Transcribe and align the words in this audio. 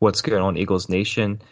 What's 0.00 0.22
going 0.22 0.42
on, 0.42 0.56
Eagles 0.56 0.88
Nation? 0.88 1.42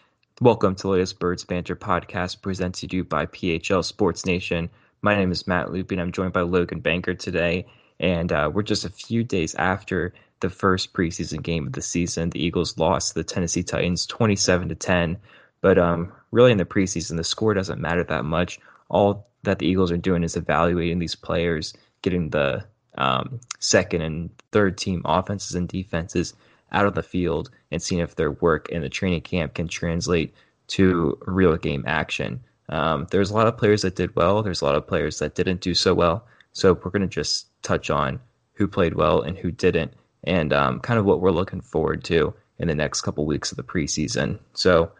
Welcome 0.40 0.74
to 0.76 0.82
the 0.84 0.88
latest 0.88 1.18
Birds 1.18 1.44
Banter 1.44 1.76
podcast 1.76 2.40
presented 2.40 2.88
to 2.88 2.96
you 2.96 3.04
by 3.04 3.26
PHL 3.26 3.84
Sports 3.84 4.24
Nation. 4.24 4.70
My 5.02 5.14
name 5.14 5.30
is 5.30 5.46
Matt 5.46 5.70
Lupin. 5.70 5.98
I'm 5.98 6.12
joined 6.12 6.32
by 6.32 6.40
Logan 6.40 6.80
Banker 6.80 7.12
today, 7.12 7.66
and 8.00 8.32
uh, 8.32 8.50
we're 8.50 8.62
just 8.62 8.86
a 8.86 8.88
few 8.88 9.22
days 9.22 9.54
after 9.56 10.14
the 10.40 10.48
first 10.48 10.94
preseason 10.94 11.42
game 11.42 11.66
of 11.66 11.74
the 11.74 11.82
season. 11.82 12.30
The 12.30 12.42
Eagles 12.42 12.78
lost 12.78 13.08
to 13.08 13.14
the 13.16 13.24
Tennessee 13.24 13.62
Titans 13.62 14.06
27 14.06 14.70
to 14.70 14.74
10. 14.74 15.18
But 15.60 15.76
um, 15.76 16.10
really, 16.30 16.50
in 16.50 16.56
the 16.56 16.64
preseason, 16.64 17.18
the 17.18 17.24
score 17.24 17.52
doesn't 17.52 17.82
matter 17.82 18.04
that 18.04 18.24
much. 18.24 18.58
All 18.88 19.28
that 19.42 19.58
the 19.58 19.66
Eagles 19.66 19.92
are 19.92 19.98
doing 19.98 20.24
is 20.24 20.36
evaluating 20.36 21.00
these 21.00 21.14
players, 21.14 21.74
getting 22.00 22.30
the 22.30 22.64
um, 22.96 23.40
second 23.58 24.00
and 24.00 24.30
third 24.52 24.78
team 24.78 25.02
offenses 25.04 25.54
and 25.54 25.68
defenses 25.68 26.32
out 26.72 26.86
of 26.86 26.94
the 26.94 27.02
field 27.02 27.50
and 27.70 27.82
seeing 27.82 28.00
if 28.00 28.14
their 28.16 28.32
work 28.32 28.68
in 28.68 28.82
the 28.82 28.88
training 28.88 29.22
camp 29.22 29.54
can 29.54 29.68
translate 29.68 30.34
to 30.68 31.18
real 31.26 31.56
game 31.56 31.84
action. 31.86 32.40
Um, 32.68 33.06
there's 33.10 33.30
a 33.30 33.34
lot 33.34 33.46
of 33.46 33.56
players 33.56 33.82
that 33.82 33.96
did 33.96 34.14
well. 34.14 34.42
There's 34.42 34.60
a 34.60 34.64
lot 34.64 34.74
of 34.74 34.86
players 34.86 35.18
that 35.18 35.34
didn't 35.34 35.60
do 35.60 35.74
so 35.74 35.94
well. 35.94 36.26
So 36.52 36.74
we're 36.74 36.90
going 36.90 37.02
to 37.02 37.08
just 37.08 37.46
touch 37.62 37.90
on 37.90 38.20
who 38.54 38.68
played 38.68 38.94
well 38.94 39.22
and 39.22 39.38
who 39.38 39.50
didn't, 39.50 39.92
and 40.24 40.52
um, 40.52 40.80
kind 40.80 40.98
of 40.98 41.06
what 41.06 41.20
we're 41.20 41.30
looking 41.30 41.60
forward 41.60 42.02
to 42.04 42.34
in 42.58 42.68
the 42.68 42.74
next 42.74 43.02
couple 43.02 43.24
weeks 43.24 43.52
of 43.52 43.56
the 43.56 43.62
preseason. 43.62 44.38
So 44.54 44.90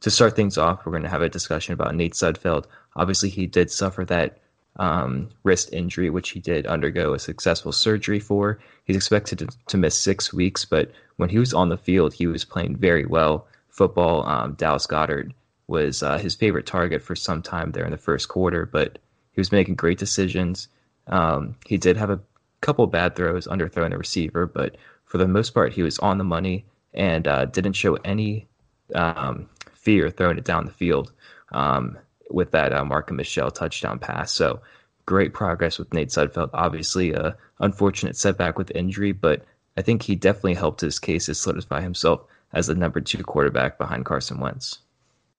to 0.00 0.10
start 0.10 0.34
things 0.34 0.58
off, 0.58 0.84
we're 0.84 0.92
going 0.92 1.04
to 1.04 1.08
have 1.08 1.22
a 1.22 1.28
discussion 1.28 1.72
about 1.72 1.94
Nate 1.94 2.14
Sudfeld. 2.14 2.66
Obviously, 2.96 3.28
he 3.28 3.46
did 3.46 3.70
suffer 3.70 4.04
that 4.06 4.38
um, 4.78 5.28
wrist 5.42 5.72
injury, 5.72 6.10
which 6.10 6.30
he 6.30 6.40
did 6.40 6.66
undergo 6.66 7.12
a 7.12 7.18
successful 7.18 7.72
surgery 7.72 8.20
for. 8.20 8.58
He's 8.84 8.96
expected 8.96 9.38
to, 9.40 9.48
to, 9.66 9.76
miss 9.76 9.96
six 9.96 10.32
weeks, 10.32 10.64
but 10.64 10.92
when 11.16 11.28
he 11.28 11.38
was 11.38 11.52
on 11.52 11.68
the 11.68 11.76
field, 11.76 12.14
he 12.14 12.26
was 12.26 12.44
playing 12.44 12.76
very 12.76 13.04
well 13.04 13.46
football. 13.68 14.26
Um, 14.26 14.54
Dallas 14.54 14.86
Goedert 14.86 15.32
was 15.66 16.02
uh, 16.02 16.18
his 16.18 16.34
favorite 16.34 16.66
target 16.66 17.02
for 17.02 17.16
some 17.16 17.42
time 17.42 17.72
there 17.72 17.84
in 17.84 17.90
the 17.90 17.98
first 17.98 18.28
quarter, 18.28 18.66
but 18.66 18.98
he 19.32 19.40
was 19.40 19.52
making 19.52 19.74
great 19.74 19.98
decisions. 19.98 20.68
Um, 21.08 21.56
he 21.66 21.76
did 21.76 21.96
have 21.96 22.10
a 22.10 22.20
couple 22.60 22.86
bad 22.86 23.16
throws, 23.16 23.46
underthrowing 23.46 23.90
the 23.90 23.98
receiver, 23.98 24.46
but 24.46 24.76
for 25.04 25.18
the 25.18 25.28
most 25.28 25.54
part, 25.54 25.72
he 25.72 25.82
was 25.82 25.98
on 25.98 26.18
the 26.18 26.24
money 26.24 26.64
and 26.94 27.26
uh, 27.26 27.44
didn't 27.46 27.74
show 27.74 27.94
any 28.04 28.46
um, 28.94 29.48
fear 29.72 30.10
throwing 30.10 30.38
it 30.38 30.44
down 30.44 30.64
the 30.64 30.72
field. 30.72 31.12
Um, 31.52 31.98
with 32.30 32.50
that 32.52 32.72
uh, 32.72 32.84
Marken 32.84 33.16
Michel 33.16 33.50
touchdown 33.50 33.98
pass. 33.98 34.32
So 34.32 34.60
great 35.06 35.32
progress 35.32 35.78
with 35.78 35.92
Nate 35.92 36.08
Sudfeld. 36.08 36.50
Obviously, 36.52 37.12
a 37.12 37.36
unfortunate 37.60 38.16
setback 38.16 38.58
with 38.58 38.70
injury, 38.74 39.12
but 39.12 39.44
I 39.76 39.82
think 39.82 40.02
he 40.02 40.16
definitely 40.16 40.54
helped 40.54 40.80
his 40.80 40.98
case 40.98 41.26
to 41.26 41.34
solidify 41.34 41.80
himself 41.80 42.22
as 42.52 42.66
the 42.66 42.74
number 42.74 43.00
two 43.00 43.22
quarterback 43.22 43.78
behind 43.78 44.04
Carson 44.04 44.40
Wentz. 44.40 44.78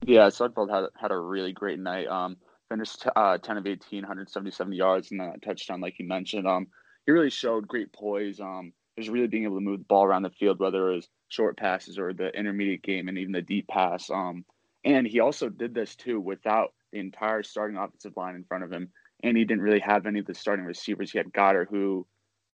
Yeah, 0.05 0.28
Sudfeld 0.28 0.69
had 0.69 0.89
had 0.99 1.11
a 1.11 1.17
really 1.17 1.51
great 1.51 1.79
night. 1.79 2.07
Um, 2.07 2.38
finished 2.69 3.05
uh, 3.16 3.38
10 3.38 3.57
of 3.57 3.67
18, 3.67 4.01
177 4.01 4.73
yards 4.73 5.11
and 5.11 5.22
a 5.22 5.33
touchdown, 5.44 5.81
like 5.81 5.99
you 5.99 6.07
mentioned. 6.07 6.47
Um, 6.47 6.67
he 7.05 7.11
really 7.11 7.29
showed 7.29 7.67
great 7.67 7.91
poise. 7.91 8.39
Um, 8.39 8.73
just 8.97 9.09
really 9.09 9.28
being 9.28 9.44
able 9.44 9.57
to 9.57 9.61
move 9.61 9.79
the 9.79 9.85
ball 9.85 10.03
around 10.03 10.23
the 10.23 10.29
field, 10.29 10.59
whether 10.59 10.91
it 10.91 10.95
was 10.95 11.09
short 11.29 11.57
passes 11.57 11.97
or 11.97 12.13
the 12.13 12.29
intermediate 12.38 12.83
game 12.83 13.07
and 13.07 13.17
even 13.17 13.31
the 13.31 13.41
deep 13.41 13.67
pass. 13.67 14.09
Um, 14.09 14.45
and 14.83 15.07
he 15.07 15.19
also 15.19 15.49
did 15.49 15.73
this 15.73 15.95
too 15.95 16.19
without 16.19 16.73
the 16.91 17.00
entire 17.00 17.44
starting 17.44 17.77
offensive 17.77 18.17
line 18.17 18.35
in 18.35 18.44
front 18.44 18.63
of 18.63 18.72
him, 18.72 18.89
and 19.23 19.38
he 19.38 19.45
didn't 19.45 19.63
really 19.63 19.79
have 19.79 20.05
any 20.05 20.19
of 20.19 20.25
the 20.25 20.33
starting 20.33 20.66
receivers. 20.66 21.11
He 21.11 21.17
had 21.17 21.31
Goedert, 21.31 21.67
who 21.69 22.07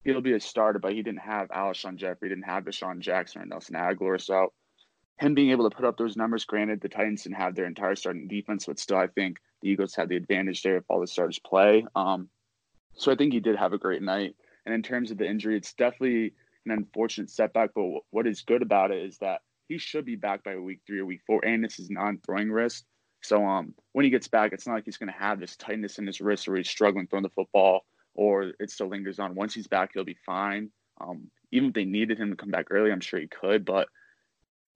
he'll 0.05 0.21
be 0.21 0.33
a 0.33 0.41
starter, 0.41 0.79
but 0.79 0.93
he 0.93 1.03
didn't 1.03 1.21
have 1.21 1.49
Alshon 1.49 1.97
Jeffery, 1.97 2.29
didn't 2.29 2.45
have 2.45 2.65
DeSean 2.65 3.01
Jackson 3.01 3.43
or 3.43 3.47
Nelson 3.47 3.77
Agholor. 3.77 4.21
So 4.21 4.53
him 5.19 5.35
being 5.35 5.51
able 5.51 5.69
to 5.69 5.77
put 5.77 5.85
up 5.85 5.99
those 5.99 6.17
numbers, 6.17 6.45
granted, 6.45 6.81
the 6.81 6.89
Titans 6.89 7.25
didn't 7.25 7.37
have 7.37 7.55
their 7.55 7.67
entire 7.67 7.95
starting 7.97 8.29
defense, 8.29 8.67
but 8.67 8.79
still, 8.79 8.97
I 8.97 9.09
think 9.09 9.39
the 9.61 9.69
Eagles 9.69 9.95
had 9.95 10.09
the 10.09 10.17
advantage 10.17 10.63
there 10.63 10.79
if 10.79 10.85
all 10.89 11.01
the 11.01 11.07
starters 11.07 11.39
play. 11.39 11.85
Um, 11.95 12.31
so 12.95 13.13
I 13.13 13.17
think 13.17 13.33
he 13.33 13.41
did 13.41 13.57
have 13.57 13.73
a 13.73 13.79
great 13.79 14.03
night. 14.03 14.35
And 14.65 14.75
in 14.75 14.83
terms 14.83 15.11
of 15.11 15.19
the 15.19 15.29
injury, 15.29 15.57
it's 15.57 15.75
definitely 15.75 16.33
an 16.65 16.73
unfortunate 16.73 17.31
setback. 17.31 17.71
But 17.75 17.85
what 18.11 18.27
is 18.27 18.43
good 18.43 18.63
about 18.63 18.91
it 18.91 19.03
is 19.05 19.19
that 19.19 19.41
he 19.69 19.79
should 19.79 20.05
be 20.05 20.17
back 20.17 20.43
by 20.43 20.57
week 20.57 20.81
three 20.87 21.01
or 21.01 21.07
week 21.07 21.21
four, 21.27 21.45
and 21.45 21.63
this 21.63 21.79
is 21.79 21.91
non-throwing 21.91 22.51
wrist. 22.51 22.85
So 23.23 23.45
um, 23.45 23.75
when 23.93 24.05
he 24.05 24.11
gets 24.11 24.29
back, 24.29 24.53
it's 24.53 24.67
not 24.67 24.75
like 24.75 24.85
he's 24.85 24.97
going 24.97 25.13
to 25.13 25.19
have 25.19 25.41
this 25.41 25.57
tightness 25.57 25.99
in 25.99 26.07
his 26.07 26.21
wrist 26.21 26.49
or 26.49 26.57
he's 26.57 26.71
struggling 26.71 27.07
throwing 27.07 27.23
the 27.23 27.31
football 27.31 27.85
or 28.15 28.53
it 28.59 28.71
still 28.71 28.89
lingers 28.89 29.19
on. 29.19 29.35
Once 29.35 29.55
he's 29.55 29.69
back, 29.69 29.91
he'll 29.93 30.05
be 30.05 30.17
fine. 30.27 30.71
Um, 31.01 31.31
even 31.53 31.69
if 31.69 31.75
they 31.75 31.85
needed 31.85 32.19
him 32.19 32.31
to 32.31 32.37
come 32.37 32.51
back 32.51 32.67
early, 32.71 32.93
I'm 32.93 33.01
sure 33.01 33.21
he 33.21 33.27
could. 33.27 33.65
But 33.65 33.89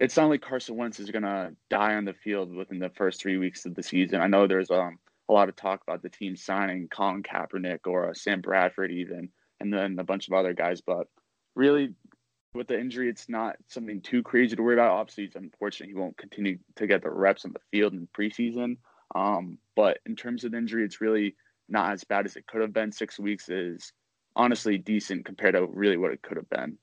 it's 0.00 0.16
not 0.16 0.28
like 0.28 0.42
Carson 0.42 0.76
Wentz 0.76 1.00
is 1.00 1.10
going 1.10 1.22
to 1.22 1.54
die 1.70 1.94
on 1.94 2.04
the 2.04 2.14
field 2.14 2.54
within 2.54 2.78
the 2.78 2.90
first 2.90 3.20
three 3.20 3.38
weeks 3.38 3.64
of 3.66 3.74
the 3.74 3.82
season. 3.82 4.20
I 4.20 4.26
know 4.26 4.46
there's 4.46 4.70
um, 4.70 4.98
a 5.28 5.32
lot 5.32 5.48
of 5.48 5.56
talk 5.56 5.82
about 5.86 6.02
the 6.02 6.08
team 6.08 6.36
signing 6.36 6.88
Colin 6.88 7.22
Kaepernick 7.22 7.86
or 7.86 8.10
uh, 8.10 8.14
Sam 8.14 8.40
Bradford 8.40 8.90
even, 8.90 9.30
and 9.60 9.72
then 9.72 9.98
a 9.98 10.04
bunch 10.04 10.28
of 10.28 10.34
other 10.34 10.52
guys. 10.52 10.80
But 10.80 11.06
really, 11.54 11.94
with 12.54 12.68
the 12.68 12.78
injury, 12.78 13.08
it's 13.08 13.28
not 13.28 13.56
something 13.68 14.00
too 14.00 14.22
crazy 14.22 14.56
to 14.56 14.62
worry 14.62 14.74
about. 14.74 14.92
Obviously, 14.92 15.24
it's 15.24 15.36
unfortunate 15.36 15.88
he 15.88 15.94
won't 15.94 16.16
continue 16.16 16.58
to 16.76 16.86
get 16.86 17.02
the 17.02 17.10
reps 17.10 17.44
on 17.44 17.52
the 17.52 17.60
field 17.70 17.92
in 17.92 18.08
preseason. 18.16 18.76
Um, 19.14 19.58
but 19.76 19.98
in 20.06 20.16
terms 20.16 20.44
of 20.44 20.54
injury, 20.54 20.84
it's 20.84 21.00
really 21.00 21.36
not 21.68 21.92
as 21.92 22.04
bad 22.04 22.26
as 22.26 22.36
it 22.36 22.46
could 22.46 22.60
have 22.60 22.72
been. 22.72 22.92
Six 22.92 23.18
weeks 23.18 23.48
is 23.48 23.92
honestly 24.36 24.78
decent 24.78 25.24
compared 25.24 25.54
to 25.54 25.66
really 25.66 25.96
what 25.96 26.12
it 26.12 26.22
could 26.22 26.36
have 26.36 26.48
been. 26.48 26.78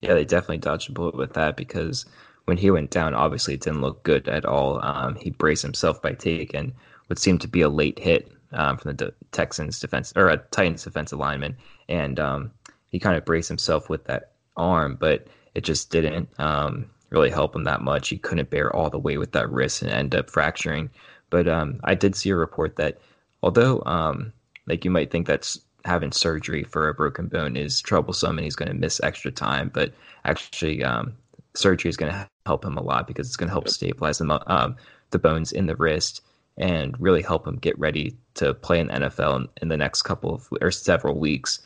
Yeah, 0.00 0.14
they 0.14 0.24
definitely 0.24 0.58
dodged 0.58 0.90
a 0.90 0.92
bullet 0.92 1.16
with 1.16 1.34
that 1.34 1.56
because 1.56 2.06
when 2.46 2.56
he 2.56 2.70
went 2.70 2.90
down, 2.90 3.14
obviously 3.14 3.54
it 3.54 3.60
didn't 3.60 3.82
look 3.82 4.02
good 4.02 4.28
at 4.28 4.44
all. 4.44 4.84
Um, 4.84 5.14
he 5.14 5.30
braced 5.30 5.62
himself 5.62 6.02
by 6.02 6.12
taking 6.12 6.72
what 7.06 7.18
seemed 7.18 7.40
to 7.42 7.48
be 7.48 7.60
a 7.60 7.68
late 7.68 7.98
hit 7.98 8.32
um, 8.52 8.78
from 8.78 8.96
the 8.96 9.14
Texans 9.30 9.78
defense 9.78 10.12
or 10.16 10.28
a 10.28 10.38
Titans 10.50 10.84
defensive 10.84 11.18
lineman, 11.18 11.56
and 11.88 12.18
um, 12.18 12.50
he 12.88 12.98
kind 12.98 13.16
of 13.16 13.24
braced 13.24 13.48
himself 13.48 13.88
with 13.88 14.04
that 14.06 14.31
arm, 14.56 14.96
but 15.00 15.26
it 15.54 15.64
just 15.64 15.90
didn't 15.90 16.28
um, 16.38 16.86
really 17.10 17.30
help 17.30 17.54
him 17.54 17.64
that 17.64 17.82
much. 17.82 18.08
He 18.08 18.18
couldn't 18.18 18.50
bear 18.50 18.74
all 18.74 18.90
the 18.90 18.98
weight 18.98 19.18
with 19.18 19.32
that 19.32 19.50
wrist 19.50 19.82
and 19.82 19.90
end 19.90 20.14
up 20.14 20.30
fracturing. 20.30 20.90
But 21.30 21.48
um, 21.48 21.80
I 21.84 21.94
did 21.94 22.14
see 22.14 22.30
a 22.30 22.36
report 22.36 22.76
that 22.76 22.98
although 23.42 23.82
um, 23.86 24.32
like 24.66 24.84
you 24.84 24.90
might 24.90 25.10
think 25.10 25.26
that's 25.26 25.60
having 25.84 26.12
surgery 26.12 26.62
for 26.62 26.88
a 26.88 26.94
broken 26.94 27.26
bone 27.26 27.56
is 27.56 27.80
troublesome 27.80 28.38
and 28.38 28.44
he's 28.44 28.56
going 28.56 28.68
to 28.68 28.74
miss 28.74 29.00
extra 29.02 29.30
time, 29.30 29.70
but 29.72 29.92
actually 30.24 30.84
um, 30.84 31.14
surgery 31.54 31.88
is 31.88 31.96
going 31.96 32.12
to 32.12 32.28
help 32.46 32.64
him 32.64 32.76
a 32.76 32.82
lot 32.82 33.06
because 33.06 33.26
it's 33.26 33.36
going 33.36 33.48
to 33.48 33.52
help 33.52 33.68
stabilize 33.68 34.18
the, 34.18 34.52
um, 34.52 34.76
the 35.10 35.18
bones 35.18 35.52
in 35.52 35.66
the 35.66 35.76
wrist 35.76 36.22
and 36.58 36.98
really 37.00 37.22
help 37.22 37.46
him 37.46 37.56
get 37.56 37.78
ready 37.78 38.16
to 38.34 38.54
play 38.54 38.78
in 38.78 38.88
the 38.88 38.94
NFL 38.94 39.36
in, 39.36 39.48
in 39.62 39.68
the 39.68 39.76
next 39.76 40.02
couple 40.02 40.34
of 40.34 40.48
or 40.60 40.70
several 40.70 41.18
weeks. 41.18 41.60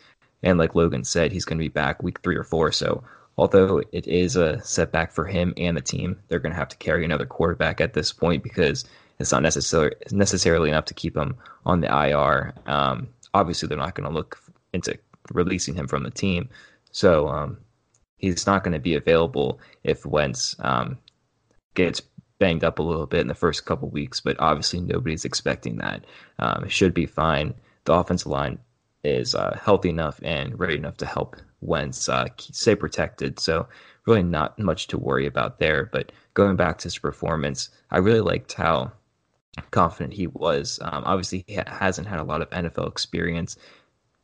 And 0.46 0.60
like 0.60 0.76
Logan 0.76 1.02
said, 1.02 1.32
he's 1.32 1.44
going 1.44 1.58
to 1.58 1.64
be 1.64 1.69
back 1.69 2.04
week 2.04 2.20
three 2.22 2.37
or 2.37 2.44
four. 2.44 2.70
So 2.70 3.02
although 3.37 3.82
it 3.90 4.06
is 4.06 4.37
a 4.37 4.62
setback 4.62 5.10
for 5.10 5.25
him 5.25 5.52
and 5.56 5.76
the 5.76 5.81
team, 5.81 6.20
they're 6.28 6.38
going 6.38 6.52
to 6.52 6.58
have 6.58 6.69
to 6.69 6.76
carry 6.76 7.04
another 7.04 7.26
quarterback 7.26 7.81
at 7.81 7.94
this 7.94 8.12
point 8.12 8.44
because 8.44 8.84
it's 9.19 9.32
not 9.32 9.43
necessarily 9.43 9.96
necessarily 10.12 10.69
enough 10.69 10.84
to 10.84 10.94
keep 10.94 11.16
him 11.16 11.34
on 11.64 11.81
the 11.81 11.88
IR. 11.88 12.54
Um, 12.66 13.08
obviously, 13.34 13.66
they're 13.66 13.76
not 13.76 13.96
going 13.96 14.08
to 14.08 14.14
look 14.14 14.40
into 14.72 14.96
releasing 15.32 15.75
him 15.75 15.88
from 15.88 16.04
the 16.04 16.12
team, 16.12 16.49
so 16.92 17.26
um, 17.26 17.58
he's 18.16 18.46
not 18.46 18.62
going 18.62 18.75
to 18.75 18.78
be 18.78 18.94
available 18.94 19.58
if 19.82 20.06
Wentz 20.06 20.54
um, 20.60 20.96
gets 21.75 22.02
banged 22.38 22.62
up 22.62 22.78
a 22.78 22.84
little 22.84 23.06
bit 23.06 23.22
in 23.22 23.28
the 23.28 23.34
first 23.34 23.66
couple 23.66 23.88
weeks. 23.88 24.20
But 24.20 24.38
obviously, 24.38 24.81
nobody's 24.81 25.25
expecting 25.25 25.78
that. 25.78 26.04
Um, 26.38 26.64
it 26.64 26.70
should 26.70 26.94
be 26.94 27.06
fine. 27.06 27.54
The 27.84 27.94
offensive 27.94 28.28
line 28.28 28.60
is 29.06 29.35
uh, 29.35 29.58
healthy 29.62 29.91
enough 29.91 30.20
and 30.23 30.58
ready 30.58 30.76
enough 30.76 30.97
to 30.99 31.06
help 31.06 31.37
Wentz 31.61 32.08
uh, 32.08 32.26
stay 32.38 32.75
protected. 32.75 33.38
So 33.41 33.69
really 34.06 34.23
not 34.23 34.58
much 34.58 34.87
to 34.88 34.99
worry 34.99 35.26
about 35.26 35.58
there. 35.58 35.88
But 35.93 36.12
going 36.35 36.56
back 36.56 36.79
to 36.79 36.85
his 36.85 36.99
performance, 36.99 37.70
I 37.91 37.99
really 37.99 38.20
liked 38.20 38.53
how 38.53 38.93
confident 39.70 40.14
he 40.14 40.26
was. 40.26 40.79
Um, 40.82 41.03
obviously, 41.05 41.44
he 41.47 41.58
hasn't 41.67 42.08
had 42.08 42.20
a 42.20 42.25
lot 42.25 42.43
of 42.43 42.50
NFL 42.50 42.88
experience, 42.88 43.56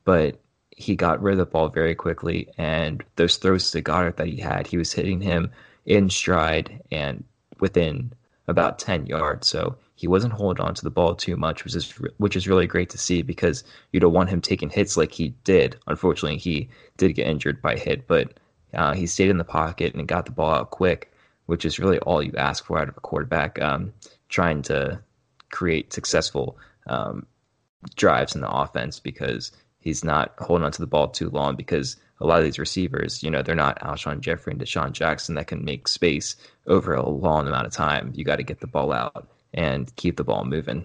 but 0.04 0.40
he 0.70 0.96
got 0.96 1.22
rid 1.22 1.32
of 1.32 1.38
the 1.38 1.46
ball 1.46 1.68
very 1.68 1.94
quickly. 1.94 2.48
And 2.58 3.04
those 3.16 3.36
throws 3.36 3.70
to 3.70 3.82
Goedert 3.82 4.16
that 4.16 4.28
he 4.28 4.36
had, 4.36 4.66
he 4.66 4.78
was 4.78 4.92
hitting 4.92 5.20
him 5.20 5.50
in 5.84 6.10
stride 6.10 6.82
and 6.90 7.24
within 7.60 8.12
about 8.48 8.78
10 8.78 9.06
yards. 9.06 9.48
So 9.48 9.76
he 9.94 10.08
wasn't 10.08 10.32
holding 10.32 10.64
on 10.64 10.74
to 10.74 10.82
the 10.82 10.90
ball 10.90 11.14
too 11.14 11.36
much, 11.36 11.64
which 11.64 11.74
is 11.74 11.92
which 12.18 12.36
is 12.36 12.48
really 12.48 12.66
great 12.66 12.90
to 12.90 12.98
see 12.98 13.22
because 13.22 13.62
you 13.92 14.00
don't 14.00 14.12
want 14.12 14.30
him 14.30 14.40
taking 14.40 14.70
hits 14.70 14.96
like 14.96 15.12
he 15.12 15.30
did. 15.44 15.76
Unfortunately, 15.86 16.38
he 16.38 16.68
did 16.96 17.14
get 17.14 17.26
injured 17.26 17.60
by 17.62 17.76
hit, 17.76 18.06
but 18.06 18.38
uh, 18.74 18.94
he 18.94 19.06
stayed 19.06 19.30
in 19.30 19.38
the 19.38 19.44
pocket 19.44 19.94
and 19.94 20.08
got 20.08 20.24
the 20.24 20.32
ball 20.32 20.54
out 20.54 20.70
quick, 20.70 21.12
which 21.46 21.64
is 21.64 21.78
really 21.78 21.98
all 22.00 22.22
you 22.22 22.32
ask 22.36 22.64
for 22.64 22.78
out 22.78 22.88
of 22.88 22.96
a 22.96 23.00
quarterback 23.00 23.60
um, 23.60 23.92
trying 24.28 24.62
to 24.62 25.00
create 25.50 25.92
successful 25.92 26.56
um, 26.86 27.26
drives 27.96 28.34
in 28.34 28.40
the 28.40 28.50
offense 28.50 28.98
because 28.98 29.52
he's 29.78 30.02
not 30.02 30.32
holding 30.38 30.64
on 30.64 30.72
to 30.72 30.80
the 30.80 30.86
ball 30.86 31.08
too 31.08 31.28
long 31.30 31.54
because 31.54 31.96
a 32.20 32.26
lot 32.26 32.38
of 32.38 32.44
these 32.44 32.58
receivers, 32.58 33.22
you 33.22 33.30
know, 33.30 33.42
they're 33.42 33.54
not 33.54 33.80
Alshon 33.80 34.20
Jeffery 34.20 34.52
and 34.52 34.62
DeSean 34.62 34.92
Jackson 34.92 35.34
that 35.34 35.48
can 35.48 35.64
make 35.64 35.88
space 35.88 36.36
over 36.66 36.94
a 36.94 37.08
long 37.08 37.46
amount 37.48 37.66
of 37.66 37.72
time. 37.72 38.12
You 38.14 38.24
got 38.24 38.36
to 38.36 38.44
get 38.44 38.60
the 38.60 38.66
ball 38.66 38.92
out 38.92 39.28
and 39.54 39.94
keep 39.96 40.16
the 40.16 40.24
ball 40.24 40.44
moving. 40.44 40.84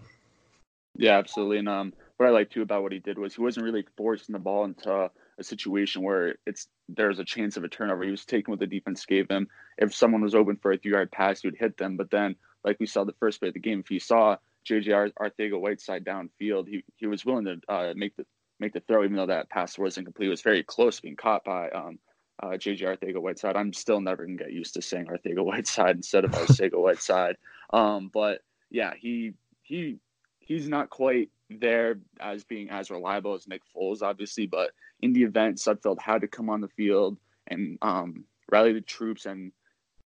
Yeah, 0.96 1.18
absolutely. 1.18 1.60
And 1.60 1.70
um, 1.70 1.94
what 2.18 2.28
I 2.28 2.32
like 2.32 2.50
too 2.50 2.64
about 2.64 2.82
what 2.82 2.92
he 2.92 3.00
did 3.00 3.18
was 3.18 3.36
he 3.36 3.42
wasn't 3.42 3.66
really 3.66 3.86
forcing 3.96 4.34
the 4.34 4.40
ball 4.40 4.66
into 4.66 5.10
a 5.40 5.44
situation 5.44 6.02
where 6.02 6.36
it's 6.46 6.68
there's 6.90 7.20
a 7.20 7.24
chance 7.24 7.58
of 7.58 7.64
a 7.64 7.68
turnover. 7.68 8.04
He 8.04 8.12
was 8.12 8.26
taking 8.26 8.52
what 8.52 8.60
the 8.60 8.68
defense 8.68 9.06
gave 9.06 9.30
him. 9.30 9.48
If 9.78 9.94
someone 9.94 10.22
was 10.22 10.36
open 10.36 10.58
for 10.58 10.72
a 10.72 10.78
three 10.78 10.92
yard 10.92 11.12
pass, 11.12 11.42
he 11.42 11.48
would 11.48 11.60
hit 11.60 11.78
them. 11.78 11.98
But 11.98 12.10
then, 12.10 12.36
like 12.64 12.80
we 12.80 12.88
saw 12.88 13.04
the 13.04 13.14
first 13.20 13.40
play 13.40 13.50
of 13.50 13.54
the 13.54 13.60
game, 13.60 13.80
if 13.80 13.92
you 13.92 14.00
saw 14.00 14.38
JJ 14.68 15.14
Arthega 15.20 15.60
Whiteside 15.60 16.04
downfield, 16.04 16.68
he 16.68 16.84
he 16.96 17.06
was 17.06 17.24
willing 17.24 17.46
to 17.46 17.60
uh, 17.70 17.94
make 17.96 18.16
the 18.16 18.26
make 18.60 18.74
the 18.74 18.80
throw, 18.82 19.04
even 19.04 19.16
though 19.16 19.28
that 19.28 19.50
pass 19.50 19.78
wasn't 19.78 20.08
complete. 20.08 20.28
It 20.28 20.32
was 20.32 20.42
very 20.42 20.64
close 20.64 21.00
being 21.00 21.16
caught 21.16 21.44
by 21.44 21.70
um, 21.70 22.00
uh, 22.42 22.50
JJ 22.50 22.82
Arthega 22.82 23.22
Whiteside. 23.22 23.56
I'm 23.56 23.74
still 23.74 24.02
never 24.02 24.26
gonna 24.26 24.38
get 24.38 24.52
used 24.52 24.74
to 24.74 24.82
saying 24.82 25.06
Arthega 25.06 25.44
Whiteside 25.44 25.96
instead 25.96 26.26
of 26.26 26.32
Arcega 26.32 26.82
Whiteside. 26.82 27.38
Um, 27.72 28.10
but 28.12 28.42
yeah, 28.70 28.94
he 28.98 29.34
he 29.62 30.00
he's 30.40 30.68
not 30.68 30.90
quite 30.90 31.30
there 31.50 32.00
as 32.20 32.44
being 32.44 32.70
as 32.70 32.90
reliable 32.90 33.34
as 33.34 33.48
Nick 33.48 33.62
Foles, 33.76 34.02
obviously. 34.02 34.48
But 34.48 34.72
in 35.02 35.14
the 35.14 35.24
event, 35.24 35.58
Sudfeld 35.58 36.00
had 36.00 36.22
to 36.22 36.28
come 36.28 36.50
on 36.50 36.62
the 36.62 36.68
field 36.68 37.18
and 37.48 37.78
um, 37.82 38.26
rally 38.52 38.74
the 38.74 38.82
troops 38.82 39.26
and 39.26 39.52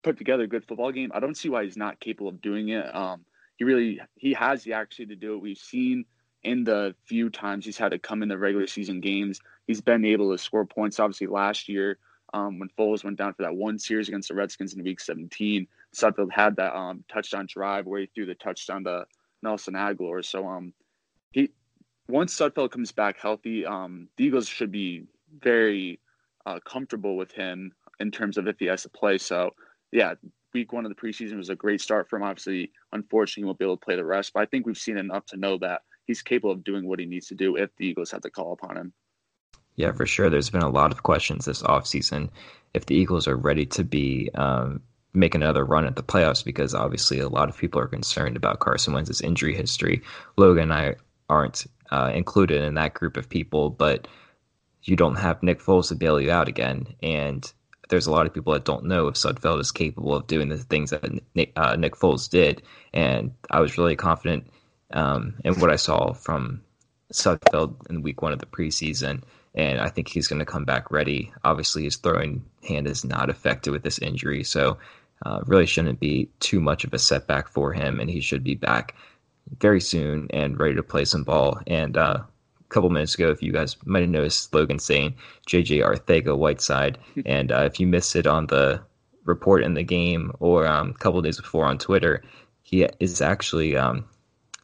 put 0.04 0.18
together 0.18 0.44
a 0.44 0.48
good 0.48 0.66
football 0.66 0.92
game. 0.92 1.12
I 1.14 1.20
don't 1.20 1.38
see 1.38 1.50
why 1.50 1.64
he's 1.64 1.78
not 1.78 2.00
capable 2.00 2.30
of 2.30 2.42
doing 2.42 2.70
it. 2.70 2.96
Um, 2.96 3.26
he 3.58 3.66
really 3.66 4.00
he 4.16 4.34
has 4.34 4.64
the 4.64 4.74
actually 4.74 5.08
to 5.08 5.16
do 5.16 5.36
it. 5.36 5.42
We've 5.42 5.58
seen 5.58 6.06
in 6.44 6.64
the 6.64 6.96
few 7.06 7.30
times 7.30 7.66
he's 7.66 7.78
had 7.78 7.92
to 7.92 8.00
come 8.00 8.24
in 8.24 8.30
the 8.30 8.38
regular 8.38 8.68
season 8.68 9.02
games, 9.02 9.42
he's 9.66 9.82
been 9.82 10.06
able 10.06 10.32
to 10.32 10.38
score 10.38 10.66
points. 10.66 11.00
Obviously, 11.00 11.28
last 11.28 11.68
year 11.68 11.98
um, 12.34 12.60
when 12.60 12.70
Foles 12.78 13.04
went 13.04 13.18
down 13.18 13.34
for 13.34 13.44
that 13.44 13.56
one 13.56 13.80
series 13.80 14.08
against 14.08 14.30
the 14.30 14.36
Redskins 14.36 14.74
in 14.74 14.84
Week 14.84 15.00
17, 15.00 15.68
Sudfeld 15.98 16.32
had 16.32 16.56
that 16.58 16.76
um, 16.76 17.04
touchdown 17.12 17.48
drive 17.50 17.86
where 17.86 18.02
he 18.02 18.10
threw 18.14 18.26
the 18.26 18.36
touchdown 18.36 18.84
to 18.84 19.06
Nelson 19.42 19.74
Agholor. 19.74 20.24
So 20.24 20.48
um, 20.48 20.74
he 21.32 21.50
once 22.08 22.38
Sudfeld 22.38 22.72
comes 22.72 22.92
back 22.92 23.18
healthy, 23.20 23.66
um, 23.66 24.08
the 24.18 24.26
Eagles 24.26 24.48
should 24.48 24.72
be 24.72 25.06
very 25.42 26.00
uh, 26.46 26.60
comfortable 26.66 27.18
with 27.18 27.32
him 27.32 27.72
in 28.00 28.12
terms 28.12 28.38
of 28.38 28.48
if 28.48 28.58
he 28.60 28.66
has 28.66 28.84
to 28.84 28.90
play. 28.90 29.18
So 29.18 29.52
yeah, 29.92 30.14
week 30.54 30.72
one 30.72 30.86
of 30.86 30.96
the 30.96 31.02
preseason 31.02 31.38
was 31.38 31.50
a 31.50 31.56
great 31.56 31.82
start 31.82 32.10
for 32.10 32.18
him. 32.18 32.24
Obviously, 32.24 32.72
unfortunately, 32.94 33.42
he 33.42 33.46
won't 33.46 33.60
be 33.60 33.66
able 33.66 33.78
to 33.78 33.86
play 33.86 33.96
the 33.96 34.06
rest, 34.06 34.32
but 34.34 34.42
I 34.42 34.46
think 34.46 34.66
we've 34.66 34.78
seen 34.78 34.98
enough 34.98 35.26
to 35.28 35.38
know 35.38 35.58
that 35.60 35.82
he's 36.06 36.22
capable 36.22 36.52
of 36.52 36.64
doing 36.64 36.88
what 36.88 37.00
he 37.00 37.06
needs 37.06 37.28
to 37.28 37.36
do 37.36 37.58
if 37.58 37.70
the 37.78 37.86
Eagles 37.86 38.12
have 38.12 38.22
to 38.22 38.30
call 38.30 38.54
upon 38.54 38.78
him. 38.78 38.94
Yeah, 39.76 39.92
for 39.92 40.06
sure. 40.06 40.30
There's 40.30 40.50
been 40.50 40.64
a 40.64 40.70
lot 40.70 40.92
of 40.92 41.04
questions 41.04 41.46
this 41.46 41.62
offseason 41.62 42.30
if 42.74 42.86
the 42.86 42.96
Eagles 42.96 43.28
are 43.28 43.36
ready 43.36 43.66
to 43.68 43.84
be 43.84 44.30
um, 44.34 44.82
make 45.14 45.36
another 45.36 45.66
run 45.66 45.86
at 45.86 45.96
the 45.96 46.04
playoffs 46.04 46.44
because 46.44 46.76
obviously 46.76 47.20
a 47.20 47.30
lot 47.30 47.50
of 47.50 47.58
people 47.58 47.82
are 47.82 47.88
concerned 47.88 48.38
about 48.38 48.60
Carson 48.60 48.94
Wentz's 48.94 49.22
injury 49.22 49.56
history. 49.56 50.02
Logan 50.36 50.64
and 50.64 50.74
I 50.74 50.96
aren't 51.30 51.66
uh, 51.92 52.12
included 52.14 52.64
in 52.64 52.76
that 52.76 52.94
group 52.94 53.18
of 53.18 53.30
people, 53.30 53.70
but 53.70 54.08
you 54.84 54.96
don't 54.96 55.16
have 55.16 55.44
Nick 55.44 55.60
Foles 55.60 55.90
to 55.90 55.96
bail 55.96 56.20
you 56.22 56.32
out 56.32 56.48
again. 56.48 56.88
And 57.02 57.52
there's 57.90 58.08
a 58.08 58.12
lot 58.12 58.26
of 58.26 58.34
people 58.34 58.54
that 58.54 58.66
don't 58.66 58.86
know 58.86 59.08
if 59.08 59.16
Sudfeld 59.16 59.60
is 59.60 59.72
capable 59.72 60.16
of 60.16 60.28
doing 60.28 60.50
the 60.50 60.58
things 60.58 60.92
that 60.92 61.04
Nick, 61.36 61.54
uh, 61.56 61.76
Nick 61.76 61.96
Foles 61.96 62.30
did. 62.30 62.62
And 62.94 63.32
I 63.50 63.60
was 63.60 63.78
really 63.78 63.96
confident 63.96 64.48
um, 64.92 65.36
in 65.44 65.56
what 65.60 65.72
I 65.72 65.78
saw 65.78 66.14
from 66.14 66.62
Sudfeld 67.12 67.90
in 67.90 68.02
week 68.02 68.22
one 68.22 68.34
of 68.34 68.40
the 68.40 68.46
preseason 68.46 69.24
and 69.58 69.82
I 69.82 69.90
think 69.90 70.08
he's 70.08 70.28
going 70.28 70.40
to 70.40 70.46
come 70.46 70.66
back 70.66 70.92
ready. 70.92 71.34
Obviously, 71.44 71.84
he's 71.84 71.96
throwing 71.96 72.46
hand 72.68 72.88
is 72.88 73.04
not 73.04 73.30
affected 73.30 73.72
with 73.72 73.84
this 73.84 74.00
injury, 74.00 74.44
so 74.44 74.78
uh, 75.26 75.42
really 75.46 75.66
shouldn't 75.66 76.00
be 76.00 76.30
too 76.40 76.60
much 76.60 76.84
of 76.84 76.94
a 76.94 77.00
setback 77.00 77.48
for 77.48 77.74
him, 77.74 78.00
and 78.00 78.10
he 78.10 78.22
should 78.22 78.44
be 78.44 78.56
back 78.56 78.96
very 79.60 79.82
soon 79.82 80.28
and 80.32 80.60
ready 80.60 80.76
to 80.76 80.84
play 80.84 81.06
some 81.06 81.24
ball. 81.24 81.60
And 81.68 81.98
uh, 81.98 82.20
a 82.60 82.64
couple 82.70 82.90
minutes 82.90 83.16
ago, 83.16 83.30
if 83.32 83.42
you 83.42 83.52
guys 83.52 83.78
might 83.86 84.02
have 84.02 84.10
noticed 84.10 84.54
Logan 84.54 84.80
saying 84.80 85.16
JJ 85.48 85.84
Arthega 85.84 86.38
Whiteside, 86.38 86.98
and 87.26 87.52
uh, 87.52 87.64
if 87.64 87.80
you 87.80 87.88
missed 87.88 88.16
it 88.16 88.28
on 88.28 88.48
the 88.48 88.82
report 89.26 89.64
in 89.64 89.74
the 89.74 89.84
game 89.84 90.32
or 90.40 90.68
um, 90.68 90.92
a 90.92 91.00
couple 91.00 91.22
days 91.22 91.38
before 91.38 91.66
on 91.66 91.78
Twitter, 91.78 92.24
he 92.64 92.88
is 93.00 93.22
actually 93.22 93.76
um, 93.76 94.06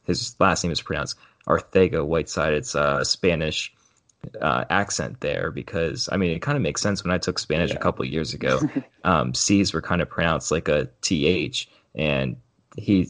his 0.05 0.35
last 0.39 0.63
name 0.63 0.71
is 0.71 0.81
pronounced 0.81 1.17
Arthega 1.47 2.05
Whiteside. 2.05 2.53
It's 2.53 2.75
a 2.75 3.03
Spanish 3.03 3.73
uh, 4.41 4.65
accent 4.69 5.19
there 5.21 5.51
because 5.51 6.09
I 6.11 6.17
mean 6.17 6.31
it 6.31 6.41
kind 6.41 6.55
of 6.55 6.61
makes 6.61 6.81
sense 6.81 7.03
when 7.03 7.11
I 7.13 7.17
took 7.17 7.39
Spanish 7.39 7.71
yeah. 7.71 7.77
a 7.77 7.79
couple 7.79 8.05
years 8.05 8.33
ago. 8.33 8.59
um, 9.03 9.33
C's 9.33 9.73
were 9.73 9.81
kind 9.81 10.01
of 10.01 10.09
pronounced 10.09 10.51
like 10.51 10.67
a 10.67 10.89
th, 11.01 11.67
and 11.95 12.37
he 12.77 13.09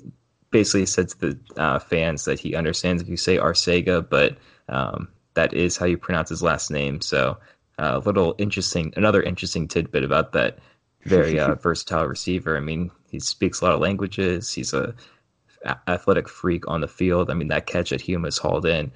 basically 0.51 0.85
said 0.85 1.09
to 1.09 1.19
the 1.19 1.39
uh, 1.57 1.79
fans 1.79 2.25
that 2.25 2.39
he 2.39 2.55
understands 2.55 3.01
if 3.01 3.09
you 3.09 3.17
say 3.17 3.37
Arcega, 3.37 4.07
but 4.07 4.37
um, 4.69 5.09
that 5.33 5.53
is 5.53 5.77
how 5.77 5.85
you 5.85 5.97
pronounce 5.97 6.29
his 6.29 6.43
last 6.43 6.69
name. 6.69 7.01
So 7.01 7.37
uh, 7.79 7.93
a 7.95 7.99
little 7.99 8.35
interesting, 8.37 8.93
another 8.95 9.21
interesting 9.21 9.67
tidbit 9.67 10.03
about 10.03 10.31
that 10.33 10.59
very 11.03 11.39
uh, 11.39 11.55
versatile 11.61 12.05
receiver. 12.05 12.55
I 12.55 12.59
mean, 12.59 12.91
he 13.09 13.19
speaks 13.19 13.61
a 13.61 13.65
lot 13.65 13.73
of 13.73 13.79
languages. 13.79 14.53
He's 14.53 14.73
a 14.73 14.93
athletic 15.87 16.27
freak 16.27 16.67
on 16.67 16.81
the 16.81 16.87
field. 16.87 17.29
I 17.29 17.33
mean, 17.33 17.47
that 17.47 17.65
catch 17.65 17.89
that 17.89 18.01
he 18.01 18.15
almost 18.15 18.39
hauled 18.39 18.65
in 18.65 18.91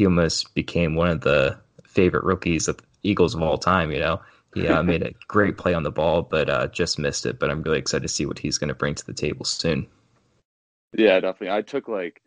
almost 0.00 0.54
became 0.54 0.94
one 0.94 1.08
of 1.08 1.20
the 1.20 1.58
favorite 1.84 2.24
rookies 2.24 2.68
of 2.68 2.78
Eagles 3.02 3.34
of 3.34 3.42
all 3.42 3.58
time. 3.58 3.90
You 3.90 3.98
know, 3.98 4.20
he 4.54 4.68
uh, 4.68 4.82
made 4.82 5.02
a 5.02 5.12
great 5.28 5.58
play 5.58 5.74
on 5.74 5.82
the 5.82 5.90
ball, 5.90 6.22
but 6.22 6.48
uh, 6.48 6.66
just 6.68 6.98
missed 6.98 7.26
it. 7.26 7.38
But 7.38 7.50
I'm 7.50 7.62
really 7.62 7.78
excited 7.78 8.02
to 8.02 8.08
see 8.08 8.26
what 8.26 8.38
he's 8.38 8.58
going 8.58 8.68
to 8.68 8.74
bring 8.74 8.94
to 8.94 9.06
the 9.06 9.12
table 9.12 9.44
soon. 9.44 9.86
Yeah, 10.96 11.20
definitely. 11.20 11.56
I 11.56 11.62
took 11.62 11.88
like 11.88 12.20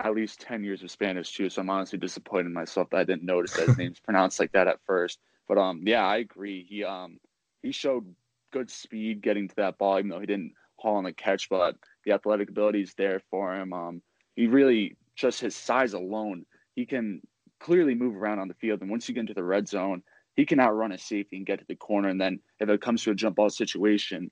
at 0.00 0.14
least 0.14 0.40
10 0.42 0.62
years 0.62 0.82
of 0.82 0.90
Spanish 0.90 1.32
too, 1.32 1.50
so 1.50 1.60
I'm 1.60 1.70
honestly 1.70 1.98
disappointed 1.98 2.46
in 2.46 2.52
myself 2.52 2.90
that 2.90 2.98
I 2.98 3.04
didn't 3.04 3.24
notice 3.24 3.52
that 3.54 3.68
his 3.68 3.78
name's 3.78 4.00
pronounced 4.00 4.38
like 4.38 4.52
that 4.52 4.68
at 4.68 4.80
first. 4.86 5.18
But 5.48 5.58
um, 5.58 5.82
yeah, 5.86 6.06
I 6.06 6.18
agree. 6.18 6.66
He 6.68 6.84
um 6.84 7.18
he 7.62 7.72
showed 7.72 8.14
good 8.52 8.70
speed 8.70 9.22
getting 9.22 9.48
to 9.48 9.56
that 9.56 9.78
ball, 9.78 9.98
even 9.98 10.10
though 10.10 10.20
he 10.20 10.26
didn't 10.26 10.52
haul 10.76 10.96
on 10.96 11.04
the 11.04 11.12
catch, 11.12 11.48
but 11.48 11.76
the 12.04 12.12
athletic 12.12 12.50
ability 12.50 12.82
is 12.82 12.94
there 12.94 13.20
for 13.30 13.54
him. 13.54 13.72
Um, 13.72 14.02
he 14.36 14.46
really 14.46 14.96
just 15.16 15.40
his 15.40 15.56
size 15.56 15.94
alone 15.94 16.46
he 16.78 16.86
can 16.86 17.20
clearly 17.58 17.96
move 17.96 18.14
around 18.14 18.38
on 18.38 18.46
the 18.46 18.54
field. 18.54 18.80
And 18.80 18.88
once 18.88 19.08
you 19.08 19.14
get 19.14 19.22
into 19.22 19.34
the 19.34 19.42
red 19.42 19.66
zone, 19.66 20.04
he 20.36 20.46
can 20.46 20.60
outrun 20.60 20.92
a 20.92 20.98
safety 20.98 21.36
and 21.36 21.44
get 21.44 21.58
to 21.58 21.64
the 21.66 21.74
corner. 21.74 22.08
And 22.08 22.20
then 22.20 22.38
if 22.60 22.68
it 22.68 22.80
comes 22.80 23.02
to 23.02 23.10
a 23.10 23.16
jump 23.16 23.34
ball 23.34 23.50
situation, 23.50 24.30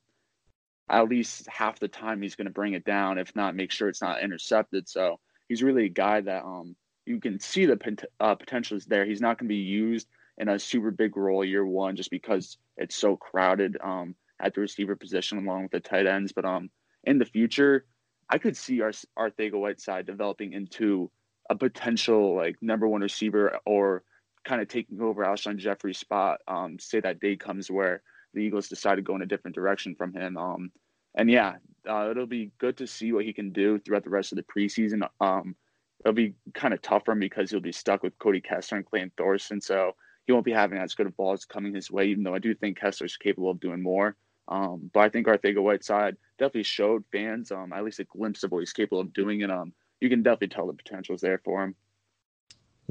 at 0.88 1.08
least 1.08 1.48
half 1.48 1.80
the 1.80 1.88
time 1.88 2.22
he's 2.22 2.36
going 2.36 2.46
to 2.46 2.52
bring 2.52 2.74
it 2.74 2.84
down. 2.84 3.18
If 3.18 3.34
not, 3.34 3.56
make 3.56 3.72
sure 3.72 3.88
it's 3.88 4.00
not 4.00 4.22
intercepted. 4.22 4.88
So 4.88 5.18
he's 5.48 5.64
really 5.64 5.86
a 5.86 5.88
guy 5.88 6.20
that 6.20 6.44
um 6.44 6.76
you 7.04 7.18
can 7.18 7.40
see 7.40 7.66
the 7.66 7.76
pot- 7.76 8.04
uh, 8.20 8.36
potential 8.36 8.76
is 8.76 8.86
there. 8.86 9.04
He's 9.04 9.20
not 9.20 9.38
going 9.38 9.48
to 9.48 9.54
be 9.54 9.56
used 9.56 10.06
in 10.38 10.48
a 10.48 10.56
super 10.56 10.92
big 10.92 11.16
role 11.16 11.44
year 11.44 11.66
one 11.66 11.96
just 11.96 12.12
because 12.12 12.58
it's 12.76 12.94
so 12.94 13.16
crowded 13.16 13.76
um 13.82 14.14
at 14.38 14.54
the 14.54 14.60
receiver 14.60 14.94
position 14.94 15.38
along 15.38 15.64
with 15.64 15.72
the 15.72 15.80
tight 15.80 16.06
ends. 16.06 16.30
But 16.30 16.44
um 16.44 16.70
in 17.02 17.18
the 17.18 17.24
future, 17.24 17.86
I 18.30 18.38
could 18.38 18.56
see 18.56 18.82
our 18.82 18.92
Arthega 19.18 19.58
Whiteside 19.58 20.06
developing 20.06 20.52
into 20.52 21.10
a 21.50 21.56
potential 21.56 22.34
like 22.34 22.56
number 22.60 22.88
one 22.88 23.00
receiver 23.00 23.58
or 23.64 24.02
kind 24.44 24.60
of 24.60 24.68
taking 24.68 25.00
over 25.00 25.24
Alshon 25.24 25.56
Jeffery's 25.56 25.98
spot. 25.98 26.40
Um, 26.46 26.78
say 26.78 27.00
that 27.00 27.20
day 27.20 27.36
comes 27.36 27.70
where 27.70 28.02
the 28.34 28.40
Eagles 28.40 28.68
decide 28.68 28.96
to 28.96 29.02
go 29.02 29.16
in 29.16 29.22
a 29.22 29.26
different 29.26 29.54
direction 29.54 29.94
from 29.94 30.12
him. 30.12 30.36
Um, 30.36 30.70
and 31.14 31.30
yeah, 31.30 31.54
uh, 31.88 32.10
it'll 32.10 32.26
be 32.26 32.52
good 32.58 32.76
to 32.78 32.86
see 32.86 33.12
what 33.12 33.24
he 33.24 33.32
can 33.32 33.50
do 33.50 33.78
throughout 33.78 34.04
the 34.04 34.10
rest 34.10 34.32
of 34.32 34.36
the 34.36 34.44
preseason. 34.44 35.08
Um, 35.20 35.56
it'll 36.04 36.14
be 36.14 36.34
kind 36.54 36.74
of 36.74 36.82
tough 36.82 37.04
for 37.04 37.12
him 37.12 37.20
because 37.20 37.50
he'll 37.50 37.60
be 37.60 37.72
stuck 37.72 38.02
with 38.02 38.18
Cody 38.18 38.40
Kessler 38.40 38.78
and 38.78 38.86
Clayton 38.86 39.12
Thorson, 39.16 39.60
so 39.60 39.92
he 40.26 40.32
won't 40.32 40.44
be 40.44 40.52
having 40.52 40.78
as 40.78 40.94
good 40.94 41.06
of 41.06 41.16
balls 41.16 41.44
coming 41.44 41.74
his 41.74 41.90
way. 41.90 42.06
Even 42.06 42.22
though 42.22 42.34
I 42.34 42.38
do 42.38 42.54
think 42.54 42.78
Kessler's 42.78 43.16
capable 43.16 43.50
of 43.50 43.60
doing 43.60 43.82
more. 43.82 44.16
Um, 44.48 44.90
but 44.92 45.00
I 45.00 45.08
think 45.08 45.26
Arthega 45.26 45.60
Whiteside 45.60 46.16
definitely 46.38 46.62
showed 46.62 47.04
fans 47.10 47.50
um, 47.50 47.72
at 47.72 47.82
least 47.82 47.98
a 47.98 48.04
glimpse 48.04 48.44
of 48.44 48.52
what 48.52 48.60
he's 48.60 48.72
capable 48.72 49.00
of 49.00 49.12
doing, 49.12 49.42
and 49.42 49.50
um, 49.50 49.72
you 50.00 50.08
can 50.08 50.22
definitely 50.22 50.48
tell 50.48 50.66
the 50.66 50.74
potential 50.74 51.14
is 51.14 51.20
there 51.20 51.40
for 51.44 51.62
him. 51.62 51.74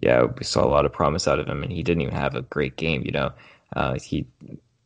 Yeah, 0.02 0.24
we 0.24 0.44
saw 0.44 0.66
a 0.66 0.68
lot 0.68 0.86
of 0.86 0.94
promise 0.94 1.28
out 1.28 1.40
of 1.40 1.48
him, 1.48 1.64
and 1.64 1.72
he 1.72 1.84
didn't 1.84 2.02
even 2.02 2.16
have 2.16 2.36
a 2.36 2.42
great 2.42 2.76
game. 2.76 3.04
You 3.06 3.12
know, 3.12 3.32
uh, 3.76 3.98
he 4.00 4.28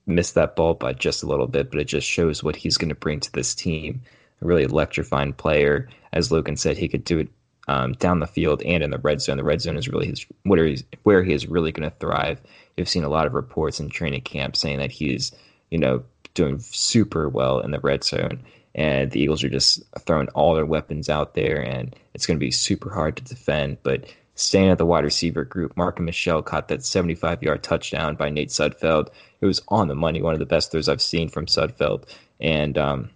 missed 0.05 0.35
that 0.35 0.55
ball 0.55 0.73
by 0.73 0.93
just 0.93 1.23
a 1.23 1.27
little 1.27 1.47
bit, 1.47 1.71
but 1.71 1.79
it 1.79 1.85
just 1.85 2.07
shows 2.07 2.43
what 2.43 2.55
he's 2.55 2.77
going 2.77 2.89
to 2.89 2.95
bring 2.95 3.19
to 3.21 3.31
this 3.31 3.55
team. 3.55 4.01
A 4.41 4.45
really 4.45 4.63
electrifying 4.63 5.33
player, 5.33 5.89
as 6.13 6.31
Logan 6.31 6.55
said, 6.55 6.77
he 6.77 6.87
could 6.87 7.03
do 7.03 7.19
it 7.19 7.29
um, 7.67 7.93
down 7.93 8.19
the 8.19 8.27
field 8.27 8.61
and 8.63 8.83
in 8.83 8.89
the 8.89 8.97
red 8.97 9.21
zone. 9.21 9.37
The 9.37 9.43
red 9.43 9.61
zone 9.61 9.77
is 9.77 9.87
really 9.87 10.07
his 10.07 10.25
where 10.43 10.65
he's 10.65 10.83
where 11.03 11.23
he 11.23 11.33
is 11.33 11.47
really 11.47 11.71
going 11.71 11.89
to 11.89 11.95
thrive. 11.97 12.41
You've 12.77 12.89
seen 12.89 13.03
a 13.03 13.09
lot 13.09 13.27
of 13.27 13.33
reports 13.33 13.79
in 13.79 13.89
training 13.89 14.21
camp 14.21 14.55
saying 14.55 14.79
that 14.79 14.91
he's 14.91 15.31
you 15.69 15.77
know 15.77 16.03
doing 16.33 16.59
super 16.59 17.29
well 17.29 17.59
in 17.59 17.71
the 17.71 17.79
red 17.79 18.03
zone, 18.03 18.43
and 18.75 19.11
the 19.11 19.21
Eagles 19.21 19.43
are 19.43 19.49
just 19.49 19.83
throwing 20.05 20.27
all 20.29 20.55
their 20.55 20.65
weapons 20.65 21.09
out 21.09 21.33
there, 21.33 21.61
and 21.61 21.95
it's 22.13 22.25
going 22.25 22.37
to 22.37 22.45
be 22.45 22.51
super 22.51 22.89
hard 22.89 23.17
to 23.17 23.23
defend. 23.23 23.77
But 23.83 24.13
staying 24.35 24.69
at 24.69 24.77
the 24.77 24.85
wide 24.85 25.03
receiver 25.03 25.43
group, 25.43 25.75
Marken 25.75 26.05
Michel 26.05 26.41
caught 26.41 26.67
that 26.69 26.83
75 26.83 27.43
yard 27.43 27.63
touchdown 27.63 28.15
by 28.15 28.29
Nate 28.29 28.49
Sudfeld. 28.49 29.09
It 29.41 29.45
was 29.45 29.61
on 29.67 29.87
the 29.87 29.95
money, 29.95 30.21
one 30.21 30.33
of 30.33 30.39
the 30.39 30.45
best 30.45 30.71
throws 30.71 30.89
I've 30.89 31.01
seen 31.01 31.29
from 31.29 31.45
Sudfeld, 31.45 32.05
and 32.39 32.77
um, 32.77 33.09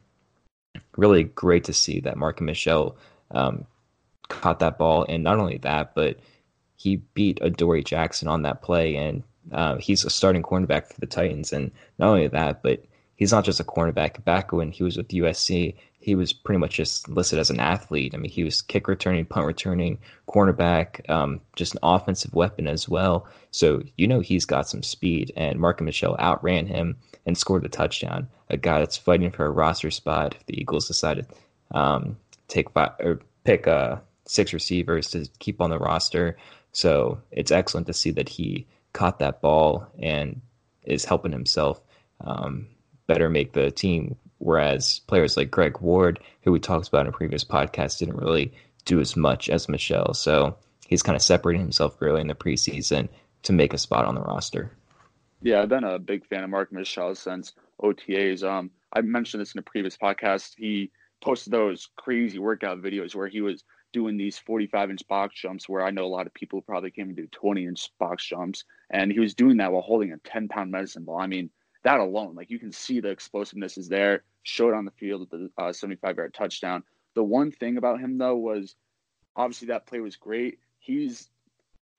really 0.98 1.24
great 1.24 1.66
to 1.66 1.74
see 1.74 2.00
that 2.02 2.18
Marken 2.18 2.46
Michel 2.46 2.98
um, 3.32 3.66
caught 4.28 4.60
that 4.60 4.78
ball, 4.78 5.06
and 5.08 5.24
not 5.24 5.40
only 5.40 5.58
that, 5.60 5.96
but 5.96 6.18
he 6.76 6.98
beat 7.14 7.40
Adoree 7.42 7.84
Jackson 7.84 8.28
on 8.28 8.42
that 8.42 8.62
play, 8.62 8.96
and 8.96 9.24
uh, 9.52 9.78
he's 9.78 10.04
a 10.04 10.10
starting 10.10 10.44
cornerback 10.44 10.88
for 10.88 11.00
the 11.00 11.06
Titans. 11.06 11.54
And 11.54 11.72
not 12.00 12.10
only 12.10 12.28
that, 12.28 12.64
but 12.64 12.84
he's 13.24 13.32
not 13.32 13.46
just 13.46 13.62
a 13.62 13.64
cornerback. 13.64 14.22
Back 14.26 14.52
when 14.52 14.70
he 14.70 14.84
was 14.84 14.98
with 14.98 15.08
USC, 15.08 15.76
he 15.98 16.14
was 16.14 16.34
pretty 16.34 16.60
much 16.60 16.76
just 16.76 17.08
listed 17.08 17.40
as 17.40 17.50
an 17.50 17.62
athlete. 17.62 18.14
I 18.14 18.18
mean, 18.18 18.30
he 18.30 18.44
was 18.44 18.62
kick 18.62 18.90
returning, 18.90 19.26
punt 19.26 19.48
returning, 19.48 19.98
cornerback, 20.28 21.10
um, 21.10 21.40
just 21.56 21.74
an 21.74 21.80
offensive 21.84 22.34
weapon 22.34 22.68
as 22.68 22.90
well. 22.90 23.26
So 23.52 23.82
you 23.96 24.10
know 24.10 24.20
he's 24.20 24.44
got 24.44 24.68
some 24.68 24.84
speed, 24.84 25.32
and 25.38 25.58
Marken 25.58 25.86
Michel 25.86 26.18
outran 26.20 26.68
him 26.68 26.98
and 27.26 27.38
scored 27.38 27.64
a 27.64 27.70
touchdown. 27.70 28.28
A 28.50 28.58
guy 28.58 28.80
that's 28.80 28.98
fighting 28.98 29.32
for 29.32 29.46
a 29.46 29.52
roster 29.52 29.90
spot. 29.90 30.36
If 30.36 30.46
the 30.46 30.60
Eagles 30.60 30.90
decided 30.90 31.26
um, 31.72 32.18
take 32.50 32.72
five, 32.72 32.92
or 33.00 33.22
pick 33.46 33.68
a 33.68 34.02
six 34.26 34.52
receivers 34.52 35.12
to 35.12 35.30
keep 35.40 35.62
on 35.62 35.70
the 35.70 35.80
roster. 35.80 36.36
So 36.74 37.22
it's 37.32 37.52
excellent 37.52 37.88
to 37.88 37.94
see 37.94 38.12
that 38.12 38.28
he 38.28 38.68
caught 38.92 39.20
that 39.20 39.40
ball 39.40 39.88
and 39.98 40.42
is 40.84 41.06
helping 41.06 41.32
himself 41.32 41.80
um, 42.20 42.68
better 43.08 43.30
make 43.30 43.54
the 43.54 43.72
team. 43.72 44.16
Whereas 44.40 45.00
players 45.08 45.38
like 45.38 45.52
Greg 45.52 45.80
Ward, 45.80 46.20
who 46.42 46.52
we 46.52 46.60
talked 46.60 46.88
about 46.88 47.02
in 47.02 47.14
a 47.14 47.18
previous 47.18 47.44
podcast, 47.44 48.00
didn't 48.00 48.18
really 48.18 48.54
do 48.86 49.00
as 49.00 49.16
much 49.16 49.50
as 49.50 49.70
Michel. 49.70 50.14
So 50.14 50.58
he's 50.88 51.04
kind 51.04 51.16
of 51.16 51.22
separating 51.22 51.62
himself 51.62 51.96
early 52.02 52.22
in 52.22 52.28
the 52.28 52.36
preseason 52.36 53.08
to 53.44 53.54
make 53.54 53.74
a 53.74 53.78
spot 53.78 54.06
on 54.06 54.16
the 54.16 54.22
roster. 54.22 54.72
Yeah, 55.42 55.62
I've 55.62 55.70
been 55.70 55.84
a 55.84 56.00
big 56.00 56.26
fan 56.26 56.44
of 56.44 56.50
Marken 56.50 56.78
Michel 56.78 57.16
since 57.16 57.54
OTAs. 57.82 58.44
Um, 58.44 58.72
I 58.94 59.02
mentioned 59.02 59.42
this 59.42 59.54
in 59.54 59.60
a 59.60 59.64
previous 59.64 59.98
podcast. 59.98 60.54
He 60.58 60.92
posted 61.22 61.54
those 61.54 61.90
crazy 61.98 62.40
workout 62.40 62.82
videos 62.82 63.16
where 63.16 63.28
he 63.28 63.42
was 63.42 63.64
doing 63.92 64.18
these 64.18 64.38
45 64.40 64.90
inch 64.90 65.08
box 65.08 65.40
jumps 65.40 65.70
where 65.70 65.86
I 65.86 65.92
know 65.92 66.06
a 66.06 66.08
lot 66.08 66.28
of 66.28 66.34
people 66.34 66.62
probably 66.62 66.92
came 66.92 67.08
and 67.08 67.16
do 67.16 67.28
20 67.28 67.66
inch 67.66 67.90
box 68.00 68.26
jumps. 68.26 68.66
And 68.90 69.12
he 69.12 69.20
was 69.20 69.36
doing 69.36 69.58
that 69.58 69.72
while 69.72 69.82
holding 69.82 70.12
a 70.12 70.18
10 70.18 70.48
pound 70.48 70.72
medicine 70.72 71.04
ball. 71.04 71.20
I 71.20 71.28
mean, 71.28 71.50
that 71.84 72.00
alone, 72.00 72.36
like 72.36 72.50
you 72.50 72.60
can 72.60 72.72
see 72.72 73.00
the 73.00 73.10
explosiveness 73.10 73.78
is 73.78 73.90
there, 73.90 74.24
showed 74.44 74.74
on 74.74 74.86
the 74.86 74.92
field 74.92 75.22
with 75.22 75.30
the 75.30 75.50
uh, 75.62 75.72
75 75.72 76.18
yard 76.18 76.34
touchdown. 76.34 76.84
The 77.16 77.24
one 77.24 77.52
thing 77.52 77.78
about 77.78 78.00
him, 78.00 78.18
though, 78.18 78.38
was 78.38 78.76
obviously 79.36 79.68
that 79.68 79.86
play 79.86 80.00
was 80.00 80.16
great. 80.16 80.60
He's 80.80 81.30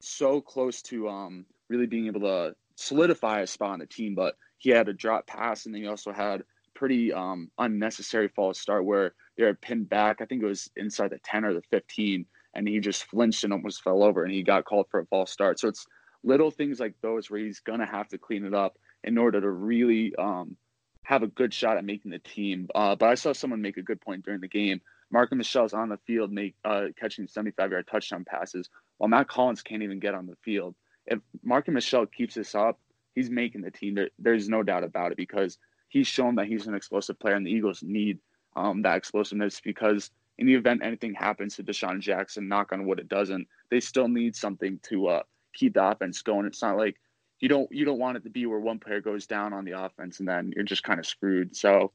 so 0.01 0.41
close 0.41 0.83
to 0.83 1.09
um, 1.09 1.47
really 1.69 1.87
being 1.87 2.07
able 2.07 2.21
to 2.21 2.55
solidify 2.77 3.41
a 3.41 3.47
spot 3.47 3.71
on 3.71 3.79
the 3.79 3.87
team, 3.87 4.15
but 4.15 4.37
he 4.59 4.71
had 4.71 4.89
a 4.89 4.93
drop 4.93 5.27
pass 5.27 5.67
and 5.67 5.75
then 5.75 5.83
he 5.83 5.89
also 5.89 6.13
had 6.13 6.43
pretty 6.75 7.13
um, 7.13 7.51
unnecessary 7.59 8.29
false 8.29 8.59
start 8.59 8.85
where 8.85 9.15
they 9.37 9.45
were 9.45 9.55
pinned 9.55 9.89
back. 9.89 10.21
I 10.21 10.27
think 10.27 10.43
it 10.43 10.47
was 10.47 10.71
inside 10.77 11.11
the 11.11 11.19
10 11.25 11.45
or 11.45 11.55
the 11.55 11.63
15, 11.71 12.27
and 12.55 12.69
he 12.69 12.81
just 12.81 13.05
flinched 13.05 13.45
and 13.45 13.53
almost 13.53 13.83
fell 13.83 14.03
over, 14.03 14.25
and 14.25 14.33
he 14.33 14.43
got 14.43 14.65
called 14.65 14.87
for 14.91 15.01
a 15.01 15.07
false 15.07 15.31
start. 15.31 15.59
So 15.59 15.69
it's 15.69 15.87
little 16.23 16.51
things 16.51 16.81
like 16.81 16.95
those 17.01 17.31
where 17.31 17.41
he's 17.41 17.61
gonna 17.61 17.87
have 17.87 18.09
to 18.09 18.19
clean 18.19 18.45
it 18.45 18.55
up 18.55 18.77
in 19.05 19.19
order 19.19 19.41
to 19.41 19.51
really 19.51 20.15
um, 20.17 20.57
have 21.03 21.23
a 21.23 21.29
good 21.29 21.55
shot 21.55 21.77
at 21.77 21.85
making 21.85 22.11
the 22.11 22.19
team. 22.19 22.69
Uh, 22.75 22.97
but 22.97 23.09
I 23.09 23.15
saw 23.15 23.33
someone 23.33 23.63
make 23.63 23.77
a 23.77 23.83
good 23.83 24.01
point 24.01 24.25
during 24.25 24.41
the 24.41 24.49
game. 24.49 24.81
Marken 25.11 25.39
Michel's 25.39 25.75
on 25.75 25.91
the 25.91 25.99
field, 26.07 26.33
make 26.33 26.55
uh, 26.65 26.87
catching 26.99 27.29
75 27.29 27.71
yard 27.71 27.87
touchdown 27.87 28.25
passes, 28.25 28.69
while 28.99 29.09
Matt 29.09 29.29
Collins 29.29 29.63
can't 29.63 29.83
even 29.83 30.01
get 30.01 30.15
on 30.15 30.27
the 30.27 30.37
field. 30.43 30.75
If 31.07 31.21
Marken 31.43 31.75
Michel 31.75 32.07
keeps 32.07 32.35
this 32.35 32.55
up, 32.55 32.81
he's 33.15 33.31
making 33.31 33.61
the 33.61 33.71
team. 33.71 33.95
There, 33.95 34.11
there's 34.19 34.49
no 34.49 34.63
doubt 34.63 34.83
about 34.83 35.13
it 35.13 35.19
because 35.19 35.59
he's 35.89 36.09
shown 36.09 36.35
that 36.37 36.47
he's 36.47 36.67
an 36.67 36.75
explosive 36.75 37.19
player, 37.19 37.35
and 37.35 37.47
the 37.47 37.51
Eagles 37.51 37.83
need 37.83 38.19
um, 38.57 38.83
that 38.83 38.97
explosiveness 38.97 39.61
because 39.61 40.11
in 40.39 40.47
the 40.47 40.55
event 40.55 40.81
anything 40.83 41.15
happens 41.15 41.55
to 41.57 41.63
DeSean 41.63 42.01
Jackson, 42.01 42.49
knock 42.49 42.73
on 42.73 42.87
wood, 42.87 42.99
it 42.99 43.09
doesn't. 43.09 43.47
They 43.71 43.81
still 43.81 44.09
need 44.09 44.35
something 44.35 44.81
to 44.85 45.09
uh, 45.09 45.23
keep 45.55 45.75
the 45.75 45.87
offense 45.87 46.23
going. 46.23 46.47
It's 46.47 46.63
not 46.63 46.77
like 46.77 46.97
you 47.45 47.49
don't 47.49 47.71
you 47.71 47.85
don't 47.85 47.99
want 47.99 48.17
it 48.17 48.25
to 48.25 48.31
be 48.31 48.47
where 48.47 48.59
one 48.59 48.79
player 48.79 49.03
goes 49.03 49.27
down 49.27 49.53
on 49.53 49.67
the 49.67 49.79
offense 49.79 50.19
and 50.19 50.27
then 50.27 50.51
you're 50.57 50.65
just 50.65 50.83
kind 50.83 50.99
of 50.99 51.05
screwed. 51.05 51.55
So, 51.55 51.93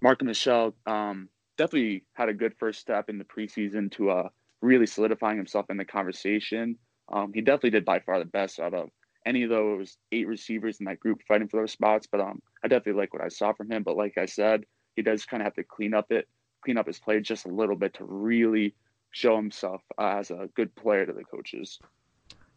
Marken 0.00 0.26
Michel 0.26 0.74
um, 0.86 1.28
definitely 1.58 2.04
had 2.14 2.30
a 2.30 2.32
good 2.32 2.54
first 2.58 2.80
step 2.80 3.10
in 3.10 3.18
the 3.18 3.24
preseason 3.24 3.92
to 3.92 4.08
uh, 4.08 4.28
really 4.62 4.86
solidifying 4.86 5.36
himself 5.36 5.66
in 5.68 5.76
the 5.76 5.84
conversation. 5.84 6.78
Um, 7.12 7.30
he 7.34 7.42
definitely 7.42 7.72
did 7.72 7.84
by 7.84 7.98
far 8.00 8.18
the 8.18 8.24
best 8.24 8.58
out 8.58 8.72
of 8.72 8.88
any 9.26 9.42
of 9.42 9.50
those 9.50 9.98
eight 10.12 10.26
receivers 10.26 10.80
in 10.80 10.86
that 10.86 10.98
group 10.98 11.20
fighting 11.28 11.48
for 11.48 11.60
those 11.60 11.72
spots. 11.72 12.08
But 12.10 12.22
um, 12.22 12.40
I 12.64 12.68
definitely 12.68 12.98
like 12.98 13.12
what 13.12 13.22
I 13.22 13.28
saw 13.28 13.52
from 13.52 13.70
him. 13.70 13.82
But 13.82 13.98
like 13.98 14.16
I 14.16 14.24
said, 14.24 14.64
he 14.94 15.02
does 15.02 15.26
kind 15.26 15.42
of 15.42 15.44
have 15.44 15.54
to 15.56 15.62
clean 15.62 15.92
up 15.92 16.10
it, 16.10 16.26
clean 16.64 16.78
up 16.78 16.86
his 16.86 16.98
play 16.98 17.20
just 17.20 17.44
a 17.44 17.50
little 17.50 17.76
bit 17.76 17.92
to 17.94 18.04
really 18.06 18.74
show 19.10 19.36
himself 19.36 19.82
as 20.00 20.30
a 20.30 20.48
good 20.54 20.74
player 20.74 21.04
to 21.04 21.12
the 21.12 21.24
coaches. 21.24 21.80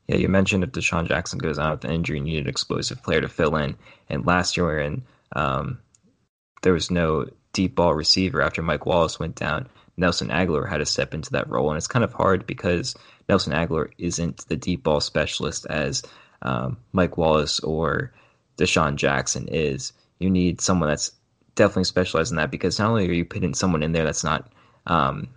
Yeah, 0.09 0.15
you 0.15 0.27
mentioned 0.27 0.63
if 0.63 0.71
DeSean 0.71 1.07
Jackson 1.07 1.37
goes 1.37 1.59
out 1.59 1.69
with 1.69 1.85
an 1.85 1.91
injury, 1.91 2.17
you 2.17 2.23
need 2.23 2.39
an 2.39 2.49
explosive 2.49 3.03
player 3.03 3.21
to 3.21 3.29
fill 3.29 3.55
in. 3.57 3.75
And 4.09 4.25
last 4.25 4.57
year, 4.57 4.79
in 4.79 5.03
um, 5.33 5.81
there 6.63 6.73
was 6.73 6.89
no 6.89 7.27
deep 7.53 7.75
ball 7.75 7.93
receiver 7.93 8.41
after 8.41 8.63
Mike 8.63 8.87
Wallace 8.87 9.19
went 9.19 9.35
down. 9.35 9.69
Nelson 9.97 10.29
Agholor 10.29 10.67
had 10.67 10.77
to 10.77 10.85
step 10.87 11.13
into 11.13 11.29
that 11.33 11.47
role, 11.47 11.69
and 11.69 11.77
it's 11.77 11.85
kind 11.85 12.03
of 12.03 12.11
hard 12.11 12.47
because 12.47 12.95
Nelson 13.27 13.53
Agholor 13.53 13.91
isn't 13.99 14.47
the 14.47 14.55
deep 14.55 14.81
ball 14.81 14.99
specialist 14.99 15.67
as 15.69 16.01
um, 16.41 16.77
Mike 16.91 17.15
Wallace 17.15 17.59
or 17.59 18.11
DeSean 18.57 18.95
Jackson 18.95 19.47
is. 19.47 19.93
You 20.17 20.31
need 20.31 20.59
someone 20.59 20.89
that's 20.89 21.11
definitely 21.53 21.83
specialized 21.83 22.31
in 22.31 22.37
that 22.37 22.49
because 22.49 22.79
not 22.79 22.89
only 22.89 23.07
are 23.07 23.13
you 23.13 23.25
putting 23.25 23.53
someone 23.53 23.83
in 23.83 23.91
there 23.91 24.05
that's 24.05 24.23
not 24.23 24.51
um, 24.87 25.27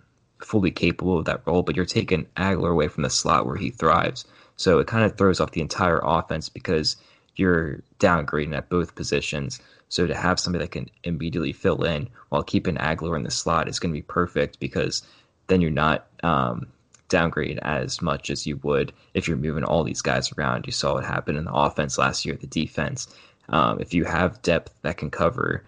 fully 0.41 0.71
capable 0.71 1.19
of 1.19 1.25
that 1.25 1.43
role, 1.45 1.61
but 1.61 1.75
you're 1.75 1.85
taking 1.85 2.25
Agholor 2.37 2.71
away 2.71 2.87
from 2.87 3.03
the 3.03 3.11
slot 3.11 3.45
where 3.45 3.55
he 3.55 3.69
thrives. 3.69 4.25
So 4.63 4.79
it 4.79 4.87
kind 4.87 5.03
of 5.03 5.17
throws 5.17 5.41
off 5.41 5.51
the 5.51 5.59
entire 5.59 5.99
offense 6.01 6.47
because 6.47 6.95
you're 7.35 7.81
downgrading 7.99 8.55
at 8.55 8.69
both 8.69 8.95
positions. 8.95 9.59
So 9.89 10.07
to 10.07 10.15
have 10.15 10.39
somebody 10.39 10.63
that 10.63 10.71
can 10.71 10.89
immediately 11.03 11.51
fill 11.51 11.83
in 11.83 12.07
while 12.29 12.43
keeping 12.43 12.75
Agholor 12.75 13.17
in 13.17 13.23
the 13.23 13.29
slot 13.29 13.67
is 13.67 13.77
going 13.77 13.93
to 13.93 13.97
be 13.97 14.03
perfect 14.03 14.61
because 14.61 15.03
then 15.47 15.59
you're 15.59 15.69
not 15.69 16.07
um, 16.23 16.67
downgrade 17.09 17.59
as 17.61 18.01
much 18.01 18.29
as 18.29 18.47
you 18.47 18.55
would 18.63 18.93
if 19.13 19.27
you're 19.27 19.35
moving 19.35 19.65
all 19.65 19.83
these 19.83 20.01
guys 20.01 20.31
around. 20.31 20.65
You 20.65 20.71
saw 20.71 20.93
what 20.93 21.03
happened 21.03 21.37
in 21.37 21.43
the 21.43 21.53
offense 21.53 21.97
last 21.97 22.25
year, 22.25 22.37
the 22.37 22.47
defense. 22.47 23.13
Um, 23.49 23.81
if 23.81 23.93
you 23.93 24.05
have 24.05 24.41
depth 24.43 24.73
that 24.83 24.95
can 24.95 25.11
cover 25.11 25.65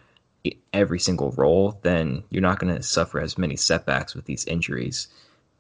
every 0.72 1.00
single 1.00 1.32
role, 1.32 1.78
then 1.82 2.24
you're 2.30 2.42
not 2.42 2.60
going 2.60 2.74
to 2.74 2.82
suffer 2.82 3.20
as 3.20 3.38
many 3.38 3.58
setbacks 3.58 4.16
with 4.16 4.24
these 4.24 4.46
injuries. 4.46 5.10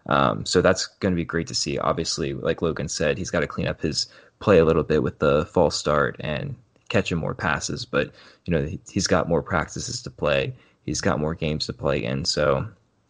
Um, 0.07 0.45
so 0.45 0.61
that's 0.61 0.87
going 0.99 1.13
to 1.13 1.15
be 1.15 1.25
great 1.25 1.47
to 1.47 1.55
see. 1.55 1.77
Obviously, 1.77 2.33
like 2.33 2.61
Logan 2.61 2.87
said, 2.87 3.17
he's 3.17 3.31
got 3.31 3.39
to 3.39 3.47
clean 3.47 3.67
up 3.67 3.81
his 3.81 4.07
play 4.39 4.59
a 4.59 4.65
little 4.65 4.83
bit 4.83 5.01
with 5.03 5.19
the 5.19 5.45
false 5.47 5.75
start 5.75 6.15
and 6.19 6.55
catching 6.89 7.17
more 7.17 7.33
passes. 7.33 7.85
But 7.85 8.11
you 8.45 8.53
know, 8.53 8.67
he's 8.89 9.07
got 9.07 9.29
more 9.29 9.41
practices 9.41 10.01
to 10.03 10.11
play. 10.11 10.53
He's 10.83 11.01
got 11.01 11.19
more 11.19 11.33
games 11.33 11.65
to 11.65 11.73
play 11.73 12.03
in. 12.03 12.25
So 12.25 12.67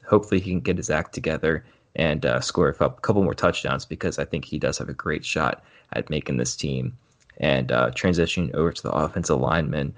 hopefully, 0.07 0.39
he 0.39 0.51
can 0.51 0.61
get 0.61 0.77
his 0.77 0.89
act 0.89 1.13
together 1.13 1.65
and 1.95 2.25
uh, 2.25 2.41
score 2.41 2.69
a 2.69 2.73
couple 2.73 3.23
more 3.23 3.33
touchdowns 3.33 3.85
because 3.85 4.19
I 4.19 4.25
think 4.25 4.45
he 4.45 4.59
does 4.59 4.77
have 4.77 4.89
a 4.89 4.93
great 4.93 5.25
shot 5.25 5.63
at 5.93 6.09
making 6.09 6.37
this 6.37 6.55
team. 6.55 6.97
And 7.37 7.71
uh, 7.71 7.91
transitioning 7.91 8.53
over 8.53 8.71
to 8.71 8.83
the 8.83 8.91
offensive 8.91 9.39
lineman, 9.39 9.93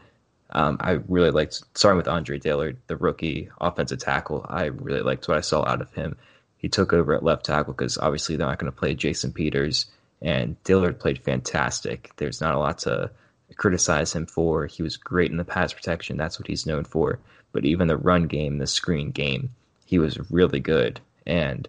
um, 0.52 0.78
I 0.80 1.00
really 1.08 1.32
liked 1.32 1.64
starting 1.76 1.98
with 1.98 2.08
Andre 2.08 2.40
Dillard, 2.40 2.78
the 2.88 2.98
rookie 2.98 3.50
offensive 3.62 4.00
tackle. 4.00 4.46
I 4.50 4.66
really 4.66 5.02
liked 5.02 5.28
what 5.28 5.38
I 5.38 5.42
saw 5.42 5.64
out 5.68 5.82
of 5.82 5.94
him. 5.94 6.18
He 6.58 6.70
took 6.70 6.94
over 6.94 7.14
at 7.14 7.24
left 7.24 7.46
tackle 7.46 7.74
because 7.74 7.98
obviously 7.98 8.36
they're 8.36 8.48
not 8.48 8.60
going 8.60 8.72
to 8.72 8.78
play 8.78 8.96
Jason 8.96 9.32
Peters, 9.32 9.86
and 10.22 10.62
Dillard 10.64 11.00
played 11.00 11.24
fantastic. 11.24 12.12
There's 12.18 12.42
not 12.42 12.56
a 12.56 12.60
lot 12.60 12.80
to 12.80 13.12
criticize 13.56 14.14
him 14.14 14.26
for. 14.26 14.66
He 14.66 14.84
was 14.84 14.98
great 14.98 15.32
in 15.32 15.38
the 15.38 15.46
pass 15.46 15.74
protection. 15.74 16.18
That's 16.18 16.40
what 16.40 16.48
he's 16.48 16.66
known 16.66 16.84
for. 16.84 17.20
But 17.52 17.66
even 17.66 17.88
the 17.88 17.98
run 17.98 18.28
game, 18.28 18.58
the 18.58 18.68
screen 18.68 19.12
game, 19.12 19.52
he 19.86 20.00
was 20.00 20.32
really 20.32 20.60
good. 20.60 21.00
And 21.26 21.68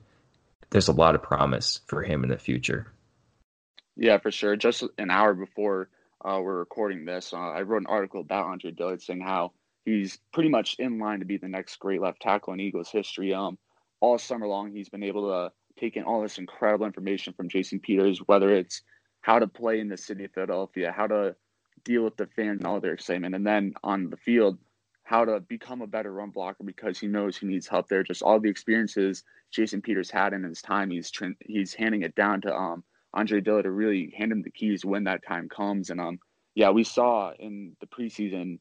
there's 0.71 0.89
a 0.89 0.93
lot 0.93 1.15
of 1.15 1.23
promise 1.23 1.81
for 1.87 2.03
him 2.03 2.25
in 2.25 2.31
the 2.31 2.39
future. 2.39 2.93
Yeah, 3.97 4.19
for 4.19 4.31
sure. 4.31 4.57
Just 4.57 4.85
an 4.97 5.11
hour 5.11 5.35
before 5.35 5.89
uh, 6.25 6.41
we're 6.43 6.59
recording 6.59 7.05
this, 7.05 7.33
uh, 7.33 7.37
I 7.37 7.63
wrote 7.63 7.83
an 7.83 7.87
article 7.87 8.21
about 8.21 8.47
Andre 8.47 8.71
Dillard 8.71 9.03
saying 9.03 9.21
how 9.21 9.53
he's 9.85 10.19
pretty 10.33 10.49
much 10.49 10.77
in 10.79 10.99
line 10.99 11.21
to 11.21 11.25
be 11.25 11.37
the 11.37 11.49
next 11.49 11.77
great 11.77 12.01
left 12.01 12.21
tackle 12.21 12.53
in 12.53 12.61
Eagles 12.61 12.91
history. 12.91 13.35
Um, 13.35 13.59
all 14.01 14.19
summer 14.19 14.47
long, 14.47 14.73
he's 14.73 14.89
been 14.89 15.03
able 15.03 15.29
to 15.29 15.53
take 15.81 15.97
in 15.97 16.05
all 16.05 16.23
this 16.23 16.39
incredible 16.39 16.87
information 16.87 17.33
from 17.35 17.49
Jason 17.49 17.81
Peters, 17.81 18.19
whether 18.27 18.53
it's 18.53 18.83
how 19.21 19.39
to 19.39 19.47
play 19.47 19.81
in 19.81 19.89
the 19.89 19.97
city 19.97 20.25
of 20.25 20.33
Philadelphia, 20.33 20.93
how 20.95 21.07
to 21.07 21.37
deal 21.85 22.03
with 22.03 22.17
the 22.17 22.27
fans 22.27 22.59
and 22.59 22.67
all 22.67 22.81
their 22.81 22.93
excitement, 22.93 23.35
and 23.35 23.47
then 23.47 23.75
on 23.83 24.11
the 24.11 24.17
field, 24.17 24.59
how 25.05 25.25
to 25.25 25.41
become 25.41 25.81
a 25.81 25.87
better 25.87 26.13
run 26.13 26.31
blocker 26.31 26.65
because 26.65 26.99
he 26.99 27.07
knows 27.07 27.37
he 27.37 27.47
needs 27.47 27.67
help 27.67 27.89
there. 27.89 28.03
Just 28.03 28.23
all 28.23 28.39
the 28.39 28.51
experiences 28.51 29.25
Jason 29.51 29.81
Peters 29.81 30.11
had 30.11 30.33
in 30.33 30.43
his 30.43 30.61
time, 30.61 30.91
he's 30.91 31.11
he's 31.41 31.73
handing 31.73 32.03
it 32.03 32.15
down 32.15 32.43
to 32.43 32.55
um, 32.55 32.85
Andre 33.15 33.41
Dillard 33.41 33.65
to 33.65 33.71
really 33.71 34.13
hand 34.17 34.33
him 34.33 34.43
the 34.43 34.51
keys 34.51 34.85
when 34.85 35.05
that 35.05 35.27
time 35.27 35.49
comes. 35.49 35.91
And 35.91 36.01
um, 36.01 36.19
yeah, 36.55 36.71
we 36.71 36.85
saw 36.85 37.33
in 37.39 37.75
the 37.81 37.87
preseason 37.87 38.59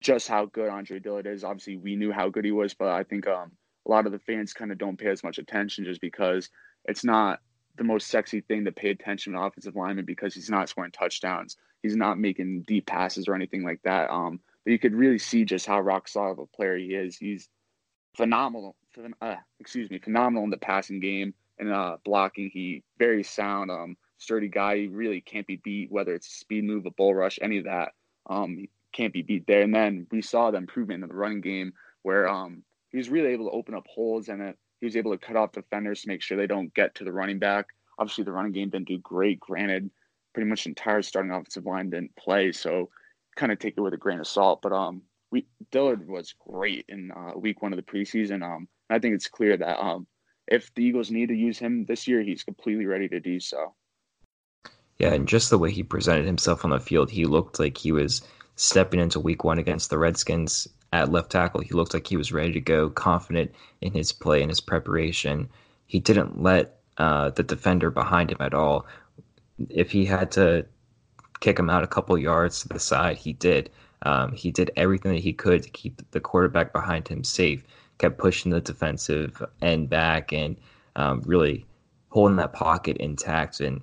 just 0.00 0.28
how 0.28 0.46
good 0.46 0.68
Andre 0.68 0.98
Dillard 0.98 1.26
is. 1.26 1.44
Obviously, 1.44 1.76
we 1.76 1.96
knew 1.96 2.12
how 2.12 2.28
good 2.28 2.44
he 2.44 2.52
was, 2.52 2.74
but 2.74 2.88
I 2.88 3.04
think 3.04 3.26
um, 3.28 3.52
a 3.88 3.90
lot 3.90 4.06
of 4.06 4.12
the 4.12 4.18
fans 4.18 4.52
kind 4.52 4.70
of 4.70 4.78
don't 4.78 4.98
pay 4.98 5.08
as 5.08 5.24
much 5.24 5.38
attention 5.38 5.84
just 5.84 6.00
because 6.00 6.50
it's 6.84 7.04
not 7.04 7.40
the 7.76 7.84
most 7.84 8.08
sexy 8.08 8.40
thing 8.40 8.64
to 8.64 8.72
pay 8.72 8.90
attention 8.90 9.32
to 9.32 9.40
offensive 9.40 9.76
lineman 9.76 10.04
because 10.04 10.34
he's 10.34 10.50
not 10.50 10.68
scoring 10.68 10.92
touchdowns. 10.92 11.56
He's 11.82 11.96
not 11.96 12.18
making 12.18 12.64
deep 12.66 12.86
passes 12.86 13.28
or 13.28 13.34
anything 13.34 13.62
like 13.64 13.80
that. 13.84 14.10
Um, 14.10 14.40
but 14.64 14.72
you 14.72 14.78
could 14.78 14.94
really 14.94 15.18
see 15.18 15.44
just 15.44 15.64
how 15.64 15.80
rock 15.80 16.08
solid 16.08 16.32
of 16.32 16.38
a 16.40 16.46
player 16.46 16.76
he 16.76 16.88
is. 16.88 17.16
He's 17.16 17.48
phenomenal. 18.16 18.76
Uh, 19.22 19.36
excuse 19.60 19.90
me, 19.90 19.98
phenomenal 19.98 20.44
in 20.44 20.50
the 20.50 20.56
passing 20.56 20.98
game 20.98 21.34
and 21.58 21.72
uh, 21.72 21.96
blocking. 22.04 22.50
He 22.52 22.82
very 22.98 23.22
sound, 23.22 23.70
um, 23.70 23.96
sturdy 24.18 24.48
guy. 24.48 24.76
He 24.76 24.86
really 24.88 25.20
can't 25.20 25.46
be 25.46 25.56
beat. 25.56 25.90
Whether 25.90 26.14
it's 26.14 26.26
a 26.26 26.38
speed 26.38 26.64
move, 26.64 26.84
a 26.84 26.90
bull 26.90 27.14
rush, 27.14 27.38
any 27.40 27.58
of 27.58 27.64
that, 27.64 27.92
um, 28.28 28.56
he 28.56 28.70
can't 28.92 29.12
be 29.12 29.22
beat 29.22 29.46
there. 29.46 29.62
And 29.62 29.74
then 29.74 30.06
we 30.10 30.20
saw 30.20 30.50
the 30.50 30.58
improvement 30.58 31.02
in 31.04 31.08
the 31.08 31.14
running 31.14 31.40
game 31.40 31.74
where 32.02 32.28
um, 32.28 32.64
he 32.90 32.98
was 32.98 33.08
really 33.08 33.30
able 33.30 33.46
to 33.46 33.56
open 33.56 33.74
up 33.74 33.86
holes 33.86 34.28
and 34.28 34.54
he 34.80 34.86
was 34.86 34.96
able 34.96 35.12
to 35.12 35.18
cut 35.18 35.36
off 35.36 35.52
defenders 35.52 36.02
to 36.02 36.08
make 36.08 36.22
sure 36.22 36.36
they 36.36 36.46
don't 36.46 36.72
get 36.74 36.94
to 36.96 37.04
the 37.04 37.12
running 37.12 37.38
back. 37.38 37.66
Obviously, 37.98 38.24
the 38.24 38.32
running 38.32 38.52
game 38.52 38.70
didn't 38.70 38.88
do 38.88 38.98
great. 38.98 39.40
Granted, 39.40 39.90
pretty 40.32 40.48
much 40.48 40.66
entire 40.66 41.02
starting 41.02 41.32
offensive 41.32 41.66
line 41.66 41.90
didn't 41.90 42.14
play, 42.16 42.52
so 42.52 42.88
kind 43.36 43.52
of 43.52 43.58
take 43.58 43.74
it 43.76 43.80
with 43.80 43.94
a 43.94 43.98
grain 43.98 44.20
of 44.20 44.26
salt. 44.26 44.62
But 44.62 44.72
um, 44.72 45.02
we 45.30 45.46
Dillard 45.70 46.08
was 46.08 46.34
great 46.46 46.84
in 46.88 47.10
uh, 47.10 47.32
week 47.36 47.60
one 47.62 47.72
of 47.72 47.76
the 47.76 47.82
preseason. 47.82 48.42
Um, 48.42 48.68
I 48.88 48.98
think 48.98 49.14
it's 49.14 49.28
clear 49.28 49.56
that 49.56 49.80
um, 49.80 50.06
if 50.46 50.72
the 50.74 50.84
Eagles 50.84 51.10
need 51.10 51.28
to 51.28 51.34
use 51.34 51.58
him 51.58 51.84
this 51.86 52.06
year, 52.06 52.22
he's 52.22 52.44
completely 52.44 52.86
ready 52.86 53.08
to 53.08 53.20
do 53.20 53.40
so. 53.40 53.74
Yeah, 54.98 55.12
and 55.12 55.28
just 55.28 55.50
the 55.50 55.58
way 55.58 55.70
he 55.70 55.82
presented 55.82 56.26
himself 56.26 56.64
on 56.64 56.70
the 56.70 56.80
field, 56.80 57.10
he 57.10 57.24
looked 57.24 57.60
like 57.60 57.78
he 57.78 57.92
was 57.92 58.22
stepping 58.56 58.98
into 58.98 59.20
week 59.20 59.44
one 59.44 59.58
against 59.58 59.90
the 59.90 59.98
Redskins 59.98 60.66
at 60.92 61.12
left 61.12 61.30
tackle. 61.30 61.60
He 61.60 61.74
looked 61.74 61.94
like 61.94 62.06
he 62.06 62.16
was 62.16 62.32
ready 62.32 62.52
to 62.52 62.60
go, 62.60 62.90
confident 62.90 63.52
in 63.80 63.92
his 63.92 64.12
play 64.12 64.40
and 64.42 64.50
his 64.50 64.60
preparation. 64.60 65.48
He 65.86 66.00
didn't 66.00 66.42
let 66.42 66.80
uh, 66.96 67.30
the 67.30 67.42
defender 67.42 67.90
behind 67.90 68.30
him 68.30 68.38
at 68.40 68.54
all. 68.54 68.86
If 69.68 69.90
he 69.90 70.04
had 70.04 70.30
to 70.32 70.66
kick 71.40 71.58
him 71.58 71.70
out 71.70 71.84
a 71.84 71.88
couple 71.88 72.16
yards 72.18 72.60
to 72.60 72.68
the 72.68 72.80
side, 72.80 73.16
he 73.18 73.32
did. 73.32 73.70
Um, 74.02 74.32
he 74.32 74.50
did 74.50 74.70
everything 74.76 75.12
that 75.12 75.22
he 75.22 75.32
could 75.32 75.62
to 75.62 75.70
keep 75.70 76.02
the 76.10 76.20
quarterback 76.20 76.72
behind 76.72 77.08
him 77.08 77.24
safe. 77.24 77.64
Kept 77.98 78.18
pushing 78.18 78.52
the 78.52 78.60
defensive 78.60 79.42
end 79.60 79.90
back 79.90 80.32
and 80.32 80.56
um, 80.94 81.22
really 81.26 81.66
holding 82.10 82.36
that 82.36 82.52
pocket 82.52 82.96
intact. 82.98 83.60
And 83.60 83.80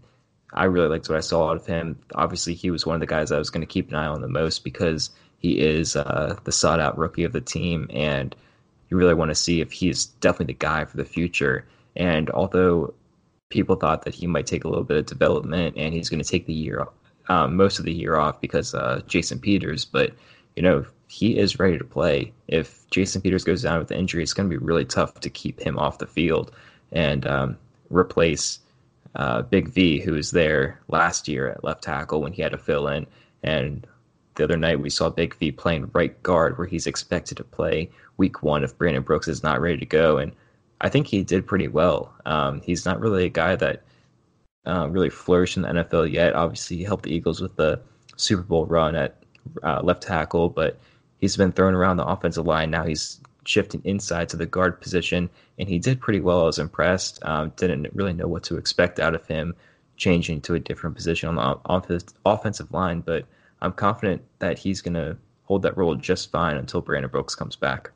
I 0.54 0.66
really 0.66 0.88
liked 0.88 1.10
what 1.10 1.18
I 1.18 1.22
saw 1.22 1.50
out 1.50 1.58
of 1.58 1.66
him. 1.66 2.00
Obviously, 2.16 2.54
he 2.54 2.72
was 2.72 2.86
one 2.86 2.96
of 2.96 3.02
the 3.02 3.08
guys 3.08 3.32
I 3.32 3.38
was 3.38 3.50
going 3.50 3.66
to 3.66 3.72
keep 3.72 3.90
an 3.90 3.96
eye 3.96 4.08
on 4.08 4.22
the 4.22 4.30
most 4.30 4.64
because 4.64 5.10
he 5.46 5.60
is 5.60 5.96
uh, 5.96 6.36
the 6.44 6.52
sought 6.52 6.80
out 6.80 6.98
rookie 6.98 7.24
of 7.24 7.32
the 7.32 7.42
team, 7.42 7.88
and 7.94 8.36
you 8.90 8.98
really 8.98 9.14
want 9.14 9.30
to 9.30 9.36
see 9.36 9.62
if 9.62 9.72
he's 9.72 10.06
definitely 10.06 10.54
the 10.54 10.58
guy 10.58 10.86
for 10.86 10.98
the 10.98 11.06
future. 11.06 11.68
And 11.96 12.32
although 12.32 12.96
people 13.50 13.76
thought 13.76 14.06
that 14.06 14.16
he 14.16 14.26
might 14.26 14.48
take 14.48 14.64
a 14.64 14.68
little 14.68 14.84
bit 14.84 14.98
of 14.98 15.06
development 15.06 15.76
and 15.78 15.94
he's 15.94 16.10
going 16.10 16.22
to 16.22 16.28
take 16.28 16.48
the 16.48 16.54
year, 16.54 16.88
um, 17.30 17.56
most 17.56 17.78
of 17.78 17.86
the 17.86 17.94
year 17.94 18.16
off 18.16 18.42
because 18.42 18.74
uh, 18.74 19.02
Jason 19.06 19.40
Peters, 19.40 19.86
but 19.86 20.14
you 20.56 20.64
know 20.64 20.84
he 21.08 21.38
is 21.38 21.60
ready 21.60 21.78
to 21.78 21.84
play. 21.84 22.34
If 22.48 22.90
Jason 22.90 23.22
Peters 23.22 23.44
goes 23.44 23.62
down 23.62 23.78
with 23.78 23.90
the 23.90 23.98
injury, 23.98 24.24
it's 24.24 24.34
going 24.34 24.50
to 24.50 24.60
be 24.60 24.66
really 24.66 24.86
tough 24.86 25.20
to 25.20 25.30
keep 25.30 25.60
him 25.60 25.78
off 25.78 26.00
the 26.00 26.08
field 26.08 26.52
and 26.92 27.28
um, 27.28 27.58
replace 27.92 28.62
uh, 29.14 29.44
Big 29.44 29.70
V, 29.70 30.00
who 30.00 30.14
was 30.14 30.32
there 30.32 30.82
last 30.88 31.28
year 31.28 31.50
at 31.50 31.64
left 31.64 31.84
tackle 31.84 32.22
when 32.22 32.34
he 32.34 32.42
had 32.42 32.54
to 32.54 32.58
fill 32.58 32.88
in. 32.88 33.06
And 33.44 33.86
the 34.36 34.44
other 34.44 34.58
night 34.58 34.80
we 34.80 34.90
saw 34.90 35.10
Big 35.10 35.36
V 35.36 35.52
playing 35.52 35.90
right 35.94 36.22
guard, 36.24 36.58
where 36.58 36.68
he's 36.68 36.88
expected 36.88 37.38
to 37.38 37.44
play 37.44 37.90
week 38.18 38.44
one 38.44 38.64
if 38.64 38.78
Brandon 38.78 39.04
Brooks 39.04 39.28
is 39.28 39.44
not 39.44 39.62
ready 39.62 39.78
to 39.78 39.86
go. 39.86 40.18
And 40.18 40.32
I 40.82 40.90
think 40.90 41.08
he 41.08 41.24
did 41.24 41.48
pretty 41.48 41.68
well. 41.68 42.14
Um, 42.26 42.62
he's 42.62 42.86
not 42.86 43.00
really 43.00 43.26
a 43.26 43.30
guy 43.30 43.56
that 43.56 43.82
uh, 44.66 44.88
really 44.90 45.10
flourished 45.10 45.58
in 45.58 45.64
the 45.64 45.70
NFL 45.70 46.12
yet. 46.12 46.36
Obviously, 46.36 46.78
he 46.78 46.84
helped 46.84 47.04
the 47.04 47.14
Eagles 47.14 47.42
with 47.42 47.56
the 47.56 47.80
Super 48.18 48.44
Bowl 48.44 48.66
run 48.66 48.96
at 48.96 49.24
uh, 49.64 49.82
left 49.82 50.04
tackle, 50.04 50.50
but 50.50 50.80
he's 51.20 51.38
been 51.38 51.52
thrown 51.52 51.74
around 51.76 51.98
the 51.98 52.06
offensive 52.06 52.46
line. 52.46 52.72
Now 52.72 52.86
he's 52.86 53.20
shifting 53.46 53.82
inside 53.84 54.28
to 54.30 54.38
the 54.38 54.46
guard 54.46 54.82
position, 54.82 55.30
and 55.60 55.70
he 55.70 55.80
did 55.80 56.02
pretty 56.02 56.20
well. 56.20 56.42
I 56.42 56.46
was 56.46 56.60
impressed. 56.60 57.20
Um, 57.24 57.54
didn't 57.56 57.88
really 57.94 58.14
know 58.14 58.28
what 58.28 58.44
to 58.44 58.58
expect 58.58 59.00
out 59.00 59.16
of 59.16 59.26
him 59.28 59.56
changing 59.98 60.42
to 60.42 60.56
a 60.56 60.60
different 60.60 60.96
position 60.96 61.30
on 61.38 61.58
the 61.88 62.04
offensive 62.26 62.72
line, 62.74 63.02
but 63.02 63.26
I'm 63.66 63.74
confident 63.74 64.22
that 64.40 64.60
he's 64.60 64.82
going 64.82 64.94
to 64.94 65.18
hold 65.44 65.64
that 65.64 65.76
role 65.76 65.96
just 65.96 66.32
fine 66.32 66.58
until 66.58 66.82
Brandon 66.82 67.10
Brooks 67.10 67.34
comes 67.34 67.56
back. 67.56 67.90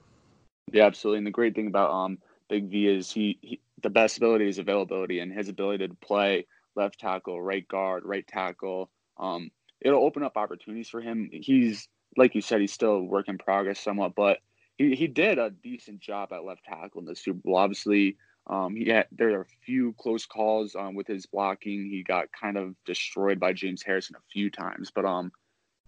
Yeah, 0.71 0.85
absolutely. 0.85 1.19
And 1.19 1.27
the 1.27 1.31
great 1.31 1.55
thing 1.55 1.67
about 1.67 1.91
um, 1.91 2.17
Big 2.49 2.69
V 2.69 2.87
is 2.87 3.11
he, 3.11 3.37
he 3.41 3.61
the 3.81 3.89
best 3.89 4.17
ability 4.17 4.49
is 4.49 4.57
availability, 4.57 5.19
and 5.19 5.31
his 5.31 5.47
ability 5.47 5.87
to 5.87 5.93
play 5.95 6.45
left 6.75 6.99
tackle, 6.99 7.41
right 7.41 7.67
guard, 7.67 8.03
right 8.03 8.27
tackle. 8.27 8.89
Um, 9.17 9.51
it'll 9.79 10.03
open 10.03 10.23
up 10.23 10.37
opportunities 10.37 10.89
for 10.89 11.01
him. 11.01 11.29
He's 11.31 11.87
like 12.17 12.35
you 12.35 12.41
said, 12.41 12.61
he's 12.61 12.73
still 12.73 12.93
a 12.93 13.03
work 13.03 13.29
in 13.29 13.37
progress 13.37 13.79
somewhat, 13.79 14.15
but 14.15 14.39
he, 14.77 14.95
he 14.95 15.07
did 15.07 15.37
a 15.37 15.51
decent 15.51 15.99
job 15.99 16.33
at 16.33 16.43
left 16.43 16.65
tackle 16.65 17.01
in 17.01 17.05
the 17.05 17.15
Super 17.15 17.39
Bowl. 17.45 17.57
Obviously, 17.57 18.17
um, 18.47 18.75
he 18.75 18.89
had 18.89 19.05
there 19.11 19.37
are 19.37 19.41
a 19.41 19.65
few 19.65 19.93
close 19.93 20.25
calls 20.25 20.75
um, 20.75 20.95
with 20.95 21.07
his 21.07 21.25
blocking. 21.27 21.87
He 21.89 22.03
got 22.03 22.31
kind 22.31 22.57
of 22.57 22.75
destroyed 22.85 23.39
by 23.39 23.53
James 23.53 23.83
Harrison 23.83 24.15
a 24.15 24.31
few 24.31 24.49
times, 24.49 24.91
but 24.93 25.05
um, 25.05 25.31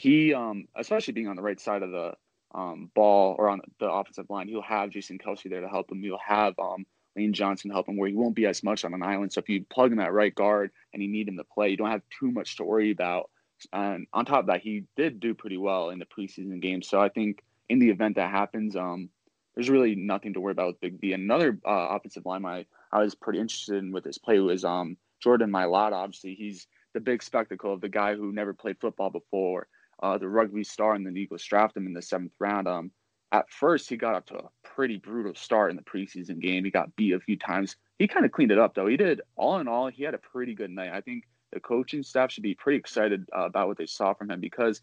he 0.01 0.33
um, 0.33 0.65
especially 0.75 1.13
being 1.13 1.27
on 1.27 1.35
the 1.35 1.43
right 1.43 1.59
side 1.59 1.83
of 1.83 1.91
the 1.91 2.13
um, 2.55 2.89
ball 2.95 3.35
or 3.37 3.49
on 3.49 3.61
the 3.79 3.89
offensive 3.89 4.25
line, 4.31 4.47
he'll 4.47 4.63
have 4.63 4.89
Jason 4.89 5.19
Kelce 5.19 5.47
there 5.47 5.61
to 5.61 5.69
help 5.69 5.91
him. 5.91 6.01
He'll 6.01 6.17
have 6.25 6.55
um, 6.57 6.87
Lane 7.15 7.33
Johnson 7.33 7.69
help 7.69 7.87
him 7.87 7.97
where 7.97 8.09
he 8.09 8.15
won't 8.15 8.35
be 8.35 8.47
as 8.47 8.63
much 8.63 8.83
on 8.83 8.95
an 8.95 9.03
island. 9.03 9.31
So 9.31 9.41
if 9.41 9.47
you 9.47 9.63
plug 9.69 9.91
in 9.91 9.99
that 9.99 10.11
right 10.11 10.33
guard 10.33 10.71
and 10.91 11.03
you 11.03 11.07
need 11.07 11.27
him 11.27 11.37
to 11.37 11.43
play, 11.43 11.69
you 11.69 11.77
don't 11.77 11.91
have 11.91 12.01
too 12.19 12.31
much 12.31 12.57
to 12.57 12.63
worry 12.63 12.89
about. 12.89 13.29
And 13.73 14.07
on 14.11 14.25
top 14.25 14.39
of 14.39 14.45
that, 14.47 14.61
he 14.61 14.85
did 14.97 15.19
do 15.19 15.35
pretty 15.35 15.57
well 15.57 15.91
in 15.91 15.99
the 15.99 16.05
preseason 16.05 16.59
game. 16.59 16.81
So 16.81 16.99
I 16.99 17.09
think 17.09 17.43
in 17.69 17.77
the 17.77 17.91
event 17.91 18.15
that 18.15 18.31
happens, 18.31 18.75
um, 18.75 19.09
there's 19.53 19.69
really 19.69 19.93
nothing 19.93 20.33
to 20.33 20.39
worry 20.39 20.53
about 20.53 20.67
with 20.67 20.81
Big 20.81 20.99
V. 20.99 21.13
Another 21.13 21.59
uh, 21.63 21.89
offensive 21.91 22.25
line 22.25 22.43
I, 22.43 22.65
I 22.91 23.03
was 23.03 23.13
pretty 23.13 23.39
interested 23.39 23.75
in 23.75 23.91
with 23.91 24.05
his 24.05 24.17
play 24.17 24.39
was 24.39 24.65
um, 24.65 24.97
Jordan 25.21 25.51
Mailata. 25.51 25.93
Obviously, 25.93 26.33
he's 26.33 26.65
the 26.93 26.99
big 26.99 27.21
spectacle 27.21 27.71
of 27.71 27.81
the 27.81 27.89
guy 27.89 28.15
who 28.15 28.31
never 28.31 28.53
played 28.53 28.79
football 28.79 29.09
before, 29.09 29.67
uh, 30.01 30.17
the 30.17 30.27
rugby 30.27 30.63
star, 30.63 30.95
and 30.95 31.05
the 31.05 31.11
Eagles 31.11 31.43
drafted 31.43 31.81
him 31.81 31.87
in 31.87 31.93
the 31.93 32.01
seventh 32.01 32.33
round. 32.39 32.67
Um, 32.67 32.91
at 33.31 33.49
first, 33.49 33.89
he 33.89 33.95
got 33.95 34.15
up 34.15 34.25
to 34.27 34.35
a 34.35 34.49
pretty 34.63 34.97
brutal 34.97 35.33
start 35.35 35.71
in 35.71 35.77
the 35.77 35.83
preseason 35.83 36.39
game. 36.39 36.65
He 36.65 36.71
got 36.71 36.95
beat 36.95 37.13
a 37.13 37.19
few 37.19 37.37
times. 37.37 37.77
He 37.97 38.07
kind 38.07 38.25
of 38.25 38.31
cleaned 38.31 38.51
it 38.51 38.59
up, 38.59 38.75
though. 38.75 38.87
He 38.87 38.97
did, 38.97 39.21
all 39.35 39.59
in 39.59 39.67
all, 39.67 39.87
he 39.87 40.03
had 40.03 40.13
a 40.13 40.19
pretty 40.19 40.53
good 40.53 40.71
night. 40.71 40.91
I 40.91 41.01
think 41.01 41.23
the 41.53 41.59
coaching 41.59 42.03
staff 42.03 42.31
should 42.31 42.43
be 42.43 42.55
pretty 42.55 42.77
excited 42.77 43.27
uh, 43.35 43.45
about 43.45 43.67
what 43.67 43.77
they 43.77 43.85
saw 43.85 44.13
from 44.13 44.31
him 44.31 44.39
because 44.39 44.81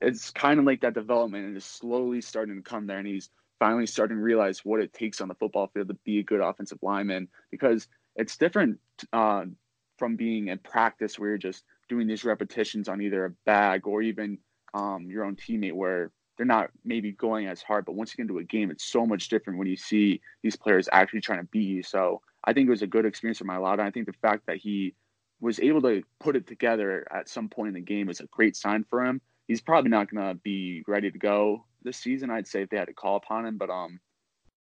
it's 0.00 0.30
kind 0.30 0.58
of 0.58 0.66
like 0.66 0.80
that 0.80 0.94
development 0.94 1.46
and 1.46 1.56
is 1.56 1.64
slowly 1.64 2.20
starting 2.20 2.56
to 2.56 2.62
come 2.62 2.86
there 2.86 2.98
and 2.98 3.06
he's 3.06 3.30
finally 3.58 3.86
starting 3.86 4.16
to 4.16 4.22
realize 4.22 4.64
what 4.64 4.80
it 4.80 4.92
takes 4.92 5.20
on 5.20 5.28
the 5.28 5.34
football 5.34 5.70
field 5.72 5.88
to 5.88 5.96
be 6.04 6.18
a 6.18 6.22
good 6.24 6.40
offensive 6.40 6.78
lineman 6.82 7.28
because 7.50 7.86
it's 8.16 8.36
different 8.36 8.78
uh, 9.12 9.44
from 9.98 10.16
being 10.16 10.48
in 10.48 10.58
practice 10.58 11.18
where 11.18 11.30
you're 11.30 11.38
just 11.38 11.64
doing 11.88 12.06
these 12.06 12.24
repetitions 12.24 12.88
on 12.88 13.02
either 13.02 13.26
a 13.26 13.30
bag 13.44 13.86
or 13.86 14.00
even 14.00 14.38
um, 14.74 15.10
your 15.10 15.24
own 15.24 15.36
teammate 15.36 15.72
where 15.72 16.10
they're 16.36 16.46
not 16.46 16.70
maybe 16.84 17.12
going 17.12 17.46
as 17.46 17.62
hard 17.62 17.84
but 17.84 17.94
once 17.94 18.12
you 18.12 18.16
get 18.16 18.30
into 18.30 18.38
a 18.38 18.44
game 18.44 18.70
it's 18.70 18.84
so 18.84 19.06
much 19.06 19.28
different 19.28 19.58
when 19.58 19.68
you 19.68 19.76
see 19.76 20.20
these 20.42 20.56
players 20.56 20.88
actually 20.92 21.20
trying 21.20 21.40
to 21.40 21.48
beat 21.52 21.68
you 21.68 21.82
so 21.82 22.20
i 22.44 22.52
think 22.52 22.66
it 22.66 22.70
was 22.70 22.82
a 22.82 22.86
good 22.86 23.04
experience 23.04 23.38
for 23.38 23.44
Mailata. 23.44 23.80
i 23.80 23.90
think 23.90 24.06
the 24.06 24.12
fact 24.14 24.46
that 24.46 24.56
he 24.56 24.94
was 25.40 25.60
able 25.60 25.82
to 25.82 26.02
put 26.18 26.36
it 26.36 26.46
together 26.46 27.06
at 27.10 27.28
some 27.28 27.48
point 27.48 27.68
in 27.68 27.74
the 27.74 27.80
game 27.80 28.08
is 28.08 28.20
a 28.20 28.26
great 28.26 28.56
sign 28.56 28.84
for 28.88 29.04
him 29.04 29.20
he's 29.50 29.60
probably 29.60 29.90
not 29.90 30.08
going 30.08 30.28
to 30.28 30.34
be 30.44 30.84
ready 30.86 31.10
to 31.10 31.18
go 31.18 31.64
this 31.82 31.96
season. 31.96 32.30
I'd 32.30 32.46
say 32.46 32.62
if 32.62 32.70
they 32.70 32.76
had 32.76 32.86
to 32.86 32.94
call 32.94 33.16
upon 33.16 33.44
him, 33.44 33.58
but 33.58 33.68
um, 33.68 33.98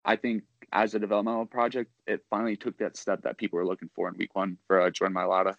I 0.04 0.16
think 0.16 0.42
as 0.74 0.96
a 0.96 1.00
developmental 1.00 1.46
project, 1.46 1.92
it 2.08 2.26
finally 2.32 2.56
took 2.56 2.80
that 2.80 2.98
step 2.98 3.22
that 3.22 3.38
people 3.38 3.58
were 3.58 3.66
looking 3.66 3.92
for 3.96 4.08
in 4.08 4.18
week 4.18 4.34
one 4.34 4.58
for 4.66 4.82
uh, 4.82 4.90
Jordan 4.90 5.16
Mailata. 5.16 5.54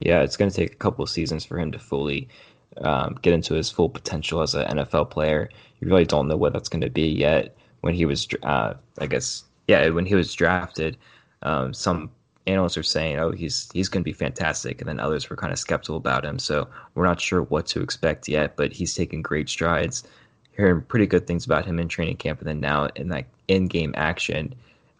Yeah, 0.00 0.22
it's 0.22 0.38
going 0.38 0.50
to 0.50 0.56
take 0.56 0.72
a 0.72 0.76
couple 0.76 1.06
seasons 1.06 1.44
for 1.44 1.58
him 1.58 1.72
to 1.72 1.78
fully 1.78 2.28
um, 2.78 3.18
get 3.22 3.32
into 3.34 3.54
his 3.54 3.70
full 3.70 3.88
potential 3.88 4.40
as 4.42 4.54
an 4.54 4.78
NFL 4.78 5.10
player. 5.10 5.50
You 5.80 5.88
really 5.88 6.04
don't 6.04 6.28
know 6.28 6.36
what 6.36 6.52
that's 6.52 6.68
going 6.68 6.82
to 6.82 6.90
be 6.90 7.08
yet. 7.08 7.56
When 7.80 7.94
he 7.94 8.06
was, 8.06 8.28
uh, 8.42 8.74
I 8.98 9.06
guess, 9.06 9.44
yeah, 9.66 9.88
when 9.88 10.06
he 10.06 10.14
was 10.14 10.32
drafted, 10.34 10.96
um, 11.42 11.74
some 11.74 12.10
analysts 12.46 12.76
are 12.76 12.82
saying, 12.82 13.18
"Oh, 13.18 13.32
he's 13.32 13.68
he's 13.72 13.88
going 13.88 14.02
to 14.02 14.04
be 14.04 14.12
fantastic," 14.12 14.80
and 14.80 14.88
then 14.88 15.00
others 15.00 15.28
were 15.28 15.36
kind 15.36 15.52
of 15.52 15.58
skeptical 15.58 15.96
about 15.96 16.24
him. 16.24 16.38
So 16.38 16.68
we're 16.94 17.06
not 17.06 17.20
sure 17.20 17.42
what 17.42 17.66
to 17.68 17.82
expect 17.82 18.28
yet, 18.28 18.56
but 18.56 18.72
he's 18.72 18.94
taking 18.94 19.22
great 19.22 19.48
strides. 19.48 20.04
Hearing 20.56 20.82
pretty 20.82 21.06
good 21.06 21.26
things 21.26 21.46
about 21.46 21.64
him 21.64 21.78
in 21.78 21.88
training 21.88 22.16
camp, 22.16 22.40
and 22.40 22.48
then 22.48 22.60
now 22.60 22.88
in 22.96 23.08
like 23.08 23.28
in-game 23.48 23.94
action. 23.96 24.54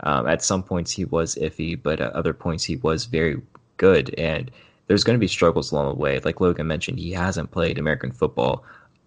Um, 0.05 0.27
at 0.27 0.43
some 0.43 0.65
points 0.65 0.91
he 0.91 1.05
was 1.05 1.37
iffy, 1.37 1.81
but 1.81 2.01
at 2.01 2.13
other 2.13 2.35
points 2.35 2.65
he 2.65 2.77
was 2.77 3.05
very 3.05 3.41
good. 3.77 4.13
And 4.19 4.51
there's 4.87 5.05
going 5.05 5.17
to 5.17 5.21
be 5.21 5.29
struggles 5.29 5.73
along 5.73 5.89
the 5.89 6.01
way. 6.01 6.21
Like 6.21 6.41
Logan 6.41 6.67
mentioned, 6.67 6.99
he 6.99 7.13
hasn't 7.13 7.51
played 7.51 7.79
American 7.79 8.13
football 8.13 8.65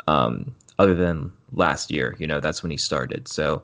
um, 0.07 0.55
other 0.79 0.95
than 0.95 1.31
last 1.51 1.91
year. 1.91 2.15
You 2.19 2.27
know, 2.27 2.39
that's 2.39 2.63
when 2.63 2.71
he 2.71 2.77
started. 2.77 3.27
So 3.27 3.61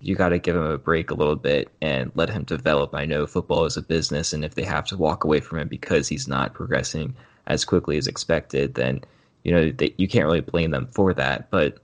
you 0.00 0.14
got 0.14 0.30
to 0.30 0.38
give 0.38 0.56
him 0.56 0.62
a 0.62 0.78
break 0.78 1.10
a 1.10 1.14
little 1.14 1.36
bit 1.36 1.70
and 1.82 2.10
let 2.14 2.30
him 2.30 2.44
develop. 2.44 2.94
I 2.94 3.04
know 3.04 3.26
football 3.26 3.64
is 3.66 3.76
a 3.76 3.82
business, 3.82 4.32
and 4.32 4.44
if 4.44 4.54
they 4.54 4.64
have 4.64 4.86
to 4.86 4.96
walk 4.96 5.24
away 5.24 5.40
from 5.40 5.58
him 5.58 5.68
because 5.68 6.08
he's 6.08 6.26
not 6.26 6.54
progressing 6.54 7.14
as 7.46 7.64
quickly 7.64 7.98
as 7.98 8.06
expected, 8.06 8.74
then 8.74 9.02
you 9.44 9.52
know 9.52 9.70
they, 9.70 9.94
you 9.98 10.08
can't 10.08 10.26
really 10.26 10.40
blame 10.40 10.70
them 10.70 10.88
for 10.92 11.12
that. 11.14 11.50
But 11.50 11.78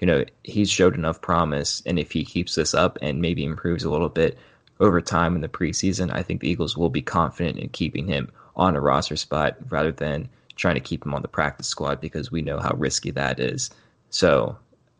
you 0.00 0.06
know 0.06 0.24
he's 0.44 0.70
showed 0.70 0.94
enough 0.94 1.20
promise, 1.20 1.82
and 1.84 1.98
if 1.98 2.12
he 2.12 2.24
keeps 2.24 2.54
this 2.54 2.74
up 2.74 2.98
and 3.02 3.20
maybe 3.20 3.44
improves 3.44 3.84
a 3.84 3.90
little 3.90 4.08
bit 4.08 4.38
over 4.80 5.00
time 5.00 5.34
in 5.34 5.40
the 5.40 5.48
preseason, 5.48 6.12
I 6.12 6.22
think 6.22 6.40
the 6.40 6.48
Eagles 6.48 6.76
will 6.76 6.90
be 6.90 7.02
confident 7.02 7.58
in 7.58 7.70
keeping 7.70 8.06
him 8.06 8.30
on 8.58 8.76
a 8.76 8.80
roster 8.80 9.16
spot 9.16 9.56
rather 9.70 9.92
than 9.92 10.28
trying 10.56 10.74
to 10.74 10.80
keep 10.80 11.06
him 11.06 11.14
on 11.14 11.22
the 11.22 11.28
practice 11.28 11.68
squad 11.68 12.00
because 12.00 12.32
we 12.32 12.42
know 12.42 12.58
how 12.58 12.74
risky 12.76 13.10
that 13.12 13.38
is. 13.38 13.70
So 14.10 14.58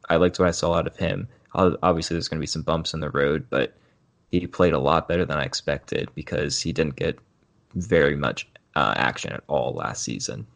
I 0.09 0.17
liked 0.17 0.39
what 0.39 0.49
I 0.49 0.53
saw 0.53 0.75
out 0.75 0.87
of 0.87 0.97
him 0.97 1.29
obviously 1.55 2.15
there's 2.15 2.29
going 2.29 2.39
to 2.39 2.43
be 2.43 2.47
some 2.47 2.63
bumps 2.63 2.95
in 2.95 3.01
the 3.01 3.11
road, 3.11 3.47
but 3.51 3.75
he 4.31 4.47
played 4.47 4.73
a 4.73 4.79
lot 4.79 5.09
better 5.09 5.25
than 5.25 5.39
I 5.39 5.45
expected 5.45 6.11
because 6.15 6.61
he 6.61 6.73
didn't 6.73 6.97
get 6.97 7.19
very 7.75 8.17
much 8.17 8.49
uh, 8.77 8.95
action 8.97 9.33
at 9.33 9.43
all 9.49 9.73
last 9.73 10.03
season. 10.03 10.47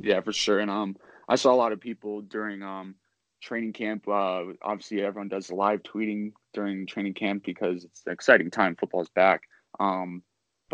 Yeah, 0.00 0.20
for 0.20 0.32
sure. 0.32 0.60
And 0.60 0.70
um, 0.70 0.96
I 1.28 1.36
saw 1.36 1.52
a 1.52 1.56
lot 1.56 1.72
of 1.72 1.80
people 1.80 2.20
during 2.22 2.62
um 2.62 2.94
training 3.42 3.72
camp. 3.72 4.08
Uh, 4.08 4.44
obviously, 4.62 5.02
everyone 5.02 5.28
does 5.28 5.50
live 5.50 5.82
tweeting 5.82 6.32
during 6.52 6.86
training 6.86 7.14
camp 7.14 7.44
because 7.44 7.84
it's 7.84 8.02
an 8.06 8.12
exciting 8.12 8.50
time. 8.50 8.76
Football's 8.76 9.10
back. 9.10 9.42
Um, 9.78 10.22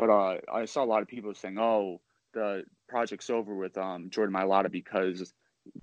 but 0.01 0.11
uh, 0.11 0.39
I 0.53 0.65
saw 0.65 0.83
a 0.83 0.87
lot 0.87 1.03
of 1.03 1.09
people 1.09 1.35
saying, 1.35 1.59
"Oh, 1.59 2.01
the 2.35 2.65
project's 2.89 3.31
over 3.31 3.55
with 3.55 3.79
um 3.79 4.11
Jordan 4.11 4.35
Mailata 4.35 4.71
because 4.71 5.33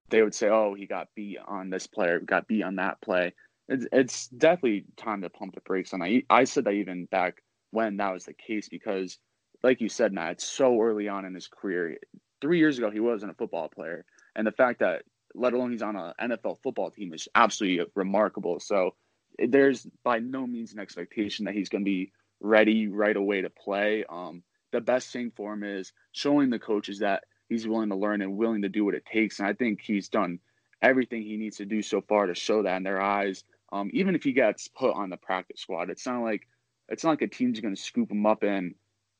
they 0.09 0.21
would 0.21 0.35
say, 0.35 0.49
"Oh, 0.49 0.73
he 0.73 0.85
got 0.87 1.07
beat 1.15 1.37
on 1.47 1.69
this 1.69 1.87
player, 1.87 2.19
got 2.19 2.47
beat 2.47 2.63
on 2.63 2.75
that 2.75 2.99
play." 3.01 3.33
it's, 3.67 3.85
it's 3.91 4.27
definitely 4.27 4.85
time 4.95 5.21
to 5.21 5.29
pump 5.29 5.55
the 5.55 5.61
brakes 5.61 5.93
on 5.93 5.99
that. 5.99 6.21
I 6.29 6.43
said 6.45 6.65
that 6.65 6.71
even 6.71 7.05
back 7.05 7.43
when 7.71 7.97
that 7.97 8.13
was 8.13 8.25
the 8.25 8.33
case 8.33 8.69
because, 8.69 9.17
like 9.63 9.81
you 9.81 9.89
said, 9.89 10.13
Matt, 10.13 10.33
it's 10.33 10.45
so 10.45 10.81
early 10.81 11.07
on 11.07 11.25
in 11.25 11.33
his 11.33 11.47
career. 11.47 11.97
Three 12.41 12.59
years 12.59 12.77
ago, 12.77 12.89
he 12.89 12.99
wasn't 12.99 13.31
a 13.31 13.35
football 13.35 13.69
player, 13.69 14.05
and 14.35 14.45
the 14.45 14.51
fact 14.51 14.79
that, 14.79 15.03
let 15.35 15.53
alone 15.53 15.71
he's 15.71 15.81
on 15.81 15.95
an 15.95 16.13
NFL 16.21 16.61
football 16.63 16.91
team, 16.91 17.13
is 17.13 17.27
absolutely 17.35 17.85
remarkable. 17.95 18.59
So 18.59 18.95
there's 19.37 19.85
by 20.03 20.19
no 20.19 20.47
means 20.47 20.73
an 20.73 20.79
expectation 20.79 21.45
that 21.45 21.53
he's 21.53 21.69
going 21.69 21.83
to 21.83 21.89
be 21.89 22.11
ready 22.39 22.87
right 22.87 23.15
away 23.15 23.41
to 23.41 23.49
play. 23.49 24.05
Um, 24.09 24.43
the 24.71 24.81
best 24.81 25.11
thing 25.11 25.31
for 25.35 25.53
him 25.53 25.63
is 25.63 25.93
showing 26.11 26.49
the 26.49 26.59
coaches 26.59 26.99
that 26.99 27.23
he's 27.49 27.67
willing 27.67 27.89
to 27.89 27.95
learn 27.95 28.21
and 28.21 28.37
willing 28.37 28.63
to 28.63 28.69
do 28.69 28.85
what 28.85 28.95
it 28.95 29.05
takes. 29.05 29.39
And 29.39 29.47
I 29.47 29.53
think 29.53 29.81
he's 29.81 30.09
done 30.09 30.39
everything 30.81 31.23
he 31.23 31.37
needs 31.37 31.57
to 31.57 31.65
do 31.65 31.81
so 31.81 32.01
far 32.01 32.27
to 32.27 32.35
show 32.35 32.63
that 32.63 32.77
in 32.77 32.83
their 32.83 33.01
eyes. 33.01 33.43
Um, 33.71 33.89
even 33.93 34.15
if 34.15 34.23
he 34.23 34.31
gets 34.31 34.67
put 34.67 34.93
on 34.93 35.09
the 35.09 35.17
practice 35.17 35.61
squad, 35.61 35.89
it's 35.89 36.05
not 36.05 36.21
like 36.21 36.47
it's 36.89 37.03
not 37.03 37.11
like 37.11 37.21
a 37.21 37.27
team's 37.27 37.59
going 37.59 37.75
to 37.75 37.81
scoop 37.81 38.11
him 38.11 38.25
up 38.25 38.43
and 38.43 38.75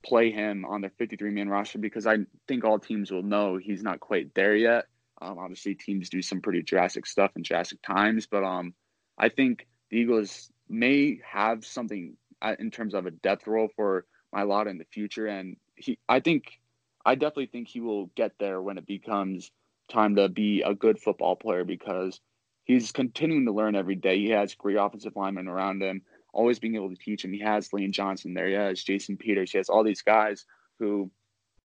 play 0.05 0.31
him 0.31 0.63
on 0.65 0.81
their 0.81 0.91
53 0.97 1.31
man 1.31 1.49
roster 1.49 1.79
because 1.79 2.07
I 2.07 2.19
think 2.47 2.63
all 2.63 2.79
teams 2.79 3.11
will 3.11 3.23
know 3.23 3.57
he's 3.57 3.83
not 3.83 3.99
quite 3.99 4.33
there 4.35 4.55
yet. 4.55 4.85
Um, 5.21 5.37
obviously, 5.39 5.75
teams 5.75 6.09
do 6.09 6.21
some 6.21 6.41
pretty 6.41 6.61
drastic 6.61 7.05
stuff 7.05 7.31
in 7.35 7.41
drastic 7.41 7.81
times, 7.81 8.27
but 8.27 8.43
um, 8.43 8.73
I 9.17 9.29
think 9.29 9.67
the 9.89 9.97
Eagles 9.97 10.51
may 10.69 11.19
have 11.29 11.65
something 11.65 12.15
in 12.59 12.71
terms 12.71 12.93
of 12.93 13.05
a 13.05 13.11
depth 13.11 13.47
role 13.47 13.69
for 13.75 14.05
Mailata 14.33 14.69
in 14.69 14.77
the 14.77 14.85
future, 14.85 15.27
and 15.27 15.57
he, 15.75 15.97
I 16.07 16.19
think, 16.19 16.59
I 17.05 17.15
definitely 17.15 17.47
think 17.47 17.67
he 17.67 17.79
will 17.79 18.07
get 18.15 18.33
there 18.39 18.61
when 18.61 18.77
it 18.77 18.85
becomes 18.85 19.51
time 19.89 20.15
to 20.15 20.29
be 20.29 20.61
a 20.61 20.73
good 20.73 20.99
football 20.99 21.35
player 21.35 21.63
because 21.63 22.19
he's 22.65 22.91
continuing 22.91 23.45
to 23.45 23.51
learn 23.51 23.75
every 23.75 23.95
day. 23.95 24.19
He 24.19 24.29
has 24.29 24.53
great 24.55 24.77
offensive 24.77 25.15
linemen 25.15 25.47
around 25.47 25.81
him, 25.81 26.01
always 26.33 26.59
being 26.59 26.75
able 26.75 26.89
to 26.89 26.95
teach 26.95 27.23
him. 27.23 27.33
He 27.33 27.39
has 27.39 27.71
Lane 27.71 27.91
Johnson 27.93 28.33
there. 28.33 28.47
He 28.47 28.53
has 28.53 28.83
Jason 28.83 29.17
Peters. 29.17 29.51
He 29.51 29.57
has 29.57 29.69
all 29.69 29.83
these 29.83 30.01
guys 30.01 30.45
who 30.79 31.09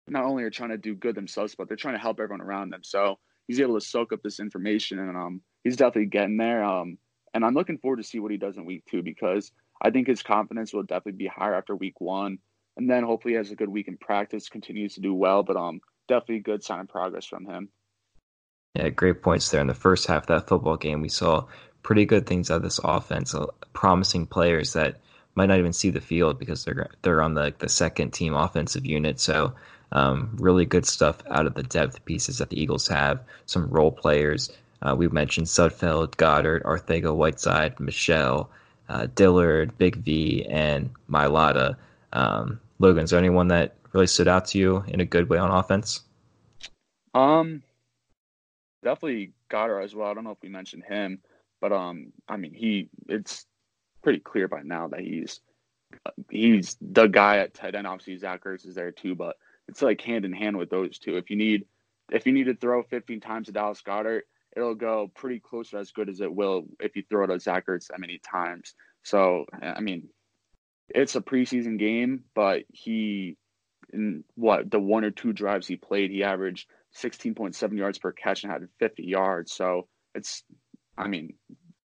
not 0.08 0.24
only 0.24 0.44
are 0.44 0.50
trying 0.50 0.70
to 0.70 0.78
do 0.78 0.94
good 0.94 1.14
themselves, 1.14 1.54
but 1.54 1.68
they're 1.68 1.76
trying 1.76 1.94
to 1.94 2.00
help 2.00 2.20
everyone 2.20 2.40
around 2.40 2.70
them. 2.70 2.82
So 2.82 3.18
he's 3.46 3.60
able 3.60 3.78
to 3.78 3.86
soak 3.86 4.12
up 4.12 4.22
this 4.22 4.40
information, 4.40 4.98
and 4.98 5.16
um, 5.16 5.40
he's 5.64 5.76
definitely 5.76 6.06
getting 6.06 6.36
there. 6.36 6.64
Um, 6.64 6.98
and 7.34 7.44
I'm 7.44 7.54
looking 7.54 7.78
forward 7.78 7.98
to 7.98 8.04
see 8.04 8.18
what 8.18 8.30
he 8.30 8.38
does 8.38 8.56
in 8.56 8.64
week 8.64 8.84
two 8.88 9.02
because 9.02 9.52
I 9.80 9.90
think 9.90 10.06
his 10.06 10.22
confidence 10.22 10.72
will 10.72 10.82
definitely 10.82 11.18
be 11.18 11.26
higher 11.26 11.54
after 11.54 11.74
week 11.76 12.00
one, 12.00 12.38
and 12.76 12.88
then 12.88 13.04
hopefully 13.04 13.34
he 13.34 13.38
has 13.38 13.50
a 13.50 13.56
good 13.56 13.68
week 13.68 13.88
in 13.88 13.96
practice, 13.96 14.48
continues 14.48 14.94
to 14.94 15.00
do 15.00 15.14
well. 15.14 15.42
But 15.42 15.56
um, 15.56 15.80
definitely 16.08 16.40
good 16.40 16.62
sign 16.62 16.80
of 16.80 16.88
progress 16.88 17.26
from 17.26 17.46
him. 17.46 17.68
Yeah, 18.74 18.90
great 18.90 19.22
points 19.22 19.50
there. 19.50 19.60
In 19.60 19.66
the 19.66 19.74
first 19.74 20.06
half 20.06 20.24
of 20.24 20.26
that 20.28 20.48
football 20.48 20.76
game, 20.76 21.00
we 21.00 21.08
saw 21.08 21.46
pretty 21.82 22.04
good 22.04 22.26
things 22.26 22.50
out 22.50 22.56
of 22.56 22.62
this 22.62 22.80
offense, 22.82 23.34
uh, 23.34 23.46
promising 23.72 24.26
players 24.26 24.74
that 24.74 25.00
might 25.34 25.46
not 25.46 25.58
even 25.58 25.72
see 25.72 25.90
the 25.90 26.00
field 26.00 26.38
because 26.38 26.64
they're 26.64 26.88
they're 27.02 27.22
on 27.22 27.34
the 27.34 27.54
the 27.58 27.68
second 27.68 28.12
team 28.12 28.34
offensive 28.34 28.84
unit. 28.84 29.20
So 29.20 29.54
um, 29.92 30.36
really 30.38 30.66
good 30.66 30.84
stuff 30.84 31.22
out 31.30 31.46
of 31.46 31.54
the 31.54 31.62
depth 31.62 32.04
pieces 32.04 32.38
that 32.38 32.50
the 32.50 32.60
Eagles 32.60 32.88
have. 32.88 33.20
Some 33.46 33.68
role 33.68 33.92
players. 33.92 34.50
Uh, 34.82 34.94
we 34.94 35.08
mentioned 35.08 35.46
Sudfeld, 35.46 36.16
Goedert, 36.16 36.62
Arcega-Whiteside, 36.64 37.80
Michel, 37.80 38.50
uh, 38.88 39.06
Dillard, 39.14 39.76
Big 39.78 39.96
V, 39.96 40.46
and 40.48 40.90
Mailata. 41.10 41.76
Um, 42.12 42.60
Logan, 42.78 43.04
is 43.04 43.10
there 43.10 43.18
anyone 43.18 43.48
that 43.48 43.74
really 43.92 44.06
stood 44.06 44.28
out 44.28 44.46
to 44.46 44.58
you 44.58 44.84
in 44.88 45.00
a 45.00 45.04
good 45.04 45.28
way 45.28 45.38
on 45.38 45.50
offense? 45.50 46.02
Um, 47.14 47.62
definitely 48.84 49.32
Goedert 49.50 49.82
as 49.82 49.94
well. 49.94 50.10
I 50.10 50.14
don't 50.14 50.24
know 50.24 50.30
if 50.30 50.42
we 50.42 50.48
mentioned 50.48 50.84
him, 50.84 51.20
but 51.60 51.72
um, 51.72 52.12
I 52.28 52.36
mean, 52.36 52.52
he 52.52 52.88
it's 53.08 53.46
pretty 54.02 54.20
clear 54.20 54.48
by 54.48 54.62
now 54.62 54.88
that 54.88 55.00
he's 55.00 55.40
he's 56.30 56.76
the 56.80 57.06
guy 57.06 57.38
at 57.38 57.54
tight 57.54 57.74
end. 57.74 57.86
Obviously, 57.86 58.16
Zach 58.18 58.44
Ertz 58.44 58.66
is 58.66 58.74
there 58.74 58.92
too, 58.92 59.14
but 59.14 59.36
it's 59.68 59.82
like 59.82 60.00
hand 60.00 60.24
in 60.24 60.32
hand 60.32 60.56
with 60.56 60.70
those 60.70 60.98
two. 60.98 61.16
If 61.16 61.30
you 61.30 61.36
need 61.36 61.64
if 62.10 62.26
you 62.26 62.32
need 62.32 62.44
to 62.44 62.54
throw 62.54 62.82
15 62.84 63.20
times 63.20 63.46
to 63.46 63.52
Dallas 63.52 63.82
Goedert, 63.82 64.22
it'll 64.56 64.74
go 64.74 65.10
pretty 65.14 65.38
close 65.38 65.70
to 65.70 65.78
as 65.78 65.92
good 65.92 66.08
as 66.08 66.20
it 66.20 66.34
will 66.34 66.64
if 66.80 66.96
you 66.96 67.04
throw 67.08 67.24
it 67.24 67.28
to 67.28 67.38
Zach 67.38 67.66
Ertz 67.66 67.88
that 67.88 68.00
many 68.00 68.18
times. 68.18 68.74
So 69.02 69.44
I 69.62 69.80
mean, 69.80 70.08
it's 70.88 71.14
a 71.14 71.20
preseason 71.20 71.78
game, 71.78 72.24
but 72.34 72.64
he 72.72 73.36
in 73.92 74.24
what 74.34 74.70
the 74.70 74.80
one 74.80 75.04
or 75.04 75.10
two 75.10 75.32
drives 75.32 75.66
he 75.66 75.76
played, 75.76 76.10
he 76.10 76.24
averaged 76.24 76.68
16.7 77.00 77.76
yards 77.76 77.98
per 77.98 78.12
catch 78.12 78.42
and 78.42 78.52
had 78.52 78.66
50 78.78 79.04
yards. 79.04 79.52
So 79.52 79.86
it's, 80.14 80.42
I 80.96 81.08
mean, 81.08 81.34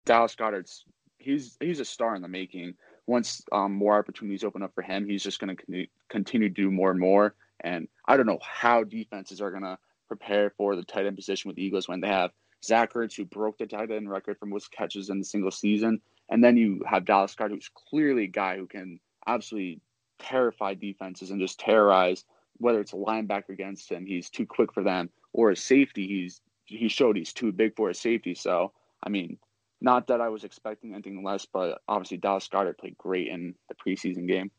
Dallas 0.07 0.35
Goedert's 0.35 0.85
he's 1.19 1.57
he's 1.61 1.81
a 1.81 1.85
star 1.85 2.15
in 2.15 2.23
the 2.23 2.29
making. 2.29 2.75
Once 3.07 3.43
um, 3.53 3.73
more 3.75 3.99
opportunities 3.99 4.45
open 4.45 4.63
up 4.63 4.73
for 4.75 4.83
him, 4.83 5.09
he's 5.09 5.23
just 5.23 5.41
going 5.41 5.57
to 5.57 5.87
continue 6.09 6.49
to 6.49 6.55
do 6.55 6.71
more 6.71 6.91
and 6.91 7.01
more. 7.01 7.35
And 7.61 7.89
I 8.07 8.17
don't 8.17 8.27
know 8.27 8.39
how 8.43 8.85
defenses 8.85 9.41
are 9.41 9.51
going 9.51 9.65
to 9.65 9.79
prepare 10.09 10.51
for 10.57 10.77
the 10.77 10.85
tight 10.85 11.07
end 11.07 11.17
position 11.17 11.49
with 11.49 11.57
the 11.57 11.65
Eagles 11.65 11.89
when 11.89 12.01
they 12.01 12.09
have 12.09 12.31
Zach 12.65 12.93
Ertz, 12.93 13.17
who 13.17 13.25
broke 13.25 13.59
the 13.59 13.67
tight 13.67 13.91
end 13.91 14.11
record 14.11 14.39
for 14.39 14.47
most 14.47 14.71
catches 14.71 15.11
in 15.11 15.21
a 15.21 15.25
single 15.25 15.51
season, 15.51 16.01
and 16.29 16.45
then 16.45 16.57
you 16.57 16.83
have 16.87 17.05
Dallas 17.05 17.35
Goedert, 17.35 17.55
who's 17.55 17.71
clearly 17.89 18.25
a 18.25 18.29
guy 18.29 18.57
who 18.57 18.67
can 18.67 19.01
absolutely 19.27 19.81
terrify 20.19 20.75
defenses 20.75 21.31
and 21.31 21.41
just 21.41 21.59
terrorize 21.59 22.25
whether 22.61 22.81
it's 22.81 22.93
a 22.93 22.97
linebacker 22.97 23.49
against 23.51 23.91
him, 23.91 24.07
he's 24.07 24.31
too 24.31 24.47
quick 24.47 24.73
for 24.73 24.83
them, 24.83 25.11
or 25.33 25.51
a 25.51 25.57
safety, 25.57 26.07
he's 26.07 26.41
he 26.67 26.89
showed 26.89 27.17
he's 27.17 27.33
too 27.33 27.51
big 27.51 27.75
for 27.75 27.91
a 27.91 27.95
safety. 27.95 28.35
So 28.35 28.73
I 29.03 29.09
mean, 29.09 29.39
not 29.81 30.07
that 30.09 30.21
I 30.21 30.29
was 30.29 30.45
expecting 30.45 30.93
anything 30.93 31.25
less, 31.25 31.47
but 31.47 31.81
obviously 31.89 32.19
Dallas 32.19 32.49
Goedert 32.49 32.79
played 32.79 32.99
great 32.99 33.29
in 33.29 33.55
the 33.69 33.75
preseason 33.75 34.29
game. 34.29 34.51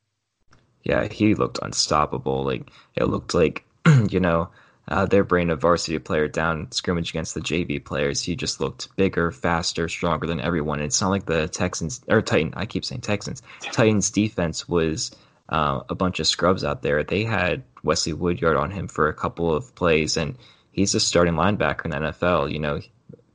Yeah, 0.84 1.08
he 1.08 1.36
looked 1.36 1.60
unstoppable. 1.62 2.44
Like 2.44 2.70
it 2.96 3.06
looked 3.06 3.34
like 3.34 3.64
you 4.10 4.20
know 4.20 4.50
uh, 4.88 5.06
their 5.06 5.24
brain 5.24 5.50
a 5.50 5.56
varsity 5.56 6.00
player 6.00 6.28
down 6.28 6.72
scrimmage 6.72 7.12
against 7.12 7.34
the 7.34 7.42
JV 7.42 7.84
players. 7.84 8.22
He 8.22 8.36
just 8.36 8.60
looked 8.60 8.94
bigger, 8.96 9.32
faster, 9.32 9.88
stronger 9.88 10.28
than 10.28 10.42
everyone. 10.42 10.82
It's 10.82 11.02
not 11.02 11.10
like 11.10 11.26
the 11.26 11.48
Texans 11.48 12.02
or 12.08 12.22
Titan. 12.22 12.54
I 12.56 12.66
keep 12.66 12.84
saying 12.84 13.02
Texans. 13.02 13.42
Titans 13.62 14.10
defense 14.10 14.68
was 14.68 15.12
uh, 15.50 15.82
a 15.90 15.96
bunch 15.96 16.20
of 16.20 16.28
scrubs 16.28 16.64
out 16.64 16.82
there. 16.82 17.04
They 17.04 17.24
had 17.24 17.64
Wesley 17.84 18.14
Woodyard 18.14 18.58
on 18.58 18.72
him 18.72 18.88
for 18.88 19.08
a 19.08 19.14
couple 19.14 19.54
of 19.54 19.74
plays, 19.76 20.18
and 20.18 20.38
he's 20.72 20.96
a 20.96 21.00
starting 21.00 21.36
linebacker 21.36 21.86
in 21.86 21.92
the 21.92 21.98
NFL. 21.98 22.52
You 22.52 22.60
know, 22.60 22.82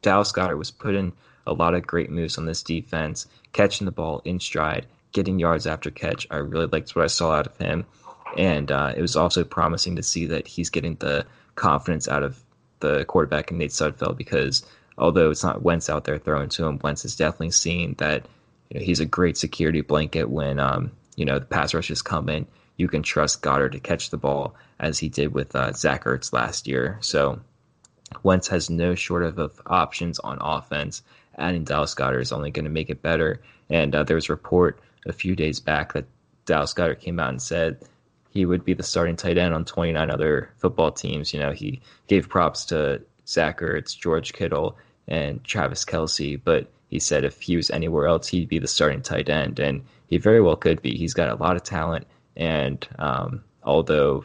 Dallas 0.02 0.32
Goedert 0.32 0.58
was 0.58 0.70
putting 0.70 1.12
a 1.46 1.52
lot 1.52 1.74
of 1.74 1.86
great 1.86 2.10
moves 2.10 2.38
on 2.38 2.46
this 2.46 2.62
defense, 2.62 3.26
catching 3.52 3.84
the 3.84 3.92
ball 3.92 4.20
in 4.24 4.40
stride, 4.40 4.86
getting 5.12 5.38
yards 5.38 5.66
after 5.66 5.90
catch. 5.90 6.26
I 6.30 6.36
really 6.36 6.66
liked 6.66 6.94
what 6.96 7.04
I 7.04 7.08
saw 7.08 7.32
out 7.32 7.46
of 7.46 7.56
him. 7.56 7.86
And 8.36 8.70
uh, 8.70 8.92
it 8.96 9.00
was 9.00 9.16
also 9.16 9.44
promising 9.44 9.96
to 9.96 10.02
see 10.02 10.26
that 10.26 10.46
he's 10.46 10.70
getting 10.70 10.96
the 10.96 11.26
confidence 11.54 12.08
out 12.08 12.22
of 12.22 12.42
the 12.80 13.04
quarterback 13.06 13.50
in 13.50 13.58
Nate 13.58 13.70
Sudfeld 13.70 14.16
because 14.16 14.64
although 14.98 15.30
it's 15.30 15.44
not 15.44 15.62
Wentz 15.62 15.88
out 15.88 16.04
there 16.04 16.18
throwing 16.18 16.48
to 16.50 16.66
him, 16.66 16.78
Wentz 16.82 17.04
is 17.04 17.16
definitely 17.16 17.50
seeing 17.50 17.94
that 17.94 18.26
you 18.70 18.80
know, 18.80 18.84
he's 18.84 19.00
a 19.00 19.06
great 19.06 19.36
security 19.36 19.80
blanket 19.80 20.28
when 20.28 20.58
um, 20.58 20.92
you 21.16 21.24
know 21.24 21.38
the 21.38 21.46
pass 21.46 21.74
rushes 21.74 22.02
come 22.02 22.28
in. 22.28 22.46
You 22.76 22.88
can 22.88 23.02
trust 23.02 23.42
Goedert 23.42 23.72
to 23.72 23.80
catch 23.80 24.10
the 24.10 24.18
ball 24.18 24.54
as 24.78 24.98
he 24.98 25.08
did 25.08 25.32
with 25.32 25.56
uh, 25.56 25.72
Zach 25.72 26.04
Ertz 26.04 26.32
last 26.32 26.66
year. 26.66 26.98
So 27.00 27.40
Wentz 28.22 28.48
has 28.48 28.68
no 28.68 28.94
short 28.94 29.22
of, 29.22 29.38
of 29.38 29.60
options 29.66 30.18
on 30.18 30.38
offense. 30.40 31.02
Adding 31.38 31.64
Dallas 31.64 31.94
Goedert 31.94 32.20
is 32.20 32.32
only 32.32 32.50
going 32.50 32.64
to 32.66 32.70
make 32.70 32.90
it 32.90 33.00
better. 33.00 33.40
And 33.70 33.94
uh, 33.94 34.02
there 34.04 34.16
was 34.16 34.28
a 34.28 34.32
report 34.32 34.78
a 35.06 35.12
few 35.12 35.34
days 35.34 35.58
back 35.58 35.94
that 35.94 36.04
Dallas 36.44 36.74
Goedert 36.74 37.00
came 37.00 37.18
out 37.18 37.30
and 37.30 37.40
said 37.40 37.78
he 38.36 38.46
would 38.46 38.64
be 38.64 38.74
the 38.74 38.82
starting 38.82 39.16
tight 39.16 39.38
end 39.38 39.54
on 39.54 39.64
29 39.64 40.10
other 40.10 40.50
football 40.58 40.92
teams. 40.92 41.32
You 41.32 41.40
know, 41.40 41.52
he 41.52 41.80
gave 42.06 42.28
props 42.28 42.66
to 42.66 43.00
Zach 43.26 43.60
Ertz, 43.60 43.96
George 43.96 44.34
Kittle, 44.34 44.76
and 45.08 45.42
Travis 45.42 45.84
Kelce, 45.84 46.40
but 46.44 46.70
he 46.88 47.00
said 47.00 47.24
if 47.24 47.40
he 47.40 47.56
was 47.56 47.70
anywhere 47.70 48.06
else, 48.06 48.28
he'd 48.28 48.48
be 48.48 48.58
the 48.58 48.68
starting 48.68 49.02
tight 49.02 49.28
end, 49.28 49.58
and 49.58 49.82
he 50.06 50.18
very 50.18 50.40
well 50.40 50.54
could 50.54 50.82
be. 50.82 50.96
He's 50.96 51.14
got 51.14 51.30
a 51.30 51.42
lot 51.42 51.56
of 51.56 51.64
talent, 51.64 52.06
and 52.36 52.86
um, 52.98 53.42
although 53.64 54.24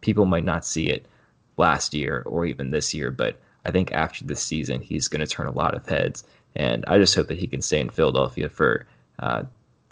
people 0.00 0.26
might 0.26 0.44
not 0.44 0.66
see 0.66 0.88
it 0.88 1.06
last 1.56 1.94
year 1.94 2.22
or 2.26 2.44
even 2.44 2.70
this 2.70 2.92
year, 2.92 3.10
but 3.10 3.40
I 3.64 3.70
think 3.70 3.92
after 3.92 4.24
this 4.24 4.42
season, 4.42 4.80
he's 4.80 5.08
going 5.08 5.24
to 5.24 5.26
turn 5.26 5.46
a 5.46 5.52
lot 5.52 5.74
of 5.74 5.88
heads, 5.88 6.24
and 6.56 6.84
I 6.88 6.98
just 6.98 7.14
hope 7.14 7.28
that 7.28 7.38
he 7.38 7.46
can 7.46 7.62
stay 7.62 7.80
in 7.80 7.90
Philadelphia 7.90 8.48
for 8.48 8.86
uh, 9.20 9.44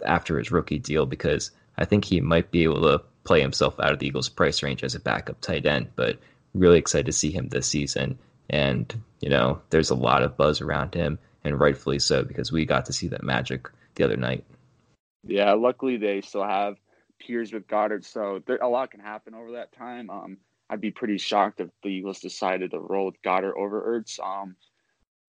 after 0.05 0.37
his 0.37 0.51
rookie 0.51 0.79
deal 0.79 1.05
because 1.05 1.51
I 1.77 1.85
think 1.85 2.05
he 2.05 2.19
might 2.19 2.51
be 2.51 2.63
able 2.63 2.81
to 2.81 3.01
play 3.23 3.41
himself 3.41 3.79
out 3.79 3.93
of 3.93 3.99
the 3.99 4.07
Eagles' 4.07 4.29
price 4.29 4.63
range 4.63 4.83
as 4.83 4.95
a 4.95 4.99
backup 4.99 5.39
tight 5.41 5.65
end. 5.65 5.89
But 5.95 6.19
really 6.53 6.79
excited 6.79 7.05
to 7.05 7.11
see 7.11 7.31
him 7.31 7.49
this 7.49 7.67
season, 7.67 8.19
and 8.49 8.93
you 9.19 9.29
know, 9.29 9.61
there's 9.69 9.89
a 9.89 9.95
lot 9.95 10.23
of 10.23 10.37
buzz 10.37 10.61
around 10.61 10.93
him 10.93 11.19
and 11.43 11.59
rightfully 11.59 11.99
so 11.99 12.23
because 12.23 12.51
we 12.51 12.65
got 12.65 12.85
to 12.85 12.93
see 12.93 13.07
that 13.07 13.23
magic 13.23 13.69
the 13.95 14.03
other 14.03 14.17
night. 14.17 14.43
Yeah, 15.23 15.53
luckily 15.53 15.97
they 15.97 16.21
still 16.21 16.43
have 16.43 16.77
peers 17.19 17.53
with 17.53 17.67
Goedert, 17.67 18.03
so 18.03 18.41
there, 18.45 18.57
a 18.57 18.67
lot 18.67 18.91
can 18.91 18.99
happen 18.99 19.33
over 19.33 19.53
that 19.53 19.71
time. 19.73 20.09
Um, 20.09 20.37
I'd 20.69 20.81
be 20.81 20.91
pretty 20.91 21.17
shocked 21.17 21.59
if 21.59 21.69
the 21.83 21.89
Eagles 21.89 22.19
decided 22.19 22.71
to 22.71 22.79
roll 22.79 23.07
with 23.07 23.21
Goedert 23.21 23.55
over 23.57 23.99
Ertz. 23.99 24.19
Um, 24.19 24.55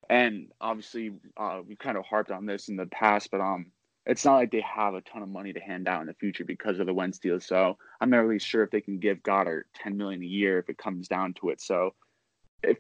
and 0.09 0.49
obviously, 0.61 1.13
uh, 1.37 1.61
we 1.67 1.77
kind 1.77 1.99
of 1.99 2.05
harped 2.05 2.31
on 2.31 2.47
this 2.47 2.69
in 2.69 2.77
the 2.77 2.87
past, 2.87 3.31
but 3.31 3.41
um, 3.41 3.67
it's 4.07 4.25
not 4.25 4.35
like 4.35 4.51
they 4.51 4.63
have 4.63 4.95
a 4.95 5.01
ton 5.03 5.23
of 5.23 5.29
money 5.29 5.53
to 5.53 5.61
hand 5.61 5.87
out 5.87 6.01
in 6.01 6.09
the 6.09 6.15
future 6.15 6.45
because 6.45 6.81
of 6.81 6.87
the 6.87 6.95
Wentz 6.95 7.19
deal. 7.19 7.39
So 7.39 7.79
I'm 8.01 8.11
not 8.11 8.19
really 8.19 8.41
sure 8.41 8.65
if 8.65 8.71
they 8.71 8.81
can 8.81 8.99
give 8.99 9.23
Goedert 9.23 9.65
10 9.75 9.97
million 9.97 10.23
a 10.23 10.27
year 10.27 10.59
if 10.59 10.69
it 10.69 10.79
comes 10.79 11.09
down 11.09 11.35
to 11.35 11.51
it. 11.51 11.61
So 11.61 11.95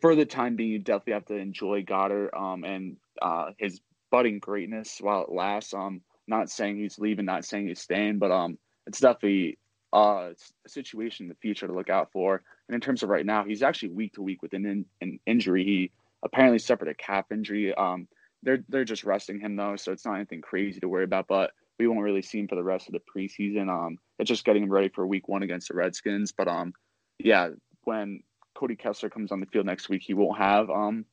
for 0.00 0.14
the 0.14 0.24
time 0.24 0.56
being, 0.56 0.70
you 0.70 0.78
definitely 0.78 1.14
have 1.14 1.26
to 1.26 1.36
enjoy 1.36 1.82
Goedert 1.82 2.36
um, 2.36 2.64
and 2.64 2.96
uh, 3.20 3.50
his 3.58 3.80
budding 4.10 4.40
greatness 4.40 4.98
while 5.00 5.22
it 5.22 5.32
lasts. 5.32 5.74
Um, 5.74 6.00
not 6.26 6.50
saying 6.50 6.78
he's 6.78 6.98
leaving, 6.98 7.24
not 7.24 7.44
saying 7.44 7.68
he's 7.68 7.80
staying, 7.80 8.18
but 8.18 8.30
um, 8.30 8.58
it's 8.86 9.00
definitely 9.00 9.58
uh, 9.92 10.30
a 10.64 10.68
situation 10.68 11.24
in 11.24 11.28
the 11.28 11.36
future 11.36 11.66
to 11.66 11.72
look 11.72 11.90
out 11.90 12.10
for. 12.12 12.42
And 12.68 12.74
in 12.74 12.80
terms 12.80 13.02
of 13.02 13.08
right 13.08 13.26
now, 13.26 13.44
he's 13.44 13.62
actually 13.62 13.90
week 13.90 14.14
to 14.14 14.22
week 14.22 14.42
with 14.42 14.54
an, 14.54 14.66
in, 14.66 14.84
an 15.00 15.18
injury. 15.26 15.64
He 15.64 15.90
apparently 16.22 16.58
suffered 16.58 16.88
a 16.88 16.94
calf 16.94 17.30
injury. 17.30 17.74
Um, 17.74 18.08
they're 18.42 18.64
they're 18.68 18.84
just 18.84 19.04
resting 19.04 19.40
him 19.40 19.56
though, 19.56 19.76
so 19.76 19.92
it's 19.92 20.04
not 20.04 20.16
anything 20.16 20.40
crazy 20.40 20.80
to 20.80 20.88
worry 20.88 21.04
about. 21.04 21.28
But 21.28 21.52
we 21.78 21.86
won't 21.86 22.00
really 22.00 22.22
see 22.22 22.38
him 22.38 22.48
for 22.48 22.54
the 22.54 22.62
rest 22.62 22.88
of 22.88 22.94
the 22.94 23.00
preseason. 23.00 23.68
Um, 23.68 23.98
it's 24.18 24.28
just 24.28 24.44
getting 24.44 24.64
him 24.64 24.72
ready 24.72 24.88
for 24.88 25.06
week 25.06 25.28
one 25.28 25.42
against 25.42 25.68
the 25.68 25.74
Redskins. 25.74 26.32
But 26.32 26.48
um, 26.48 26.72
yeah, 27.18 27.50
when 27.84 28.22
Cody 28.54 28.76
Kessler 28.76 29.10
comes 29.10 29.32
on 29.32 29.40
the 29.40 29.46
field 29.46 29.66
next 29.66 29.88
week, 29.88 30.02
he 30.02 30.14
won't 30.14 30.38
have 30.38 30.70
um, 30.70 31.04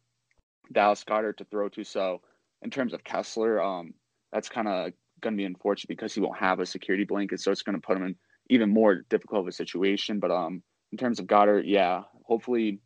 Dallas 0.71 1.03
Goedert 1.03 1.37
to 1.37 1.45
throw 1.45 1.69
to. 1.69 1.83
So 1.83 2.21
in 2.61 2.69
terms 2.69 2.93
of 2.93 3.03
Kessler, 3.03 3.61
um, 3.61 3.93
that's 4.31 4.49
kind 4.49 4.67
of 4.67 4.91
going 5.21 5.33
to 5.33 5.37
be 5.37 5.45
unfortunate 5.45 5.89
because 5.89 6.13
he 6.13 6.21
won't 6.21 6.37
have 6.37 6.59
a 6.59 6.65
security 6.65 7.05
blanket. 7.05 7.41
So 7.41 7.51
it's 7.51 7.63
going 7.63 7.79
to 7.79 7.85
put 7.85 7.97
him 7.97 8.05
in 8.05 8.15
even 8.49 8.69
more 8.69 9.01
difficult 9.09 9.41
of 9.41 9.47
a 9.47 9.51
situation. 9.51 10.19
But 10.19 10.31
um, 10.31 10.61
in 10.91 10.97
terms 10.97 11.19
of 11.19 11.27
Goedert, 11.27 11.63
yeah, 11.65 12.03
hopefully, 12.23 12.79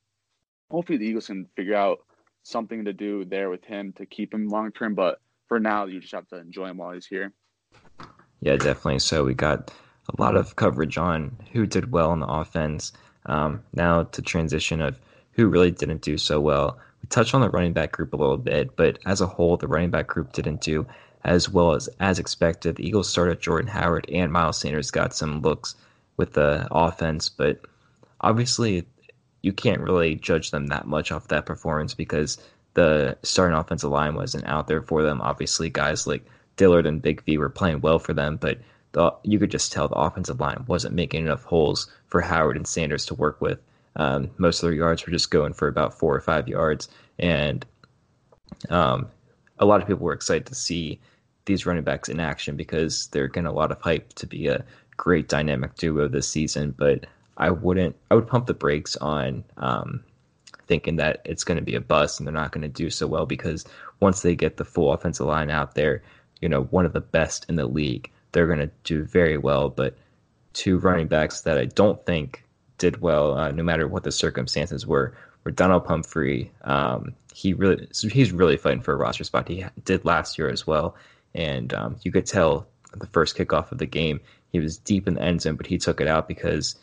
hopefully 0.70 0.98
the 0.98 1.06
Eagles 1.06 1.28
can 1.28 1.48
figure 1.56 1.76
out 1.76 2.00
something 2.44 2.86
to 2.86 2.94
do 2.94 3.26
there 3.26 3.50
with 3.50 3.64
him 3.66 3.94
to 3.94 4.06
keep 4.06 4.34
him 4.34 4.48
long 4.48 4.72
term. 4.72 4.96
But 4.96 5.20
for 5.48 5.60
now, 5.60 5.86
you 5.86 6.00
just 6.00 6.14
have 6.14 6.28
to 6.30 6.38
enjoy 6.38 6.68
him 6.68 6.78
while 6.78 6.92
he's 6.92 7.06
here. 7.06 7.34
Yeah, 8.42 8.58
definitely. 8.58 9.00
So 9.00 9.24
we 9.24 9.34
got 9.34 9.74
a 10.10 10.22
lot 10.22 10.36
of 10.36 10.56
coverage 10.56 10.98
on 10.98 11.38
who 11.52 11.66
did 11.66 11.92
well 11.92 12.12
on 12.12 12.20
the 12.20 12.28
offense. 12.28 12.92
Um, 13.26 13.64
now 13.74 14.04
to 14.04 14.22
transition 14.22 14.82
of 14.82 15.00
who 15.32 15.48
really 15.48 15.72
didn't 15.72 16.02
do 16.02 16.18
so 16.18 16.40
well. 16.40 16.78
We 17.02 17.08
touched 17.08 17.34
on 17.34 17.42
the 17.42 17.50
running 17.50 17.74
back 17.74 17.94
group 17.94 18.14
a 18.14 18.18
little 18.18 18.38
bit, 18.38 18.76
but 18.76 19.00
as 19.06 19.22
a 19.22 19.28
whole, 19.28 19.58
the 19.58 19.68
running 19.68 19.90
back 19.90 20.08
group 20.08 20.34
didn't 20.34 20.62
do 20.62 20.86
as 21.24 21.50
well 21.50 21.74
as 21.74 21.88
as 22.00 22.20
expected. 22.20 22.76
The 22.76 22.88
Eagles 22.88 23.10
started 23.10 23.40
Jordan 23.40 23.70
Howard 23.70 24.06
and 24.10 24.32
Miles 24.32 24.60
Sanders 24.60 24.92
got 24.92 25.16
some 25.16 25.42
looks 25.42 25.76
with 26.18 26.34
the 26.34 26.68
offense, 26.72 27.30
but 27.30 27.62
obviously 28.22 28.86
you 29.44 29.54
can't 29.54 29.82
really 29.82 30.16
judge 30.16 30.52
them 30.52 30.68
that 30.68 30.88
much 30.88 31.12
off 31.12 31.28
that 31.28 31.46
performance 31.46 31.94
because 31.94 32.38
the 32.74 33.16
starting 33.22 33.56
offensive 33.56 33.92
line 33.92 34.16
wasn't 34.16 34.48
out 34.48 34.68
there 34.68 34.82
for 34.82 35.04
them. 35.04 35.22
Obviously, 35.22 35.70
guys 35.70 36.08
like 36.08 36.26
Dillard 36.58 36.88
and 36.88 37.02
Big 37.02 37.24
V 37.26 37.38
were 37.38 37.50
playing 37.50 37.82
well 37.82 38.00
for 38.00 38.14
them, 38.14 38.38
but 38.38 38.58
the, 38.94 39.14
you 39.24 39.38
could 39.38 39.52
just 39.52 39.72
tell 39.72 39.88
the 39.88 39.96
offensive 39.96 40.40
line 40.40 40.64
wasn't 40.68 40.96
making 40.96 41.26
enough 41.26 41.44
holes 41.44 41.92
for 42.08 42.22
Howard 42.22 42.56
and 42.56 42.68
Sanders 42.68 43.06
to 43.06 43.16
work 43.16 43.42
with. 43.42 43.60
Um, 43.96 44.32
most 44.38 44.64
of 44.64 44.68
their 44.68 44.78
yards 44.78 45.06
were 45.06 45.12
just 45.12 45.30
going 45.30 45.54
for 45.54 45.68
about 45.68 45.98
four 45.98 46.16
or 46.16 46.22
five 46.22 46.48
yards, 46.48 46.90
and 47.20 47.66
um, 48.70 49.08
a 49.60 49.66
lot 49.66 49.82
of 49.82 49.88
people 49.88 50.04
were 50.04 50.14
excited 50.14 50.46
to 50.48 50.56
see 50.56 51.00
these 51.46 51.66
running 51.66 51.84
backs 51.84 52.10
in 52.10 52.20
action 52.20 52.56
because 52.56 53.08
they're 53.08 53.28
getting 53.28 53.48
a 53.48 53.54
lot 53.54 53.72
of 53.72 53.82
hype 53.82 54.14
to 54.14 54.26
be 54.26 54.48
a 54.48 54.64
great 54.98 55.28
dynamic 55.28 55.76
duo 55.76 56.08
this 56.08 56.28
season. 56.28 56.74
But 56.78 57.06
I 57.38 57.50
wouldn't, 57.50 57.96
I 58.12 58.16
would 58.16 58.28
pump 58.28 58.48
the 58.48 58.54
brakes 58.54 58.96
on 58.98 59.44
um, 59.58 60.04
thinking 60.68 60.98
that 60.98 61.22
it's 61.26 61.44
going 61.44 61.58
to 61.58 61.64
be 61.64 61.76
a 61.76 61.82
bust 61.82 62.20
and 62.20 62.28
they're 62.28 62.34
not 62.34 62.52
going 62.52 62.62
to 62.62 62.68
do 62.68 62.90
so 62.90 63.08
well 63.08 63.26
because 63.26 63.66
once 64.00 64.22
they 64.22 64.36
get 64.36 64.58
the 64.58 64.66
full 64.66 64.94
offensive 64.94 65.26
line 65.26 65.50
out 65.50 65.76
there, 65.76 66.04
you 66.42 66.50
know, 66.50 66.64
one 66.66 66.86
of 66.86 66.94
the 66.94 67.02
best 67.02 67.46
in 67.50 67.56
the 67.56 67.66
league, 67.66 68.12
they're 68.32 68.48
going 68.48 68.60
to 68.60 68.72
do 68.84 69.04
very 69.04 69.38
well. 69.38 69.70
But 69.70 69.98
two 70.54 70.78
running 70.78 71.08
backs 71.08 71.42
that 71.42 71.58
I 71.58 71.66
don't 71.66 72.04
think 72.06 72.44
did 72.78 73.02
well, 73.02 73.38
uh, 73.38 73.52
no 73.52 73.64
matter 73.64 73.88
what 73.88 74.04
the 74.04 74.12
circumstances 74.12 74.86
were, 74.86 75.16
were 75.44 75.52
Donnel 75.52 75.80
Pumphrey. 75.80 76.52
Um, 76.64 77.14
he 77.34 77.54
really, 77.54 77.88
he's 77.92 78.32
really 78.32 78.58
fighting 78.58 78.82
for 78.82 78.94
a 78.94 78.98
roster 78.98 79.24
spot. 79.24 79.48
He 79.48 79.66
did 79.86 80.06
last 80.06 80.38
year 80.38 80.50
as 80.50 80.68
well, 80.68 80.96
and 81.34 81.74
um, 81.74 81.96
you 82.04 82.12
could 82.12 82.26
tell 82.26 82.68
the 82.94 83.08
first 83.08 83.36
kickoff 83.36 83.72
of 83.72 83.80
the 83.80 83.86
game 83.86 84.20
he 84.52 84.60
was 84.60 84.78
deep 84.78 85.08
in 85.08 85.16
the 85.16 85.22
end 85.22 85.42
zone, 85.42 85.56
but 85.56 85.66
he 85.66 85.78
took 85.78 86.00
it 86.00 86.08
out 86.08 86.28
because 86.28 86.76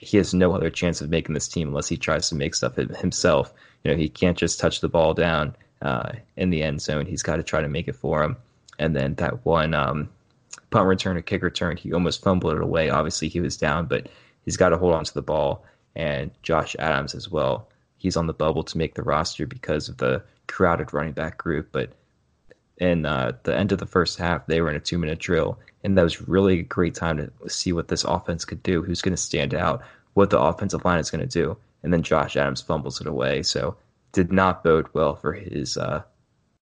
he 0.00 0.16
has 0.16 0.32
no 0.32 0.52
other 0.52 0.70
chance 0.70 1.00
of 1.00 1.10
making 1.10 1.34
this 1.34 1.48
team 1.48 1.68
unless 1.68 1.88
he 1.88 1.96
tries 1.96 2.28
to 2.28 2.36
make 2.36 2.54
stuff 2.54 2.76
himself. 2.76 3.52
You 3.82 3.90
know, 3.90 3.96
he 3.96 4.08
can't 4.08 4.38
just 4.38 4.60
touch 4.60 4.80
the 4.80 4.88
ball 4.88 5.12
down 5.12 5.56
uh, 5.82 6.12
in 6.36 6.50
the 6.50 6.62
end 6.62 6.80
zone. 6.80 7.04
He's 7.04 7.22
got 7.22 7.36
to 7.36 7.42
try 7.42 7.60
to 7.60 7.68
make 7.68 7.88
it 7.88 7.96
for 7.96 8.22
him. 8.22 8.36
And 8.78 8.94
then 8.94 9.14
that 9.14 9.44
one 9.44 9.74
um, 9.74 10.08
punt 10.70 10.86
return 10.86 11.16
or 11.16 11.22
kick 11.22 11.42
return, 11.42 11.76
he 11.76 11.92
almost 11.92 12.22
fumbled 12.22 12.54
it 12.54 12.62
away. 12.62 12.90
Obviously, 12.90 13.28
he 13.28 13.40
was 13.40 13.56
down, 13.56 13.86
but 13.86 14.08
he's 14.44 14.56
got 14.56 14.68
to 14.68 14.78
hold 14.78 14.94
on 14.94 15.04
to 15.04 15.14
the 15.14 15.22
ball. 15.22 15.64
And 15.96 16.30
Josh 16.44 16.76
Adams 16.78 17.16
as 17.16 17.28
well. 17.28 17.68
He's 17.96 18.16
on 18.16 18.28
the 18.28 18.32
bubble 18.32 18.62
to 18.62 18.78
make 18.78 18.94
the 18.94 19.02
roster 19.02 19.46
because 19.46 19.88
of 19.88 19.96
the 19.96 20.22
crowded 20.46 20.92
running 20.92 21.12
back 21.12 21.38
group. 21.38 21.70
But 21.72 21.90
in 22.76 23.04
uh, 23.04 23.32
the 23.42 23.56
end 23.56 23.72
of 23.72 23.78
the 23.80 23.86
first 23.86 24.16
half, 24.16 24.46
they 24.46 24.60
were 24.60 24.70
in 24.70 24.76
a 24.76 24.80
two 24.80 24.98
minute 24.98 25.18
drill. 25.18 25.58
And 25.84 25.96
that 25.96 26.02
was 26.02 26.28
really 26.28 26.60
a 26.60 26.62
great 26.62 26.94
time 26.94 27.16
to 27.18 27.50
see 27.50 27.72
what 27.72 27.88
this 27.88 28.04
offense 28.04 28.44
could 28.44 28.62
do, 28.62 28.82
who's 28.82 29.02
going 29.02 29.14
to 29.14 29.22
stand 29.22 29.54
out, 29.54 29.82
what 30.14 30.30
the 30.30 30.40
offensive 30.40 30.84
line 30.84 30.98
is 30.98 31.10
going 31.10 31.26
to 31.26 31.42
do. 31.42 31.56
And 31.82 31.92
then 31.92 32.02
Josh 32.02 32.36
Adams 32.36 32.60
fumbles 32.60 33.00
it 33.00 33.06
away. 33.06 33.42
So 33.42 33.76
did 34.12 34.32
not 34.32 34.64
bode 34.64 34.88
well 34.92 35.14
for 35.14 35.32
his 35.32 35.76
uh, 35.76 36.02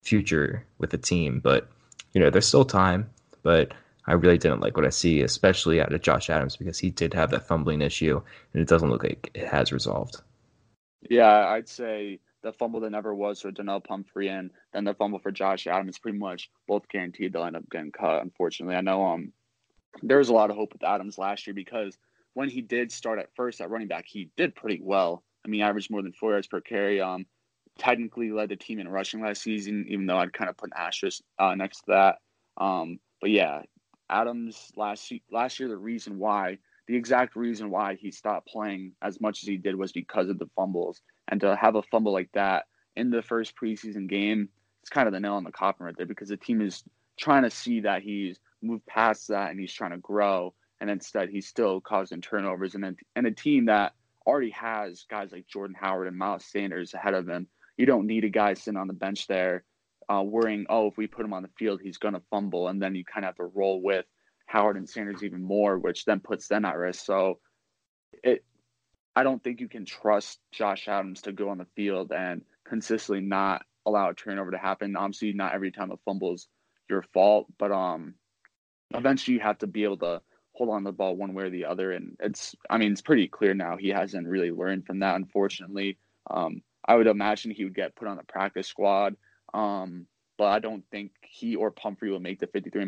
future 0.02 0.66
with 0.78 0.90
the 0.90 0.98
team. 0.98 1.40
But, 1.40 1.68
you 2.12 2.20
know, 2.20 2.28
there's 2.28 2.46
still 2.46 2.64
time 2.64 3.08
but 3.42 3.72
I 4.06 4.12
really 4.12 4.38
didn't 4.38 4.60
like 4.60 4.76
what 4.76 4.86
I 4.86 4.90
see, 4.90 5.22
especially 5.22 5.80
out 5.80 5.92
of 5.92 6.02
Josh 6.02 6.30
Adams 6.30 6.56
because 6.56 6.78
he 6.78 6.90
did 6.90 7.14
have 7.14 7.30
that 7.30 7.46
fumbling 7.46 7.82
issue, 7.82 8.20
and 8.52 8.62
it 8.62 8.68
doesn't 8.68 8.90
look 8.90 9.04
like 9.04 9.30
it 9.34 9.46
has 9.46 9.72
resolved. 9.72 10.20
Yeah, 11.08 11.46
I'd 11.48 11.68
say 11.68 12.20
the 12.42 12.52
fumble 12.52 12.80
that 12.80 12.90
never 12.90 13.14
was 13.14 13.40
for 13.40 13.50
Donnel 13.50 13.80
Pumphrey 13.80 14.28
and 14.28 14.50
then 14.72 14.84
the 14.84 14.94
fumble 14.94 15.18
for 15.18 15.30
Josh 15.30 15.66
Adams 15.66 15.98
pretty 15.98 16.18
much 16.18 16.50
both 16.66 16.88
guaranteed 16.88 17.32
they'll 17.32 17.44
end 17.44 17.56
up 17.56 17.68
getting 17.70 17.92
cut. 17.92 18.22
Unfortunately, 18.22 18.76
I 18.76 18.80
know 18.80 19.04
um 19.04 19.32
there 20.02 20.18
was 20.18 20.28
a 20.28 20.34
lot 20.34 20.50
of 20.50 20.56
hope 20.56 20.72
with 20.72 20.84
Adams 20.84 21.18
last 21.18 21.46
year 21.46 21.54
because 21.54 21.98
when 22.34 22.48
he 22.48 22.60
did 22.60 22.92
start 22.92 23.18
at 23.18 23.34
first 23.34 23.60
at 23.60 23.70
running 23.70 23.88
back, 23.88 24.04
he 24.06 24.30
did 24.36 24.54
pretty 24.54 24.80
well. 24.82 25.22
I 25.44 25.48
mean, 25.48 25.62
averaged 25.62 25.90
more 25.90 26.02
than 26.02 26.12
four 26.12 26.32
yards 26.32 26.46
per 26.46 26.60
carry. 26.60 27.00
Um, 27.00 27.26
technically 27.78 28.30
led 28.30 28.50
the 28.50 28.56
team 28.56 28.78
in 28.78 28.88
rushing 28.88 29.22
last 29.22 29.42
season, 29.42 29.86
even 29.88 30.06
though 30.06 30.18
I'd 30.18 30.32
kind 30.32 30.50
of 30.50 30.56
put 30.56 30.70
an 30.70 30.76
asterisk 30.76 31.22
uh, 31.38 31.54
next 31.54 31.78
to 31.78 31.84
that. 31.88 32.18
Um, 32.62 33.00
but 33.20 33.30
yeah, 33.30 33.62
Adams 34.08 34.70
last 34.76 35.12
last 35.30 35.58
year, 35.58 35.68
the 35.68 35.76
reason 35.76 36.18
why, 36.18 36.58
the 36.86 36.96
exact 36.96 37.36
reason 37.36 37.70
why 37.70 37.94
he 37.94 38.10
stopped 38.10 38.48
playing 38.48 38.92
as 39.02 39.20
much 39.20 39.42
as 39.42 39.48
he 39.48 39.56
did 39.56 39.76
was 39.76 39.92
because 39.92 40.28
of 40.28 40.38
the 40.38 40.48
fumbles. 40.56 41.00
And 41.30 41.40
to 41.40 41.56
have 41.56 41.76
a 41.76 41.82
fumble 41.82 42.12
like 42.12 42.30
that 42.34 42.64
in 42.96 43.10
the 43.10 43.22
first 43.22 43.54
preseason 43.56 44.08
game, 44.08 44.48
it's 44.82 44.90
kind 44.90 45.06
of 45.06 45.12
the 45.12 45.20
nail 45.20 45.34
on 45.34 45.44
the 45.44 45.52
coffin 45.52 45.86
right 45.86 45.94
there 45.96 46.06
because 46.06 46.28
the 46.28 46.36
team 46.36 46.60
is 46.60 46.82
trying 47.18 47.44
to 47.44 47.50
see 47.50 47.80
that 47.80 48.02
he's 48.02 48.38
moved 48.62 48.84
past 48.86 49.28
that 49.28 49.50
and 49.50 49.60
he's 49.60 49.72
trying 49.72 49.92
to 49.92 49.98
grow. 49.98 50.54
And 50.80 50.90
instead, 50.90 51.28
he's 51.28 51.46
still 51.46 51.80
causing 51.80 52.20
turnovers. 52.20 52.74
And, 52.74 52.82
then, 52.82 52.96
and 53.14 53.26
a 53.26 53.30
team 53.30 53.66
that 53.66 53.92
already 54.26 54.50
has 54.50 55.04
guys 55.10 55.30
like 55.32 55.46
Jordan 55.46 55.76
Howard 55.78 56.08
and 56.08 56.16
Miles 56.16 56.44
Sanders 56.44 56.94
ahead 56.94 57.14
of 57.14 57.28
him, 57.28 57.46
you 57.76 57.86
don't 57.86 58.06
need 58.06 58.24
a 58.24 58.30
guy 58.30 58.54
sitting 58.54 58.78
on 58.78 58.86
the 58.86 58.94
bench 58.94 59.26
there 59.26 59.64
uh, 60.10 60.22
worrying, 60.22 60.66
oh, 60.68 60.88
if 60.88 60.96
we 60.96 61.06
put 61.06 61.24
him 61.24 61.32
on 61.32 61.42
the 61.42 61.50
field, 61.58 61.80
he's 61.82 61.98
going 61.98 62.14
to 62.14 62.22
fumble. 62.30 62.68
And 62.68 62.82
then 62.82 62.94
you 62.94 63.04
kind 63.04 63.24
of 63.24 63.28
have 63.28 63.36
to 63.36 63.52
roll 63.54 63.80
with 63.80 64.04
Howard 64.46 64.76
and 64.76 64.88
Sanders 64.88 65.22
even 65.22 65.42
more, 65.42 65.78
which 65.78 66.04
then 66.04 66.20
puts 66.20 66.48
them 66.48 66.64
at 66.64 66.76
risk. 66.76 67.04
So 67.04 67.38
it, 68.24 68.44
I 69.14 69.22
don't 69.22 69.42
think 69.42 69.60
you 69.60 69.68
can 69.68 69.84
trust 69.84 70.40
Josh 70.52 70.88
Adams 70.88 71.22
to 71.22 71.32
go 71.32 71.48
on 71.50 71.58
the 71.58 71.66
field 71.76 72.12
and 72.12 72.42
consistently 72.64 73.20
not 73.20 73.64
allow 73.86 74.10
a 74.10 74.14
turnover 74.14 74.52
to 74.52 74.58
happen. 74.58 74.96
Obviously, 74.96 75.32
not 75.32 75.54
every 75.54 75.72
time 75.72 75.90
a 75.90 75.96
fumble 76.04 76.34
is 76.34 76.46
your 76.88 77.02
fault, 77.02 77.46
but 77.58 77.72
um, 77.72 78.14
eventually 78.94 79.34
you 79.34 79.40
have 79.40 79.58
to 79.58 79.66
be 79.66 79.84
able 79.84 79.98
to 79.98 80.22
hold 80.52 80.70
on 80.70 80.84
the 80.84 80.92
ball 80.92 81.16
one 81.16 81.34
way 81.34 81.44
or 81.44 81.50
the 81.50 81.64
other. 81.64 81.92
And 81.92 82.16
it's, 82.20 82.54
I 82.68 82.78
mean, 82.78 82.92
it's 82.92 83.02
pretty 83.02 83.28
clear 83.28 83.54
now 83.54 83.76
he 83.76 83.88
hasn't 83.88 84.28
really 84.28 84.50
learned 84.50 84.86
from 84.86 85.00
that, 85.00 85.16
unfortunately. 85.16 85.98
Um, 86.30 86.62
I 86.86 86.94
would 86.94 87.06
imagine 87.06 87.50
he 87.50 87.64
would 87.64 87.74
get 87.74 87.96
put 87.96 88.08
on 88.08 88.16
the 88.16 88.24
practice 88.24 88.68
squad 88.68 89.16
um, 89.54 90.06
but 90.38 90.46
I 90.46 90.58
don't 90.58 90.84
think 90.90 91.12
he 91.22 91.56
or 91.56 91.70
Pumphrey 91.70 92.10
will 92.10 92.20
make 92.20 92.40
the 92.40 92.46
53 92.46 92.86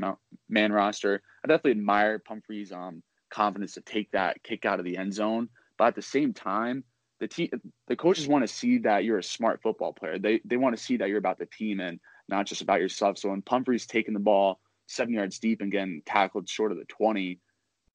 man 0.48 0.72
roster. 0.72 1.22
I 1.44 1.48
definitely 1.48 1.72
admire 1.72 2.18
Pumphrey's 2.18 2.72
um, 2.72 3.02
confidence 3.30 3.74
to 3.74 3.80
take 3.80 4.10
that 4.12 4.42
kick 4.42 4.64
out 4.64 4.78
of 4.78 4.84
the 4.84 4.96
end 4.96 5.12
zone. 5.12 5.48
But 5.82 5.88
at 5.88 5.94
the 5.96 6.02
same 6.02 6.32
time, 6.32 6.84
the 7.18 7.26
team, 7.26 7.50
the 7.88 7.96
coaches 7.96 8.28
want 8.28 8.46
to 8.46 8.54
see 8.54 8.78
that 8.78 9.02
you're 9.02 9.18
a 9.18 9.22
smart 9.24 9.60
football 9.62 9.92
player. 9.92 10.16
They 10.16 10.40
they 10.44 10.56
want 10.56 10.76
to 10.76 10.80
see 10.80 10.96
that 10.98 11.08
you're 11.08 11.18
about 11.18 11.40
the 11.40 11.46
team 11.46 11.80
and 11.80 11.98
not 12.28 12.46
just 12.46 12.62
about 12.62 12.78
yourself. 12.78 13.18
So 13.18 13.30
when 13.30 13.42
Pumphrey's 13.42 13.84
taking 13.84 14.14
the 14.14 14.20
ball 14.20 14.60
seven 14.86 15.12
yards 15.12 15.40
deep 15.40 15.60
and 15.60 15.72
getting 15.72 16.00
tackled 16.06 16.48
short 16.48 16.70
of 16.70 16.78
the 16.78 16.84
20, 16.84 17.40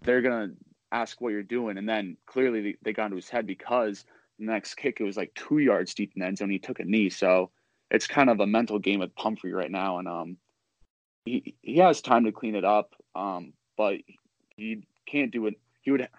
they're 0.02 0.22
gonna 0.22 0.50
ask 0.92 1.22
what 1.22 1.30
you're 1.30 1.44
doing. 1.44 1.78
And 1.78 1.88
then 1.88 2.18
clearly 2.26 2.62
they, 2.62 2.76
they 2.82 2.92
got 2.92 3.06
into 3.06 3.16
his 3.16 3.30
head 3.30 3.48
because 3.48 4.04
the 4.38 4.48
next 4.48 4.76
kick 4.76 4.98
it 5.00 5.06
was 5.06 5.16
like 5.16 5.34
two 5.34 5.60
yards 5.60 5.94
deep 5.94 6.12
in 6.14 6.20
the 6.20 6.26
end 6.26 6.40
zone. 6.40 6.50
He 6.50 6.60
took 6.60 6.82
a 6.82 6.84
knee. 6.84 7.10
So 7.10 7.52
it's 7.90 8.06
kind 8.06 8.30
of 8.30 8.42
a 8.42 8.46
mental 8.46 8.80
game 8.80 9.00
with 9.00 9.16
Pumphrey 9.16 9.54
right 9.54 9.72
now, 9.72 10.00
and 10.00 10.10
um, 10.10 10.38
he 11.24 11.56
he 11.62 11.78
has 11.78 12.02
time 12.02 12.26
to 12.26 12.34
clean 12.34 12.56
it 12.56 12.66
up, 12.66 12.96
um, 13.16 13.54
but 13.78 13.96
he 14.58 14.86
can't 15.06 15.32
do 15.32 15.48
it. 15.48 15.54
He 15.84 15.92
would. 15.92 16.10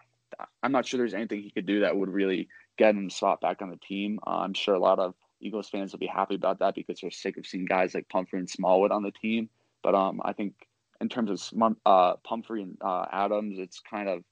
I'm 0.62 0.72
not 0.72 0.86
sure 0.86 0.98
there's 0.98 1.14
anything 1.14 1.42
he 1.42 1.50
could 1.50 1.66
do 1.66 1.80
that 1.80 1.96
would 1.96 2.10
really 2.10 2.48
get 2.76 2.94
him 2.94 3.10
spot 3.10 3.40
back 3.40 3.62
on 3.62 3.70
the 3.70 3.76
team. 3.76 4.18
Uh, 4.26 4.38
I'm 4.38 4.54
sure 4.54 4.74
a 4.74 4.80
lot 4.80 4.98
of 4.98 5.14
Eagles 5.40 5.68
fans 5.68 5.92
will 5.92 5.98
be 5.98 6.06
happy 6.06 6.34
about 6.34 6.58
that 6.60 6.74
because 6.74 7.00
they're 7.00 7.10
sick 7.10 7.36
of 7.36 7.46
seeing 7.46 7.64
guys 7.64 7.94
like 7.94 8.08
Pumphrey 8.08 8.38
and 8.38 8.48
Smallwood 8.50 8.90
on 8.90 9.02
the 9.02 9.10
team. 9.10 9.48
But 9.82 9.94
um, 9.94 10.20
I 10.24 10.32
think 10.32 10.54
in 11.00 11.08
terms 11.08 11.30
of 11.30 11.72
uh, 11.86 12.14
Pumphrey 12.24 12.62
and 12.62 12.76
uh, 12.80 13.06
Adams, 13.12 13.58
it's 13.58 13.80
kind 13.80 14.08
of, 14.08 14.22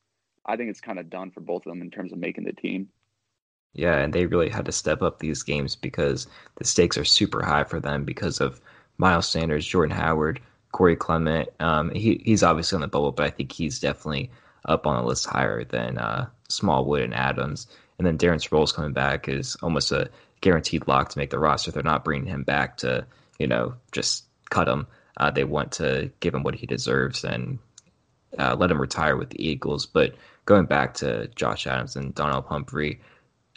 I 0.44 0.56
think 0.56 0.70
it's 0.70 0.80
kind 0.80 0.98
of 0.98 1.10
done 1.10 1.30
for 1.30 1.40
both 1.40 1.66
of 1.66 1.70
them 1.70 1.82
in 1.82 1.90
terms 1.90 2.12
of 2.12 2.18
making 2.18 2.44
the 2.44 2.52
team. 2.52 2.88
Yeah, 3.74 3.98
and 3.98 4.12
they 4.12 4.26
really 4.26 4.48
had 4.48 4.64
to 4.64 4.72
step 4.72 5.02
up 5.02 5.18
these 5.18 5.42
games 5.42 5.76
because 5.76 6.26
the 6.56 6.64
stakes 6.64 6.96
are 6.96 7.04
super 7.04 7.44
high 7.44 7.64
for 7.64 7.78
them 7.78 8.04
because 8.04 8.40
of 8.40 8.60
Miles 8.96 9.28
Sanders, 9.28 9.66
Jordan 9.66 9.94
Howard, 9.94 10.40
Corey 10.72 10.96
Clement. 10.96 11.48
Um, 11.60 11.90
he 11.90 12.22
he's 12.24 12.42
obviously 12.42 12.76
on 12.76 12.80
the 12.80 12.88
bubble, 12.88 13.12
but 13.12 13.26
I 13.26 13.30
think 13.30 13.52
he's 13.52 13.78
definitely 13.78 14.30
up 14.66 14.86
on 14.86 15.00
the 15.00 15.08
list 15.08 15.26
higher 15.26 15.64
than 15.64 15.98
uh, 15.98 16.26
Smallwood 16.48 17.02
and 17.02 17.14
Adams. 17.14 17.66
And 17.98 18.06
then 18.06 18.18
Darren 18.18 18.46
Sproles 18.46 18.74
coming 18.74 18.92
back 18.92 19.28
is 19.28 19.56
almost 19.62 19.92
a 19.92 20.10
guaranteed 20.40 20.86
lock 20.86 21.08
to 21.10 21.18
make 21.18 21.30
the 21.30 21.38
roster. 21.38 21.70
They're 21.70 21.82
not 21.82 22.04
bringing 22.04 22.28
him 22.28 22.42
back 22.42 22.78
to 22.78 23.06
you 23.38 23.46
know 23.46 23.74
just 23.92 24.24
cut 24.50 24.68
him. 24.68 24.86
Uh, 25.16 25.30
they 25.30 25.44
want 25.44 25.72
to 25.72 26.10
give 26.20 26.34
him 26.34 26.42
what 26.42 26.54
he 26.54 26.66
deserves 26.66 27.24
and 27.24 27.58
uh, 28.38 28.54
let 28.58 28.70
him 28.70 28.80
retire 28.80 29.16
with 29.16 29.30
the 29.30 29.48
Eagles. 29.48 29.86
But 29.86 30.14
going 30.44 30.66
back 30.66 30.94
to 30.94 31.28
Josh 31.28 31.66
Adams 31.66 31.96
and 31.96 32.14
Donnel 32.14 32.42
Pumphrey, 32.42 33.00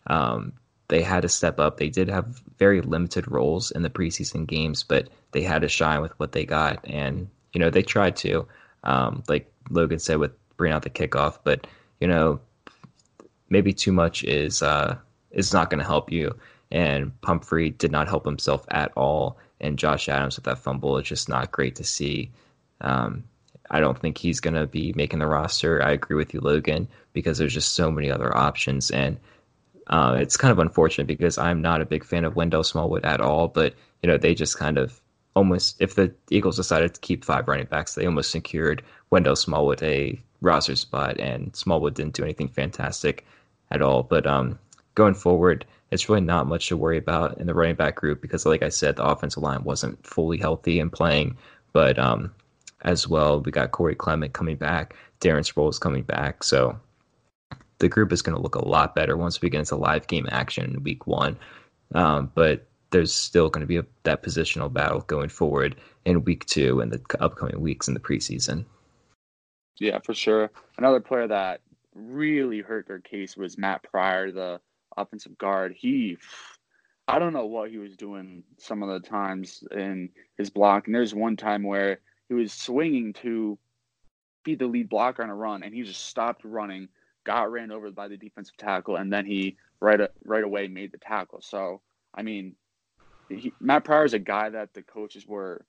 um, 0.07 0.53
they 0.87 1.03
had 1.03 1.21
to 1.21 1.29
step 1.29 1.59
up. 1.59 1.77
They 1.77 1.89
did 1.89 2.09
have 2.09 2.41
very 2.57 2.81
limited 2.81 3.29
roles 3.29 3.71
in 3.71 3.83
the 3.83 3.89
preseason 3.89 4.47
games, 4.47 4.83
but 4.83 5.09
they 5.31 5.43
had 5.43 5.61
to 5.61 5.69
shine 5.69 6.01
with 6.01 6.17
what 6.19 6.31
they 6.31 6.45
got. 6.45 6.85
And, 6.87 7.29
you 7.53 7.59
know, 7.59 7.69
they 7.69 7.83
tried 7.83 8.15
to, 8.17 8.47
um, 8.83 9.23
like 9.27 9.51
Logan 9.69 9.99
said, 9.99 10.17
with 10.17 10.31
bringing 10.59 10.75
out 10.75 10.83
the 10.83 10.89
kickoff, 10.91 11.39
but, 11.43 11.65
you 11.99 12.07
know, 12.07 12.39
maybe 13.49 13.73
too 13.73 13.91
much 13.91 14.23
is, 14.23 14.61
uh, 14.61 14.95
is 15.31 15.53
not 15.53 15.71
going 15.71 15.79
to 15.79 15.85
help 15.85 16.11
you. 16.11 16.37
And 16.71 17.19
Pumphrey 17.21 17.71
did 17.71 17.91
not 17.91 18.07
help 18.07 18.25
himself 18.25 18.65
at 18.69 18.91
all. 18.95 19.39
And 19.59 19.79
Josh 19.79 20.07
Adams 20.07 20.35
with 20.35 20.45
that 20.45 20.59
fumble 20.59 20.97
is 20.97 21.07
just 21.07 21.27
not 21.27 21.51
great 21.51 21.75
to 21.77 21.83
see. 21.83 22.31
Um, 22.81 23.23
I 23.71 23.79
don't 23.79 23.97
think 23.97 24.17
he's 24.17 24.39
going 24.39 24.53
to 24.53 24.67
be 24.67 24.93
making 24.95 25.19
the 25.19 25.27
roster. 25.27 25.83
I 25.83 25.91
agree 25.91 26.15
with 26.15 26.33
you, 26.33 26.41
Logan, 26.41 26.87
because 27.13 27.37
there's 27.37 27.53
just 27.53 27.73
so 27.73 27.91
many 27.91 28.11
other 28.11 28.35
options. 28.35 28.91
And 28.91 29.17
uh, 29.89 30.17
it's 30.19 30.37
kind 30.37 30.51
of 30.51 30.59
unfortunate 30.59 31.07
because 31.07 31.37
I'm 31.37 31.61
not 31.61 31.81
a 31.81 31.85
big 31.85 32.03
fan 32.03 32.25
of 32.25 32.35
Wendell 32.35 32.63
Smallwood 32.63 33.05
at 33.05 33.21
all, 33.21 33.47
but 33.47 33.73
you 34.03 34.07
know 34.07 34.17
they 34.17 34.35
just 34.35 34.57
kind 34.57 34.77
of 34.77 35.01
almost 35.35 35.81
if 35.81 35.95
the 35.95 36.13
Eagles 36.29 36.55
decided 36.55 36.93
to 36.93 37.01
keep 37.01 37.25
five 37.25 37.47
running 37.47 37.65
backs, 37.65 37.95
they 37.95 38.05
almost 38.05 38.31
secured 38.31 38.83
Wendell 39.09 39.35
Smallwood 39.35 39.81
a 39.81 40.21
roster 40.41 40.75
spot, 40.75 41.19
and 41.19 41.55
Smallwood 41.55 41.95
didn't 41.95 42.15
do 42.15 42.23
anything 42.23 42.47
fantastic 42.47 43.25
at 43.71 43.81
all. 43.81 44.03
But 44.03 44.25
um, 44.25 44.59
going 44.95 45.13
forward, 45.13 45.65
it's 45.91 46.09
really 46.09 46.21
not 46.21 46.47
much 46.47 46.67
to 46.67 46.77
worry 46.77 46.97
about 46.97 47.37
in 47.39 47.47
the 47.47 47.53
running 47.53 47.75
back 47.75 47.95
group 47.95 48.21
because, 48.21 48.45
like 48.45 48.63
I 48.63 48.69
said, 48.69 48.95
the 48.95 49.05
offensive 49.05 49.43
line 49.43 49.63
wasn't 49.63 50.05
fully 50.05 50.37
healthy 50.37 50.79
and 50.79 50.91
playing, 50.91 51.37
but 51.73 51.97
um, 51.97 52.33
as 52.81 53.07
well, 53.07 53.41
we 53.41 53.51
got 53.51 53.71
Corey 53.71 53.95
Clement 53.95 54.33
coming 54.33 54.55
back, 54.55 54.95
Darren 55.19 55.49
Sproles 55.49 55.79
coming 55.79 56.03
back, 56.03 56.43
so 56.43 56.79
the 57.79 57.89
group 57.89 58.11
is 58.11 58.21
going 58.21 58.35
to 58.35 58.41
look 58.41 58.55
a 58.55 58.67
lot 58.67 58.93
better 58.93 59.17
once 59.17 59.41
we 59.41 59.49
get 59.49 59.59
into 59.59 59.75
live 59.75 60.07
game 60.07 60.27
action 60.31 60.75
in 60.75 60.83
week 60.83 61.07
one. 61.07 61.37
Um, 61.95 62.31
but 62.35 62.67
there's 62.91 63.13
still 63.13 63.49
going 63.49 63.61
to 63.61 63.67
be 63.67 63.77
a, 63.77 63.85
that 64.03 64.23
positional 64.23 64.71
battle 64.71 65.01
going 65.01 65.29
forward 65.29 65.75
in 66.05 66.23
week 66.23 66.45
two 66.45 66.81
and 66.81 66.91
the 66.91 67.01
upcoming 67.19 67.59
weeks 67.61 67.87
in 67.87 67.93
the 67.93 67.99
preseason. 67.99 68.65
Yeah, 69.79 69.99
for 69.99 70.13
sure. 70.13 70.51
Another 70.77 70.99
player 70.99 71.27
that 71.27 71.61
really 71.95 72.61
hurt 72.61 72.87
their 72.87 72.99
case 72.99 73.37
was 73.37 73.57
Matt 73.57 73.83
Pryor, 73.83 74.31
the 74.31 74.59
offensive 74.97 75.37
guard. 75.37 75.73
He, 75.77 76.17
I 77.07 77.19
don't 77.19 77.33
know 77.33 77.45
what 77.45 77.69
he 77.69 77.77
was 77.77 77.95
doing 77.95 78.43
some 78.57 78.83
of 78.83 78.89
the 78.89 79.07
times 79.07 79.63
in 79.71 80.09
his 80.37 80.49
block. 80.49 80.87
And 80.87 80.95
there's 80.95 81.15
one 81.15 81.37
time 81.37 81.63
where 81.63 81.99
he 82.27 82.33
was 82.33 82.53
swinging 82.53 83.13
to 83.13 83.57
be 84.43 84.55
the 84.55 84.67
lead 84.67 84.89
blocker 84.89 85.23
on 85.23 85.29
a 85.29 85.35
run, 85.35 85.63
and 85.63 85.73
he 85.73 85.83
just 85.83 86.05
stopped 86.07 86.43
running 86.43 86.89
got 87.25 87.51
ran 87.51 87.71
over 87.71 87.91
by 87.91 88.07
the 88.07 88.17
defensive 88.17 88.57
tackle, 88.57 88.95
and 88.95 89.11
then 89.11 89.25
he 89.25 89.55
right 89.79 89.99
right 90.25 90.43
away 90.43 90.67
made 90.67 90.91
the 90.91 90.97
tackle. 90.97 91.41
So 91.41 91.81
I 92.13 92.23
mean, 92.23 92.55
he, 93.29 93.53
Matt 93.59 93.83
Pryor 93.83 94.05
is 94.05 94.13
a 94.13 94.19
guy 94.19 94.49
that 94.49 94.73
the 94.73 94.81
coaches 94.81 95.27
were 95.27 95.65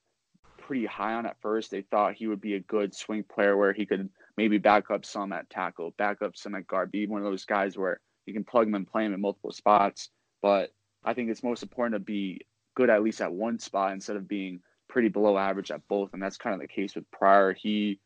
pretty 0.61 0.85
high 0.85 1.13
on 1.13 1.25
at 1.25 1.41
first. 1.41 1.71
They 1.71 1.81
thought 1.81 2.13
he 2.13 2.27
would 2.27 2.41
be 2.41 2.55
a 2.55 2.59
good 2.59 2.95
swing 2.95 3.23
player 3.23 3.57
where 3.57 3.73
he 3.73 3.85
could 3.85 4.09
maybe 4.37 4.57
back 4.57 4.89
up 4.89 5.05
some 5.05 5.33
at 5.33 5.49
tackle, 5.49 5.93
back 5.97 6.21
up 6.21 6.37
some 6.37 6.55
at 6.55 6.67
guard, 6.67 6.91
be 6.91 7.07
one 7.07 7.21
of 7.21 7.25
those 7.25 7.45
guys 7.45 7.77
where 7.77 7.99
you 8.25 8.33
can 8.33 8.43
plug 8.43 8.67
him 8.67 8.75
and 8.75 8.87
play 8.87 9.05
him 9.05 9.13
in 9.13 9.21
multiple 9.21 9.51
spots. 9.51 10.09
But 10.41 10.71
I 11.03 11.13
think 11.13 11.29
it's 11.29 11.43
most 11.43 11.63
important 11.63 11.95
to 11.95 11.99
be 11.99 12.41
good 12.75 12.89
at 12.89 13.03
least 13.03 13.21
at 13.21 13.33
one 13.33 13.59
spot 13.59 13.91
instead 13.91 14.15
of 14.15 14.27
being 14.27 14.61
pretty 14.87 15.09
below 15.09 15.37
average 15.37 15.71
at 15.71 15.87
both. 15.87 16.13
And 16.13 16.21
that's 16.21 16.37
kind 16.37 16.53
of 16.53 16.61
the 16.61 16.67
case 16.67 16.95
with 16.95 17.09
Pryor. 17.11 17.53
He 17.53 17.99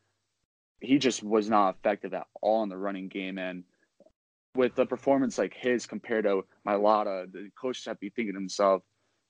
he 0.80 0.98
just 0.98 1.22
was 1.22 1.48
not 1.48 1.76
effective 1.76 2.12
at 2.12 2.26
all 2.42 2.62
in 2.62 2.68
the 2.68 2.76
running 2.76 3.08
game. 3.08 3.38
And 3.38 3.64
with 4.54 4.78
a 4.78 4.86
performance 4.86 5.38
like 5.38 5.54
his 5.54 5.86
compared 5.86 6.24
to 6.24 6.44
Mailata, 6.66 7.30
the 7.32 7.50
coaches 7.60 7.84
have 7.86 7.96
to 7.96 8.00
be 8.00 8.10
thinking 8.10 8.34
themselves 8.34 8.82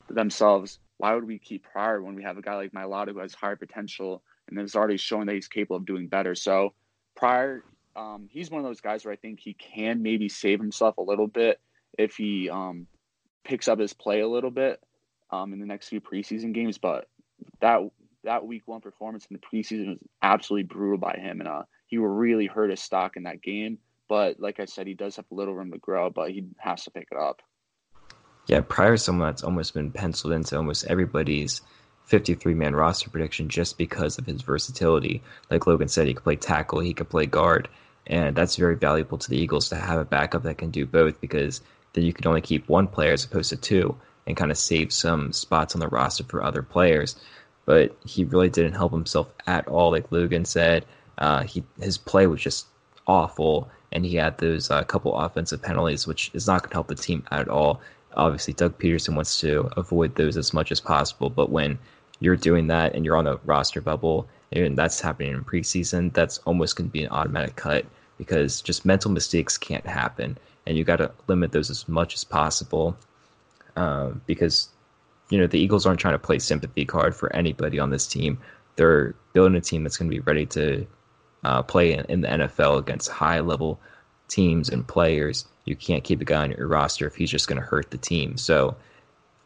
themselves, 0.09 0.79
why 0.99 1.15
would 1.15 1.27
we 1.27 1.39
keep 1.39 1.65
Pryor 1.65 2.03
when 2.03 2.15
we 2.15 2.23
have 2.23 2.39
a 2.39 2.43
guy 2.43 2.55
like 2.55 2.73
Mailata 2.73 3.13
who 3.13 3.19
has 3.19 3.35
higher 3.35 3.57
potential 3.57 4.23
and 4.49 4.59
is 4.59 4.75
already 4.75 4.97
showing 4.97 5.27
that 5.27 5.35
he's 5.35 5.49
capable 5.49 5.77
of 5.77 5.87
doing 5.87 6.09
better? 6.09 6.35
So 6.35 6.73
Pryor, 7.15 7.65
um, 7.95 8.29
he's 8.31 8.51
one 8.51 8.61
of 8.61 8.67
those 8.67 8.81
guys 8.81 9.05
where 9.05 9.13
I 9.13 9.17
think 9.17 9.41
he 9.41 9.55
can 9.55 10.03
maybe 10.03 10.29
save 10.29 10.61
himself 10.61 10.97
a 10.99 11.03
little 11.03 11.27
bit 11.27 11.61
if 11.99 12.17
he 12.17 12.49
um, 12.51 12.87
picks 13.45 13.69
up 13.69 13.79
his 13.79 13.93
play 13.93 14.21
a 14.21 14.29
little 14.29 14.51
bit 14.51 14.83
um, 15.31 15.53
in 15.53 15.61
the 15.61 15.67
next 15.67 15.89
few 15.89 16.01
preseason 16.01 16.53
games. 16.53 16.79
But 16.79 17.09
that 17.61 17.81
that 18.25 18.47
week 18.47 18.63
one 18.67 18.81
performance 18.81 19.27
in 19.31 19.37
the 19.37 19.59
preseason 19.59 19.89
was 19.89 19.99
absolutely 20.23 20.65
brutal 20.65 20.99
by 20.99 21.17
him, 21.19 21.41
and 21.41 21.49
uh, 21.49 21.63
he 21.87 21.99
really 21.99 22.47
hurt 22.47 22.71
his 22.71 22.81
stock 22.81 23.17
in 23.17 23.25
that 23.25 23.43
game. 23.43 23.79
But 24.09 24.41
like 24.41 24.61
I 24.61 24.65
said, 24.65 24.87
he 24.87 24.95
does 24.95 25.17
have 25.17 25.27
a 25.31 25.35
little 25.35 25.55
room 25.55 25.73
to 25.73 25.79
grow, 25.79 26.11
but 26.11 26.31
he 26.31 26.45
has 26.59 26.85
to 26.85 26.91
pick 26.91 27.09
it 27.11 27.19
up. 27.19 27.43
Yeah, 28.47 28.61
Pryor 28.61 28.97
someone 28.97 29.29
that's 29.29 29.43
almost 29.43 29.75
been 29.75 29.91
penciled 29.91 30.33
into 30.33 30.57
almost 30.57 30.87
everybody's 30.87 31.63
53 32.05 32.55
man 32.55 32.75
roster 32.75 33.11
prediction 33.11 33.49
just 33.49 33.77
because 33.77 34.19
of 34.19 34.27
his 34.27 34.43
versatility. 34.43 35.23
Like 35.51 35.67
Logan 35.67 35.89
said, 35.89 36.07
he 36.07 36.15
could 36.15 36.25
play 36.25 36.37
tackle, 36.37 36.81
he 36.81 36.95
could 36.95 37.09
play 37.09 37.27
guard. 37.27 37.69
And 38.07 38.37
that's 38.37 38.55
very 38.55 38.77
valuable 38.77 39.19
to 39.19 39.29
the 39.29 39.37
Eagles 39.37 39.69
to 39.71 39.77
have 39.77 39.99
a 39.99 40.05
backup 40.05 40.45
that 40.45 40.59
can 40.59 40.71
do 40.71 40.87
both 40.87 41.21
because 41.21 41.61
then 41.93 42.05
you 42.05 42.13
can 42.13 42.29
only 42.29 42.41
keep 42.41 42.69
one 42.69 42.87
player 42.87 43.13
as 43.13 43.25
opposed 43.25 43.51
to 43.51 43.57
two 43.57 43.97
and 44.27 44.37
kind 44.37 44.53
of 44.53 44.59
save 44.59 44.93
some 44.93 45.33
spots 45.33 45.75
on 45.75 45.81
the 45.81 45.89
roster 45.89 46.23
for 46.25 46.43
other 46.43 46.63
players. 46.63 47.17
But 47.65 47.97
he 48.07 48.25
really 48.25 48.49
didn't 48.49 48.75
help 48.75 48.93
himself 48.93 49.29
at 49.49 49.67
all. 49.67 49.91
Like 49.91 50.13
Logan 50.13 50.45
said, 50.45 50.85
uh, 51.19 51.43
he 51.43 51.65
his 51.81 51.99
play 51.99 52.29
was 52.29 52.41
just 52.41 52.67
awful, 53.09 53.69
and 53.91 54.05
he 54.05 54.15
had 54.17 54.39
those 54.39 54.71
uh, 54.71 54.85
couple 54.85 55.17
offensive 55.17 55.63
penalties, 55.63 56.07
which 56.07 56.31
is 56.33 56.47
not 56.47 56.63
going 56.63 56.71
to 56.71 56.77
help 56.77 56.87
the 56.87 56.95
team 56.95 57.25
at 57.33 57.49
all. 57.49 57.81
Obviously, 58.17 58.55
Doug 58.55 58.79
Pederson 58.79 59.15
wants 59.15 59.41
to 59.41 59.69
avoid 59.77 60.15
those 60.15 60.37
as 60.37 60.53
much 60.53 60.73
as 60.73 60.81
possible, 60.81 61.31
but 61.31 61.51
when 61.51 61.79
you're 62.21 62.37
doing 62.37 62.67
that 62.69 62.95
and 62.95 63.05
you're 63.05 63.17
on 63.17 63.27
a 63.27 63.37
roster 63.45 63.81
bubble 63.81 64.27
and 64.53 64.77
that's 64.77 65.01
happening 65.01 65.33
in 65.33 65.45
preseason, 65.45 66.13
that's 66.13 66.39
almost 66.39 66.77
going 66.77 66.89
to 66.89 66.93
be 66.93 67.05
an 67.05 67.11
automatic 67.11 67.57
cut 67.57 67.85
because 68.19 68.61
just 68.63 68.87
mental 68.87 69.11
mistakes 69.11 69.59
can't 69.59 69.87
happen, 69.87 70.39
and 70.67 70.79
you 70.79 70.85
got 70.85 70.97
to 70.97 71.11
limit 71.27 71.53
those 71.53 71.71
as 71.71 71.87
much 71.89 72.15
as 72.15 72.25
possible. 72.25 72.97
Um, 73.77 74.23
because 74.27 74.71
you 75.29 75.39
know 75.39 75.47
the 75.47 75.59
Eagles 75.59 75.85
aren't 75.85 76.01
trying 76.01 76.15
to 76.15 76.19
play 76.19 76.39
sympathy 76.39 76.85
card 76.85 77.15
for 77.15 77.35
anybody 77.35 77.79
on 77.79 77.91
this 77.91 78.07
team. 78.07 78.39
They're 78.77 79.15
building 79.33 79.57
a 79.57 79.61
team 79.61 79.83
that's 79.83 79.97
going 79.97 80.11
to 80.11 80.17
be 80.17 80.21
ready 80.21 80.47
to 80.47 80.87
uh, 81.45 81.63
play 81.63 81.93
in, 81.93 82.05
in 82.07 82.21
the 82.23 82.29
NFL 82.29 82.79
against 82.79 83.11
high 83.11 83.41
level 83.41 83.81
teams 84.29 84.69
and 84.69 84.87
players. 84.87 85.47
You 85.65 85.77
can't 85.77 86.05
keep 86.05 86.21
a 86.21 86.25
guy 86.25 86.43
on 86.43 86.53
your 86.53 86.69
roster 86.69 87.07
if 87.07 87.17
he's 87.17 87.31
just 87.31 87.49
going 87.49 87.61
to 87.61 87.67
hurt 87.67 87.91
the 87.91 87.99
team. 87.99 88.37
So 88.37 88.77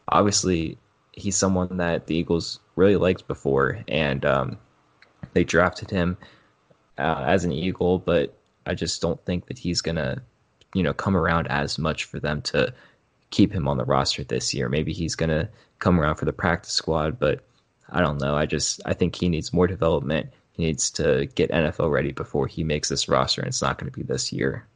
obviously, 0.07 0.77
he's 1.13 1.35
someone 1.35 1.77
that 1.77 2.07
the 2.07 2.15
Eagles 2.15 2.59
really 2.75 2.95
liked 2.95 3.27
before, 3.27 3.79
and 3.87 4.25
um, 4.25 4.57
they 5.33 5.43
drafted 5.43 5.89
him 5.89 6.17
uh, 6.97 7.23
as 7.25 7.43
an 7.43 7.51
Eagle. 7.51 7.99
But 7.99 8.37
I 8.65 8.75
just 8.75 9.01
don't 9.01 9.23
think 9.25 9.47
that 9.47 9.57
he's 9.57 9.81
going 9.81 9.95
to, 9.95 10.21
you 10.73 10.83
know, 10.83 10.93
come 10.93 11.17
around 11.17 11.47
as 11.47 11.77
much 11.77 12.05
for 12.05 12.19
them 12.19 12.41
to 12.43 12.73
keep 13.31 13.51
him 13.51 13.67
on 13.67 13.77
the 13.77 13.85
roster 13.85 14.23
this 14.23 14.53
year. 14.53 14.69
Maybe 14.69 14.93
he's 14.93 15.15
going 15.15 15.29
to 15.29 15.49
come 15.79 15.99
around 15.99 16.15
for 16.15 16.25
the 16.25 16.33
practice 16.33 16.73
squad, 16.73 17.17
but 17.17 17.43
I 17.89 18.01
don't 18.01 18.21
know. 18.21 18.35
I 18.35 18.45
just 18.45 18.81
I 18.85 18.93
think 18.93 19.15
he 19.15 19.29
needs 19.29 19.53
more 19.53 19.67
development 19.67 20.31
he 20.53 20.63
needs 20.65 20.91
to 20.91 21.27
get 21.35 21.51
NFL 21.51 21.91
ready 21.91 22.11
before 22.11 22.47
he 22.47 22.63
makes 22.63 22.89
this 22.89 23.07
roster, 23.07 23.41
and 23.41 23.47
it's 23.47 23.61
not 23.61 23.77
going 23.77 23.91
to 23.91 23.97
be 23.97 24.03
this 24.03 24.31
year. 24.33 24.67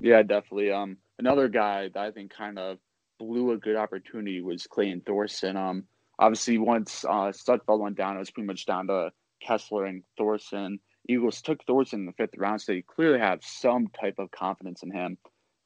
Yeah, 0.00 0.22
definitely. 0.22 0.70
Um, 0.70 0.98
another 1.18 1.48
guy 1.48 1.88
that 1.92 2.00
I 2.00 2.10
think 2.10 2.32
kind 2.34 2.58
of 2.58 2.78
blew 3.18 3.52
a 3.52 3.58
good 3.58 3.76
opportunity 3.76 4.40
was 4.40 4.66
Clayton 4.66 5.02
Thorson. 5.06 5.56
Um, 5.56 5.84
obviously, 6.18 6.58
once 6.58 7.04
uh, 7.04 7.32
Sudfeld 7.32 7.80
went 7.80 7.96
down, 7.96 8.16
it 8.16 8.20
was 8.20 8.30
pretty 8.30 8.46
much 8.46 8.66
down 8.66 8.86
to 8.88 9.10
Kessler 9.42 9.86
and 9.86 10.02
Thorson. 10.16 10.78
Eagles 11.08 11.42
took 11.42 11.64
Thorson 11.64 12.00
in 12.00 12.06
the 12.06 12.12
fifth 12.12 12.36
round, 12.36 12.60
so 12.60 12.72
you 12.72 12.82
clearly 12.82 13.18
have 13.18 13.40
some 13.42 13.88
type 13.88 14.16
of 14.18 14.30
confidence 14.30 14.82
in 14.82 14.90
him. 14.90 15.18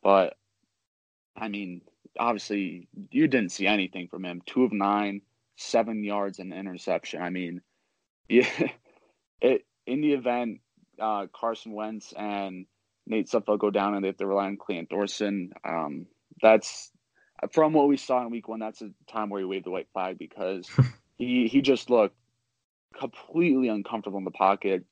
But 0.02 0.34
I 1.36 1.48
mean, 1.48 1.82
obviously, 2.18 2.88
you 3.10 3.28
didn't 3.28 3.52
see 3.52 3.66
anything 3.66 4.08
from 4.08 4.24
him. 4.24 4.42
Two 4.46 4.64
of 4.64 4.72
nine, 4.72 5.22
seven 5.56 6.04
yards 6.04 6.38
and 6.38 6.52
interception. 6.52 7.22
I 7.22 7.30
mean, 7.30 7.60
yeah, 8.28 8.48
it 9.40 9.66
in 9.86 10.00
the 10.00 10.12
event 10.12 10.60
uh, 11.00 11.26
Carson 11.34 11.72
Wentz 11.72 12.12
and 12.16 12.66
Nate 13.06 13.28
Sudfeld 13.28 13.58
go 13.58 13.70
down 13.70 13.94
and 13.94 14.04
they 14.04 14.08
have 14.08 14.16
to 14.18 14.26
rely 14.26 14.46
on 14.46 14.56
Clayton 14.56 14.86
Thorson. 14.86 15.52
Um, 15.64 16.06
that's 16.40 16.90
from 17.52 17.72
what 17.72 17.88
we 17.88 17.96
saw 17.96 18.22
in 18.22 18.30
Week 18.30 18.48
One. 18.48 18.60
That's 18.60 18.82
a 18.82 18.90
time 19.10 19.30
where 19.30 19.40
he 19.40 19.44
waved 19.46 19.66
the 19.66 19.70
white 19.70 19.88
flag 19.92 20.18
because 20.18 20.68
he 21.18 21.48
he 21.48 21.62
just 21.62 21.90
looked 21.90 22.16
completely 22.98 23.68
uncomfortable 23.68 24.18
in 24.18 24.24
the 24.24 24.30
pocket. 24.30 24.84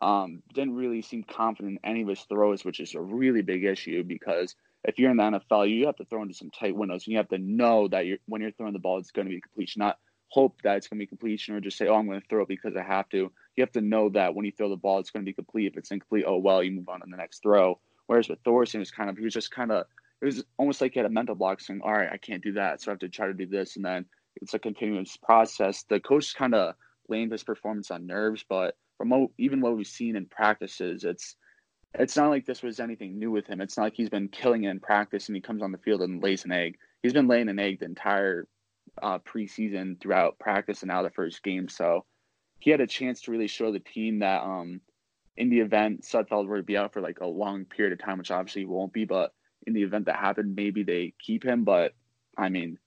Um, 0.00 0.42
didn't 0.54 0.76
really 0.76 1.02
seem 1.02 1.24
confident 1.24 1.80
in 1.82 1.90
any 1.90 2.02
of 2.02 2.08
his 2.08 2.20
throws, 2.22 2.64
which 2.64 2.80
is 2.80 2.94
a 2.94 3.00
really 3.00 3.42
big 3.42 3.64
issue 3.64 4.02
because 4.02 4.54
if 4.84 4.98
you're 4.98 5.10
in 5.10 5.18
the 5.18 5.22
NFL, 5.22 5.68
you 5.68 5.86
have 5.86 5.96
to 5.96 6.06
throw 6.06 6.22
into 6.22 6.34
some 6.34 6.50
tight 6.50 6.74
windows, 6.74 7.06
and 7.06 7.12
you 7.12 7.18
have 7.18 7.28
to 7.28 7.38
know 7.38 7.88
that 7.88 8.06
you're, 8.06 8.18
when 8.26 8.40
you're 8.40 8.52
throwing 8.52 8.72
the 8.72 8.78
ball, 8.78 8.98
it's 8.98 9.10
going 9.10 9.26
to 9.26 9.34
be 9.34 9.40
completion, 9.40 9.80
not 9.80 9.98
hope 10.28 10.56
that 10.62 10.76
it's 10.76 10.88
going 10.88 10.98
to 10.98 11.02
be 11.02 11.06
completion 11.06 11.54
or 11.54 11.60
just 11.60 11.76
say, 11.76 11.88
oh, 11.88 11.96
I'm 11.96 12.06
going 12.06 12.20
to 12.20 12.26
throw 12.28 12.42
it 12.42 12.48
because 12.48 12.76
I 12.76 12.82
have 12.82 13.08
to. 13.10 13.30
You 13.56 13.62
have 13.62 13.72
to 13.72 13.80
know 13.80 14.08
that 14.10 14.34
when 14.34 14.46
you 14.46 14.52
throw 14.52 14.68
the 14.68 14.76
ball, 14.76 14.98
it's 14.98 15.10
going 15.10 15.24
to 15.24 15.28
be 15.28 15.34
complete. 15.34 15.66
If 15.66 15.76
it's 15.76 15.90
incomplete, 15.90 16.24
oh, 16.26 16.38
well, 16.38 16.62
you 16.62 16.72
move 16.72 16.88
on 16.88 17.00
to 17.00 17.06
the 17.10 17.16
next 17.16 17.42
throw. 17.42 17.78
Whereas 18.06 18.28
with 18.28 18.38
Thorson, 18.44 18.78
it 18.78 18.82
was 18.82 18.90
kind 18.90 19.10
of, 19.10 19.16
he 19.16 19.24
was 19.24 19.34
just 19.34 19.50
kind 19.50 19.70
of, 19.70 19.86
it 20.20 20.24
was 20.24 20.44
almost 20.58 20.80
like 20.80 20.92
he 20.92 20.98
had 20.98 21.06
a 21.06 21.10
mental 21.10 21.34
block 21.34 21.60
saying, 21.60 21.80
all 21.82 21.92
right, 21.92 22.10
I 22.12 22.16
can't 22.16 22.42
do 22.42 22.52
that. 22.52 22.80
So 22.80 22.90
I 22.90 22.92
have 22.92 23.00
to 23.00 23.08
try 23.08 23.26
to 23.26 23.34
do 23.34 23.46
this. 23.46 23.76
And 23.76 23.84
then 23.84 24.06
it's 24.36 24.54
a 24.54 24.58
continuous 24.58 25.16
process. 25.16 25.84
The 25.88 26.00
coach 26.00 26.34
kind 26.34 26.54
of 26.54 26.74
blamed 27.08 27.32
his 27.32 27.42
performance 27.42 27.90
on 27.90 28.06
nerves, 28.06 28.44
but 28.48 28.76
from 28.98 29.28
even 29.38 29.60
what 29.60 29.76
we've 29.76 29.86
seen 29.86 30.16
in 30.16 30.26
practices, 30.26 31.04
it's, 31.04 31.36
it's 31.98 32.16
not 32.16 32.30
like 32.30 32.46
this 32.46 32.62
was 32.62 32.80
anything 32.80 33.18
new 33.18 33.30
with 33.30 33.46
him. 33.46 33.60
It's 33.60 33.76
not 33.76 33.84
like 33.84 33.94
he's 33.94 34.10
been 34.10 34.28
killing 34.28 34.64
it 34.64 34.70
in 34.70 34.80
practice 34.80 35.28
and 35.28 35.36
he 35.36 35.42
comes 35.42 35.62
on 35.62 35.72
the 35.72 35.78
field 35.78 36.02
and 36.02 36.22
lays 36.22 36.44
an 36.44 36.52
egg. 36.52 36.76
He's 37.02 37.12
been 37.12 37.28
laying 37.28 37.48
an 37.48 37.58
egg 37.58 37.80
the 37.80 37.86
entire 37.86 38.46
uh, 39.02 39.18
preseason 39.20 40.00
throughout 40.00 40.38
practice 40.38 40.82
and 40.82 40.88
now 40.88 41.02
the 41.02 41.10
first 41.10 41.42
game. 41.42 41.68
So 41.68 42.04
he 42.60 42.70
had 42.70 42.80
a 42.80 42.86
chance 42.86 43.22
to 43.22 43.32
really 43.32 43.48
show 43.48 43.72
the 43.72 43.80
team 43.80 44.20
that 44.20 44.42
um, 44.42 44.80
in 45.36 45.48
the 45.48 45.60
event 45.60 46.02
Sudfeld 46.02 46.46
were 46.46 46.58
to 46.58 46.62
be 46.62 46.76
out 46.76 46.92
for 46.92 47.00
like 47.00 47.20
a 47.20 47.26
long 47.26 47.64
period 47.64 47.92
of 47.92 48.04
time, 48.04 48.18
which 48.18 48.30
obviously 48.30 48.64
won't 48.64 48.92
be, 48.92 49.04
but 49.04 49.32
in 49.66 49.72
the 49.72 49.82
event 49.82 50.06
that 50.06 50.16
happened, 50.16 50.54
maybe 50.54 50.82
they 50.82 51.14
keep 51.18 51.44
him. 51.44 51.64
But 51.64 51.94
I 52.36 52.48
mean, 52.48 52.78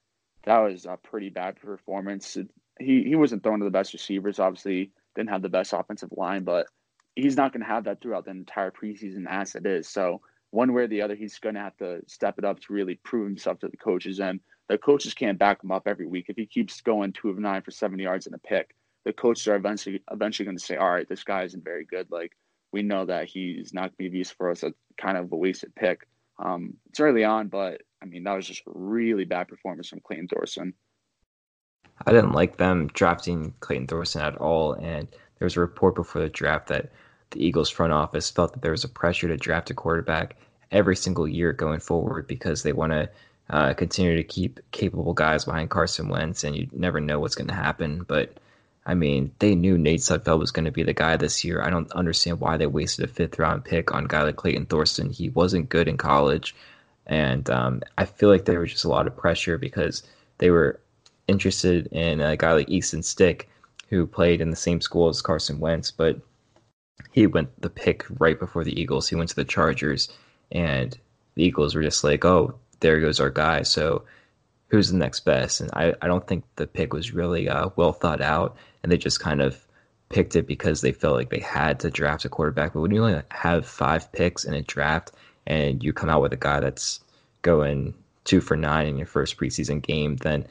that 0.43 0.59
was 0.59 0.85
a 0.85 0.97
pretty 0.97 1.29
bad 1.29 1.59
performance. 1.59 2.37
He 2.79 3.03
he 3.03 3.15
wasn't 3.15 3.43
throwing 3.43 3.59
to 3.59 3.65
the 3.65 3.71
best 3.71 3.93
receivers. 3.93 4.39
Obviously, 4.39 4.91
didn't 5.15 5.29
have 5.29 5.41
the 5.41 5.49
best 5.49 5.73
offensive 5.73 6.09
line, 6.15 6.43
but 6.43 6.67
he's 7.15 7.37
not 7.37 7.53
going 7.53 7.61
to 7.61 7.67
have 7.67 7.83
that 7.85 8.01
throughout 8.01 8.25
the 8.25 8.31
entire 8.31 8.71
preseason 8.71 9.25
as 9.27 9.55
it 9.55 9.65
is. 9.65 9.87
So 9.87 10.21
one 10.51 10.73
way 10.73 10.83
or 10.83 10.87
the 10.87 11.01
other, 11.01 11.15
he's 11.15 11.39
going 11.39 11.55
to 11.55 11.61
have 11.61 11.77
to 11.77 12.01
step 12.07 12.35
it 12.37 12.45
up 12.45 12.59
to 12.61 12.73
really 12.73 12.95
prove 13.03 13.25
himself 13.25 13.59
to 13.59 13.67
the 13.67 13.77
coaches. 13.77 14.19
And 14.19 14.39
the 14.69 14.77
coaches 14.77 15.13
can't 15.13 15.39
back 15.39 15.63
him 15.63 15.71
up 15.71 15.87
every 15.87 16.07
week. 16.07 16.25
If 16.29 16.37
he 16.37 16.45
keeps 16.45 16.81
going 16.81 17.13
two 17.13 17.29
of 17.29 17.39
nine 17.39 17.61
for 17.61 17.71
70 17.71 18.03
yards 18.03 18.25
and 18.25 18.35
a 18.35 18.39
pick, 18.39 18.75
the 19.05 19.13
coaches 19.13 19.47
are 19.47 19.55
eventually 19.55 20.01
eventually 20.11 20.45
going 20.45 20.57
to 20.57 20.63
say, 20.63 20.77
all 20.77 20.91
right, 20.91 21.07
this 21.07 21.23
guy 21.23 21.43
isn't 21.43 21.63
very 21.63 21.85
good. 21.85 22.07
Like 22.11 22.31
we 22.71 22.81
know 22.81 23.05
that 23.05 23.27
he's 23.27 23.73
not 23.73 23.95
going 23.97 24.09
to 24.09 24.11
be 24.11 24.17
used 24.17 24.33
for 24.33 24.49
us. 24.49 24.63
A 24.63 24.73
kind 24.97 25.17
of 25.17 25.31
a 25.31 25.35
wasted 25.35 25.73
pick. 25.75 26.07
Um, 26.43 26.75
it's 26.89 26.99
early 26.99 27.23
on, 27.23 27.47
but 27.47 27.81
I 28.01 28.05
mean 28.05 28.23
that 28.23 28.33
was 28.33 28.47
just 28.47 28.61
a 28.67 28.71
really 28.73 29.25
bad 29.25 29.47
performance 29.47 29.89
from 29.89 30.01
Clayton 30.01 30.27
Thorson. 30.27 30.73
I 32.05 32.11
didn't 32.11 32.31
like 32.31 32.57
them 32.57 32.87
drafting 32.93 33.53
Clayton 33.59 33.87
Thorson 33.87 34.21
at 34.21 34.35
all, 34.37 34.73
and 34.73 35.07
there 35.37 35.45
was 35.45 35.57
a 35.57 35.61
report 35.61 35.95
before 35.95 36.21
the 36.21 36.29
draft 36.29 36.67
that 36.67 36.91
the 37.31 37.45
Eagles 37.45 37.69
front 37.69 37.93
office 37.93 38.29
felt 38.29 38.53
that 38.53 38.61
there 38.61 38.71
was 38.71 38.83
a 38.83 38.89
pressure 38.89 39.27
to 39.27 39.37
draft 39.37 39.69
a 39.69 39.73
quarterback 39.73 40.35
every 40.71 40.95
single 40.95 41.27
year 41.27 41.53
going 41.53 41.79
forward 41.79 42.27
because 42.27 42.63
they 42.63 42.73
want 42.73 42.91
to 42.91 43.09
uh, 43.49 43.73
continue 43.73 44.15
to 44.15 44.23
keep 44.23 44.59
capable 44.71 45.13
guys 45.13 45.45
behind 45.45 45.69
Carson 45.69 46.07
Wentz, 46.09 46.43
and 46.43 46.55
you 46.55 46.67
never 46.71 46.99
know 46.99 47.19
what's 47.19 47.35
going 47.35 47.47
to 47.47 47.53
happen. 47.53 48.03
But 48.07 48.39
I 48.85 48.95
mean, 48.95 49.31
they 49.39 49.55
knew 49.55 49.77
Nate 49.77 50.01
Sudfeld 50.01 50.39
was 50.39 50.51
going 50.51 50.65
to 50.65 50.71
be 50.71 50.83
the 50.83 50.93
guy 50.93 51.15
this 51.15 51.45
year. 51.45 51.61
I 51.61 51.69
don't 51.69 51.91
understand 51.93 52.39
why 52.39 52.57
they 52.57 52.65
wasted 52.65 53.05
a 53.05 53.07
fifth 53.07 53.39
round 53.39 53.63
pick 53.63 53.93
on 53.93 54.05
a 54.05 54.07
guy 54.07 54.23
like 54.23 54.35
Clayton 54.35 54.65
Thorson. 54.65 55.09
He 55.09 55.29
wasn't 55.29 55.69
good 55.69 55.87
in 55.87 55.97
college, 55.97 56.53
and 57.07 57.49
um, 57.49 57.81
I 57.97 58.05
feel 58.05 58.29
like 58.29 58.45
there 58.45 58.59
was 58.59 58.71
just 58.71 58.83
a 58.83 58.89
lot 58.89 59.07
of 59.07 59.15
pressure 59.15 59.57
because 59.57 60.03
they 60.37 60.49
were 60.49 60.79
interested 61.27 61.87
in 61.87 62.19
a 62.19 62.35
guy 62.35 62.53
like 62.53 62.69
Easton 62.69 63.03
Stick, 63.03 63.49
who 63.89 64.05
played 64.05 64.41
in 64.41 64.49
the 64.49 64.55
same 64.55 64.81
school 64.81 65.07
as 65.07 65.21
Carson 65.21 65.59
Wentz, 65.59 65.91
but 65.91 66.19
he 67.11 67.27
went 67.27 67.61
the 67.61 67.69
pick 67.69 68.05
right 68.19 68.39
before 68.39 68.63
the 68.63 68.79
Eagles. 68.79 69.07
He 69.07 69.15
went 69.15 69.29
to 69.29 69.35
the 69.35 69.45
Chargers, 69.45 70.09
and 70.51 70.97
the 71.35 71.43
Eagles 71.43 71.73
were 71.73 71.83
just 71.83 72.03
like, 72.03 72.25
"Oh, 72.25 72.55
there 72.81 72.99
goes 72.99 73.19
our 73.19 73.29
guy." 73.29 73.63
So 73.63 74.03
who's 74.67 74.89
the 74.89 74.97
next 74.97 75.21
best? 75.21 75.61
And 75.61 75.69
I, 75.73 75.93
I 76.01 76.07
don't 76.07 76.25
think 76.27 76.43
the 76.55 76.67
pick 76.67 76.93
was 76.93 77.13
really 77.13 77.47
uh, 77.47 77.69
well 77.75 77.93
thought 77.93 78.21
out, 78.21 78.57
and 78.83 78.91
they 78.91 78.97
just 78.97 79.19
kind 79.19 79.41
of 79.41 79.65
picked 80.09 80.35
it 80.35 80.45
because 80.45 80.81
they 80.81 80.91
felt 80.91 81.15
like 81.15 81.29
they 81.29 81.39
had 81.39 81.79
to 81.79 81.89
draft 81.89 82.25
a 82.25 82.29
quarterback. 82.29 82.73
But 82.73 82.81
when 82.81 82.91
you 82.91 83.03
only 83.03 83.21
have 83.31 83.65
five 83.65 84.11
picks 84.11 84.43
in 84.43 84.53
a 84.53 84.61
draft 84.61 85.11
and 85.47 85.83
you 85.83 85.93
come 85.93 86.09
out 86.09 86.21
with 86.21 86.33
a 86.33 86.37
guy 86.37 86.59
that's 86.59 86.99
going 87.41 87.93
two 88.23 88.41
for 88.41 88.55
nine 88.55 88.87
in 88.87 88.97
your 88.97 89.07
first 89.07 89.37
preseason 89.37 89.81
game, 89.81 90.17
then 90.17 90.45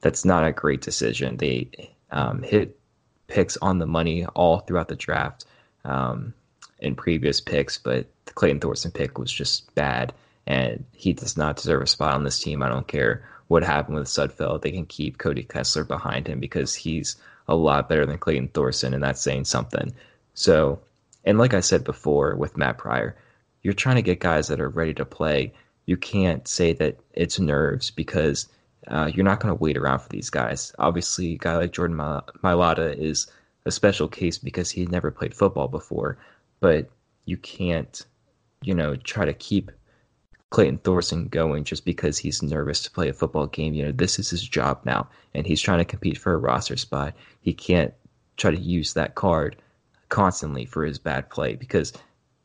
that's 0.00 0.24
not 0.24 0.46
a 0.46 0.52
great 0.52 0.80
decision. 0.82 1.36
They 1.36 1.68
um, 2.10 2.42
hit 2.42 2.78
picks 3.26 3.56
on 3.58 3.78
the 3.78 3.86
money 3.86 4.26
all 4.34 4.60
throughout 4.60 4.88
the 4.88 4.96
draft 4.96 5.46
um, 5.84 6.34
in 6.78 6.94
previous 6.94 7.40
picks, 7.40 7.78
but 7.78 8.06
the 8.26 8.32
Clayton 8.32 8.60
Thorson 8.60 8.90
pick 8.90 9.18
was 9.18 9.32
just 9.32 9.74
bad, 9.74 10.12
and 10.46 10.84
he 10.92 11.12
does 11.12 11.36
not 11.36 11.56
deserve 11.56 11.82
a 11.82 11.86
spot 11.86 12.14
on 12.14 12.24
this 12.24 12.40
team. 12.40 12.62
I 12.62 12.68
don't 12.68 12.88
care 12.88 13.24
what 13.48 13.62
happened 13.62 13.96
with 13.96 14.08
Sudfeld. 14.08 14.62
They 14.62 14.72
can 14.72 14.86
keep 14.86 15.18
Cody 15.18 15.42
Kessler 15.42 15.84
behind 15.84 16.26
him 16.26 16.40
because 16.40 16.74
he's 16.74 17.16
a 17.52 17.54
lot 17.54 17.88
better 17.88 18.06
than 18.06 18.18
Clayton 18.18 18.48
Thorson, 18.48 18.94
and 18.94 19.02
that's 19.02 19.20
saying 19.20 19.44
something. 19.44 19.92
So 20.34 20.80
and 21.24 21.38
like 21.38 21.54
I 21.54 21.60
said 21.60 21.84
before 21.84 22.34
with 22.36 22.56
Matt 22.56 22.78
Pryor, 22.78 23.16
you're 23.62 23.74
trying 23.74 23.96
to 23.96 24.02
get 24.02 24.20
guys 24.20 24.48
that 24.48 24.60
are 24.60 24.68
ready 24.68 24.94
to 24.94 25.04
play. 25.04 25.52
You 25.86 25.96
can't 25.96 26.46
say 26.48 26.72
that 26.74 26.98
it's 27.12 27.38
nerves 27.38 27.90
because 27.90 28.48
uh, 28.88 29.10
you're 29.12 29.24
not 29.24 29.40
going 29.40 29.54
to 29.54 29.62
wait 29.62 29.76
around 29.76 30.00
for 30.00 30.08
these 30.08 30.30
guys. 30.30 30.72
Obviously, 30.78 31.34
a 31.34 31.38
guy 31.38 31.56
like 31.56 31.72
Jordan 31.72 31.96
Mailata 31.96 32.96
is 32.98 33.28
a 33.66 33.70
special 33.70 34.08
case 34.08 34.38
because 34.38 34.70
he 34.70 34.86
never 34.86 35.10
played 35.10 35.34
football 35.34 35.68
before, 35.68 36.18
but 36.60 36.90
you 37.24 37.36
can't, 37.36 38.04
you 38.62 38.74
know, 38.74 38.96
try 38.96 39.24
to 39.24 39.34
keep 39.34 39.70
Clayton 40.52 40.78
Thorson 40.78 41.28
going 41.28 41.64
just 41.64 41.86
because 41.86 42.18
he's 42.18 42.42
nervous 42.42 42.82
to 42.82 42.90
play 42.90 43.08
a 43.08 43.14
football 43.14 43.46
game. 43.46 43.72
You 43.72 43.86
know, 43.86 43.92
this 43.92 44.18
is 44.18 44.28
his 44.28 44.46
job 44.46 44.82
now, 44.84 45.08
and 45.34 45.46
he's 45.46 45.62
trying 45.62 45.78
to 45.78 45.84
compete 45.84 46.18
for 46.18 46.34
a 46.34 46.38
roster 46.38 46.76
spot. 46.76 47.14
He 47.40 47.54
can't 47.54 47.94
try 48.36 48.50
to 48.50 48.60
use 48.60 48.92
that 48.92 49.14
card 49.14 49.56
constantly 50.10 50.66
for 50.66 50.84
his 50.84 50.98
bad 50.98 51.30
play 51.30 51.56
because 51.56 51.94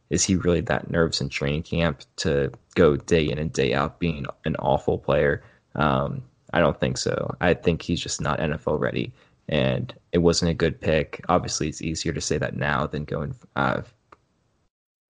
is 0.09 0.23
he 0.23 0.37
really 0.37 0.61
that 0.61 0.89
nervous 0.89 1.19
in 1.19 1.27
training 1.27 1.63
camp 1.63 2.01
to 2.15 2.49
go 2.75 2.95
day 2.95 3.29
in 3.29 3.37
and 3.39 3.51
day 3.51 3.73
out 3.73 3.99
being 3.99 4.25
an 4.45 4.55
awful 4.57 4.97
player? 4.97 5.43
Um, 5.75 6.23
I 6.53 6.61
don't 6.61 6.79
think 6.79 6.97
so. 6.97 7.35
I 7.41 7.53
think 7.55 7.81
he's 7.81 7.99
just 7.99 8.21
not 8.21 8.39
NFL 8.39 8.79
ready, 8.79 9.11
and 9.49 9.93
it 10.13 10.19
wasn't 10.19 10.51
a 10.51 10.53
good 10.53 10.79
pick. 10.79 11.25
Obviously, 11.27 11.67
it's 11.67 11.81
easier 11.81 12.13
to 12.13 12.21
say 12.21 12.37
that 12.37 12.55
now 12.55 12.87
than 12.87 13.03
going 13.03 13.35
uh, 13.57 13.81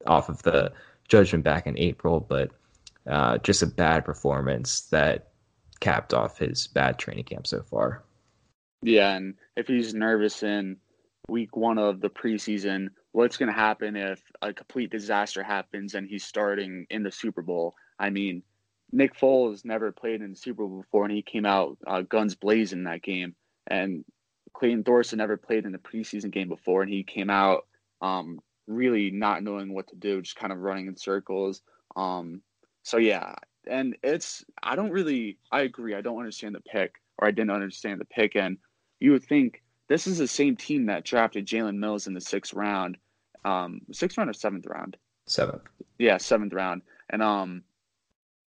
off 0.07 0.29
of 0.29 0.41
the 0.41 0.73
judgment 1.07 1.43
back 1.43 1.67
in 1.67 1.77
April, 1.77 2.19
but 2.19 2.49
uh, 3.09 3.37
just 3.39 3.61
a 3.61 3.67
bad 3.67 4.05
performance 4.05 4.81
that 4.91 5.29
capped 5.79 6.13
off 6.13 6.37
his 6.37 6.67
bad 6.67 6.97
training 6.97 7.23
camp 7.23 7.47
so 7.47 7.61
far. 7.61 8.03
Yeah, 8.81 9.15
and 9.15 9.35
if 9.55 9.67
he's 9.67 9.93
nervous 9.93 10.43
in 10.43 10.77
week 11.27 11.55
one 11.55 11.77
of 11.77 12.01
the 12.01 12.09
preseason, 12.09 12.89
what's 13.11 13.37
going 13.37 13.51
to 13.51 13.59
happen 13.59 13.95
if 13.95 14.21
a 14.41 14.53
complete 14.53 14.91
disaster 14.91 15.43
happens 15.43 15.95
and 15.95 16.07
he's 16.07 16.23
starting 16.23 16.85
in 16.89 17.03
the 17.03 17.11
Super 17.11 17.41
Bowl? 17.41 17.75
I 17.99 18.09
mean, 18.09 18.43
Nick 18.91 19.17
Foles 19.17 19.65
never 19.65 19.91
played 19.91 20.21
in 20.21 20.31
the 20.31 20.35
Super 20.35 20.65
Bowl 20.65 20.81
before, 20.81 21.05
and 21.05 21.13
he 21.13 21.21
came 21.21 21.45
out 21.45 21.77
uh, 21.85 22.01
guns 22.01 22.35
blazing 22.35 22.83
that 22.83 23.01
game. 23.01 23.35
And 23.67 24.05
Clayton 24.53 24.83
Thorson 24.83 25.17
never 25.17 25.37
played 25.37 25.65
in 25.65 25.71
the 25.71 25.77
preseason 25.77 26.31
game 26.31 26.47
before, 26.47 26.83
and 26.83 26.91
he 26.91 27.03
came 27.03 27.29
out 27.29 27.65
um, 28.01 28.39
really 28.67 29.11
not 29.11 29.43
knowing 29.43 29.73
what 29.73 29.87
to 29.87 29.95
do, 29.95 30.21
just 30.21 30.37
kind 30.37 30.53
of 30.53 30.59
running 30.59 30.87
in 30.87 30.95
circles. 30.95 31.61
Um, 31.95 32.41
so 32.87 32.95
yeah, 32.95 33.35
and 33.69 33.97
it's 34.01 34.45
I 34.63 34.77
don't 34.77 34.91
really 34.91 35.37
I 35.51 35.61
agree. 35.63 35.93
I 35.93 35.99
don't 35.99 36.19
understand 36.19 36.55
the 36.55 36.61
pick, 36.61 36.95
or 37.17 37.27
I 37.27 37.31
didn't 37.31 37.51
understand 37.51 37.99
the 37.99 38.05
pick, 38.05 38.37
and 38.37 38.57
you 39.01 39.11
would 39.11 39.25
think 39.25 39.61
this 39.89 40.07
is 40.07 40.19
the 40.19 40.27
same 40.27 40.55
team 40.55 40.85
that 40.85 41.03
drafted 41.03 41.45
Jalen 41.45 41.79
Mills 41.79 42.07
in 42.07 42.13
the 42.13 42.21
sixth 42.21 42.53
round, 42.53 42.97
um, 43.43 43.81
sixth 43.91 44.17
round 44.17 44.29
or 44.29 44.33
seventh 44.33 44.65
round. 44.67 44.95
Seventh. 45.25 45.63
Yeah, 45.99 46.15
seventh 46.15 46.53
round, 46.53 46.81
and 47.09 47.21
um, 47.21 47.63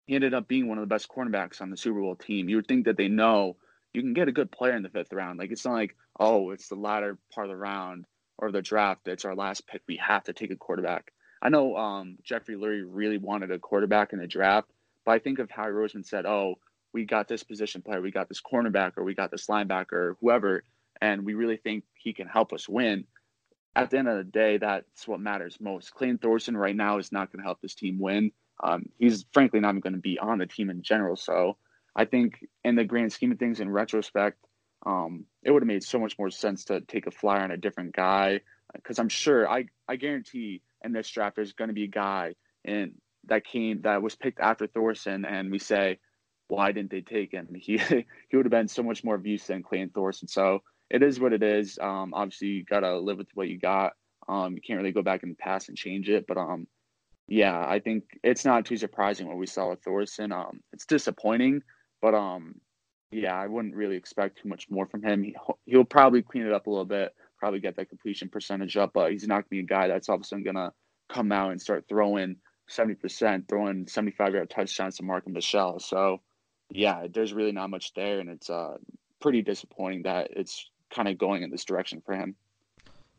he 0.05 0.13
ended 0.13 0.35
up 0.35 0.47
being 0.47 0.67
one 0.67 0.77
of 0.77 0.83
the 0.83 0.93
best 0.93 1.09
cornerbacks 1.09 1.59
on 1.59 1.71
the 1.71 1.77
Super 1.77 1.99
Bowl 1.99 2.15
team. 2.15 2.47
You 2.47 2.57
would 2.57 2.67
think 2.67 2.85
that 2.85 2.95
they 2.95 3.07
know 3.07 3.57
you 3.95 4.03
can 4.03 4.13
get 4.13 4.27
a 4.27 4.31
good 4.31 4.51
player 4.51 4.75
in 4.75 4.83
the 4.83 4.89
fifth 4.89 5.13
round. 5.13 5.39
Like 5.39 5.49
it's 5.49 5.65
not 5.65 5.73
like, 5.73 5.95
oh, 6.19 6.51
it's 6.51 6.69
the 6.69 6.75
latter 6.75 7.17
part 7.33 7.47
of 7.47 7.53
the 7.53 7.57
round 7.57 8.05
or 8.38 8.51
the 8.51 8.61
draft. 8.61 9.07
It's 9.07 9.25
our 9.25 9.35
last 9.35 9.65
pick. 9.65 9.81
We 9.88 9.97
have 9.97 10.25
to 10.25 10.33
take 10.33 10.51
a 10.51 10.55
quarterback. 10.55 11.11
I 11.41 11.49
know 11.49 11.75
um, 11.77 12.17
Jeffrey 12.23 12.55
Lurie 12.55 12.85
really 12.85 13.17
wanted 13.17 13.51
a 13.51 13.59
quarterback 13.59 14.13
in 14.13 14.19
the 14.19 14.27
draft, 14.27 14.69
but 15.05 15.11
I 15.11 15.19
think 15.19 15.39
of 15.39 15.49
Howie 15.49 15.71
Roseman 15.71 16.05
said, 16.05 16.25
oh, 16.25 16.55
we 16.93 17.05
got 17.05 17.27
this 17.27 17.43
position 17.43 17.81
player, 17.81 18.01
we 18.01 18.11
got 18.11 18.27
this 18.27 18.41
cornerback, 18.41 18.93
or 18.97 19.03
we 19.03 19.13
got 19.13 19.29
this 19.29 19.47
linebacker, 19.47 19.93
or 19.93 20.17
whoever, 20.21 20.63
and 21.01 21.25
we 21.25 21.35
really 21.35 21.57
think 21.57 21.83
he 21.93 22.13
can 22.13 22.27
help 22.27 22.53
us 22.53 22.67
win. 22.67 23.05
At 23.75 23.91
the 23.91 23.99
end 23.99 24.07
of 24.07 24.17
the 24.17 24.23
day, 24.23 24.57
that's 24.57 25.07
what 25.07 25.19
matters 25.19 25.59
most. 25.59 25.93
Clayton 25.93 26.17
Thorson 26.17 26.57
right 26.57 26.75
now 26.75 26.97
is 26.97 27.11
not 27.11 27.31
going 27.31 27.41
to 27.41 27.45
help 27.45 27.61
this 27.61 27.75
team 27.75 27.99
win. 27.99 28.31
Um, 28.63 28.89
he's 28.97 29.25
frankly 29.33 29.59
not 29.59 29.79
going 29.81 29.93
to 29.93 29.99
be 29.99 30.17
on 30.17 30.39
the 30.39 30.47
team 30.47 30.71
in 30.71 30.81
general. 30.81 31.15
So 31.15 31.57
I 31.95 32.05
think, 32.05 32.47
in 32.63 32.75
the 32.75 32.83
grand 32.83 33.13
scheme 33.13 33.31
of 33.31 33.38
things, 33.38 33.59
in 33.59 33.69
retrospect, 33.69 34.43
um, 34.83 35.25
it 35.43 35.51
would 35.51 35.61
have 35.61 35.67
made 35.67 35.83
so 35.83 35.99
much 35.99 36.17
more 36.17 36.31
sense 36.31 36.65
to 36.65 36.81
take 36.81 37.05
a 37.05 37.11
flyer 37.11 37.43
on 37.43 37.51
a 37.51 37.57
different 37.57 37.95
guy. 37.95 38.41
Because 38.73 38.97
I'm 38.97 39.09
sure, 39.09 39.47
I, 39.47 39.65
I 39.88 39.95
guarantee 39.95 40.61
in 40.84 40.91
this 40.91 41.09
draft 41.09 41.36
there's 41.36 41.53
going 41.53 41.69
to 41.69 41.73
be 41.73 41.86
a 41.86 41.88
guy 41.88 42.36
in 42.63 42.93
that 43.25 43.45
came 43.45 43.82
that 43.82 44.01
was 44.01 44.15
picked 44.15 44.39
after 44.39 44.67
Thorson, 44.67 45.25
and 45.25 45.51
we 45.51 45.59
say, 45.59 45.99
why 46.47 46.71
didn't 46.71 46.91
they 46.91 47.01
take 47.01 47.32
him? 47.32 47.47
He 47.55 47.78
he 47.78 48.38
would 48.38 48.45
have 48.45 48.51
been 48.51 48.67
so 48.67 48.84
much 48.84 49.03
more 49.03 49.15
of 49.15 49.25
use 49.25 49.45
than 49.47 49.63
Clayton 49.63 49.91
Thorson. 49.93 50.28
So 50.28 50.63
it 50.89 51.03
is 51.03 51.19
what 51.19 51.34
it 51.34 51.43
is. 51.43 51.78
Um, 51.82 52.13
obviously, 52.13 52.47
you 52.49 52.63
got 52.63 52.82
to 52.82 52.97
live 52.99 53.17
with 53.17 53.28
what 53.34 53.49
you 53.49 53.59
got. 53.59 53.93
Um, 54.30 54.53
you 54.55 54.61
can't 54.61 54.78
really 54.78 54.91
go 54.91 55.01
back 55.01 55.23
in 55.23 55.30
the 55.30 55.36
past 55.36 55.69
and 55.69 55.78
change 55.78 56.09
it, 56.09 56.25
but 56.28 56.38
um, 56.38 56.67
yeah, 57.28 57.57
I 57.57 57.80
think 57.80 58.03
it's 58.23 58.45
not 58.45 58.65
too 58.65 58.78
surprising 58.78 59.28
what 59.28 59.38
we 59.38 59.47
saw 59.47 59.69
with 59.69 59.84
Thorson. 59.84 60.32
Um, 60.32 60.61
it's 60.73 60.86
disappointing, 60.86 61.61
but 62.01 62.13
um, 62.13 62.55
yeah, 63.11 63.36
I 63.36 63.47
wouldn't 63.47 63.75
really 63.75 63.95
expect 63.95 64.41
too 64.41 64.49
much 64.49 64.69
more 64.69 64.86
from 64.86 65.03
him. 65.03 65.23
He, 65.23 65.36
he'll 65.65 65.86
probably 65.86 66.21
clean 66.21 66.45
it 66.45 66.53
up 66.53 66.67
a 66.67 66.69
little 66.69 66.86
bit, 66.86 67.13
probably 67.38 67.59
get 67.59 67.75
that 67.77 67.89
completion 67.89 68.29
percentage 68.29 68.77
up, 68.77 68.91
but 68.93 69.11
he's 69.11 69.27
not 69.27 69.35
going 69.35 69.43
to 69.43 69.49
be 69.49 69.59
a 69.59 69.63
guy 69.63 69.88
that's 69.88 70.09
all 70.09 70.15
of 70.15 70.21
a 70.21 70.23
sudden 70.23 70.43
going 70.43 70.55
to 70.55 70.71
come 71.09 71.31
out 71.31 71.51
and 71.51 71.61
start 71.61 71.85
throwing 71.88 72.38
70%, 72.69 73.47
throwing 73.47 73.88
75 73.88 74.33
yard 74.33 74.49
touchdowns 74.49 74.97
to 74.97 75.03
Marken 75.03 75.33
Michel. 75.33 75.79
So, 75.79 76.21
yeah, 76.69 77.07
there's 77.11 77.33
really 77.33 77.51
not 77.51 77.69
much 77.69 77.93
there, 77.93 78.19
and 78.19 78.29
it's 78.29 78.49
uh, 78.49 78.77
pretty 79.21 79.41
disappointing 79.41 80.03
that 80.03 80.31
it's 80.31 80.69
kind 80.93 81.07
of 81.07 81.17
going 81.17 81.43
in 81.43 81.49
this 81.49 81.65
direction 81.65 82.01
for 82.05 82.13
him. 82.13 82.35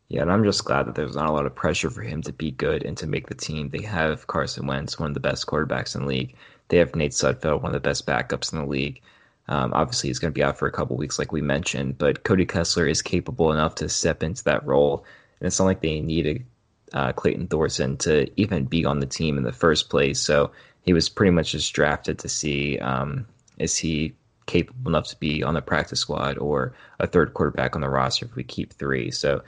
Yeah, 0.08 0.22
and 0.22 0.32
I'm 0.32 0.44
just 0.44 0.64
glad 0.64 0.86
that 0.86 0.94
there's 0.94 1.16
not 1.16 1.28
a 1.28 1.32
lot 1.32 1.44
of 1.44 1.54
pressure 1.54 1.90
for 1.90 2.00
him 2.00 2.22
to 2.22 2.32
be 2.32 2.50
good 2.50 2.82
and 2.82 2.96
to 2.96 3.06
make 3.06 3.26
the 3.26 3.34
team. 3.34 3.68
They 3.68 3.82
have 3.82 4.26
Carson 4.26 4.66
Wentz, 4.66 4.98
one 4.98 5.10
of 5.10 5.14
the 5.14 5.20
best 5.20 5.46
quarterbacks 5.46 5.94
in 5.94 6.02
the 6.02 6.08
league. 6.08 6.34
They 6.68 6.78
have 6.78 6.94
Nate 6.94 7.12
Sudfeld, 7.12 7.62
one 7.62 7.74
of 7.74 7.82
the 7.82 7.88
best 7.88 8.06
backups 8.06 8.52
in 8.52 8.58
the 8.58 8.66
league. 8.66 9.02
Um, 9.49 9.72
obviously, 9.74 10.09
he's 10.11 10.18
going 10.18 10.32
to 10.32 10.38
be 10.38 10.42
out 10.42 10.59
for 10.59 10.68
a 10.68 10.72
couple 10.72 10.96
weeks, 10.96 11.18
like 11.18 11.32
we 11.32 11.40
mentioned, 11.40 11.99
but 11.99 12.22
Cody 12.22 12.44
Kessler 12.44 12.86
is 12.86 13.03
capable 13.03 13.53
enough 13.53 13.76
to 13.76 13.88
step 13.88 14.22
into 14.22 14.44
that 14.44 14.66
role. 14.66 15.05
And 15.40 15.46
it's 15.46 15.59
not 15.59 15.66
like 15.66 15.80
they 15.80 16.01
needed 16.01 16.44
uh, 16.92 17.12
Clayton 17.12 17.49
Thorson 17.49 17.96
to 17.99 18.30
even 18.40 18.64
be 18.64 18.84
on 18.84 19.01
the 19.01 19.07
team 19.07 19.38
in 19.38 19.44
the 19.44 19.53
first 19.53 19.88
place. 19.90 20.20
So 20.20 20.53
he 20.82 20.92
was 20.92 21.09
pretty 21.09 21.30
much 21.30 21.53
just 21.53 21.72
drafted 21.72 22.18
to 22.20 22.28
see 22.28 22.78
um, 22.78 23.26
is 23.59 23.76
he 23.76 24.14
capable 24.46 24.90
enough 24.90 25.09
to 25.09 25.16
be 25.18 25.42
on 25.42 25.55
the 25.55 25.62
practice 25.62 26.01
squad 26.01 26.38
or 26.38 26.74
a 26.99 27.07
third 27.07 27.34
quarterback 27.34 27.74
on 27.74 27.82
the 27.82 27.88
roster 27.88 28.26
if 28.26 28.34
we 28.34 28.42
keep 28.42 28.72
three. 28.72 29.11
So 29.11 29.42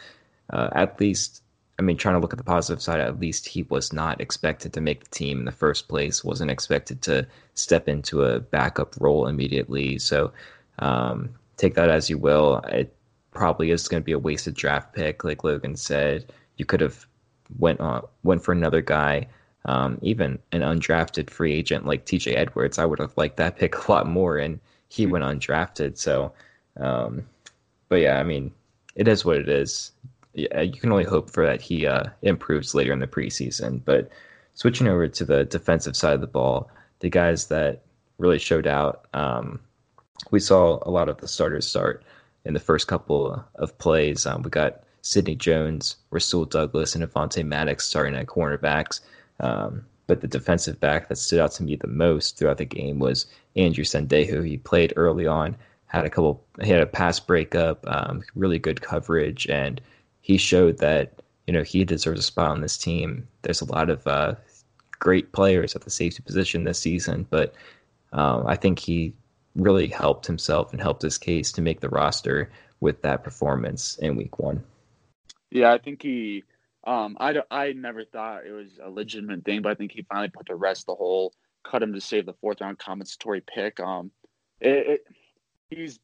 uh, 0.50 0.68
at 0.72 1.00
least, 1.00 1.42
I 1.80 1.82
mean, 1.82 1.96
trying 1.96 2.14
to 2.14 2.18
look 2.18 2.34
at 2.34 2.36
the 2.36 2.44
positive 2.44 2.82
side, 2.82 3.00
at 3.00 3.18
least 3.18 3.48
he 3.48 3.62
was 3.70 3.90
not 3.90 4.20
expected 4.20 4.74
to 4.74 4.82
make 4.82 5.02
the 5.02 5.10
team 5.10 5.38
in 5.38 5.44
the 5.46 5.50
first 5.50 5.88
place, 5.88 6.22
wasn't 6.22 6.50
expected 6.50 7.00
to 7.02 7.26
step 7.54 7.88
into 7.88 8.22
a 8.22 8.38
backup 8.38 8.94
role 9.00 9.26
immediately. 9.26 9.98
So 9.98 10.30
um, 10.80 11.30
take 11.56 11.76
that 11.76 11.88
as 11.88 12.10
you 12.10 12.18
will. 12.18 12.58
It 12.68 12.94
probably 13.30 13.70
is 13.70 13.88
going 13.88 14.02
to 14.02 14.04
be 14.04 14.12
a 14.12 14.18
wasted 14.18 14.56
draft 14.56 14.92
pick, 14.92 15.24
like 15.24 15.42
Logan 15.42 15.74
said. 15.74 16.30
You 16.58 16.66
could 16.66 16.82
have 16.82 17.06
went 17.58 17.80
on, 17.80 18.02
went 18.24 18.44
for 18.44 18.52
another 18.52 18.82
guy, 18.82 19.26
um, 19.64 19.98
even 20.02 20.38
an 20.52 20.60
undrafted 20.60 21.30
free 21.30 21.54
agent 21.54 21.86
like 21.86 22.04
T.J. 22.04 22.34
Edwards. 22.36 22.78
I 22.78 22.84
would 22.84 22.98
have 22.98 23.16
liked 23.16 23.38
that 23.38 23.56
pick 23.56 23.88
a 23.88 23.90
lot 23.90 24.06
more, 24.06 24.36
and 24.36 24.60
he 24.90 25.06
went 25.06 25.24
undrafted. 25.24 25.96
So, 25.96 26.34
um, 26.76 27.26
but 27.88 28.02
yeah, 28.02 28.20
I 28.20 28.22
mean, 28.22 28.52
it 28.96 29.08
is 29.08 29.24
what 29.24 29.38
it 29.38 29.48
is 29.48 29.92
yeah, 30.34 30.60
you 30.60 30.80
can 30.80 30.92
only 30.92 31.04
hope 31.04 31.30
for 31.30 31.44
that 31.44 31.60
he 31.60 31.86
uh, 31.86 32.04
improves 32.22 32.74
later 32.74 32.92
in 32.92 33.00
the 33.00 33.06
preseason. 33.06 33.80
But 33.84 34.10
switching 34.54 34.88
over 34.88 35.08
to 35.08 35.24
the 35.24 35.44
defensive 35.44 35.96
side 35.96 36.14
of 36.14 36.20
the 36.20 36.26
ball, 36.26 36.70
the 37.00 37.10
guys 37.10 37.46
that 37.46 37.82
really 38.18 38.38
showed 38.38 38.66
out, 38.66 39.06
um, 39.14 39.60
we 40.30 40.40
saw 40.40 40.78
a 40.82 40.90
lot 40.90 41.08
of 41.08 41.18
the 41.18 41.28
starters 41.28 41.66
start 41.66 42.04
in 42.44 42.54
the 42.54 42.60
first 42.60 42.86
couple 42.86 43.44
of 43.56 43.78
plays. 43.78 44.26
Um, 44.26 44.42
we 44.42 44.50
got 44.50 44.82
Sidney 45.02 45.34
Jones, 45.34 45.96
Rasul 46.10 46.44
Douglas, 46.44 46.94
and 46.94 47.04
Avonte 47.04 47.44
Maddox 47.44 47.86
starting 47.86 48.14
at 48.14 48.26
cornerbacks. 48.26 49.00
Um, 49.40 49.84
but 50.06 50.20
the 50.20 50.26
defensive 50.26 50.80
back 50.80 51.08
that 51.08 51.16
stood 51.16 51.40
out 51.40 51.52
to 51.52 51.62
me 51.62 51.76
the 51.76 51.86
most 51.86 52.36
throughout 52.36 52.58
the 52.58 52.64
game 52.64 52.98
was 52.98 53.26
Andrew 53.56 53.84
Sendejo. 53.84 54.44
He 54.44 54.56
played 54.58 54.92
early 54.96 55.26
on, 55.26 55.56
had 55.86 56.04
a 56.04 56.10
couple, 56.10 56.44
he 56.62 56.70
had 56.70 56.82
a 56.82 56.86
pass 56.86 57.20
breakup, 57.20 57.84
um, 57.86 58.22
really 58.34 58.58
good 58.58 58.80
coverage, 58.80 59.46
and 59.48 59.80
he 60.20 60.36
showed 60.36 60.78
that 60.78 61.22
you 61.46 61.52
know 61.52 61.62
he 61.62 61.84
deserves 61.84 62.20
a 62.20 62.22
spot 62.22 62.50
on 62.50 62.60
this 62.60 62.78
team. 62.78 63.26
There's 63.42 63.60
a 63.60 63.72
lot 63.72 63.90
of 63.90 64.06
uh, 64.06 64.34
great 64.98 65.32
players 65.32 65.74
at 65.74 65.82
the 65.82 65.90
safety 65.90 66.22
position 66.22 66.64
this 66.64 66.78
season, 66.78 67.26
but 67.30 67.54
um, 68.12 68.46
I 68.46 68.56
think 68.56 68.78
he 68.78 69.14
really 69.56 69.88
helped 69.88 70.26
himself 70.26 70.72
and 70.72 70.80
helped 70.80 71.02
his 71.02 71.18
case 71.18 71.52
to 71.52 71.62
make 71.62 71.80
the 71.80 71.88
roster 71.88 72.50
with 72.80 73.02
that 73.02 73.24
performance 73.24 73.98
in 73.98 74.16
Week 74.16 74.38
One. 74.38 74.62
Yeah, 75.50 75.72
I 75.72 75.78
think 75.78 76.02
he. 76.02 76.44
Um, 76.86 77.16
I 77.20 77.34
I 77.50 77.72
never 77.72 78.04
thought 78.04 78.46
it 78.46 78.52
was 78.52 78.78
a 78.82 78.88
legitimate 78.88 79.44
thing, 79.44 79.62
but 79.62 79.72
I 79.72 79.74
think 79.74 79.92
he 79.92 80.02
finally 80.02 80.30
put 80.30 80.46
to 80.46 80.54
rest 80.54 80.86
the 80.86 80.94
whole 80.94 81.34
cut 81.62 81.82
him 81.82 81.92
to 81.92 82.00
save 82.00 82.26
the 82.26 82.32
fourth 82.34 82.60
round 82.60 82.78
compensatory 82.78 83.42
pick. 83.42 83.80
Um, 83.80 84.10
it, 84.60 84.86
it 84.86 85.04
he's 85.70 85.98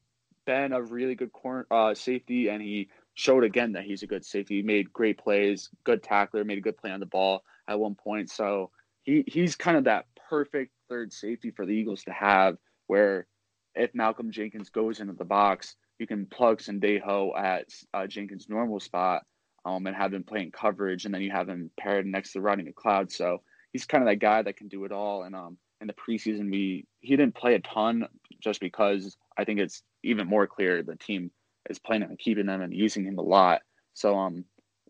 been 0.45 0.73
a 0.73 0.83
really 0.83 1.15
good 1.15 1.33
corner 1.33 1.67
uh, 1.71 1.95
safety, 1.95 2.49
and 2.49 2.63
he 2.63 2.89
showed 3.17 3.45
again 3.45 3.73
that 3.73 3.85
he's 3.85 4.03
a 4.03 4.07
good 4.07 4.25
safety. 4.25 4.57
He 4.57 4.63
made 4.63 4.93
great 4.93 5.19
plays, 5.19 5.71
good 5.85 6.03
tackler, 6.03 6.45
made 6.45 6.59
a 6.59 6.63
good 6.63 6.77
play 6.77 6.91
on 6.91 7.01
the 7.01 7.07
ball 7.07 7.43
at 7.67 7.81
one 7.81 7.97
point. 7.97 8.31
So 8.31 8.71
he 9.03 9.25
he's 9.27 9.57
kind 9.57 9.77
of 9.77 9.85
that 9.85 10.07
perfect 10.29 10.73
third 10.89 11.13
safety 11.13 11.51
for 11.51 11.67
the 11.67 11.73
Eagles 11.73 12.05
to 12.05 12.13
have, 12.13 12.59
where 12.87 13.27
if 13.75 13.95
Malcolm 13.95 14.31
Jenkins 14.31 14.71
goes 14.71 15.01
into 15.01 15.15
the 15.15 15.25
box, 15.25 15.77
you 15.99 16.07
can 16.07 16.27
plug 16.27 16.61
Sendejo 16.61 17.37
at 17.39 17.69
uh, 17.95 18.07
Jenkins' 18.07 18.49
normal 18.49 18.81
spot 18.81 19.25
um, 19.65 19.87
and 19.87 19.97
have 19.97 20.13
him 20.13 20.23
playing 20.23 20.51
coverage, 20.51 21.07
and 21.07 21.15
then 21.15 21.23
you 21.23 21.31
have 21.31 21.49
him 21.49 21.71
paired 21.81 22.07
next 22.07 22.33
to 22.33 22.41
Rodney 22.43 22.71
McLeod. 22.71 23.11
So 23.11 23.43
he's 23.73 23.87
kind 23.87 24.03
of 24.03 24.09
that 24.09 24.17
guy 24.17 24.43
that 24.43 24.57
can 24.59 24.69
do 24.69 24.85
it 24.85 24.93
all. 24.93 25.23
And 25.23 25.35
um, 25.35 25.57
in 25.81 25.87
the 25.87 25.95
preseason, 25.95 26.51
we 26.51 26.87
he 27.01 27.17
didn't 27.17 27.35
play 27.35 27.55
a 27.55 27.61
ton 27.61 28.07
just 28.41 28.61
because 28.61 29.17
I 29.39 29.45
think 29.45 29.59
it's 29.59 29.83
even 30.03 30.29
more 30.29 30.47
clear 30.47 30.83
the 30.83 30.97
team 30.97 31.31
is 31.71 31.79
planning 31.79 32.11
on 32.11 32.17
keeping 32.17 32.49
him 32.49 32.61
and 32.63 32.75
using 32.75 33.05
him 33.05 33.19
a 33.19 33.23
lot. 33.23 33.63
So 33.95 34.17
um, 34.17 34.45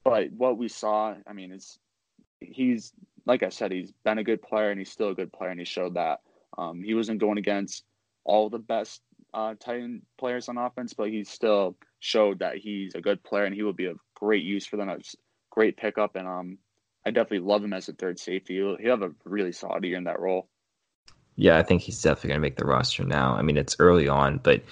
but 0.05 0.31
what 0.33 0.57
we 0.57 0.69
saw, 0.69 1.15
I 1.27 1.33
mean, 1.33 1.53
it's 1.53 1.79
he's 2.41 2.93
like 3.27 3.43
I 3.43 3.49
said, 3.49 3.73
he's 3.73 3.93
been 4.05 4.19
a 4.19 4.25
good 4.25 4.41
player 4.41 4.71
and 4.71 4.79
he's 4.79 4.91
still 4.91 5.11
a 5.11 5.15
good 5.15 5.33
player, 5.33 5.51
and 5.51 5.59
he 5.59 5.67
showed 5.67 5.95
that. 5.95 6.21
Um, 6.57 6.83
he 6.83 6.95
wasn't 6.95 7.21
going 7.21 7.39
against 7.39 7.85
all 8.25 8.49
the 8.49 8.59
best 8.59 9.03
uh, 9.35 9.55
Titan 9.59 10.03
players 10.19 10.49
on 10.49 10.59
offense, 10.59 10.95
but 10.95 11.11
he 11.11 11.25
still 11.25 11.77
showed 12.01 12.39
that 12.39 12.57
he's 12.57 12.95
a 12.95 13.01
good 13.01 13.23
player 13.23 13.45
and 13.45 13.55
he 13.55 13.63
will 13.63 13.73
be 13.73 13.87
a 13.87 13.95
great 14.15 14.45
use 14.45 14.67
for 14.67 14.77
them. 14.77 14.89
It's 14.89 15.17
great 15.51 15.77
pickup, 15.77 16.17
and 16.17 16.27
um, 16.27 16.59
I 17.05 17.11
definitely 17.11 17.47
love 17.47 17.65
him 17.65 17.73
as 17.73 17.89
a 17.89 17.93
third 17.93 18.19
safety. 18.19 18.55
He'll, 18.57 18.77
he'll 18.77 18.91
have 18.99 19.03
a 19.03 19.15
really 19.25 19.53
solid 19.53 19.85
year 19.85 19.97
in 19.97 20.05
that 20.05 20.21
role. 20.21 20.49
Yeah, 21.37 21.59
I 21.59 21.63
think 21.63 21.83
he's 21.83 22.01
definitely 22.01 22.29
going 22.29 22.39
to 22.39 22.43
make 22.43 22.57
the 22.57 22.65
roster 22.65 23.05
now. 23.05 23.35
I 23.35 23.43
mean, 23.43 23.59
it's 23.59 23.77
early 23.79 24.09
on, 24.09 24.39
but 24.39 24.63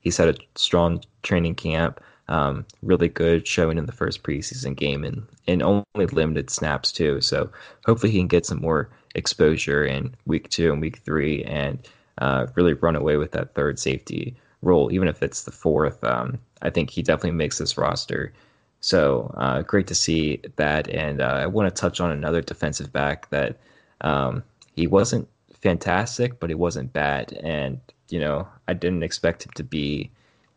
he's 0.00 0.16
had 0.16 0.28
a 0.28 0.38
strong 0.56 1.02
training 1.22 1.54
camp. 1.54 2.00
Um, 2.28 2.64
really 2.82 3.08
good 3.08 3.44
showing 3.44 3.76
in 3.76 3.86
the 3.86 3.92
first 3.92 4.22
preseason 4.22 4.76
game 4.76 5.02
and, 5.02 5.26
and 5.48 5.64
only 5.64 6.06
limited 6.12 6.48
snaps 6.48 6.92
too. 6.92 7.20
So 7.20 7.50
hopefully 7.86 8.12
he 8.12 8.18
can 8.18 8.28
get 8.28 8.46
some 8.46 8.60
more 8.60 8.88
exposure 9.16 9.84
in 9.84 10.14
week 10.26 10.48
two 10.48 10.70
and 10.72 10.80
week 10.80 10.98
three 10.98 11.42
and 11.42 11.80
uh, 12.18 12.46
really 12.54 12.74
run 12.74 12.94
away 12.94 13.16
with 13.16 13.32
that 13.32 13.54
third 13.54 13.80
safety 13.80 14.36
role, 14.62 14.92
even 14.92 15.08
if 15.08 15.24
it's 15.24 15.42
the 15.42 15.50
fourth. 15.50 16.04
Um, 16.04 16.38
I 16.62 16.70
think 16.70 16.90
he 16.90 17.02
definitely 17.02 17.32
makes 17.32 17.58
this 17.58 17.76
roster. 17.76 18.32
So 18.80 19.34
uh, 19.36 19.62
great 19.62 19.88
to 19.88 19.94
see 19.96 20.40
that. 20.54 20.88
And 20.88 21.20
uh, 21.20 21.24
I 21.42 21.46
want 21.46 21.74
to 21.74 21.80
touch 21.80 22.00
on 22.00 22.12
another 22.12 22.42
defensive 22.42 22.92
back 22.92 23.28
that 23.30 23.56
um, 24.02 24.44
he 24.76 24.86
wasn't 24.86 25.28
fantastic, 25.60 26.38
but 26.38 26.48
he 26.48 26.54
wasn't 26.54 26.92
bad. 26.92 27.32
And, 27.42 27.80
you 28.12 28.20
know, 28.20 28.48
I 28.68 28.74
didn't 28.74 29.02
expect 29.02 29.44
him 29.44 29.52
to 29.54 29.64
be 29.64 30.10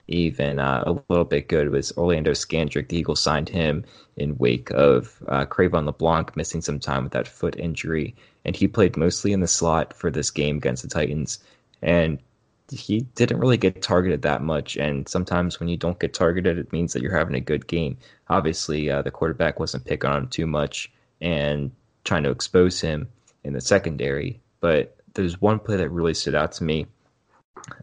even 0.08 0.60
uh, 0.60 0.84
a 0.86 0.92
little 1.10 1.26
bit 1.26 1.48
good 1.48 1.70
was 1.70 1.92
Orlando 1.98 2.32
Scandrick. 2.32 2.90
The 2.90 2.98
Eagles 2.98 3.22
signed 3.22 3.50
him 3.50 3.86
in 4.18 4.38
wake 4.38 4.70
of 4.72 5.22
uh, 5.28 5.46
Cre'Von 5.46 5.86
LeBlanc 5.86 6.36
missing 6.36 6.62
some 6.62 6.80
time 6.80 7.04
with 7.04 7.14
that 7.14 7.28
foot 7.28 7.58
injury, 7.58 8.16
and 8.44 8.56
he 8.56 8.68
played 8.68 8.98
mostly 8.98 9.32
in 9.32 9.40
the 9.40 9.48
slot 9.48 9.94
for 9.94 10.12
this 10.12 10.30
game 10.30 10.58
against 10.58 10.84
the 10.84 10.90
Titans. 10.90 11.40
And 11.82 12.20
he 12.72 13.02
didn't 13.16 13.40
really 13.40 13.58
get 13.58 13.82
targeted 13.82 14.22
that 14.24 14.42
much. 14.42 14.78
And 14.78 15.08
sometimes 15.08 15.60
when 15.60 15.70
you 15.70 15.78
don't 15.78 16.00
get 16.00 16.14
targeted, 16.14 16.58
it 16.58 16.72
means 16.72 16.94
that 16.94 17.02
you're 17.02 17.18
having 17.18 17.36
a 17.36 17.42
good 17.42 17.68
game. 17.68 17.98
Obviously, 18.30 18.90
uh, 18.90 19.02
the 19.02 19.12
quarterback 19.12 19.60
wasn't 19.60 19.86
picking 19.86 20.10
on 20.10 20.24
him 20.24 20.28
too 20.28 20.48
much 20.48 20.92
and 21.22 21.72
trying 22.04 22.24
to 22.24 22.32
expose 22.32 22.82
him 22.82 23.08
in 23.44 23.54
the 23.54 23.62
secondary. 23.62 24.42
But 24.60 24.96
there's 25.14 25.42
one 25.42 25.60
play 25.60 25.78
that 25.78 25.90
really 25.90 26.14
stood 26.14 26.36
out 26.36 26.54
to 26.54 26.64
me, 26.64 26.88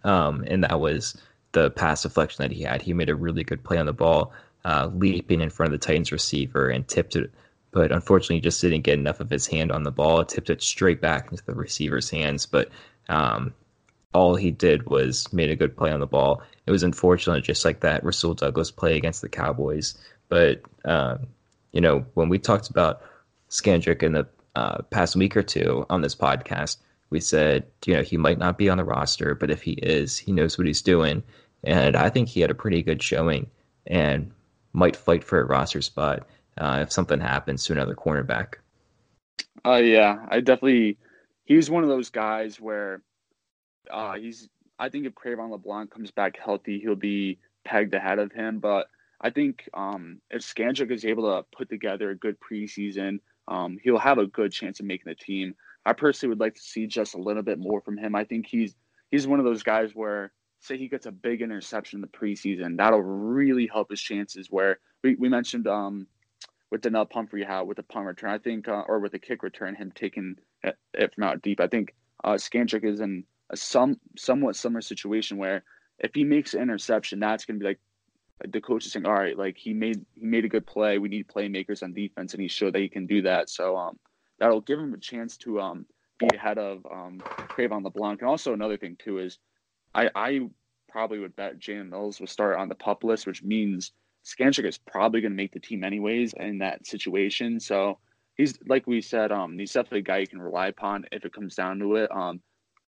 um, 0.04 0.44
and 0.46 0.64
that 0.64 0.80
was 0.80 1.16
the 1.52 1.70
pass 1.70 2.02
deflection 2.02 2.42
that 2.42 2.52
he 2.52 2.62
had. 2.62 2.82
He 2.82 2.92
made 2.92 3.08
a 3.08 3.14
really 3.14 3.44
good 3.44 3.62
play 3.62 3.78
on 3.78 3.86
the 3.86 3.92
ball, 3.92 4.32
uh, 4.64 4.90
leaping 4.92 5.40
in 5.40 5.50
front 5.50 5.72
of 5.72 5.80
the 5.80 5.84
Titans 5.84 6.12
receiver 6.12 6.68
and 6.68 6.86
tipped 6.86 7.16
it. 7.16 7.30
But 7.72 7.92
unfortunately, 7.92 8.36
he 8.36 8.40
just 8.40 8.60
didn't 8.60 8.82
get 8.82 8.98
enough 8.98 9.20
of 9.20 9.30
his 9.30 9.46
hand 9.46 9.70
on 9.70 9.84
the 9.84 9.92
ball. 9.92 10.24
Tipped 10.24 10.50
it 10.50 10.62
straight 10.62 11.00
back 11.00 11.30
into 11.30 11.44
the 11.44 11.54
receiver's 11.54 12.10
hands. 12.10 12.46
But 12.46 12.68
um, 13.08 13.54
all 14.12 14.34
he 14.34 14.50
did 14.50 14.88
was 14.88 15.32
made 15.32 15.50
a 15.50 15.56
good 15.56 15.76
play 15.76 15.92
on 15.92 16.00
the 16.00 16.06
ball. 16.06 16.42
It 16.66 16.72
was 16.72 16.82
unfortunate, 16.82 17.44
just 17.44 17.64
like 17.64 17.80
that 17.80 18.04
Rasul 18.04 18.34
Douglas 18.34 18.70
play 18.70 18.96
against 18.96 19.22
the 19.22 19.28
Cowboys. 19.28 19.96
But 20.28 20.62
um, 20.84 21.28
you 21.72 21.80
know, 21.80 22.04
when 22.14 22.28
we 22.28 22.38
talked 22.38 22.70
about 22.70 23.02
Scandrick 23.50 24.02
in 24.02 24.12
the 24.12 24.26
uh, 24.56 24.82
past 24.90 25.14
week 25.14 25.36
or 25.36 25.42
two 25.42 25.86
on 25.88 26.00
this 26.00 26.14
podcast, 26.16 26.78
we 27.10 27.20
said, 27.20 27.66
you 27.84 27.94
know, 27.94 28.02
he 28.02 28.16
might 28.16 28.38
not 28.38 28.56
be 28.56 28.68
on 28.68 28.78
the 28.78 28.84
roster, 28.84 29.34
but 29.34 29.50
if 29.50 29.62
he 29.62 29.72
is, 29.72 30.16
he 30.16 30.32
knows 30.32 30.56
what 30.56 30.66
he's 30.66 30.82
doing. 30.82 31.22
And 31.64 31.96
I 31.96 32.08
think 32.08 32.28
he 32.28 32.40
had 32.40 32.50
a 32.50 32.54
pretty 32.54 32.82
good 32.82 33.02
showing 33.02 33.50
and 33.86 34.30
might 34.72 34.96
fight 34.96 35.24
for 35.24 35.40
a 35.40 35.44
roster 35.44 35.82
spot 35.82 36.26
uh, 36.56 36.78
if 36.82 36.92
something 36.92 37.20
happens 37.20 37.64
to 37.64 37.72
another 37.72 37.94
cornerback. 37.94 38.54
Uh, 39.64 39.76
yeah, 39.76 40.24
I 40.28 40.40
definitely. 40.40 40.98
He's 41.44 41.68
one 41.68 41.82
of 41.82 41.88
those 41.88 42.10
guys 42.10 42.60
where 42.60 43.02
uh, 43.90 44.14
he's. 44.14 44.48
I 44.78 44.88
think 44.88 45.04
if 45.04 45.14
Cre'Von 45.14 45.50
LeBlanc 45.50 45.90
comes 45.90 46.10
back 46.10 46.38
healthy, 46.42 46.80
he'll 46.80 46.94
be 46.94 47.38
pegged 47.64 47.92
ahead 47.92 48.18
of 48.18 48.32
him. 48.32 48.60
But 48.60 48.86
I 49.20 49.30
think 49.30 49.68
um, 49.74 50.20
if 50.30 50.42
Scandrick 50.42 50.90
is 50.90 51.04
able 51.04 51.24
to 51.24 51.44
put 51.54 51.68
together 51.68 52.10
a 52.10 52.16
good 52.16 52.36
preseason, 52.40 53.18
um, 53.48 53.78
he'll 53.82 53.98
have 53.98 54.18
a 54.18 54.26
good 54.26 54.52
chance 54.52 54.80
of 54.80 54.86
making 54.86 55.10
the 55.10 55.14
team. 55.14 55.54
I 55.86 55.92
personally 55.92 56.30
would 56.30 56.40
like 56.40 56.54
to 56.54 56.60
see 56.60 56.86
just 56.86 57.14
a 57.14 57.18
little 57.18 57.42
bit 57.42 57.58
more 57.58 57.80
from 57.80 57.96
him. 57.96 58.14
I 58.14 58.24
think 58.24 58.46
he's 58.46 58.74
he's 59.10 59.26
one 59.26 59.38
of 59.38 59.44
those 59.44 59.62
guys 59.62 59.94
where 59.94 60.32
say 60.60 60.76
he 60.76 60.88
gets 60.88 61.06
a 61.06 61.12
big 61.12 61.42
interception 61.42 61.96
in 61.98 62.00
the 62.02 62.06
preseason, 62.06 62.76
that'll 62.76 63.02
really 63.02 63.66
help 63.66 63.90
his 63.90 64.00
chances. 64.00 64.48
Where 64.50 64.78
we, 65.02 65.14
we 65.16 65.28
mentioned 65.28 65.66
um, 65.66 66.06
with 66.70 66.82
Donnel 66.82 67.06
Pumphrey 67.06 67.42
how 67.42 67.64
with 67.64 67.78
the 67.78 67.82
punt 67.82 68.06
return, 68.06 68.30
I 68.30 68.38
think, 68.38 68.68
uh, 68.68 68.82
or 68.86 69.00
with 69.00 69.12
the 69.12 69.18
kick 69.18 69.42
return, 69.42 69.74
him 69.74 69.92
taking 69.94 70.36
it 70.62 71.14
from 71.14 71.24
out 71.24 71.42
deep. 71.42 71.60
I 71.60 71.66
think 71.66 71.94
uh, 72.24 72.34
Scandrick 72.34 72.84
is 72.84 73.00
in 73.00 73.24
a 73.50 73.56
some 73.56 73.98
somewhat 74.16 74.56
similar 74.56 74.82
situation 74.82 75.38
where 75.38 75.64
if 75.98 76.14
he 76.14 76.24
makes 76.24 76.54
an 76.54 76.62
interception, 76.62 77.20
that's 77.20 77.44
going 77.44 77.58
to 77.58 77.64
be 77.64 77.68
like 77.68 77.80
the 78.48 78.60
coach 78.60 78.86
is 78.86 78.92
saying, 78.92 79.06
all 79.06 79.12
right, 79.12 79.36
like 79.36 79.56
he 79.56 79.72
made 79.72 80.04
he 80.14 80.26
made 80.26 80.44
a 80.44 80.48
good 80.48 80.66
play. 80.66 80.98
We 80.98 81.08
need 81.08 81.28
playmakers 81.28 81.82
on 81.82 81.92
defense, 81.92 82.32
and 82.34 82.42
he 82.42 82.48
showed 82.48 82.74
that 82.74 82.80
he 82.80 82.88
can 82.88 83.06
do 83.06 83.22
that. 83.22 83.50
So 83.50 83.76
um, 83.76 83.98
that'll 84.40 84.62
give 84.62 84.80
him 84.80 84.94
a 84.94 84.98
chance 84.98 85.36
to 85.36 85.60
um, 85.60 85.86
be 86.18 86.28
ahead 86.34 86.58
of 86.58 86.84
um, 86.90 87.18
Cre'Von 87.24 87.84
LeBlanc. 87.84 88.20
And 88.20 88.28
also 88.28 88.52
another 88.52 88.76
thing 88.76 88.96
too 88.98 89.18
is 89.18 89.38
I, 89.94 90.10
I 90.14 90.48
probably 90.88 91.20
would 91.20 91.36
bet 91.36 91.60
Jalen 91.60 91.90
Mills 91.90 92.18
will 92.18 92.26
start 92.26 92.56
on 92.56 92.68
the 92.68 92.74
pup 92.74 93.04
list, 93.04 93.26
which 93.26 93.42
means 93.42 93.92
Scandrick 94.24 94.66
is 94.66 94.78
probably 94.78 95.20
going 95.20 95.32
to 95.32 95.36
make 95.36 95.52
the 95.52 95.60
team 95.60 95.84
anyways 95.84 96.34
in 96.34 96.58
that 96.58 96.86
situation. 96.86 97.60
So 97.60 97.98
he's 98.36 98.58
like 98.66 98.86
we 98.86 99.00
said, 99.00 99.30
um, 99.32 99.58
he's 99.58 99.72
definitely 99.72 100.00
a 100.00 100.02
guy 100.02 100.18
you 100.18 100.26
can 100.26 100.42
rely 100.42 100.68
upon 100.68 101.04
if 101.12 101.24
it 101.24 101.32
comes 101.32 101.54
down 101.54 101.78
to 101.78 101.96
it. 101.96 102.10
Um, 102.10 102.40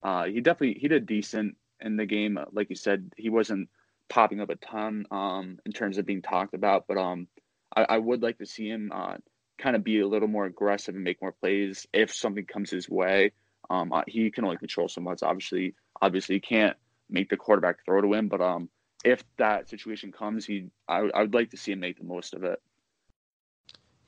uh, 0.03 0.24
he 0.24 0.40
definitely 0.40 0.80
he 0.80 0.88
did 0.88 1.07
decent 1.07 1.57
in 1.80 1.96
the 1.96 2.07
game. 2.07 2.38
Like 2.53 2.70
you 2.70 2.76
said, 2.76 3.12
he 3.16 3.28
wasn't 3.28 3.68
popping 4.09 4.40
up 4.40 4.51
a 4.51 4.57
ton 4.57 5.07
um, 5.11 5.59
in 5.64 5.72
terms 5.72 5.98
of 5.98 6.07
being 6.07 6.22
talked 6.22 6.55
about, 6.55 6.86
but 6.88 6.96
um, 6.98 7.28
I, 7.76 7.86
I 7.90 7.98
would 7.98 8.22
like 8.22 8.38
to 8.38 8.46
see 8.46 8.68
him 8.68 8.90
uh, 8.92 9.16
kind 9.61 9.76
of 9.76 9.84
be 9.84 10.00
a 10.00 10.08
little 10.08 10.28
more 10.28 10.46
aggressive 10.46 10.94
and 10.94 11.04
make 11.04 11.20
more 11.20 11.32
plays 11.32 11.86
if 11.92 12.12
something 12.14 12.44
comes 12.44 12.70
his 12.70 12.88
way. 12.88 13.32
Um, 13.68 13.92
he 14.08 14.30
can 14.30 14.44
only 14.44 14.56
control 14.56 14.88
so 14.88 15.00
much. 15.00 15.22
Obviously, 15.22 15.74
obviously, 16.02 16.36
he 16.36 16.40
can't 16.40 16.76
make 17.08 17.28
the 17.28 17.36
quarterback 17.36 17.84
throw 17.84 18.00
to 18.00 18.12
him. 18.14 18.28
But 18.28 18.40
um, 18.40 18.68
if 19.04 19.22
that 19.38 19.68
situation 19.68 20.12
comes, 20.12 20.46
he 20.46 20.70
I, 20.88 21.08
I 21.14 21.22
would 21.22 21.34
like 21.34 21.50
to 21.50 21.56
see 21.56 21.72
him 21.72 21.80
make 21.80 21.98
the 21.98 22.04
most 22.04 22.34
of 22.34 22.44
it. 22.44 22.61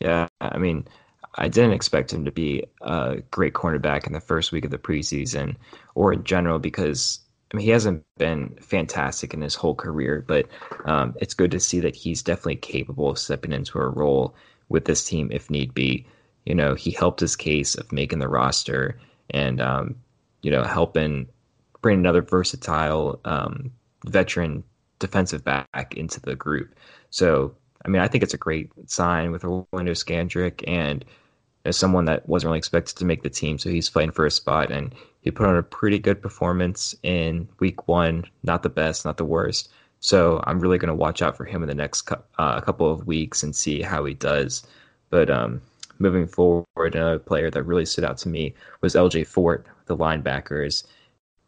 Yeah, 0.00 0.26
I 0.40 0.59
mean, 0.59 0.88
I 1.36 1.48
didn't 1.48 1.72
expect 1.72 2.12
him 2.12 2.24
to 2.24 2.32
be 2.32 2.64
a 2.80 3.22
great 3.30 3.55
cornerback 3.55 4.07
in 4.07 4.12
the 4.12 4.20
first 4.20 4.53
week 4.53 4.64
of 4.64 4.70
the 4.70 4.78
preseason 4.78 5.57
or 5.94 6.12
in 6.12 6.24
general 6.24 6.59
because 6.59 7.20
I 7.53 7.57
mean 7.57 7.64
he 7.64 7.70
hasn't 7.70 8.05
been 8.18 8.57
fantastic 8.61 9.32
in 9.32 9.40
his 9.40 9.55
whole 9.55 9.74
career, 9.74 10.24
but 10.26 10.46
um, 10.84 11.14
it's 11.20 11.34
good 11.34 11.53
to 11.53 11.61
see 11.61 11.80
that 11.80 11.94
he's 11.94 12.22
definitely 12.22 12.57
capable 12.57 13.11
of 13.11 13.18
stepping 13.18 13.53
into 13.53 13.78
a 13.78 13.88
role 13.88 14.34
with 14.72 14.86
this 14.86 15.04
team 15.04 15.28
if 15.30 15.50
need 15.50 15.74
be. 15.74 16.06
You 16.44 16.54
know, 16.54 16.74
he 16.74 16.90
helped 16.90 17.20
his 17.20 17.36
case 17.36 17.76
of 17.76 17.92
making 17.92 18.18
the 18.18 18.28
roster 18.28 18.98
and 19.30 19.60
um, 19.60 19.96
you 20.42 20.50
know 20.50 20.64
helping 20.64 21.28
bring 21.82 21.98
another 21.98 22.22
versatile 22.22 23.20
um, 23.24 23.70
veteran 24.06 24.64
defensive 24.98 25.44
back 25.44 25.94
into 25.96 26.20
the 26.20 26.34
group. 26.34 26.74
So, 27.10 27.54
I 27.84 27.88
mean, 27.88 28.00
I 28.00 28.08
think 28.08 28.22
it's 28.22 28.34
a 28.34 28.38
great 28.38 28.70
sign 28.86 29.32
with 29.32 29.44
Orlando 29.44 29.92
Scandrick 29.92 30.64
and 30.66 31.04
as 31.64 31.76
someone 31.76 32.06
that 32.06 32.28
wasn't 32.28 32.48
really 32.48 32.58
expected 32.58 32.96
to 32.96 33.04
make 33.04 33.22
the 33.22 33.30
team. 33.30 33.58
So 33.58 33.70
he's 33.70 33.88
fighting 33.88 34.12
for 34.12 34.26
a 34.26 34.30
spot 34.30 34.72
and 34.72 34.94
he 35.20 35.30
put 35.30 35.46
on 35.46 35.56
a 35.56 35.62
pretty 35.62 35.98
good 35.98 36.22
performance 36.22 36.94
in 37.02 37.48
week 37.60 37.86
one. 37.86 38.24
Not 38.42 38.62
the 38.62 38.68
best, 38.68 39.04
not 39.04 39.16
the 39.16 39.24
worst. 39.24 39.68
So 40.03 40.42
I'm 40.48 40.59
really 40.59 40.78
going 40.78 40.88
to 40.88 40.94
watch 40.94 41.22
out 41.22 41.36
for 41.36 41.44
him 41.44 41.62
in 41.62 41.68
the 41.68 41.76
next 41.76 42.11
uh, 42.38 42.61
couple 42.61 42.90
of 42.90 43.07
weeks 43.07 43.44
and 43.44 43.55
see 43.55 43.82
how 43.82 44.05
he 44.05 44.14
does. 44.14 44.66
But 45.11 45.30
um, 45.30 45.62
moving 46.00 46.26
forward, 46.26 46.66
another 46.76 47.20
player 47.20 47.50
that 47.53 47.62
really 47.62 47.86
stood 47.86 48.05
out 48.05 48.18
to 48.18 48.28
me 48.28 48.53
was 48.80 48.96
LJ 48.96 49.28
Fort, 49.28 49.64
the 49.86 49.96
linebackers. 49.96 50.84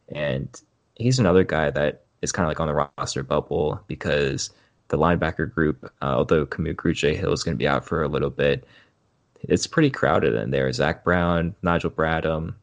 And 0.08 0.48
he's 0.94 1.18
another 1.18 1.42
guy 1.42 1.70
that 1.70 2.04
is 2.22 2.30
kind 2.30 2.46
of 2.46 2.50
like 2.50 2.60
on 2.60 2.68
the 2.68 2.88
roster 2.96 3.24
bubble 3.24 3.80
because 3.88 4.50
the 4.86 4.98
linebacker 4.98 5.52
group, 5.52 5.90
uh, 6.00 6.14
although 6.14 6.46
Kamu 6.46 6.76
Grugier-Hill 6.76 7.32
is 7.32 7.42
going 7.42 7.56
to 7.56 7.58
be 7.58 7.66
out 7.66 7.84
for 7.84 8.04
a 8.04 8.08
little 8.08 8.30
bit, 8.30 8.64
it's 9.40 9.66
pretty 9.66 9.90
crowded 9.90 10.34
in 10.34 10.52
there. 10.52 10.72
Zach 10.72 11.02
Brown, 11.02 11.56
Nigel 11.62 11.90
Bradham, 11.90 12.54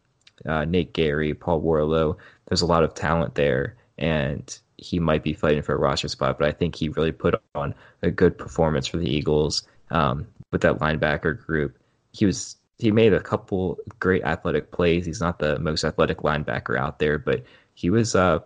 uh, 0.45 0.63
Nate 0.63 0.93
Gerry, 0.93 1.33
Paul 1.33 1.61
Worrilow. 1.61 2.15
There's 2.47 2.61
a 2.61 2.65
lot 2.65 2.85
of 2.85 2.93
talent 2.93 3.35
there, 3.35 3.75
and 3.97 4.57
he 4.81 4.99
might 4.99 5.23
be 5.23 5.33
fighting 5.33 5.61
for 5.61 5.75
a 5.75 5.79
roster 5.79 6.09
spot. 6.09 6.37
But 6.37 6.47
I 6.47 6.51
think 6.51 6.75
he 6.75 6.89
really 6.89 7.11
put 7.11 7.35
on 7.55 7.73
a 8.01 8.11
good 8.11 8.37
performance 8.37 8.87
for 8.87 8.97
the 8.97 9.09
Eagles 9.09 9.63
um, 9.91 10.27
with 10.51 10.61
that 10.61 10.79
linebacker 10.79 11.39
group. 11.45 11.77
He 12.11 12.25
was 12.25 12.57
he 12.79 12.91
made 12.91 13.13
a 13.13 13.21
couple 13.21 13.77
great 13.99 14.23
athletic 14.23 14.71
plays. 14.71 15.05
He's 15.05 15.21
not 15.21 15.37
the 15.37 15.59
most 15.59 15.83
athletic 15.83 16.19
linebacker 16.19 16.77
out 16.77 16.97
there, 16.97 17.19
but 17.19 17.43
he 17.75 17.91
was 17.91 18.15
uh, 18.15 18.39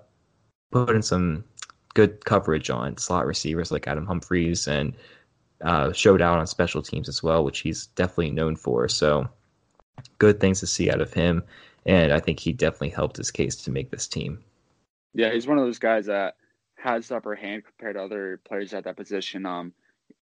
putting 0.71 1.01
some 1.01 1.45
good 1.93 2.25
coverage 2.25 2.69
on 2.69 2.97
slot 2.97 3.25
receivers 3.25 3.71
like 3.71 3.87
Adam 3.87 4.05
Humphries 4.05 4.67
and 4.67 4.93
uh, 5.61 5.93
showed 5.93 6.21
out 6.21 6.37
on 6.37 6.47
special 6.47 6.81
teams 6.81 7.07
as 7.07 7.23
well, 7.23 7.45
which 7.45 7.59
he's 7.59 7.87
definitely 7.87 8.31
known 8.31 8.57
for. 8.57 8.89
So 8.89 9.29
good 10.17 10.41
things 10.41 10.59
to 10.59 10.67
see 10.67 10.91
out 10.91 10.99
of 10.99 11.13
him. 11.13 11.41
And 11.85 12.11
I 12.11 12.19
think 12.19 12.39
he 12.39 12.51
definitely 12.51 12.89
helped 12.89 13.15
his 13.15 13.31
case 13.31 13.55
to 13.63 13.71
make 13.71 13.89
this 13.89 14.07
team. 14.07 14.43
Yeah, 15.15 15.31
he's 15.31 15.47
one 15.47 15.57
of 15.57 15.65
those 15.65 15.79
guys 15.79 16.05
that 16.07 16.35
has 16.75 17.07
the 17.07 17.15
upper 17.15 17.35
hand 17.35 17.63
compared 17.65 17.95
to 17.95 18.03
other 18.03 18.41
players 18.45 18.73
at 18.73 18.83
that 18.83 18.97
position. 18.97 19.45
Um, 19.45 19.73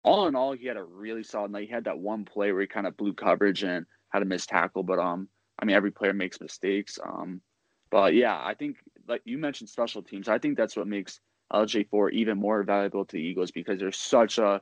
all 0.03 0.27
in 0.27 0.35
all, 0.35 0.53
he 0.53 0.67
had 0.67 0.77
a 0.77 0.83
really 0.83 1.23
solid 1.23 1.51
night. 1.51 1.67
He 1.67 1.73
had 1.73 1.85
that 1.85 1.97
one 1.97 2.25
play 2.25 2.51
where 2.51 2.61
he 2.61 2.67
kind 2.67 2.87
of 2.87 2.95
blew 2.95 3.13
coverage 3.13 3.63
and 3.63 3.85
had 4.09 4.21
a 4.21 4.25
missed 4.25 4.49
tackle, 4.49 4.83
but 4.83 4.99
um, 4.99 5.27
I 5.59 5.65
mean, 5.65 5.75
every 5.75 5.91
player 5.91 6.13
makes 6.13 6.39
mistakes. 6.39 6.99
Um, 7.03 7.41
but 7.89 8.13
yeah, 8.13 8.39
I 8.41 8.53
think 8.53 8.77
like 9.07 9.21
you 9.25 9.37
mentioned 9.37 9.69
special 9.69 10.01
teams. 10.01 10.27
I 10.27 10.37
think 10.37 10.57
that's 10.57 10.75
what 10.75 10.87
makes 10.87 11.19
LJ 11.51 11.89
Fort 11.89 12.13
even 12.13 12.37
more 12.37 12.63
valuable 12.63 13.05
to 13.05 13.13
the 13.13 13.21
Eagles 13.21 13.51
because 13.51 13.79
they're 13.79 13.91
such 13.91 14.37
a 14.37 14.61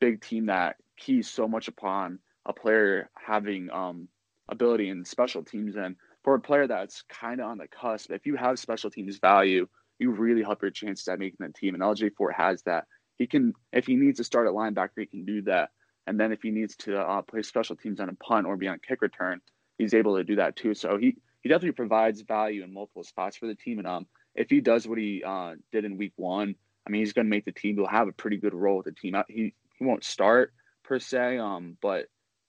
big 0.00 0.20
team 0.20 0.46
that 0.46 0.76
keys 0.98 1.28
so 1.28 1.48
much 1.48 1.68
upon 1.68 2.18
a 2.46 2.52
player 2.52 3.08
having 3.14 3.70
um, 3.70 4.08
ability 4.48 4.88
in 4.88 5.04
special 5.04 5.42
teams. 5.42 5.76
And 5.76 5.96
for 6.24 6.34
a 6.34 6.40
player 6.40 6.66
that's 6.66 7.02
kind 7.08 7.40
of 7.40 7.46
on 7.46 7.58
the 7.58 7.68
cusp, 7.68 8.10
if 8.10 8.26
you 8.26 8.36
have 8.36 8.58
special 8.58 8.90
teams 8.90 9.18
value, 9.18 9.66
you 9.98 10.10
really 10.10 10.42
help 10.42 10.62
your 10.62 10.70
chances 10.70 11.06
at 11.08 11.18
making 11.18 11.38
the 11.40 11.52
team. 11.52 11.74
And 11.74 11.82
LJ 11.82 12.14
Fort 12.16 12.34
has 12.34 12.62
that. 12.62 12.86
He 13.18 13.26
can, 13.26 13.54
if 13.72 13.86
he 13.86 13.96
needs 13.96 14.18
to 14.18 14.24
start 14.24 14.46
at 14.46 14.52
linebacker, 14.52 14.98
he 14.98 15.06
can 15.06 15.24
do 15.24 15.42
that. 15.42 15.70
And 16.06 16.18
then 16.18 16.32
if 16.32 16.42
he 16.42 16.50
needs 16.50 16.76
to 16.78 16.98
uh, 16.98 17.22
play 17.22 17.42
special 17.42 17.76
teams 17.76 18.00
on 18.00 18.08
a 18.08 18.14
punt 18.14 18.46
or 18.46 18.56
be 18.56 18.68
on 18.68 18.80
kick 18.86 19.02
return, 19.02 19.40
he's 19.78 19.94
able 19.94 20.16
to 20.16 20.24
do 20.24 20.36
that 20.36 20.56
too. 20.56 20.74
So 20.74 20.96
he 20.96 21.16
he 21.42 21.48
definitely 21.48 21.72
provides 21.72 22.20
value 22.22 22.62
in 22.62 22.72
multiple 22.72 23.04
spots 23.04 23.36
for 23.36 23.46
the 23.46 23.54
team. 23.54 23.78
And 23.78 23.86
um, 23.86 24.06
if 24.34 24.48
he 24.48 24.60
does 24.60 24.86
what 24.86 24.98
he 24.98 25.22
uh, 25.26 25.54
did 25.72 25.84
in 25.84 25.98
week 25.98 26.12
one, 26.16 26.54
I 26.86 26.90
mean, 26.90 27.00
he's 27.00 27.12
going 27.12 27.26
to 27.26 27.30
make 27.30 27.44
the 27.44 27.52
team. 27.52 27.76
He'll 27.76 27.86
have 27.86 28.08
a 28.08 28.12
pretty 28.12 28.36
good 28.36 28.54
role 28.54 28.78
with 28.78 28.86
the 28.86 28.92
team. 28.92 29.14
He 29.28 29.54
he 29.78 29.84
won't 29.84 30.04
start 30.04 30.52
per 30.84 30.98
se, 30.98 31.38
um, 31.38 31.76
but 31.80 32.06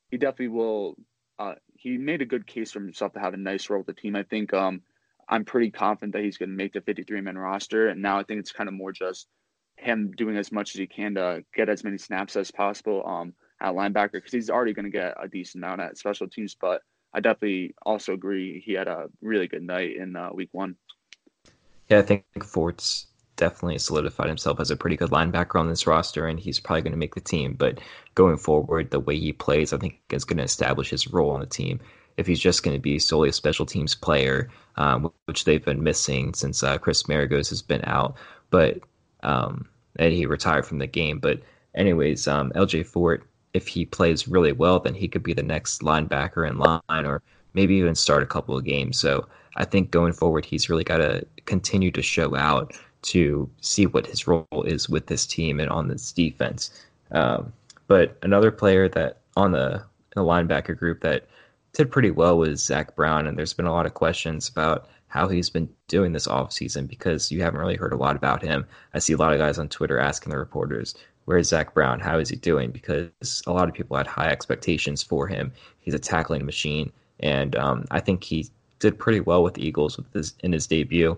he 0.09 0.17
definitely 0.17 0.49
will. 0.49 0.95
Uh, 1.39 1.55
he 1.83 1.97
made 1.97 2.21
a 2.21 2.25
good 2.25 2.47
case 2.47 2.71
for 2.71 2.79
himself 2.79 3.11
to 3.11 3.19
have 3.19 3.33
a 3.33 3.37
nice 3.37 3.69
role 3.69 3.79
with 3.79 3.87
the 3.87 4.01
team. 4.01 4.15
I 4.15 4.23
think 4.23 4.53
um, 4.53 4.81
I'm 5.27 5.43
pretty 5.43 5.69
confident 5.69 6.13
that 6.13 6.23
he's 6.23 6.37
going 6.37 6.49
to 6.49 6.55
make 6.55 6.71
the 6.71 6.79
53 6.79 7.19
man 7.19 7.37
roster. 7.37 7.89
And 7.89 8.01
now 8.01 8.17
I 8.17 8.23
think 8.23 8.39
it's 8.39 8.53
kind 8.53 8.69
of 8.69 8.73
more 8.73 8.93
just 8.93 9.27
him 9.75 10.11
doing 10.15 10.37
as 10.37 10.49
much 10.49 10.73
as 10.73 10.79
he 10.79 10.87
can 10.87 11.15
to 11.15 11.43
get 11.53 11.67
as 11.67 11.83
many 11.83 11.97
snaps 11.97 12.37
as 12.37 12.51
possible 12.51 13.05
um, 13.05 13.33
at 13.59 13.73
linebacker 13.73 14.13
because 14.13 14.31
he's 14.31 14.49
already 14.49 14.71
going 14.71 14.85
to 14.85 14.91
get 14.91 15.13
a 15.21 15.27
decent 15.27 15.61
amount 15.61 15.81
at 15.81 15.97
special 15.97 16.29
teams. 16.29 16.55
But 16.59 16.81
I 17.13 17.19
definitely 17.19 17.75
also 17.85 18.13
agree 18.13 18.63
he 18.65 18.71
had 18.71 18.87
a 18.87 19.07
really 19.21 19.49
good 19.49 19.63
night 19.63 19.97
in 19.97 20.15
uh, 20.15 20.29
week 20.33 20.49
one. 20.53 20.77
Yeah, 21.89 21.99
I 21.99 22.03
think 22.03 22.23
Fort's 22.45 23.07
definitely 23.43 23.77
solidified 23.77 24.29
himself 24.29 24.61
as 24.61 24.71
a 24.71 24.77
pretty 24.77 24.95
good 24.95 25.09
linebacker 25.09 25.59
on 25.59 25.67
this 25.67 25.85
roster, 25.85 26.27
and 26.27 26.39
he's 26.39 26.61
probably 26.61 26.81
going 26.81 26.93
to 26.93 26.97
make 26.97 27.13
the 27.13 27.19
team. 27.19 27.55
But 27.55 27.81
going 28.15 28.37
forward, 28.37 28.89
the 28.89 29.01
way 29.01 29.19
he 29.19 29.33
plays, 29.33 29.73
I 29.73 29.77
think 29.77 29.99
is 30.11 30.23
going 30.23 30.37
to 30.37 30.43
establish 30.43 30.89
his 30.89 31.09
role 31.09 31.31
on 31.31 31.41
the 31.41 31.45
team. 31.45 31.81
If 32.15 32.25
he's 32.25 32.39
just 32.39 32.63
going 32.63 32.77
to 32.77 32.81
be 32.81 32.99
solely 32.99 33.27
a 33.27 33.33
special 33.33 33.65
teams 33.65 33.95
player, 33.95 34.49
um, 34.77 35.11
which 35.25 35.43
they've 35.43 35.65
been 35.65 35.83
missing 35.83 36.33
since 36.33 36.63
uh, 36.63 36.77
Chris 36.77 37.03
Maragos 37.03 37.49
has 37.49 37.61
been 37.61 37.83
out, 37.83 38.15
but 38.49 38.79
um, 39.23 39.67
and 39.97 40.13
he 40.13 40.25
retired 40.25 40.65
from 40.65 40.77
the 40.77 40.87
game. 40.87 41.19
But 41.19 41.41
anyways, 41.75 42.25
um, 42.29 42.49
LJ 42.51 42.85
Fort, 42.85 43.27
if 43.53 43.67
he 43.67 43.83
plays 43.83 44.25
really 44.25 44.53
well, 44.53 44.79
then 44.79 44.93
he 44.93 45.09
could 45.09 45.23
be 45.23 45.33
the 45.33 45.43
next 45.43 45.81
linebacker 45.81 46.49
in 46.49 46.59
line, 46.59 47.05
or 47.05 47.21
maybe 47.53 47.75
even 47.75 47.95
start 47.95 48.23
a 48.23 48.27
couple 48.27 48.55
of 48.55 48.63
games. 48.63 48.97
So 48.97 49.27
I 49.57 49.65
think 49.65 49.91
going 49.91 50.13
forward, 50.13 50.45
he's 50.45 50.69
really 50.69 50.85
got 50.85 50.97
to 50.97 51.25
continue 51.45 51.91
to 51.91 52.01
show 52.01 52.37
out 52.37 52.73
to 53.03 53.49
see 53.61 53.85
what 53.85 54.07
his 54.07 54.27
role 54.27 54.63
is 54.65 54.89
with 54.89 55.07
this 55.07 55.25
team 55.25 55.59
and 55.59 55.69
on 55.69 55.87
this 55.87 56.11
defense. 56.11 56.71
Um, 57.11 57.53
but 57.87 58.17
another 58.23 58.51
player 58.51 58.89
that 58.89 59.19
on 59.35 59.51
the, 59.51 59.83
the 60.15 60.21
linebacker 60.21 60.77
group 60.77 61.01
that 61.01 61.27
did 61.73 61.91
pretty 61.91 62.11
well 62.11 62.37
was 62.37 62.63
Zach 62.63 62.95
Brown, 62.95 63.27
and 63.27 63.37
there's 63.37 63.53
been 63.53 63.65
a 63.65 63.71
lot 63.71 63.85
of 63.85 63.93
questions 63.93 64.47
about 64.47 64.87
how 65.07 65.27
he's 65.27 65.49
been 65.49 65.69
doing 65.87 66.13
this 66.13 66.27
offseason 66.27 66.87
because 66.87 67.31
you 67.31 67.41
haven't 67.41 67.59
really 67.59 67.75
heard 67.75 67.93
a 67.93 67.97
lot 67.97 68.15
about 68.15 68.41
him. 68.41 68.65
I 68.93 68.99
see 68.99 69.13
a 69.13 69.17
lot 69.17 69.33
of 69.33 69.39
guys 69.39 69.59
on 69.59 69.69
Twitter 69.69 69.99
asking 69.99 70.31
the 70.31 70.37
reporters, 70.37 70.95
Where's 71.25 71.49
Zach 71.49 71.73
Brown? 71.73 71.99
How 71.99 72.19
is 72.19 72.29
he 72.29 72.35
doing? 72.35 72.71
Because 72.71 73.43
a 73.47 73.53
lot 73.53 73.69
of 73.69 73.75
people 73.75 73.95
had 73.95 74.07
high 74.07 74.27
expectations 74.27 75.01
for 75.01 75.27
him. 75.27 75.53
He's 75.79 75.93
a 75.93 75.99
tackling 75.99 76.45
machine, 76.45 76.91
and 77.19 77.55
um, 77.55 77.85
I 77.91 77.99
think 77.99 78.23
he 78.23 78.49
did 78.79 78.99
pretty 78.99 79.21
well 79.21 79.43
with 79.43 79.53
the 79.53 79.65
Eagles 79.65 79.97
with 79.97 80.11
his, 80.13 80.33
in 80.41 80.51
his 80.51 80.67
debut. 80.67 81.17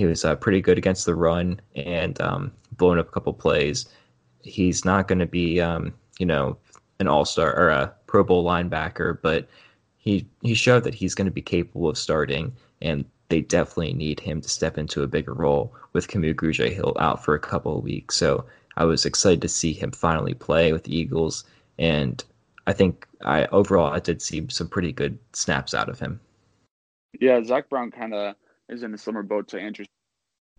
He 0.00 0.06
was 0.06 0.24
uh, 0.24 0.34
pretty 0.34 0.62
good 0.62 0.78
against 0.78 1.04
the 1.04 1.14
run 1.14 1.60
and 1.76 2.18
um, 2.22 2.52
blowing 2.78 2.98
up 2.98 3.08
a 3.08 3.12
couple 3.12 3.34
plays. 3.34 3.86
He's 4.40 4.82
not 4.82 5.06
going 5.08 5.18
to 5.18 5.26
be, 5.26 5.60
um, 5.60 5.92
you 6.18 6.24
know, 6.24 6.56
an 7.00 7.06
all 7.06 7.26
star 7.26 7.54
or 7.54 7.68
a 7.68 7.92
Pro 8.06 8.24
Bowl 8.24 8.42
linebacker, 8.42 9.18
but 9.20 9.46
he 9.98 10.26
he 10.40 10.54
showed 10.54 10.84
that 10.84 10.94
he's 10.94 11.14
going 11.14 11.26
to 11.26 11.30
be 11.30 11.42
capable 11.42 11.90
of 11.90 11.98
starting, 11.98 12.50
and 12.80 13.04
they 13.28 13.42
definitely 13.42 13.92
need 13.92 14.18
him 14.18 14.40
to 14.40 14.48
step 14.48 14.78
into 14.78 15.02
a 15.02 15.06
bigger 15.06 15.34
role 15.34 15.74
with 15.92 16.08
Kamu 16.08 16.34
Grugier-Hill 16.34 16.96
out 16.98 17.22
for 17.22 17.34
a 17.34 17.38
couple 17.38 17.76
of 17.76 17.84
weeks. 17.84 18.16
So 18.16 18.46
I 18.78 18.86
was 18.86 19.04
excited 19.04 19.42
to 19.42 19.48
see 19.48 19.74
him 19.74 19.90
finally 19.90 20.32
play 20.32 20.72
with 20.72 20.84
the 20.84 20.96
Eagles, 20.96 21.44
and 21.78 22.24
I 22.66 22.72
think 22.72 23.06
I 23.22 23.44
overall 23.52 23.92
I 23.92 23.98
did 24.00 24.22
see 24.22 24.46
some 24.48 24.68
pretty 24.68 24.92
good 24.92 25.18
snaps 25.34 25.74
out 25.74 25.90
of 25.90 26.00
him. 26.00 26.20
Yeah, 27.20 27.44
Zach 27.44 27.68
Brown 27.68 27.90
kind 27.90 28.14
of 28.14 28.34
is 28.70 28.82
in 28.82 28.94
a 28.94 28.98
similar 28.98 29.22
boat 29.22 29.48
to 29.48 29.60
Andrew. 29.60 29.84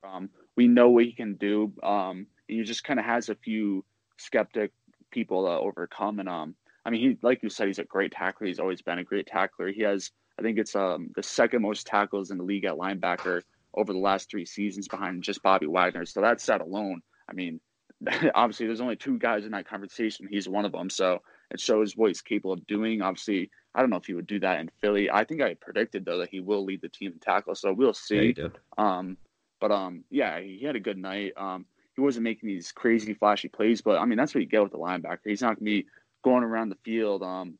Um, 0.03 0.29
we 0.55 0.67
know 0.67 0.89
what 0.89 1.05
he 1.05 1.13
can 1.13 1.35
do. 1.35 1.73
Um, 1.83 2.27
he 2.47 2.61
just 2.63 2.83
kind 2.83 2.99
of 2.99 3.05
has 3.05 3.29
a 3.29 3.35
few 3.35 3.85
skeptic 4.17 4.71
people 5.11 5.45
to 5.45 5.51
overcome. 5.51 6.19
And 6.19 6.29
um, 6.29 6.55
I 6.85 6.89
mean, 6.89 7.01
he 7.01 7.17
like 7.21 7.43
you 7.43 7.49
said, 7.49 7.67
he's 7.67 7.79
a 7.79 7.83
great 7.83 8.11
tackler. 8.11 8.47
He's 8.47 8.59
always 8.59 8.81
been 8.81 8.99
a 8.99 9.03
great 9.03 9.27
tackler. 9.27 9.71
He 9.71 9.81
has, 9.81 10.11
I 10.37 10.41
think, 10.41 10.57
it's 10.57 10.75
um 10.75 11.09
the 11.15 11.23
second 11.23 11.61
most 11.61 11.87
tackles 11.87 12.31
in 12.31 12.37
the 12.37 12.43
league 12.43 12.65
at 12.65 12.75
linebacker 12.75 13.41
over 13.73 13.93
the 13.93 13.99
last 13.99 14.29
three 14.29 14.45
seasons, 14.45 14.87
behind 14.87 15.23
just 15.23 15.43
Bobby 15.43 15.67
Wagner. 15.67 16.05
So 16.05 16.21
that's 16.21 16.45
that 16.45 16.59
set 16.59 16.61
alone, 16.61 17.01
I 17.29 17.33
mean, 17.33 17.59
obviously 18.35 18.65
there's 18.65 18.81
only 18.81 18.95
two 18.95 19.17
guys 19.17 19.45
in 19.45 19.51
that 19.51 19.67
conversation. 19.67 20.27
He's 20.29 20.49
one 20.49 20.65
of 20.65 20.71
them. 20.71 20.89
So 20.89 21.19
it 21.49 21.59
shows 21.59 21.95
what 21.95 22.09
he's 22.09 22.21
capable 22.21 22.53
of 22.53 22.65
doing. 22.67 23.01
Obviously, 23.01 23.49
I 23.73 23.79
don't 23.79 23.89
know 23.89 23.97
if 23.97 24.05
he 24.05 24.13
would 24.13 24.27
do 24.27 24.39
that 24.41 24.59
in 24.59 24.69
Philly. 24.81 25.09
I 25.09 25.23
think 25.23 25.41
I 25.41 25.53
predicted 25.53 26.05
though 26.05 26.17
that 26.19 26.29
he 26.29 26.39
will 26.39 26.65
lead 26.65 26.81
the 26.81 26.89
team 26.89 27.13
in 27.13 27.19
tackle, 27.19 27.55
so 27.55 27.71
we'll 27.71 27.93
see. 27.93 28.35
Yeah, 28.37 28.49
um, 28.77 29.17
but 29.59 29.71
um, 29.71 30.03
yeah, 30.09 30.39
he 30.39 30.63
had 30.65 30.75
a 30.75 30.79
good 30.79 30.97
night. 30.97 31.33
Um, 31.37 31.65
he 31.95 32.01
wasn't 32.01 32.23
making 32.23 32.47
these 32.47 32.71
crazy 32.71 33.13
flashy 33.13 33.47
plays, 33.47 33.81
but 33.81 33.97
I 33.99 34.05
mean 34.05 34.17
that's 34.17 34.35
what 34.35 34.41
you 34.41 34.47
get 34.47 34.63
with 34.63 34.71
the 34.71 34.77
linebacker. 34.77 35.19
He's 35.25 35.41
not 35.41 35.55
gonna 35.55 35.65
be 35.65 35.87
going 36.23 36.43
around 36.43 36.69
the 36.69 36.77
field, 36.83 37.23
um, 37.23 37.57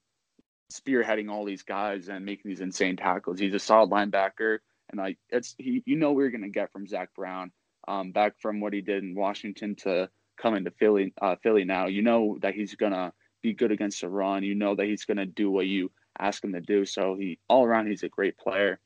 spearheading 0.71 1.29
all 1.29 1.45
these 1.45 1.63
guys 1.63 2.09
and 2.09 2.25
making 2.25 2.49
these 2.49 2.61
insane 2.61 2.97
tackles. 2.97 3.39
He's 3.39 3.53
a 3.53 3.59
solid 3.59 3.89
linebacker, 3.89 4.59
and 4.89 4.99
like 4.99 5.17
it's 5.29 5.55
he, 5.57 5.81
you 5.85 5.95
know, 5.95 6.11
we're 6.11 6.29
gonna 6.29 6.49
get 6.49 6.71
from 6.73 6.87
Zach 6.87 7.13
Brown, 7.15 7.51
um, 7.87 8.11
back 8.11 8.39
from 8.39 8.59
what 8.59 8.73
he 8.73 8.81
did 8.81 9.03
in 9.03 9.15
Washington 9.15 9.75
to 9.75 10.09
coming 10.37 10.65
to 10.65 10.71
Philly, 10.71 11.13
uh, 11.21 11.35
Philly 11.41 11.63
now. 11.63 11.87
You 11.87 12.01
know 12.01 12.37
that 12.41 12.53
he's 12.53 12.75
gonna 12.75 13.13
be 13.41 13.53
good 13.53 13.71
against 13.71 14.01
the 14.01 14.09
run. 14.09 14.43
You 14.43 14.55
know 14.55 14.75
that 14.75 14.85
he's 14.85 15.05
gonna 15.05 15.25
do 15.25 15.49
what 15.49 15.67
you 15.67 15.91
ask 16.19 16.43
him 16.43 16.53
to 16.53 16.61
do. 16.61 16.85
So 16.85 17.15
he 17.15 17.39
all 17.47 17.65
around 17.65 17.87
he's 17.87 18.03
a 18.03 18.09
great 18.09 18.37
player. 18.37 18.79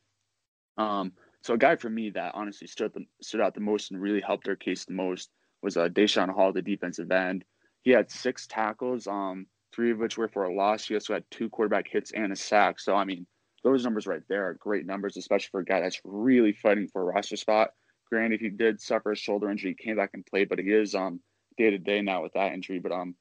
Um, 0.77 1.13
so 1.41 1.53
a 1.53 1.57
guy 1.57 1.75
for 1.75 1.89
me 1.89 2.09
that 2.11 2.33
honestly 2.35 2.67
stood 2.67 2.93
the, 2.93 3.05
stood 3.21 3.41
out 3.41 3.53
the 3.53 3.61
most 3.61 3.91
and 3.91 4.01
really 4.01 4.21
helped 4.21 4.45
their 4.45 4.55
case 4.55 4.85
the 4.85 4.93
most 4.93 5.29
was 5.61 5.77
uh, 5.77 5.89
Daeshon 5.89 6.29
Hall, 6.29 6.51
the 6.51 6.61
defensive 6.61 7.11
end. 7.11 7.45
He 7.83 7.91
had 7.91 8.09
six 8.09 8.47
tackles, 8.47 9.07
um, 9.07 9.45
three 9.73 9.91
of 9.91 9.99
which 9.99 10.17
were 10.17 10.27
for 10.27 10.45
a 10.45 10.53
loss. 10.53 10.87
He 10.87 10.95
also 10.95 11.13
had 11.13 11.23
two 11.29 11.49
quarterback 11.49 11.87
hits 11.87 12.11
and 12.11 12.33
a 12.33 12.35
sack. 12.35 12.79
So 12.79 12.95
I 12.95 13.05
mean, 13.05 13.27
those 13.63 13.83
numbers 13.83 14.07
right 14.07 14.21
there 14.27 14.47
are 14.47 14.53
great 14.55 14.85
numbers, 14.85 15.17
especially 15.17 15.49
for 15.51 15.59
a 15.61 15.65
guy 15.65 15.81
that's 15.81 16.01
really 16.03 16.53
fighting 16.53 16.87
for 16.87 17.01
a 17.01 17.05
roster 17.05 17.35
spot. 17.35 17.71
Granted, 18.11 18.41
he 18.41 18.49
did 18.49 18.79
suffer 18.81 19.11
a 19.11 19.15
shoulder 19.15 19.49
injury, 19.49 19.75
he 19.77 19.83
came 19.83 19.97
back 19.97 20.11
and 20.13 20.25
played, 20.25 20.49
but 20.49 20.59
he 20.59 20.71
is 20.71 20.95
um 20.95 21.19
day 21.57 21.69
to 21.69 21.77
day 21.77 22.01
now 22.01 22.23
with 22.23 22.33
that 22.33 22.53
injury. 22.53 22.79
But 22.79 22.91
um, 22.91 23.15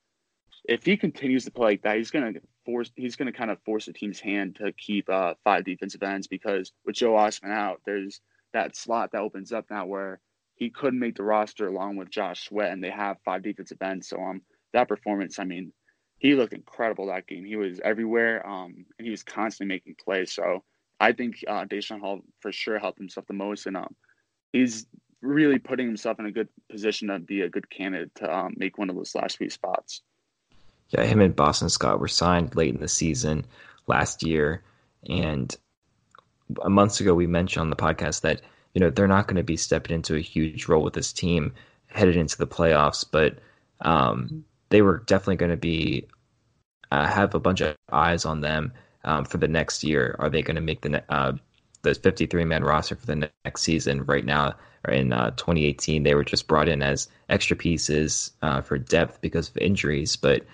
if 0.64 0.84
he 0.84 0.96
continues 0.96 1.44
to 1.44 1.50
play 1.50 1.72
like 1.72 1.82
that, 1.82 1.96
he's 1.96 2.10
gonna 2.10 2.32
force 2.64 2.90
he's 2.96 3.16
gonna 3.16 3.32
kind 3.32 3.50
of 3.50 3.62
force 3.64 3.86
the 3.86 3.92
team's 3.92 4.20
hand 4.20 4.56
to 4.56 4.72
keep 4.72 5.08
uh, 5.08 5.34
five 5.44 5.64
defensive 5.64 6.02
ends 6.02 6.26
because 6.26 6.72
with 6.84 6.96
Joe 6.96 7.12
Ostman 7.12 7.52
out, 7.52 7.80
there's 7.84 8.20
that 8.52 8.76
slot 8.76 9.12
that 9.12 9.20
opens 9.20 9.52
up 9.52 9.66
now 9.70 9.86
where 9.86 10.20
he 10.54 10.70
could 10.70 10.94
make 10.94 11.16
the 11.16 11.22
roster 11.22 11.66
along 11.66 11.96
with 11.96 12.10
Josh 12.10 12.48
Sweat, 12.48 12.72
and 12.72 12.82
they 12.82 12.90
have 12.90 13.16
five 13.24 13.42
defensive 13.42 13.82
ends. 13.82 14.08
So 14.08 14.18
um, 14.20 14.42
that 14.72 14.88
performance, 14.88 15.38
I 15.38 15.44
mean, 15.44 15.72
he 16.18 16.34
looked 16.34 16.52
incredible 16.52 17.06
that 17.06 17.26
game. 17.26 17.44
He 17.44 17.56
was 17.56 17.80
everywhere, 17.84 18.46
um, 18.46 18.86
and 18.98 19.04
he 19.04 19.10
was 19.10 19.24
constantly 19.24 19.74
making 19.74 19.96
plays. 20.02 20.32
So 20.32 20.62
I 21.00 21.12
think 21.12 21.44
uh, 21.46 21.64
Daeshon 21.64 22.00
Hall 22.00 22.20
for 22.40 22.52
sure 22.52 22.78
helped 22.78 22.98
himself 22.98 23.26
the 23.26 23.34
most, 23.34 23.66
and 23.66 23.76
um, 23.76 23.94
he's 24.52 24.86
really 25.20 25.58
putting 25.58 25.86
himself 25.86 26.20
in 26.20 26.26
a 26.26 26.32
good 26.32 26.48
position 26.70 27.08
to 27.08 27.18
be 27.18 27.40
a 27.40 27.50
good 27.50 27.68
candidate 27.68 28.14
to 28.16 28.32
um, 28.32 28.54
make 28.56 28.78
one 28.78 28.90
of 28.90 28.96
those 28.96 29.14
last 29.14 29.38
few 29.38 29.50
spots. 29.50 30.02
Yeah, 30.90 31.04
him 31.04 31.20
and 31.20 31.34
Boston 31.34 31.68
Scott 31.68 32.00
were 32.00 32.08
signed 32.08 32.54
late 32.56 32.74
in 32.74 32.80
the 32.80 32.88
season 32.88 33.46
last 33.86 34.22
year, 34.22 34.62
and 35.08 35.56
a 36.62 36.70
months 36.70 37.00
ago 37.00 37.14
we 37.14 37.26
mentioned 37.26 37.62
on 37.62 37.70
the 37.70 37.76
podcast 37.76 38.20
that 38.22 38.42
you 38.74 38.80
know 38.80 38.90
they're 38.90 39.08
not 39.08 39.26
going 39.26 39.36
to 39.36 39.42
be 39.42 39.56
stepping 39.56 39.94
into 39.94 40.14
a 40.16 40.20
huge 40.20 40.68
role 40.68 40.82
with 40.82 40.94
this 40.94 41.12
team 41.12 41.52
headed 41.86 42.16
into 42.16 42.36
the 42.36 42.46
playoffs, 42.46 43.04
but 43.10 43.38
um, 43.80 44.44
they 44.70 44.82
were 44.82 44.98
definitely 45.06 45.36
going 45.36 45.50
to 45.50 45.56
be 45.56 46.06
uh, 46.90 47.06
have 47.06 47.34
a 47.34 47.40
bunch 47.40 47.60
of 47.60 47.76
eyes 47.92 48.24
on 48.24 48.40
them 48.40 48.72
um, 49.04 49.24
for 49.24 49.38
the 49.38 49.48
next 49.48 49.84
year. 49.84 50.16
Are 50.18 50.30
they 50.30 50.42
going 50.42 50.56
to 50.56 50.62
make 50.62 50.82
the 50.82 51.02
uh, 51.12 51.32
the 51.82 51.94
53 51.94 52.44
man 52.44 52.64
roster 52.64 52.96
for 52.96 53.06
the 53.06 53.30
next 53.44 53.62
season? 53.62 54.04
Right 54.04 54.24
now, 54.24 54.54
in 54.88 55.12
uh, 55.12 55.30
2018, 55.30 56.02
they 56.02 56.14
were 56.14 56.24
just 56.24 56.46
brought 56.48 56.68
in 56.68 56.82
as 56.82 57.08
extra 57.28 57.56
pieces 57.56 58.32
uh, 58.42 58.60
for 58.60 58.78
depth 58.78 59.20
because 59.20 59.48
of 59.50 59.56
injuries, 59.58 60.16
but 60.16 60.44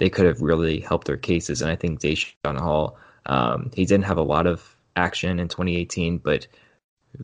they 0.00 0.08
could 0.08 0.24
have 0.24 0.40
really 0.40 0.80
helped 0.80 1.06
their 1.06 1.18
cases. 1.18 1.60
And 1.60 1.70
I 1.70 1.76
think 1.76 2.00
Daeshon 2.00 2.58
Hall, 2.58 2.96
um, 3.26 3.70
he 3.74 3.84
didn't 3.84 4.06
have 4.06 4.16
a 4.16 4.22
lot 4.22 4.46
of 4.46 4.74
action 4.96 5.38
in 5.38 5.46
2018, 5.46 6.16
but 6.16 6.46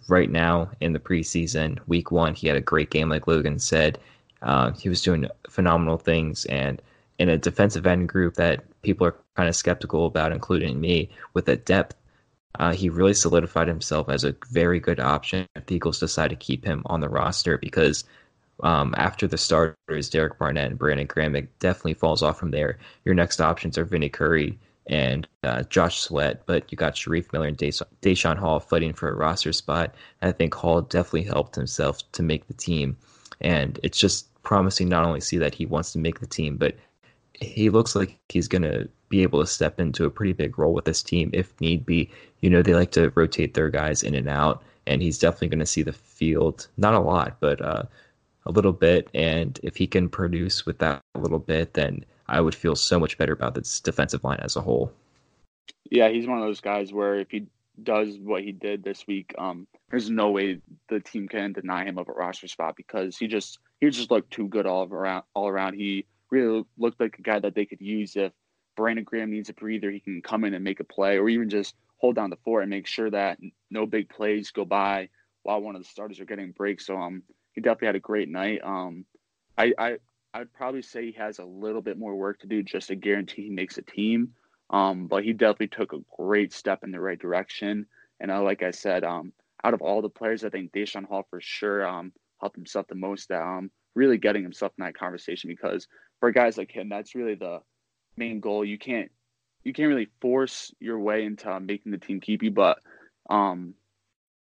right 0.09 0.31
now 0.31 0.71
in 0.83 0.93
the 0.93 0.99
preseason, 0.99 1.79
week 1.87 2.11
one, 2.11 2.35
he 2.35 2.49
had 2.49 2.57
a 2.57 2.61
great 2.61 2.91
game, 2.91 3.09
like 3.09 3.27
Logan 3.27 3.59
said. 3.59 3.99
Uh, 4.43 4.73
he 4.73 4.91
was 4.91 5.01
doing 5.01 5.27
phenomenal 5.49 5.97
things, 5.97 6.45
and 6.45 6.83
in 7.19 7.31
a 7.31 7.39
defensive 7.39 7.87
end 7.87 8.11
group 8.11 8.35
that 8.35 8.63
people 8.83 9.07
are 9.07 9.17
kind 9.37 9.49
of 9.49 9.57
skeptical 9.57 10.05
about, 10.05 10.33
including 10.33 10.79
me, 10.79 11.09
with 11.33 11.47
the 11.47 11.57
depth, 11.57 11.97
uh, 12.59 12.75
he 12.75 12.91
really 12.91 13.15
solidified 13.15 13.69
himself 13.69 14.11
as 14.11 14.23
a 14.23 14.37
very 14.51 14.81
good 14.81 15.01
option 15.01 15.47
if 15.57 15.65
the 15.65 15.77
Eagles 15.77 15.99
decide 15.99 16.29
to 16.29 16.37
keep 16.37 16.63
him 16.63 16.83
on 16.85 17.01
the 17.01 17.09
roster 17.09 17.57
because 17.57 18.05
um, 18.63 18.95
after 18.97 19.27
the 19.27 19.39
starters, 19.39 20.09
Derek 20.09 20.39
Barnett 20.39 20.71
and 20.71 20.79
Brandon 20.79 21.07
Graham, 21.07 21.37
it 21.37 21.59
definitely 21.59 21.95
falls 21.95 22.23
off 22.23 22.39
from 22.39 22.51
there. 22.51 22.79
Your 23.05 23.15
next 23.15 23.41
options 23.41 23.77
are 23.77 23.85
Vinny 23.85 24.09
Curry 24.09 24.59
and 24.87 25.27
uh, 25.43 25.63
Josh 25.65 26.01
Sweat, 26.01 26.43
but 26.47 26.71
you 26.71 26.77
got 26.77 26.95
Shareef 26.95 27.33
Miller 27.33 27.49
and 27.49 27.59
Daeshon 27.59 28.37
Hall 28.37 28.61
fighting 28.61 28.93
for 28.93 29.09
a 29.09 29.17
roster 29.17 29.53
spot. 29.53 29.95
And 30.21 30.29
I 30.29 30.33
think 30.33 30.55
Hall 30.55 30.81
definitely 30.81 31.25
helped 31.25 31.57
himself 31.57 31.99
to 32.13 32.23
make 32.23 32.47
the 32.47 32.55
team. 32.55 32.97
And 33.41 33.79
it's 33.83 33.99
just 33.99 34.33
promising 34.43 34.89
not 34.89 35.05
only 35.05 35.21
see 35.21 35.39
that 35.39 35.55
he 35.55 35.67
wants 35.67 35.93
to 35.93 35.99
make 35.99 36.21
the 36.21 36.27
team, 36.27 36.57
but 36.57 36.77
he 37.33 37.69
looks 37.69 37.95
like 37.95 38.19
he's 38.29 38.49
going 38.49 38.63
to 38.63 38.89
be 39.09 39.23
able 39.23 39.41
to 39.41 39.47
step 39.47 39.79
into 39.79 40.05
a 40.05 40.11
pretty 40.11 40.33
big 40.33 40.59
role 40.59 40.73
with 40.73 40.85
this 40.85 41.03
team 41.03 41.31
if 41.33 41.61
need 41.61 41.85
be. 41.85 42.11
You 42.41 42.51
know, 42.51 42.63
they 42.63 42.75
like 42.75 42.93
to 42.93 43.11
rotate 43.15 43.55
their 43.55 43.71
guys 43.71 44.03
in 44.03 44.15
and 44.15 44.29
out, 44.29 44.63
and 44.87 45.03
he's 45.03 45.19
definitely 45.19 45.49
going 45.49 45.59
to 45.61 45.67
see 45.67 45.83
the 45.83 45.93
field, 45.93 46.69
not 46.77 46.95
a 46.95 47.01
lot, 47.01 47.37
but 47.41 47.61
uh, 47.61 47.83
a 48.47 48.53
little 48.53 48.73
bit. 48.73 49.09
And 49.15 49.59
if 49.63 49.77
he 49.77 49.87
can 49.87 50.09
produce 50.09 50.65
with 50.65 50.79
that 50.79 51.01
a 51.15 51.19
little 51.19 51.39
bit, 51.39 51.75
then 51.75 52.05
I 52.29 52.41
would 52.41 52.55
feel 52.55 52.77
so 52.77 52.99
much 52.99 53.19
better 53.19 53.33
about 53.33 53.55
this 53.55 53.81
defensive 53.81 54.25
line 54.25 54.41
as 54.41 54.57
a 54.57 54.61
whole. 54.61 54.93
Yeah, 55.91 56.09
he's 56.09 56.27
one 56.27 56.39
of 56.39 56.45
those 56.45 56.61
guys 56.61 56.93
where 56.93 57.17
if 57.17 57.31
he 57.31 57.47
does 57.83 58.19
what 58.19 58.43
he 58.43 58.53
did 58.53 58.83
this 58.83 59.07
week, 59.07 59.35
um, 59.39 59.67
there's 59.91 60.11
no 60.11 60.31
way 60.31 60.61
the 60.89 61.01
team 61.01 61.29
can 61.29 61.53
deny 61.53 61.85
him 61.85 61.99
of 61.99 62.09
a 62.09 62.13
roster 62.13 62.49
spot 62.49 62.75
because 62.77 63.17
he 63.17 63.27
just 63.27 63.59
he 63.81 63.91
just 63.91 64.11
looked 64.11 64.31
too 64.31 64.49
good 64.49 64.67
all 64.67 64.89
around. 64.91 65.25
All 65.35 65.49
around, 65.49 65.75
he 65.75 66.07
really 66.31 66.65
looked 66.79 67.01
like 67.01 67.19
a 67.19 67.23
guy 67.23 67.39
that 67.39 67.55
they 67.55 67.67
could 67.67 67.81
use 67.81 68.17
if 68.17 68.33
Brandon 68.77 69.05
Graham 69.05 69.31
needs 69.31 69.49
a 69.49 69.55
breather. 69.55 69.91
He 69.91 70.01
can 70.01 70.23
come 70.23 70.45
in 70.45 70.55
and 70.55 70.65
make 70.65 70.81
a 70.81 70.85
play, 70.85 71.19
or 71.19 71.29
even 71.29 71.51
just 71.51 71.75
hold 71.99 72.17
down 72.17 72.31
the 72.31 72.37
fort 72.45 72.63
and 72.63 72.71
make 72.71 72.87
sure 72.87 73.11
that 73.11 73.39
no 73.71 73.87
big 73.87 74.09
plays 74.09 74.51
go 74.51 74.65
by 74.65 75.09
while 75.43 75.61
one 75.61 75.77
of 75.77 75.83
the 75.83 75.89
starters 75.89 76.21
are 76.21 76.25
getting 76.25 76.51
breaks. 76.51 76.87
So 76.87 76.97
um, 76.97 77.23
he 77.57 77.63
definitely 77.63 77.87
had 77.87 77.97
a 77.97 78.01
great 78.01 78.29
night. 78.29 78.61
Um, 78.63 79.05
I, 79.59 79.73
I 79.77 79.97
I'd 80.35 80.53
probably 80.53 80.83
say 80.83 81.07
he 81.07 81.13
has 81.13 81.39
a 81.39 81.45
little 81.45 81.81
bit 81.81 81.99
more 81.99 82.15
work 82.15 82.39
to 82.41 82.47
do 82.47 82.63
just 82.63 82.89
to 82.89 82.95
guarantee 82.95 83.45
he 83.45 83.51
makes 83.51 83.79
a 83.79 83.83
team. 83.83 84.35
Um, 84.69 85.07
but 85.07 85.25
he 85.25 85.33
definitely 85.33 85.69
took 85.69 85.93
a 85.93 86.05
great 86.17 86.53
step 86.53 86.85
in 86.85 86.91
the 86.91 87.01
right 87.01 87.19
direction. 87.19 87.87
And 88.21 88.31
uh, 88.31 88.43
like 88.43 88.63
I 88.63 88.71
said, 88.71 89.03
um, 89.03 89.33
out 89.65 89.75
of 89.75 89.81
all 89.81 90.03
the 90.03 90.09
players, 90.09 90.45
I 90.45 90.51
think 90.51 90.73
Daeshon 90.73 91.07
Hall 91.07 91.27
for 91.31 91.41
sure 91.41 91.87
um, 91.87 92.13
helped 92.41 92.57
himself 92.57 92.87
the 92.89 92.95
most 92.95 93.31
um, 93.31 93.71
really 93.95 94.19
getting 94.19 94.43
himself 94.43 94.73
in 94.77 94.85
that 94.85 94.99
conversation 94.99 95.49
because 95.49 95.89
for 96.21 96.31
guys 96.31 96.59
like 96.59 96.71
him, 96.71 96.89
that's 96.89 97.15
really 97.15 97.35
the 97.35 97.61
main 98.17 98.41
goal. 98.41 98.65
You 98.65 98.79
can't 98.79 99.11
you 99.65 99.73
can't 99.73 99.89
really 99.89 100.09
force 100.21 100.73
your 100.79 100.99
way 100.99 101.25
into 101.25 101.59
making 101.61 101.93
the 101.93 101.99
team 101.99 102.21
keep 102.21 102.43
you, 102.43 102.51
but 102.51 102.79
um, 103.29 103.75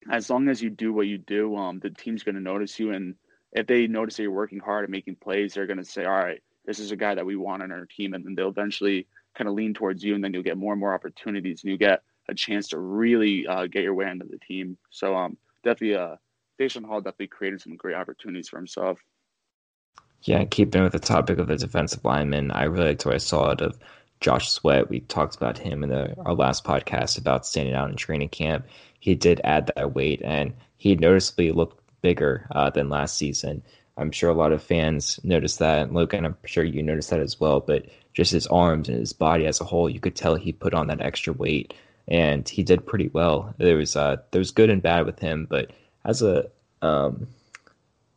as 0.08 0.30
long 0.30 0.48
as 0.48 0.62
you 0.62 0.70
do 0.70 0.92
what 0.92 1.06
you 1.06 1.18
do, 1.18 1.56
um, 1.56 1.78
the 1.80 1.90
team's 1.90 2.22
going 2.22 2.34
to 2.34 2.40
notice 2.40 2.78
you. 2.78 2.92
And 2.92 3.16
if 3.52 3.66
they 3.66 3.86
notice 3.86 4.16
that 4.16 4.22
you're 4.22 4.32
working 4.32 4.60
hard 4.60 4.84
and 4.84 4.92
making 4.92 5.16
plays, 5.16 5.54
they're 5.54 5.66
going 5.66 5.78
to 5.78 5.84
say, 5.84 6.04
all 6.04 6.12
right, 6.12 6.42
this 6.64 6.78
is 6.78 6.92
a 6.92 6.96
guy 6.96 7.14
that 7.14 7.26
we 7.26 7.36
want 7.36 7.62
on 7.62 7.72
our 7.72 7.86
team. 7.86 8.14
And 8.14 8.24
then 8.24 8.34
they'll 8.34 8.48
eventually 8.48 9.06
kind 9.36 9.48
of 9.48 9.54
lean 9.54 9.74
towards 9.74 10.02
you. 10.02 10.14
And 10.14 10.24
then 10.24 10.32
you'll 10.32 10.42
get 10.42 10.56
more 10.56 10.72
and 10.72 10.80
more 10.80 10.94
opportunities 10.94 11.62
and 11.62 11.70
you 11.70 11.78
get 11.78 12.02
a 12.28 12.34
chance 12.34 12.68
to 12.68 12.78
really 12.78 13.46
uh, 13.46 13.66
get 13.66 13.82
your 13.82 13.94
way 13.94 14.08
into 14.08 14.26
the 14.26 14.38
team. 14.38 14.78
So 14.90 15.16
um, 15.16 15.36
definitely, 15.64 15.96
uh, 15.96 16.16
Daeshon 16.58 16.84
Hall 16.84 17.00
definitely 17.00 17.28
created 17.28 17.60
some 17.60 17.76
great 17.76 17.96
opportunities 17.96 18.48
for 18.48 18.56
himself. 18.56 19.00
Yeah, 20.22 20.44
keeping 20.44 20.82
with 20.82 20.92
the 20.92 20.98
topic 20.98 21.38
of 21.38 21.46
the 21.46 21.56
defensive 21.56 22.04
lineman, 22.04 22.50
I 22.50 22.64
really 22.64 22.88
liked 22.88 23.06
what 23.06 23.14
I 23.14 23.18
saw 23.18 23.50
out 23.50 23.62
of 23.62 23.78
Josh 24.20 24.50
Sweat. 24.50 24.90
We 24.90 25.00
talked 25.00 25.36
about 25.36 25.58
him 25.58 25.82
in 25.82 25.90
the, 25.90 26.14
our 26.20 26.34
last 26.34 26.64
podcast 26.64 27.18
about 27.18 27.46
standing 27.46 27.74
out 27.74 27.90
in 27.90 27.96
training 27.96 28.28
camp. 28.28 28.66
He 28.98 29.14
did 29.14 29.40
add 29.44 29.70
that 29.74 29.94
weight, 29.94 30.20
and 30.22 30.52
he 30.76 30.94
noticeably 30.94 31.52
looked 31.52 31.80
bigger 32.02 32.46
uh, 32.50 32.70
than 32.70 32.88
last 32.88 33.16
season. 33.16 33.62
I'm 33.96 34.12
sure 34.12 34.30
a 34.30 34.34
lot 34.34 34.52
of 34.52 34.62
fans 34.62 35.20
noticed 35.24 35.58
that. 35.58 35.82
And 35.82 35.92
Logan, 35.92 36.24
I'm 36.24 36.36
sure 36.44 36.64
you 36.64 36.82
noticed 36.82 37.10
that 37.10 37.20
as 37.20 37.38
well. 37.40 37.60
But 37.60 37.86
just 38.14 38.32
his 38.32 38.46
arms 38.46 38.88
and 38.88 38.98
his 38.98 39.12
body 39.12 39.46
as 39.46 39.60
a 39.60 39.64
whole, 39.64 39.88
you 39.90 40.00
could 40.00 40.16
tell 40.16 40.34
he 40.34 40.52
put 40.52 40.74
on 40.74 40.86
that 40.88 41.00
extra 41.00 41.32
weight, 41.32 41.74
and 42.08 42.48
he 42.48 42.62
did 42.62 42.86
pretty 42.86 43.08
well. 43.08 43.54
There 43.58 43.76
was 43.76 43.96
uh, 43.96 44.16
there 44.30 44.38
was 44.40 44.50
good 44.50 44.70
and 44.70 44.82
bad 44.82 45.06
with 45.06 45.18
him, 45.18 45.46
but 45.48 45.70
as 46.04 46.22
a 46.22 46.50
um, 46.82 47.28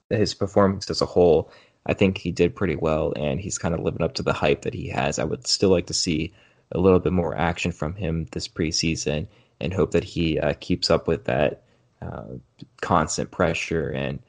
his 0.09 0.33
performance 0.33 0.89
as 0.89 1.01
a 1.01 1.05
whole, 1.05 1.51
I 1.85 1.93
think 1.93 2.17
he 2.17 2.31
did 2.31 2.55
pretty 2.55 2.75
well, 2.75 3.13
and 3.15 3.39
he's 3.39 3.57
kind 3.57 3.73
of 3.73 3.81
living 3.81 4.01
up 4.01 4.13
to 4.15 4.23
the 4.23 4.33
hype 4.33 4.61
that 4.61 4.73
he 4.73 4.87
has. 4.89 5.19
I 5.19 5.25
would 5.25 5.45
still 5.47 5.69
like 5.69 5.87
to 5.87 5.93
see 5.93 6.33
a 6.71 6.79
little 6.79 6.99
bit 6.99 7.13
more 7.13 7.35
action 7.35 7.71
from 7.71 7.95
him 7.95 8.27
this 8.31 8.47
preseason, 8.47 9.27
and 9.59 9.73
hope 9.73 9.91
that 9.91 10.03
he 10.03 10.39
uh, 10.39 10.53
keeps 10.59 10.89
up 10.89 11.07
with 11.07 11.25
that 11.25 11.63
uh, 12.01 12.35
constant 12.81 13.31
pressure, 13.31 13.89
and 13.89 14.19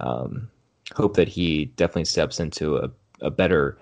um, 0.00 0.50
hope 0.94 1.14
that 1.16 1.28
he 1.28 1.66
definitely 1.66 2.04
steps 2.04 2.40
into 2.40 2.76
a, 2.76 2.90
a 3.20 3.30
better 3.30 3.78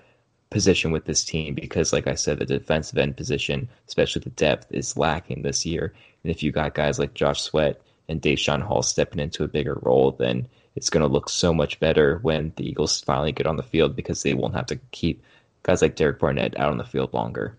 position 0.50 0.92
with 0.92 1.06
this 1.06 1.24
team 1.24 1.54
because, 1.54 1.92
like 1.92 2.06
I 2.06 2.14
said, 2.14 2.38
the 2.38 2.44
defensive 2.46 2.98
end 2.98 3.16
position, 3.16 3.68
especially 3.88 4.20
the 4.20 4.30
depth, 4.30 4.66
is 4.70 4.98
lacking 4.98 5.42
this 5.42 5.64
year. 5.64 5.94
And 6.22 6.30
if 6.30 6.42
you 6.42 6.52
got 6.52 6.74
guys 6.74 6.98
like 6.98 7.14
Josh 7.14 7.40
Sweat 7.40 7.80
and 8.08 8.20
Daeshon 8.20 8.62
Hall 8.62 8.82
stepping 8.82 9.18
into 9.18 9.42
a 9.42 9.48
bigger 9.48 9.78
role, 9.80 10.12
then 10.12 10.46
it's 10.74 10.90
going 10.90 11.02
to 11.02 11.12
look 11.12 11.28
so 11.28 11.52
much 11.52 11.78
better 11.80 12.18
when 12.22 12.52
the 12.56 12.68
Eagles 12.68 13.00
finally 13.00 13.32
get 13.32 13.46
on 13.46 13.56
the 13.56 13.62
field 13.62 13.94
because 13.96 14.22
they 14.22 14.34
won't 14.34 14.54
have 14.54 14.66
to 14.66 14.76
keep 14.90 15.22
guys 15.62 15.82
like 15.82 15.96
Derek 15.96 16.18
Barnett 16.18 16.58
out 16.58 16.70
on 16.70 16.78
the 16.78 16.84
field 16.84 17.12
longer. 17.12 17.56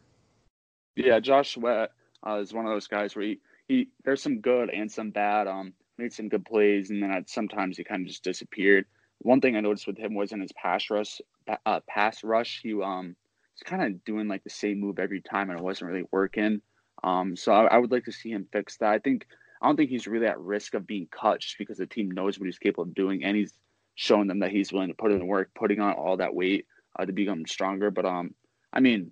Yeah, 0.96 1.20
Josh 1.20 1.54
Sweat 1.54 1.92
uh, 2.26 2.36
is 2.36 2.54
one 2.54 2.66
of 2.66 2.72
those 2.72 2.88
guys 2.88 3.16
where 3.16 3.26
he, 3.26 3.40
he 3.68 3.90
there's 4.04 4.22
some 4.22 4.42
good 4.42 4.70
and 4.70 4.92
some 4.92 5.12
bad. 5.12 5.48
Um, 5.48 5.74
made 5.98 6.14
some 6.14 6.30
good 6.30 6.46
plays, 6.46 6.90
and 6.90 7.02
then 7.02 7.12
I'd, 7.12 7.30
sometimes 7.30 7.78
he 7.78 7.84
kind 7.84 8.02
of 8.02 8.08
just 8.08 8.24
disappeared. 8.24 8.86
One 9.20 9.42
thing 9.42 9.56
I 9.56 9.62
noticed 9.62 9.88
with 9.88 9.98
him 9.98 10.16
was 10.16 10.32
in 10.32 10.42
his 10.42 10.52
pass 10.52 10.90
rush. 10.90 11.22
Uh, 11.66 11.80
pass 11.88 12.24
rush, 12.24 12.62
he 12.62 12.74
um, 12.74 13.16
was 13.54 13.64
kind 13.64 13.84
of 13.84 14.04
doing 14.04 14.28
like 14.28 14.44
the 14.44 14.50
same 14.50 14.80
move 14.80 15.00
every 15.00 15.22
time, 15.22 15.50
and 15.50 15.60
it 15.60 15.64
wasn't 15.64 15.92
really 15.92 16.06
working. 16.12 16.62
Um, 17.04 17.36
so 17.36 17.52
I, 17.52 17.66
I 17.66 17.78
would 17.78 17.92
like 17.92 18.06
to 18.06 18.12
see 18.12 18.32
him 18.32 18.48
fix 18.52 18.78
that. 18.78 18.92
I 18.92 19.00
think 19.00 19.26
I 19.64 19.68
don't 19.68 19.78
think 19.78 19.90
he's 19.90 20.08
really 20.08 20.28
at 20.28 20.40
risk 20.40 20.74
of 20.74 20.86
being 20.86 21.08
cut 21.10 21.40
just 21.40 21.58
because 21.58 21.78
the 21.78 21.88
team 21.88 22.12
knows 22.12 22.38
what 22.38 22.48
he's 22.48 22.60
capable 22.60 22.84
of 22.84 22.94
doing, 22.94 23.24
and 23.24 23.38
he's 23.38 23.54
showing 23.96 24.28
them 24.28 24.40
that 24.40 24.52
he's 24.52 24.74
willing 24.74 24.90
to 24.90 24.94
put 24.94 25.14
in 25.14 25.20
the 25.20 25.26
work, 25.26 25.52
putting 25.56 25.80
on 25.80 25.94
all 25.94 26.18
that 26.18 26.36
weight 26.36 26.66
uh, 27.00 27.06
to 27.06 27.14
become 27.14 27.46
stronger. 27.46 27.90
But 27.90 28.06
um, 28.06 28.36
I 28.74 28.82
mean, 28.82 29.12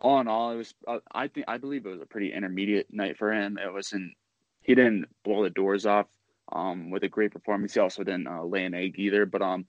all 0.00 0.20
in 0.20 0.26
all, 0.26 0.52
it 0.52 0.56
was 0.56 0.74
uh, 0.88 1.00
I 1.12 1.28
think 1.28 1.46
I 1.48 1.58
believe 1.58 1.84
it 1.84 1.90
was 1.90 2.00
a 2.00 2.06
pretty 2.06 2.32
intermediate 2.32 2.86
night 2.90 3.18
for 3.18 3.30
him. 3.30 3.58
It 3.58 3.70
wasn't 3.70 4.12
he 4.62 4.74
didn't 4.74 5.06
blow 5.22 5.42
the 5.42 5.50
doors 5.50 5.84
off 5.84 6.06
um 6.52 6.90
with 6.90 7.02
a 7.04 7.08
great 7.08 7.32
performance. 7.32 7.74
He 7.74 7.80
also 7.80 8.04
didn't 8.04 8.26
uh, 8.26 8.42
lay 8.42 8.64
an 8.64 8.74
egg 8.74 8.94
either, 8.96 9.26
but 9.26 9.42
um, 9.42 9.66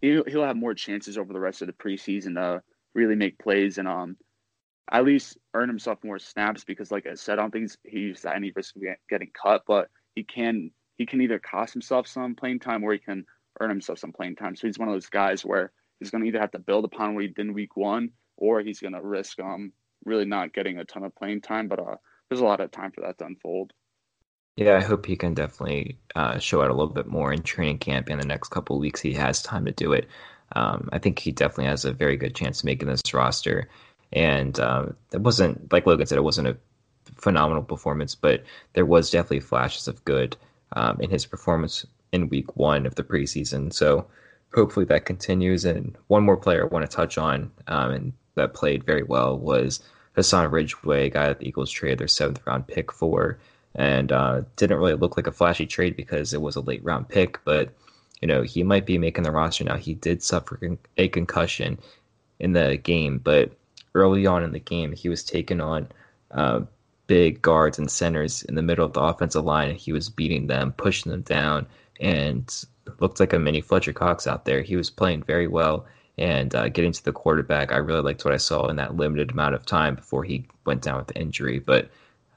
he 0.00 0.22
he'll 0.28 0.44
have 0.44 0.56
more 0.56 0.74
chances 0.74 1.18
over 1.18 1.34
the 1.34 1.40
rest 1.40 1.60
of 1.60 1.66
the 1.66 1.74
preseason 1.74 2.36
to 2.36 2.62
really 2.94 3.16
make 3.16 3.38
plays 3.38 3.76
and 3.76 3.86
um 3.86 4.16
at 4.90 5.04
least 5.04 5.38
earn 5.54 5.68
himself 5.68 5.98
more 6.04 6.18
snaps 6.18 6.64
because, 6.64 6.90
like 6.90 7.06
I 7.06 7.14
said, 7.14 7.38
I 7.38 7.42
don't 7.42 7.50
think 7.50 7.70
he's, 7.84 8.24
at 8.24 8.36
any 8.36 8.52
risk 8.54 8.76
of 8.76 8.82
getting 9.08 9.30
cut, 9.40 9.62
but 9.66 9.90
he 10.14 10.24
can 10.24 10.70
he 10.96 11.06
can 11.06 11.20
either 11.20 11.38
cost 11.38 11.72
himself 11.72 12.08
some 12.08 12.34
playing 12.34 12.58
time 12.58 12.82
or 12.82 12.92
he 12.92 12.98
can 12.98 13.24
earn 13.60 13.70
himself 13.70 13.98
some 13.98 14.12
playing 14.12 14.34
time. 14.36 14.56
So 14.56 14.66
he's 14.66 14.78
one 14.78 14.88
of 14.88 14.94
those 14.94 15.08
guys 15.08 15.44
where 15.44 15.70
he's 16.00 16.10
going 16.10 16.22
to 16.22 16.28
either 16.28 16.40
have 16.40 16.50
to 16.52 16.58
build 16.58 16.84
upon 16.84 17.14
what 17.14 17.22
he 17.22 17.28
did 17.28 17.46
in 17.46 17.54
week 17.54 17.76
one, 17.76 18.10
or 18.36 18.60
he's 18.60 18.80
going 18.80 18.94
to 18.94 19.02
risk 19.02 19.38
um 19.40 19.72
really 20.04 20.24
not 20.24 20.52
getting 20.52 20.78
a 20.78 20.84
ton 20.84 21.04
of 21.04 21.14
playing 21.14 21.40
time. 21.40 21.68
But 21.68 21.80
uh, 21.80 21.96
there's 22.28 22.40
a 22.40 22.44
lot 22.44 22.60
of 22.60 22.70
time 22.70 22.92
for 22.92 23.02
that 23.02 23.18
to 23.18 23.26
unfold. 23.26 23.72
Yeah, 24.56 24.76
I 24.76 24.80
hope 24.80 25.06
he 25.06 25.16
can 25.16 25.34
definitely 25.34 25.98
uh, 26.16 26.38
show 26.40 26.62
out 26.62 26.70
a 26.70 26.74
little 26.74 26.92
bit 26.92 27.06
more 27.06 27.32
in 27.32 27.42
training 27.42 27.78
camp 27.78 28.10
in 28.10 28.18
the 28.18 28.26
next 28.26 28.48
couple 28.48 28.76
weeks. 28.80 29.00
He 29.00 29.12
has 29.12 29.40
time 29.40 29.64
to 29.66 29.72
do 29.72 29.92
it. 29.92 30.08
Um, 30.56 30.88
I 30.92 30.98
think 30.98 31.20
he 31.20 31.30
definitely 31.30 31.66
has 31.66 31.84
a 31.84 31.92
very 31.92 32.16
good 32.16 32.34
chance 32.34 32.60
of 32.60 32.64
making 32.64 32.88
this 32.88 33.14
roster. 33.14 33.68
And 34.12 34.58
um, 34.60 34.96
it 35.12 35.20
wasn't, 35.20 35.72
like 35.72 35.86
Logan 35.86 36.06
said, 36.06 36.18
it 36.18 36.22
wasn't 36.22 36.48
a 36.48 36.56
phenomenal 37.16 37.62
performance, 37.62 38.14
but 38.14 38.42
there 38.72 38.86
was 38.86 39.10
definitely 39.10 39.40
flashes 39.40 39.88
of 39.88 40.04
good 40.04 40.36
um, 40.72 41.00
in 41.00 41.10
his 41.10 41.26
performance 41.26 41.86
in 42.12 42.28
week 42.28 42.56
one 42.56 42.86
of 42.86 42.94
the 42.94 43.04
preseason. 43.04 43.72
So 43.72 44.06
hopefully 44.54 44.86
that 44.86 45.04
continues. 45.04 45.64
And 45.64 45.96
one 46.06 46.24
more 46.24 46.36
player 46.36 46.62
I 46.62 46.66
want 46.66 46.88
to 46.88 46.96
touch 46.96 47.18
on 47.18 47.50
um, 47.66 47.90
and 47.90 48.12
that 48.34 48.54
played 48.54 48.84
very 48.84 49.02
well 49.02 49.36
was 49.38 49.80
Hassan 50.14 50.50
Ridgeway, 50.50 51.10
guy 51.10 51.28
that 51.28 51.40
the 51.40 51.48
Eagles 51.48 51.70
traded 51.70 51.98
their 51.98 52.08
seventh 52.08 52.40
round 52.46 52.66
pick 52.66 52.90
for 52.90 53.38
and 53.74 54.10
uh, 54.10 54.42
didn't 54.56 54.78
really 54.78 54.94
look 54.94 55.16
like 55.16 55.26
a 55.26 55.32
flashy 55.32 55.66
trade 55.66 55.96
because 55.96 56.32
it 56.32 56.40
was 56.40 56.56
a 56.56 56.60
late 56.60 56.82
round 56.82 57.08
pick. 57.08 57.38
But 57.44 57.72
you 58.20 58.26
know, 58.26 58.42
he 58.42 58.62
might 58.62 58.86
be 58.86 58.98
making 58.98 59.24
the 59.24 59.30
roster 59.30 59.64
now. 59.64 59.76
He 59.76 59.94
did 59.94 60.22
suffer 60.22 60.58
a 60.96 61.08
concussion 61.08 61.78
in 62.40 62.52
the 62.52 62.76
game, 62.76 63.18
but 63.18 63.52
early 63.94 64.26
on 64.26 64.42
in 64.42 64.52
the 64.52 64.58
game, 64.58 64.92
he 64.92 65.08
was 65.08 65.24
taking 65.24 65.60
on 65.60 65.88
uh, 66.30 66.60
big 67.06 67.42
guards 67.42 67.78
and 67.78 67.90
centers 67.90 68.42
in 68.44 68.54
the 68.54 68.62
middle 68.62 68.84
of 68.84 68.92
the 68.92 69.00
offensive 69.00 69.44
line, 69.44 69.70
and 69.70 69.78
he 69.78 69.92
was 69.92 70.08
beating 70.08 70.46
them, 70.46 70.72
pushing 70.72 71.10
them 71.10 71.22
down, 71.22 71.66
and 72.00 72.64
looked 73.00 73.20
like 73.20 73.32
a 73.32 73.38
mini 73.38 73.60
Fletcher 73.60 73.92
Cox 73.92 74.26
out 74.26 74.44
there. 74.44 74.62
He 74.62 74.76
was 74.76 74.90
playing 74.90 75.22
very 75.22 75.46
well 75.46 75.86
and 76.16 76.54
uh, 76.54 76.68
getting 76.68 76.92
to 76.92 77.04
the 77.04 77.12
quarterback. 77.12 77.72
I 77.72 77.76
really 77.76 78.02
liked 78.02 78.24
what 78.24 78.34
I 78.34 78.38
saw 78.38 78.66
in 78.68 78.76
that 78.76 78.96
limited 78.96 79.30
amount 79.30 79.54
of 79.54 79.64
time 79.64 79.94
before 79.94 80.24
he 80.24 80.46
went 80.64 80.82
down 80.82 80.98
with 80.98 81.06
the 81.08 81.20
injury, 81.20 81.58
but 81.58 81.90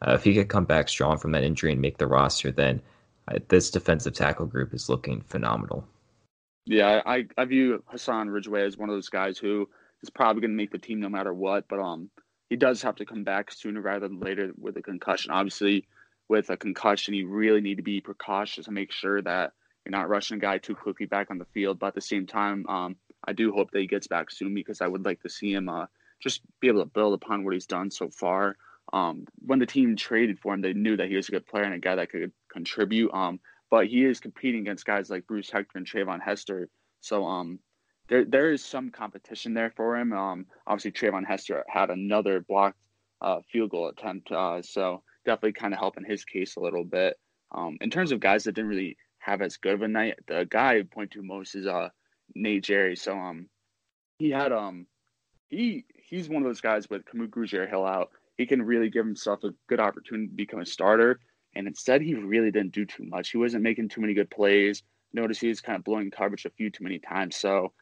uh, 0.08 0.14
if 0.14 0.24
he 0.24 0.34
could 0.34 0.49
come 0.49 0.66
back 0.66 0.89
strong 0.89 1.18
from 1.18 1.32
that 1.34 1.43
injury 1.43 1.72
and 1.72 1.82
make 1.82 1.97
the 1.97 2.08
roster, 2.08 2.52
then 2.52 2.82
uh, 3.28 3.39
this 3.49 3.70
defensive 3.70 4.14
tackle 4.14 4.45
group 4.45 4.74
is 4.74 4.89
looking 4.89 5.22
phenomenal. 5.22 5.88
Yeah, 6.66 7.02
I, 7.06 7.28
I 7.38 7.45
view 7.45 7.84
Hassan 7.88 8.30
Ridgeway 8.30 8.64
as 8.64 8.78
one 8.78 8.89
of 8.89 8.95
those 8.95 9.10
guys 9.10 9.38
who 9.38 9.68
is 10.04 10.10
probably 10.10 10.41
going 10.41 10.52
to 10.52 10.58
make 10.58 10.72
the 10.72 10.78
team 10.78 10.99
no 10.99 11.10
matter 11.10 11.34
what, 11.34 11.66
but 11.68 11.80
um, 11.80 12.10
he 12.49 12.56
does 12.56 12.82
have 12.82 12.95
to 12.95 13.06
come 13.06 13.24
back 13.24 13.52
sooner 13.52 13.82
rather 13.82 14.08
than 14.08 14.20
later 14.20 14.52
with 14.58 14.78
a 14.78 14.82
concussion. 14.82 15.32
Obviously, 15.32 15.88
with 16.28 16.49
a 16.49 16.58
concussion, 16.58 17.14
you 17.14 17.28
really 17.28 17.62
need 17.62 17.78
to 17.78 17.84
be 17.84 18.02
precautious 18.02 18.68
and 18.68 18.76
make 18.76 18.91
sure 18.91 19.22
that 19.22 19.54
you're 19.86 19.91
not 19.91 20.10
rushing 20.10 20.38
a 20.38 20.39
guy 20.39 20.58
too 20.58 20.76
quickly 20.76 21.06
back 21.06 21.32
on 21.32 21.38
the 21.38 21.45
field. 21.54 21.80
But 21.80 21.88
at 21.88 21.95
the 21.95 22.02
same 22.02 22.28
time, 22.28 22.66
um, 22.68 22.95
I 23.26 23.34
do 23.34 23.52
hope 23.52 23.72
that 23.72 23.80
he 23.80 23.88
gets 23.88 24.08
back 24.08 24.32
soon 24.32 24.54
because 24.54 24.82
I 24.82 24.88
would 24.88 25.06
like 25.06 25.22
to 25.22 25.30
see 25.30 25.54
him 25.54 25.70
uh, 25.70 25.86
just 26.22 26.41
be 26.60 26.68
able 26.68 26.82
to 26.82 26.89
build 26.89 27.14
upon 27.14 27.43
what 27.43 27.54
he's 27.54 27.66
done 27.66 27.91
so 27.91 28.10
far. 28.10 28.56
Um, 28.93 29.26
when 29.45 29.60
the 29.60 29.66
team 29.66 29.95
traded 29.95 30.39
for 30.39 30.54
him, 30.54 30.62
they 30.62 30.74
knew 30.74 30.97
that 30.97 31.08
he 31.08 31.16
was 31.16 31.30
a 31.30 31.32
good 31.32 31.47
player 31.47 31.64
and 31.64 31.74
a 31.74 31.80
guy 31.80 31.95
that 31.95 32.12
could 32.12 32.32
contribute. 32.52 33.14
Um, 33.14 33.39
but 33.70 33.88
he 33.88 34.04
is 34.04 34.20
competing 34.20 34.62
against 34.62 34.86
guys 34.86 35.10
like 35.10 35.28
Bruce 35.28 35.49
Hector 35.49 35.78
and 35.78 35.88
Treyvon 35.88 36.22
Hester. 36.22 36.70
So 36.99 37.26
um, 37.26 37.60
there 38.12 38.26
there 38.26 38.51
is 38.51 38.64
some 38.64 38.91
competition 38.91 39.55
there 39.55 39.74
for 39.76 39.97
him. 39.97 40.14
Um, 40.14 40.45
obviously, 40.68 40.91
Treyvon 40.91 41.26
Hester 41.26 41.64
had 41.68 41.89
another 41.89 42.41
blocked 42.41 42.78
uh, 43.22 43.39
field 43.51 43.72
goal 43.72 43.88
attempt, 43.88 44.32
uh, 44.32 44.62
so 44.62 45.01
definitely 45.26 45.53
kind 45.53 45.74
of 45.74 45.80
helping 45.80 46.05
his 46.05 46.24
case 46.24 46.55
a 46.57 46.59
little 46.59 46.84
bit. 46.84 47.18
Um, 47.51 47.78
in 47.82 47.89
terms 47.89 48.12
of 48.12 48.20
guys 48.20 48.43
that 48.43 48.53
didn't 48.53 48.70
really 48.70 48.97
have 49.18 49.41
as 49.41 49.57
good 49.57 49.74
of 49.74 49.82
a 49.82 49.88
night, 49.88 50.20
the 50.28 50.47
guy 50.47 50.78
I 50.78 50.84
point 50.84 51.12
to 51.12 51.24
most 51.24 51.55
is 51.55 51.66
uh, 51.66 51.89
Nate 52.36 52.64
Gerry. 52.64 52.95
So 52.95 53.18
um, 53.18 53.47
he 54.20 54.30
had 54.30 54.51
um, 54.51 54.86
he 55.49 55.86
he's 55.95 56.30
one 56.30 56.43
of 56.43 56.47
those 56.47 56.62
guys 56.62 56.88
with 56.89 57.05
Kamu 57.05 57.30
Grugier 57.30 57.68
Hill 57.68 57.86
out 57.86 58.12
he 58.41 58.47
can 58.47 58.64
really 58.64 58.89
give 58.89 59.05
himself 59.05 59.43
a 59.43 59.53
good 59.68 59.80
opportunity 59.80 60.28
to 60.28 60.34
become 60.34 60.62
a 60.62 60.66
starter. 60.66 61.20
And 61.55 61.68
instead, 61.68 62.01
he 62.01 62.16
really 62.16 62.49
didn't 62.49 62.72
do 62.72 62.86
too 62.86 63.03
much. 63.03 63.30
He 63.30 63.38
wasn't 63.38 63.64
making 63.64 63.89
too 63.89 64.01
many 64.01 64.16
good 64.16 64.32
plays. 64.32 64.82
Notice 65.14 65.39
he 65.39 65.49
was 65.49 65.62
kind 65.62 65.78
of 65.78 65.84
blowing 65.84 66.09
coverage 66.09 66.45
a 66.45 66.49
few 66.49 66.72
too 66.72 66.84
many 66.84 66.97
times. 66.97 67.36
So, 67.36 67.74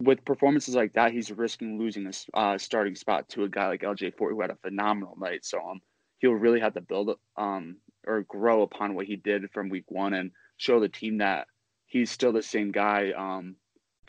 with 0.00 0.24
performances 0.24 0.74
like 0.74 0.94
that, 0.94 1.12
he's 1.12 1.30
risking 1.30 1.78
losing 1.78 2.06
a 2.06 2.38
uh, 2.38 2.58
starting 2.58 2.94
spot 2.94 3.28
to 3.30 3.44
a 3.44 3.48
guy 3.48 3.68
like 3.68 3.82
LJ 3.82 4.16
Fort, 4.16 4.32
who 4.32 4.40
had 4.40 4.50
a 4.50 4.56
phenomenal 4.56 5.16
night. 5.18 5.44
So, 5.44 5.60
um, 5.60 5.80
he'll 6.18 6.32
really 6.32 6.60
have 6.60 6.74
to 6.74 6.80
build 6.80 7.16
um 7.36 7.76
or 8.06 8.22
grow 8.22 8.62
upon 8.62 8.94
what 8.94 9.06
he 9.06 9.16
did 9.16 9.50
from 9.52 9.68
week 9.68 9.84
one 9.88 10.14
and 10.14 10.30
show 10.56 10.80
the 10.80 10.88
team 10.88 11.18
that 11.18 11.46
he's 11.86 12.10
still 12.10 12.32
the 12.32 12.42
same 12.42 12.72
guy 12.72 13.12
um 13.16 13.56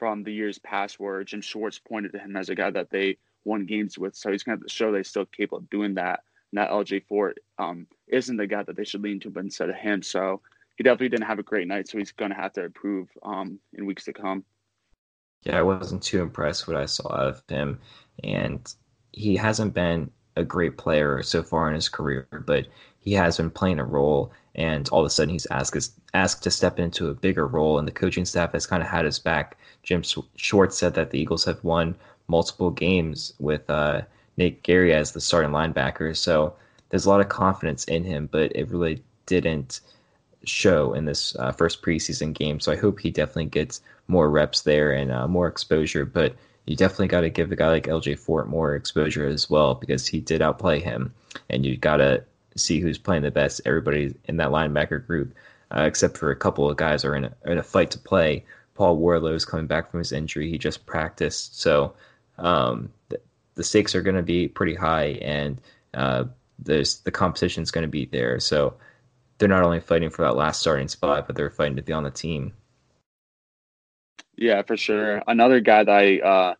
from 0.01 0.23
the 0.23 0.33
years 0.33 0.57
past, 0.57 0.99
where 0.99 1.23
Jim 1.23 1.41
Schwartz 1.41 1.77
pointed 1.77 2.11
to 2.13 2.17
him 2.17 2.35
as 2.35 2.49
a 2.49 2.55
guy 2.55 2.71
that 2.71 2.89
they 2.89 3.17
won 3.45 3.67
games 3.67 3.99
with. 3.99 4.15
So 4.15 4.31
he's 4.31 4.41
going 4.41 4.59
to 4.59 4.67
show 4.67 4.91
they're 4.91 5.03
still 5.03 5.27
capable 5.27 5.59
of 5.59 5.69
doing 5.69 5.93
that. 5.93 6.21
That 6.53 6.71
LJ 6.71 7.05
Fort 7.05 7.37
um, 7.59 7.85
isn't 8.07 8.35
the 8.35 8.47
guy 8.47 8.63
that 8.63 8.75
they 8.75 8.83
should 8.83 9.03
lean 9.03 9.19
to, 9.19 9.29
but 9.29 9.43
instead 9.43 9.69
of 9.69 9.75
him. 9.75 10.01
So 10.01 10.41
he 10.75 10.83
definitely 10.83 11.09
didn't 11.09 11.27
have 11.27 11.37
a 11.37 11.43
great 11.43 11.67
night. 11.67 11.87
So 11.87 11.99
he's 11.99 12.11
going 12.11 12.31
to 12.31 12.35
have 12.35 12.53
to 12.53 12.63
improve 12.63 13.09
um, 13.21 13.59
in 13.73 13.85
weeks 13.85 14.05
to 14.05 14.13
come. 14.13 14.43
Yeah, 15.43 15.57
I 15.57 15.63
wasn't 15.63 16.03
too 16.03 16.21
impressed 16.21 16.67
what 16.67 16.77
I 16.77 16.85
saw 16.85 17.07
of 17.07 17.43
him. 17.47 17.79
And 18.23 18.73
he 19.11 19.35
hasn't 19.35 19.73
been 19.73 20.11
a 20.35 20.43
great 20.43 20.77
player 20.77 21.21
so 21.23 21.43
far 21.43 21.67
in 21.67 21.75
his 21.75 21.89
career, 21.89 22.27
but 22.45 22.67
he 22.99 23.13
has 23.13 23.37
been 23.37 23.49
playing 23.49 23.79
a 23.79 23.85
role. 23.85 24.31
And 24.55 24.87
all 24.89 24.99
of 24.99 25.05
a 25.05 25.09
sudden, 25.09 25.31
he's 25.33 25.47
asked 25.47 25.91
asked 26.13 26.43
to 26.43 26.51
step 26.51 26.77
into 26.79 27.09
a 27.09 27.15
bigger 27.15 27.47
role, 27.47 27.79
and 27.79 27.87
the 27.87 27.91
coaching 27.91 28.25
staff 28.25 28.51
has 28.51 28.67
kind 28.67 28.83
of 28.83 28.89
had 28.89 29.05
his 29.05 29.17
back. 29.17 29.57
Jim 29.83 30.03
Schwartz 30.35 30.77
said 30.77 30.93
that 30.93 31.11
the 31.11 31.19
Eagles 31.19 31.45
have 31.45 31.63
won 31.63 31.95
multiple 32.27 32.69
games 32.69 33.33
with 33.39 33.69
uh, 33.69 34.01
Nate 34.37 34.63
Gerry 34.63 34.93
as 34.93 35.11
the 35.11 35.21
starting 35.21 35.51
linebacker. 35.51 36.15
So 36.15 36.53
there's 36.89 37.05
a 37.05 37.09
lot 37.09 37.21
of 37.21 37.29
confidence 37.29 37.85
in 37.85 38.03
him, 38.03 38.27
but 38.31 38.55
it 38.55 38.69
really 38.69 39.01
didn't 39.25 39.81
show 40.43 40.93
in 40.93 41.05
this 41.05 41.35
uh, 41.37 41.51
first 41.51 41.81
preseason 41.81 42.33
game. 42.33 42.59
So 42.59 42.71
I 42.71 42.75
hope 42.75 42.99
he 42.99 43.11
definitely 43.11 43.45
gets 43.45 43.81
more 44.11 44.29
reps 44.29 44.61
there 44.61 44.91
and 44.91 45.11
uh, 45.11 45.27
more 45.27 45.47
exposure. 45.47 46.05
But 46.05 46.35
you 46.65 46.75
definitely 46.75 47.07
got 47.07 47.21
to 47.21 47.29
give 47.29 47.51
a 47.51 47.55
guy 47.55 47.69
like 47.69 47.85
LJ 47.85 48.19
Fort 48.19 48.47
more 48.47 48.75
exposure 48.75 49.25
as 49.25 49.49
well 49.49 49.73
because 49.73 50.05
he 50.05 50.19
did 50.19 50.41
outplay 50.41 50.79
him. 50.79 51.13
And 51.49 51.65
you 51.65 51.77
got 51.77 51.97
to 51.97 52.23
see 52.55 52.79
who's 52.79 52.97
playing 52.97 53.23
the 53.23 53.31
best. 53.31 53.61
Everybody 53.65 54.13
in 54.25 54.37
that 54.37 54.49
linebacker 54.49 55.05
group, 55.05 55.33
uh, 55.75 55.83
except 55.83 56.17
for 56.17 56.29
a 56.29 56.35
couple 56.35 56.69
of 56.69 56.77
guys, 56.77 57.03
are 57.05 57.15
in 57.15 57.25
a, 57.25 57.33
in 57.45 57.57
a 57.57 57.63
fight 57.63 57.89
to 57.91 57.99
play. 57.99 58.45
Paul 58.75 58.99
Worrilow 58.99 59.33
is 59.33 59.45
coming 59.45 59.67
back 59.67 59.89
from 59.89 59.99
his 59.99 60.11
injury. 60.11 60.49
He 60.49 60.57
just 60.57 60.85
practiced. 60.85 61.59
So 61.59 61.93
um, 62.37 62.91
the, 63.09 63.19
the, 63.55 63.63
stakes 63.63 63.95
are 63.95 64.01
going 64.01 64.15
to 64.15 64.23
be 64.23 64.47
pretty 64.47 64.75
high, 64.75 65.19
and 65.21 65.61
uh, 65.93 66.25
there's 66.59 66.99
the 66.99 67.11
competition 67.11 67.63
is 67.63 67.71
going 67.71 67.83
to 67.83 67.87
be 67.87 68.05
there. 68.05 68.39
So 68.39 68.75
they're 69.37 69.49
not 69.49 69.63
only 69.63 69.79
fighting 69.79 70.09
for 70.09 70.23
that 70.23 70.35
last 70.35 70.61
starting 70.61 70.87
spot, 70.87 71.27
but 71.27 71.35
they're 71.35 71.49
fighting 71.49 71.75
to 71.75 71.81
be 71.81 71.93
on 71.93 72.03
the 72.03 72.11
team. 72.11 72.53
Yeah, 74.41 74.63
for 74.63 74.75
sure. 74.75 75.21
Another 75.27 75.59
guy 75.59 75.83
that 75.83 75.91
I 75.91 76.17
uh, 76.17 76.55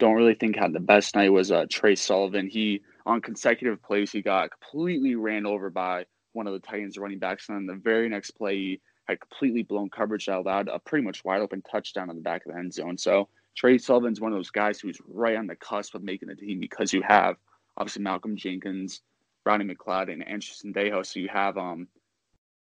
don't 0.00 0.16
really 0.16 0.34
think 0.34 0.56
had 0.56 0.72
the 0.72 0.80
best 0.80 1.14
night 1.14 1.32
was 1.32 1.52
uh, 1.52 1.64
Tre 1.70 1.94
Sullivan. 1.94 2.48
He 2.48 2.82
on 3.06 3.20
consecutive 3.20 3.80
plays 3.80 4.10
he 4.10 4.20
got 4.20 4.50
completely 4.50 5.14
ran 5.14 5.46
over 5.46 5.70
by 5.70 6.06
one 6.32 6.48
of 6.48 6.54
the 6.54 6.58
Titans 6.58 6.98
running 6.98 7.20
backs, 7.20 7.48
and 7.48 7.56
then 7.56 7.66
the 7.66 7.80
very 7.80 8.08
next 8.08 8.32
play 8.32 8.56
he 8.56 8.80
had 9.06 9.20
completely 9.20 9.62
blown 9.62 9.88
coverage 9.90 10.26
that 10.26 10.38
allowed 10.38 10.66
a 10.66 10.80
pretty 10.80 11.04
much 11.04 11.24
wide 11.24 11.40
open 11.40 11.62
touchdown 11.70 12.10
on 12.10 12.16
the 12.16 12.20
back 12.20 12.44
of 12.46 12.52
the 12.52 12.58
end 12.58 12.74
zone. 12.74 12.98
So 12.98 13.28
Tre 13.56 13.78
Sullivan's 13.78 14.20
one 14.20 14.32
of 14.32 14.36
those 14.36 14.50
guys 14.50 14.80
who's 14.80 14.98
right 15.06 15.36
on 15.36 15.46
the 15.46 15.54
cusp 15.54 15.94
of 15.94 16.02
making 16.02 16.30
the 16.30 16.34
team 16.34 16.58
because 16.58 16.92
you 16.92 17.02
have 17.02 17.36
obviously 17.76 18.02
Malcolm 18.02 18.36
Jenkins, 18.36 19.02
Rodney 19.46 19.72
McLeod, 19.72 20.12
and 20.12 20.26
Andrew 20.26 20.52
Sendejo. 20.52 21.06
So 21.06 21.20
you 21.20 21.28
have 21.28 21.56
um 21.56 21.86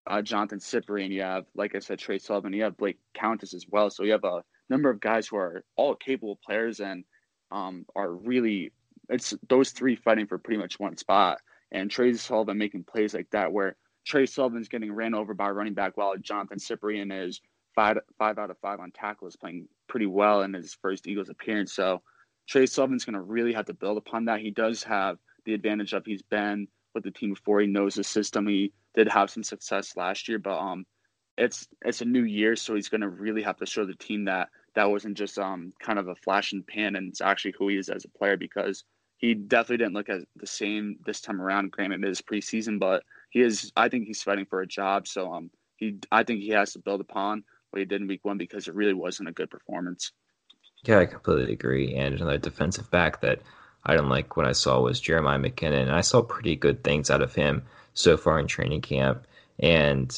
uh, 0.07 0.23
Jonathan 0.23 0.59
Cyprien, 0.61 1.11
you 1.11 1.23
have, 1.23 1.47
like 1.55 1.75
I 1.75 1.79
said, 1.81 1.99
Tre 1.99 2.19
Sullivan, 2.19 2.53
you 2.53 2.63
have 2.63 2.77
Blake 2.77 2.99
Countess 3.15 3.55
as 3.55 3.67
well. 3.69 3.91
So 3.91 4.05
you 4.05 4.13
have 4.13 4.25
a 4.25 4.43
number 4.69 4.91
of 4.91 5.01
guys 5.01 5.29
who 5.29 5.37
are 5.37 5.65
all 5.77 5.95
capable 5.95 6.39
players 6.45 6.81
and 6.81 7.05
um, 7.51 7.85
are 7.95 8.13
really 8.13 8.73
it's 9.09 9.35
those 9.49 9.71
three 9.71 9.97
fighting 9.97 10.27
for 10.27 10.39
pretty 10.39 10.59
much 10.59 10.79
one 10.79 10.97
spot. 10.97 11.39
And 11.71 11.91
Tre 11.91 12.13
Sullivan 12.15 12.59
making 12.59 12.85
plays 12.85 13.15
like 13.15 13.29
that 13.31 13.53
where 13.53 13.77
Tre 14.07 14.27
Sullivan's 14.27 14.69
getting 14.69 14.93
ran 14.93 15.15
over 15.15 15.35
by 15.35 15.51
running 15.51 15.75
back 15.75 15.97
while 15.97 16.17
Jonathan 16.17 16.59
Cyprien 16.59 17.27
is 17.27 17.41
five 17.75 17.99
five 18.19 18.39
out 18.39 18.51
of 18.51 18.59
five 18.59 18.81
on 18.81 18.91
tackles, 18.93 19.37
playing 19.37 19.69
pretty 19.89 20.07
well 20.07 20.43
in 20.43 20.53
his 20.53 20.75
first 20.75 21.07
Eagles 21.07 21.29
appearance. 21.29 21.73
So 21.73 22.03
Tre 22.49 22.67
Sullivan's 22.67 23.05
going 23.05 23.15
to 23.15 23.21
really 23.21 23.53
have 23.53 23.67
to 23.67 23.75
build 23.75 23.99
upon 23.99 24.27
that. 24.27 24.41
He 24.41 24.51
does 24.51 24.83
have 24.85 25.19
the 25.45 25.55
advantage 25.55 25.93
of 25.93 26.05
he's 26.05 26.23
been 26.23 26.69
with 26.95 27.05
the 27.05 27.11
team 27.11 27.31
before. 27.31 27.61
He 27.61 27.67
knows 27.67 27.95
the 27.95 28.05
system. 28.05 28.47
He 28.47 28.73
did 28.95 29.09
have 29.09 29.31
some 29.31 29.43
success 29.43 29.97
last 29.97 30.29
year, 30.29 30.39
but 30.39 30.59
um, 30.59 30.85
it's 31.37 31.67
it's 31.85 32.01
a 32.01 32.07
new 32.07 32.25
year, 32.25 32.57
so 32.57 32.75
he's 32.75 32.89
going 32.89 33.01
to 33.01 33.09
really 33.09 33.43
have 33.43 33.57
to 33.59 33.67
show 33.67 33.85
the 33.85 33.95
team 33.95 34.25
that 34.27 34.49
that 34.75 34.91
wasn't 34.91 35.17
just 35.17 35.39
um 35.39 35.73
kind 35.81 35.99
of 35.99 36.09
a 36.09 36.15
flash 36.15 36.51
the 36.51 36.61
pan, 36.63 36.97
and 36.97 37.09
it's 37.09 37.21
actually 37.21 37.55
who 37.59 37.69
he 37.69 37.77
is 37.77 37.89
as 37.89 38.05
a 38.05 38.19
player 38.19 38.37
because 38.37 38.85
he 39.19 39.35
definitely 39.35 39.79
didn't 39.79 39.95
look 39.95 40.09
as 40.09 40.25
the 40.37 40.47
same 40.47 40.97
this 41.07 41.21
time 41.21 41.41
around. 41.41 41.71
Granted, 41.71 42.05
it 42.05 42.11
is 42.11 42.21
preseason, 42.21 42.79
but 42.79 43.03
he 43.31 43.41
is. 43.41 43.73
I 43.77 43.89
think 43.89 44.07
he's 44.07 44.23
fighting 44.23 44.47
for 44.47 44.61
a 44.61 44.67
job, 44.67 45.07
so 45.07 45.33
um, 45.33 45.51
he 45.77 45.99
I 46.11 46.23
think 46.23 46.41
he 46.41 46.51
has 46.51 46.73
to 46.73 46.79
build 46.79 47.01
upon 47.01 47.45
what 47.71 47.81
he 47.81 47.87
did 47.87 48.03
in 48.03 48.09
week 48.09 48.25
one 48.25 48.39
because 48.39 48.69
it 48.69 48.75
really 48.75 48.95
wasn't 48.95 49.29
a 49.29 49.33
good 49.33 49.51
performance. 49.51 50.13
Yeah, 50.85 50.99
I 50.99 51.07
completely 51.07 51.53
agree. 51.53 51.95
And 51.95 52.15
another 52.15 52.39
defensive 52.39 52.91
back 52.91 53.21
that 53.21 53.41
I 53.85 53.93
didn't 53.93 54.11
like 54.11 54.37
what 54.37 54.47
I 54.47 54.53
saw 54.53 54.81
was 54.81 55.01
Jeremiah 55.01 55.39
McKinnon. 55.39 55.83
And 55.83 55.93
I 55.93 56.01
saw 56.01 56.23
pretty 56.23 56.57
good 56.57 56.83
things 56.85 57.11
out 57.11 57.23
of 57.23 57.35
him 57.35 57.63
so 57.95 58.17
far 58.17 58.39
in 58.39 58.47
training 58.47 58.83
camp. 58.83 59.27
And 59.59 60.13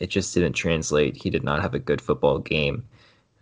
it 0.00 0.08
just 0.08 0.34
didn't 0.34 0.54
translate. 0.54 1.16
He 1.16 1.30
did 1.30 1.44
not 1.44 1.60
have 1.60 1.74
a 1.74 1.78
good 1.78 2.00
football 2.00 2.38
game 2.38 2.84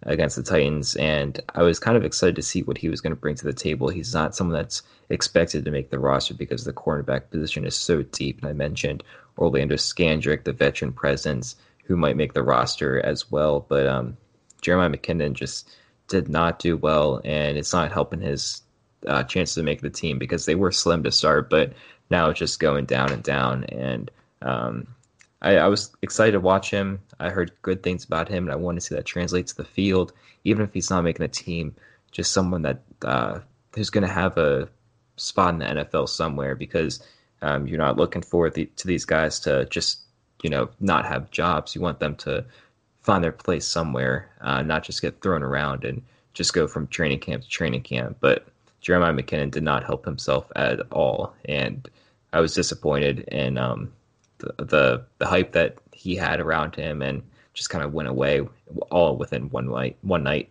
against 0.03 0.37
the 0.37 0.43
Titans, 0.43 0.95
and 0.97 1.41
I 1.55 1.63
was 1.63 1.79
kind 1.79 1.97
of 1.97 2.05
excited 2.05 2.37
to 2.37 2.43
see 2.43 2.63
what 2.63 2.79
he 2.79 2.89
was 2.89 3.01
going 3.01 3.15
to 3.15 3.21
bring 3.21 3.35
to 3.37 3.45
the 3.45 3.53
table. 3.53 3.89
He's 3.89 4.15
not 4.15 4.35
someone 4.35 4.57
that's 4.57 4.83
expected 5.09 5.65
to 5.65 5.71
make 5.71 5.91
the 5.91 5.99
roster 5.99 6.35
because 6.35 6.65
the 6.65 6.73
cornerback 6.73 7.31
position 7.31 7.65
is 7.65 7.75
so 7.75 8.03
deep. 8.03 8.39
And 8.41 8.49
I 8.49 8.53
mentioned 8.53 9.03
Orlando 9.39 9.77
Scandrick, 9.77 10.45
the 10.45 10.53
veteran 10.53 10.93
presence, 10.93 11.57
who 11.85 11.97
might 11.97 12.17
make 12.17 12.35
the 12.35 12.43
roster 12.43 13.01
as 13.01 13.31
well. 13.31 13.65
But 13.69 13.87
um, 13.87 14.17
Jeremiah 14.61 14.91
McKinnon 14.91 15.33
just 15.33 15.71
did 16.09 16.29
not 16.29 16.59
do 16.59 16.77
well, 16.77 17.21
and 17.25 17.57
it's 17.57 17.73
not 17.73 17.93
helping 17.93 18.21
his 18.21 18.63
uh, 19.07 19.23
chances 19.25 19.55
to 19.55 19.63
make 19.63 19.81
the 19.81 19.91
team 19.91 20.19
because 20.19 20.47
they 20.47 20.55
were 20.55 20.73
slim 20.73 21.03
to 21.05 21.13
start, 21.13 21.51
but 21.51 21.73
now 22.11 22.31
it's 22.31 22.39
just 22.39 22.61
going 22.61 22.85
down 22.85 23.13
and 23.13 23.23
down. 23.23 23.65
And 23.65 24.11
um, 24.43 24.87
I, 25.41 25.57
I, 25.57 25.69
was 25.69 25.95
excited 26.03 26.33
to 26.33 26.41
watch 26.41 26.71
him. 26.71 27.01
I 27.21 27.31
heard 27.31 27.53
good 27.63 27.83
things 27.83 28.05
about 28.05 28.29
him, 28.29 28.45
and 28.45 28.53
I 28.53 28.57
want 28.57 28.77
to 28.77 28.81
see 28.81 28.95
that 28.95 29.05
translate 29.05 29.47
to 29.49 29.57
the 29.57 29.65
field, 29.65 30.13
even 30.45 30.65
if 30.65 30.75
he's 30.75 30.91
not 30.91 31.05
making 31.05 31.25
a 31.25 31.29
team. 31.29 31.75
Just 32.11 32.33
someone 32.33 32.63
that 32.63 32.81
uh, 33.03 33.41
who's 33.75 33.91
going 33.91 34.07
to 34.07 34.13
have 34.13 34.37
a 34.39 34.69
spot 35.17 35.55
in 35.55 35.61
the 35.61 35.67
NFL 35.67 36.09
somewhere 36.09 36.55
because 36.55 37.03
um, 37.43 37.67
you're 37.67 37.79
not 37.79 37.97
looking 37.97 38.23
forward 38.23 38.55
the, 38.55 38.67
to 38.77 38.87
these 38.87 39.05
guys 39.05 39.39
to 39.41 39.67
just 39.67 40.01
you 40.43 40.51
know 40.51 40.71
not 40.81 41.07
have 41.07 41.31
jobs. 41.31 41.75
You 41.75 41.81
want 41.81 42.01
them 42.01 42.17
to 42.17 42.45
find 43.03 43.23
their 43.23 43.33
place 43.33 43.67
somewhere, 43.67 44.31
uh, 44.41 44.63
not 44.63 44.85
just 44.85 45.03
get 45.03 45.23
thrown 45.23 45.43
around 45.43 45.85
and 45.85 46.03
just 46.35 46.53
go 46.53 46.67
from 46.67 46.87
training 46.89 47.21
camp 47.21 47.43
to 47.43 47.49
training 47.49 47.83
camp. 47.83 48.17
But 48.21 48.47
Jeremiah 48.81 49.13
McKinnon 49.13 49.51
did 49.51 49.63
not 49.63 49.85
help 49.85 50.05
himself 50.05 50.51
at 50.57 50.81
all, 50.91 51.35
and 51.45 51.89
I 52.33 52.41
was 52.41 52.55
disappointed 52.55 53.21
in 53.29 53.59
um, 53.59 53.93
the, 54.39 54.65
the 54.65 55.05
the 55.19 55.27
hype 55.27 55.53
that 55.53 55.77
he 55.93 56.17
had 56.17 56.41
around 56.41 56.75
him, 56.75 57.03
and 57.03 57.23
just 57.55 57.71
kind 57.71 57.85
of 57.85 57.93
went 57.93 58.09
away 58.09 58.41
all 58.91 59.17
within 59.17 59.51
one 59.51 59.71
night. 59.71 59.97
One 60.03 60.23
night. 60.23 60.51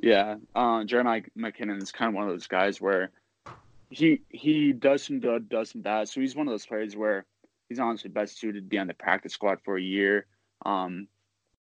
Yeah, 0.00 0.36
uh, 0.54 0.84
Jeremiah 0.84 1.22
McKinnon 1.38 1.82
is 1.82 1.92
kind 1.92 2.08
of 2.08 2.14
one 2.14 2.24
of 2.24 2.30
those 2.30 2.46
guys 2.46 2.80
where 2.80 3.10
he 3.90 4.22
he 4.28 4.72
does 4.72 5.02
some 5.02 5.20
good, 5.20 5.48
does 5.48 5.70
some 5.70 5.82
bad. 5.82 6.08
So 6.08 6.20
he's 6.20 6.34
one 6.34 6.48
of 6.48 6.52
those 6.52 6.66
players 6.66 6.96
where 6.96 7.26
he's 7.68 7.78
honestly 7.78 8.10
best 8.10 8.38
suited 8.38 8.64
to 8.64 8.68
be 8.68 8.78
on 8.78 8.86
the 8.86 8.94
practice 8.94 9.32
squad 9.32 9.58
for 9.64 9.76
a 9.76 9.82
year, 9.82 10.26
um, 10.66 11.08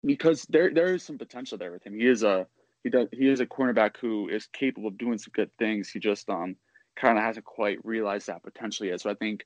because 0.04 0.46
there 0.48 0.72
there 0.72 0.94
is 0.94 1.02
some 1.02 1.18
potential 1.18 1.58
there 1.58 1.72
with 1.72 1.84
him. 1.84 1.94
He 1.94 2.06
is 2.06 2.22
a 2.22 2.46
he 2.82 2.90
does 2.90 3.08
he 3.12 3.28
is 3.28 3.40
a 3.40 3.46
cornerback 3.46 3.96
who 3.98 4.28
is 4.28 4.46
capable 4.46 4.88
of 4.88 4.98
doing 4.98 5.18
some 5.18 5.32
good 5.34 5.50
things. 5.58 5.90
He 5.90 5.98
just 6.00 6.28
um 6.30 6.56
kind 6.96 7.18
of 7.18 7.24
hasn't 7.24 7.44
quite 7.44 7.84
realized 7.84 8.28
that 8.28 8.42
potential 8.42 8.86
yet. 8.86 9.00
So 9.00 9.10
I 9.10 9.14
think 9.14 9.44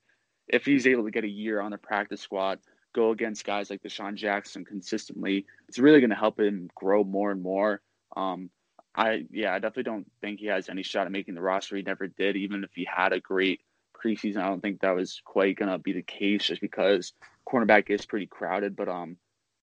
if 0.48 0.64
he's 0.64 0.86
able 0.86 1.04
to 1.04 1.10
get 1.10 1.24
a 1.24 1.28
year 1.28 1.60
on 1.60 1.70
the 1.70 1.78
practice 1.78 2.20
squad, 2.20 2.58
go 2.94 3.10
against 3.10 3.44
guys 3.44 3.70
like 3.70 3.82
DeSean 3.82 4.14
Jackson 4.14 4.64
consistently, 4.64 5.46
it's 5.68 5.78
really 5.78 6.00
going 6.00 6.10
to 6.10 6.16
help 6.16 6.40
him 6.40 6.70
grow 6.74 7.04
more 7.04 7.30
and 7.30 7.42
more. 7.42 7.80
Um, 8.16 8.50
I 8.94 9.24
yeah, 9.30 9.54
I 9.54 9.58
definitely 9.58 9.84
don't 9.84 10.10
think 10.20 10.40
he 10.40 10.46
has 10.46 10.68
any 10.68 10.82
shot 10.82 11.06
at 11.06 11.12
making 11.12 11.34
the 11.34 11.40
roster. 11.40 11.76
He 11.76 11.82
never 11.82 12.08
did, 12.08 12.36
even 12.36 12.64
if 12.64 12.70
he 12.74 12.84
had 12.84 13.12
a 13.12 13.20
great 13.20 13.60
preseason. 13.94 14.38
I 14.38 14.48
don't 14.48 14.60
think 14.60 14.80
that 14.80 14.96
was 14.96 15.20
quite 15.24 15.56
going 15.56 15.70
to 15.70 15.78
be 15.78 15.92
the 15.92 16.02
case, 16.02 16.44
just 16.44 16.60
because 16.60 17.12
cornerback 17.46 17.90
is 17.90 18.06
pretty 18.06 18.26
crowded. 18.26 18.74
But 18.74 18.88
um, 18.88 19.16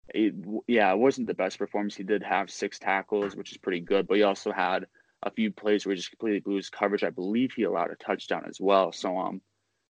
it, 0.10 0.34
yeah, 0.68 0.92
it 0.92 1.00
wasn't 1.00 1.28
the 1.28 1.34
best 1.34 1.58
performance. 1.58 1.96
He 1.96 2.04
did 2.04 2.24
have 2.24 2.50
six 2.50 2.80
tackles, 2.80 3.36
which 3.36 3.52
is 3.52 3.58
pretty 3.58 3.82
good, 3.82 4.08
but 4.08 4.18
he 4.18 4.24
also 4.24 4.52
had 4.52 4.86
a 5.24 5.32
few 5.32 5.52
plays 5.52 5.86
where 5.86 5.94
he 5.94 5.98
just 5.98 6.12
completely 6.12 6.40
blew 6.40 6.58
his 6.58 6.70
coverage. 6.70 7.04
I 7.04 7.10
believe 7.10 7.54
he 7.54 7.64
allowed 7.64 7.92
a 7.92 7.96
touchdown 7.96 8.44
as 8.48 8.62
well. 8.62 8.92
So 8.92 9.18
um, 9.18 9.42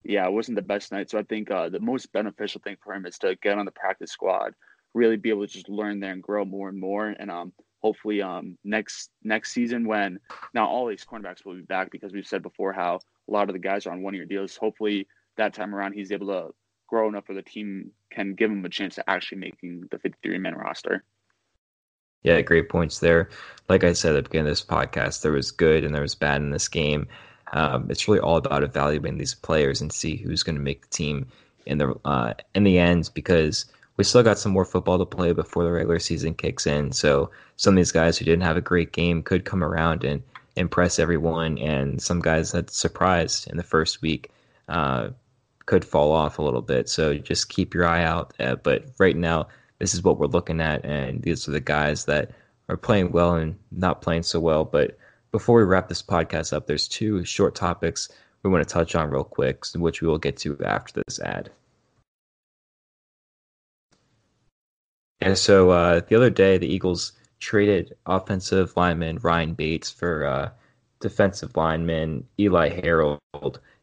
yeah, 0.04 0.26
it 0.26 0.32
wasn't 0.32 0.56
the 0.56 0.62
best 0.62 0.92
night. 0.92 1.10
So 1.10 1.18
I 1.18 1.22
think 1.22 1.50
uh, 1.50 1.68
the 1.68 1.80
most 1.80 2.12
beneficial 2.12 2.60
thing 2.62 2.76
for 2.82 2.94
him 2.94 3.06
is 3.06 3.18
to 3.18 3.36
get 3.36 3.58
on 3.58 3.64
the 3.64 3.72
practice 3.72 4.10
squad, 4.10 4.54
really 4.94 5.16
be 5.16 5.30
able 5.30 5.46
to 5.46 5.52
just 5.52 5.68
learn 5.68 6.00
there 6.00 6.12
and 6.12 6.22
grow 6.22 6.44
more 6.44 6.68
and 6.68 6.78
more. 6.78 7.08
And 7.08 7.30
um, 7.30 7.52
hopefully 7.82 8.22
um, 8.22 8.56
next 8.64 9.10
next 9.22 9.52
season 9.52 9.86
when 9.86 10.18
now 10.54 10.66
all 10.66 10.86
these 10.86 11.04
cornerbacks 11.04 11.44
will 11.44 11.54
be 11.54 11.62
back 11.62 11.90
because 11.90 12.12
we've 12.12 12.26
said 12.26 12.42
before 12.42 12.72
how 12.72 13.00
a 13.28 13.32
lot 13.32 13.48
of 13.48 13.52
the 13.52 13.58
guys 13.58 13.86
are 13.86 13.92
on 13.92 14.02
one 14.02 14.14
year 14.14 14.24
deals. 14.24 14.56
Hopefully 14.56 15.06
that 15.36 15.54
time 15.54 15.74
around 15.74 15.92
he's 15.92 16.12
able 16.12 16.28
to 16.28 16.54
grow 16.88 17.08
enough 17.08 17.28
where 17.28 17.36
the 17.36 17.42
team 17.42 17.90
can 18.10 18.34
give 18.34 18.50
him 18.50 18.64
a 18.64 18.68
chance 18.68 18.96
to 18.96 19.10
actually 19.10 19.38
making 19.38 19.84
the 19.90 19.98
53 19.98 20.38
man 20.38 20.54
roster. 20.54 21.04
Yeah, 22.22 22.40
great 22.40 22.68
points 22.68 23.00
there. 23.00 23.30
Like 23.68 23.82
I 23.82 23.94
said 23.94 24.14
at 24.14 24.24
the 24.24 24.28
beginning 24.28 24.48
of 24.48 24.52
this 24.52 24.64
podcast, 24.64 25.22
there 25.22 25.32
was 25.32 25.50
good 25.50 25.84
and 25.84 25.92
there 25.94 26.02
was 26.02 26.14
bad 26.14 26.40
in 26.40 26.50
this 26.50 26.68
game. 26.68 27.08
Um, 27.52 27.86
it's 27.90 28.08
really 28.08 28.20
all 28.20 28.36
about 28.36 28.62
evaluating 28.62 29.18
these 29.18 29.34
players 29.34 29.80
and 29.80 29.92
see 29.92 30.16
who's 30.16 30.42
going 30.42 30.56
to 30.56 30.62
make 30.62 30.82
the 30.82 30.88
team 30.88 31.26
in 31.66 31.78
the 31.78 31.94
uh, 32.04 32.34
in 32.54 32.64
the 32.64 32.78
end 32.78 33.10
because 33.14 33.66
we 33.96 34.04
still 34.04 34.22
got 34.22 34.38
some 34.38 34.52
more 34.52 34.64
football 34.64 34.98
to 34.98 35.06
play 35.06 35.32
before 35.32 35.64
the 35.64 35.70
regular 35.70 35.98
season 35.98 36.34
kicks 36.34 36.66
in. 36.66 36.92
So 36.92 37.30
some 37.56 37.74
of 37.74 37.76
these 37.76 37.92
guys 37.92 38.16
who 38.16 38.24
didn't 38.24 38.42
have 38.42 38.56
a 38.56 38.62
great 38.62 38.92
game 38.92 39.22
could 39.22 39.44
come 39.44 39.62
around 39.62 40.02
and 40.02 40.22
impress 40.56 40.98
everyone, 40.98 41.58
and 41.58 42.00
some 42.00 42.20
guys 42.20 42.52
that 42.52 42.70
surprised 42.70 43.50
in 43.50 43.56
the 43.56 43.62
first 43.62 44.02
week 44.02 44.30
uh, 44.68 45.08
could 45.66 45.84
fall 45.84 46.12
off 46.12 46.38
a 46.38 46.42
little 46.42 46.62
bit. 46.62 46.88
So 46.88 47.14
just 47.14 47.48
keep 47.48 47.74
your 47.74 47.86
eye 47.86 48.04
out. 48.04 48.34
Uh, 48.40 48.56
but 48.56 48.86
right 48.98 49.16
now, 49.16 49.48
this 49.78 49.94
is 49.94 50.02
what 50.02 50.18
we're 50.18 50.26
looking 50.26 50.60
at, 50.60 50.84
and 50.84 51.22
these 51.22 51.46
are 51.48 51.52
the 51.52 51.60
guys 51.60 52.06
that 52.06 52.30
are 52.68 52.76
playing 52.76 53.12
well 53.12 53.34
and 53.34 53.58
not 53.70 54.02
playing 54.02 54.22
so 54.22 54.40
well, 54.40 54.64
but 54.64 54.96
before 55.32 55.56
we 55.56 55.64
wrap 55.64 55.88
this 55.88 56.02
podcast 56.02 56.52
up, 56.52 56.66
there's 56.66 56.86
two 56.86 57.24
short 57.24 57.54
topics 57.54 58.08
we 58.42 58.50
want 58.50 58.66
to 58.66 58.72
touch 58.72 58.94
on 58.94 59.10
real 59.10 59.24
quick, 59.24 59.64
which 59.74 60.02
we 60.02 60.08
will 60.08 60.18
get 60.18 60.36
to 60.38 60.58
after 60.64 61.02
this 61.06 61.18
ad. 61.20 61.50
And 65.20 65.38
so 65.38 65.70
uh, 65.70 66.00
the 66.06 66.16
other 66.16 66.30
day, 66.30 66.58
the 66.58 66.72
Eagles 66.72 67.12
traded 67.38 67.94
offensive 68.06 68.76
lineman 68.76 69.18
Ryan 69.22 69.54
Bates 69.54 69.90
for 69.90 70.26
uh, 70.26 70.50
defensive 71.00 71.56
lineman 71.56 72.26
Eli 72.38 72.68
Harold. 72.68 73.20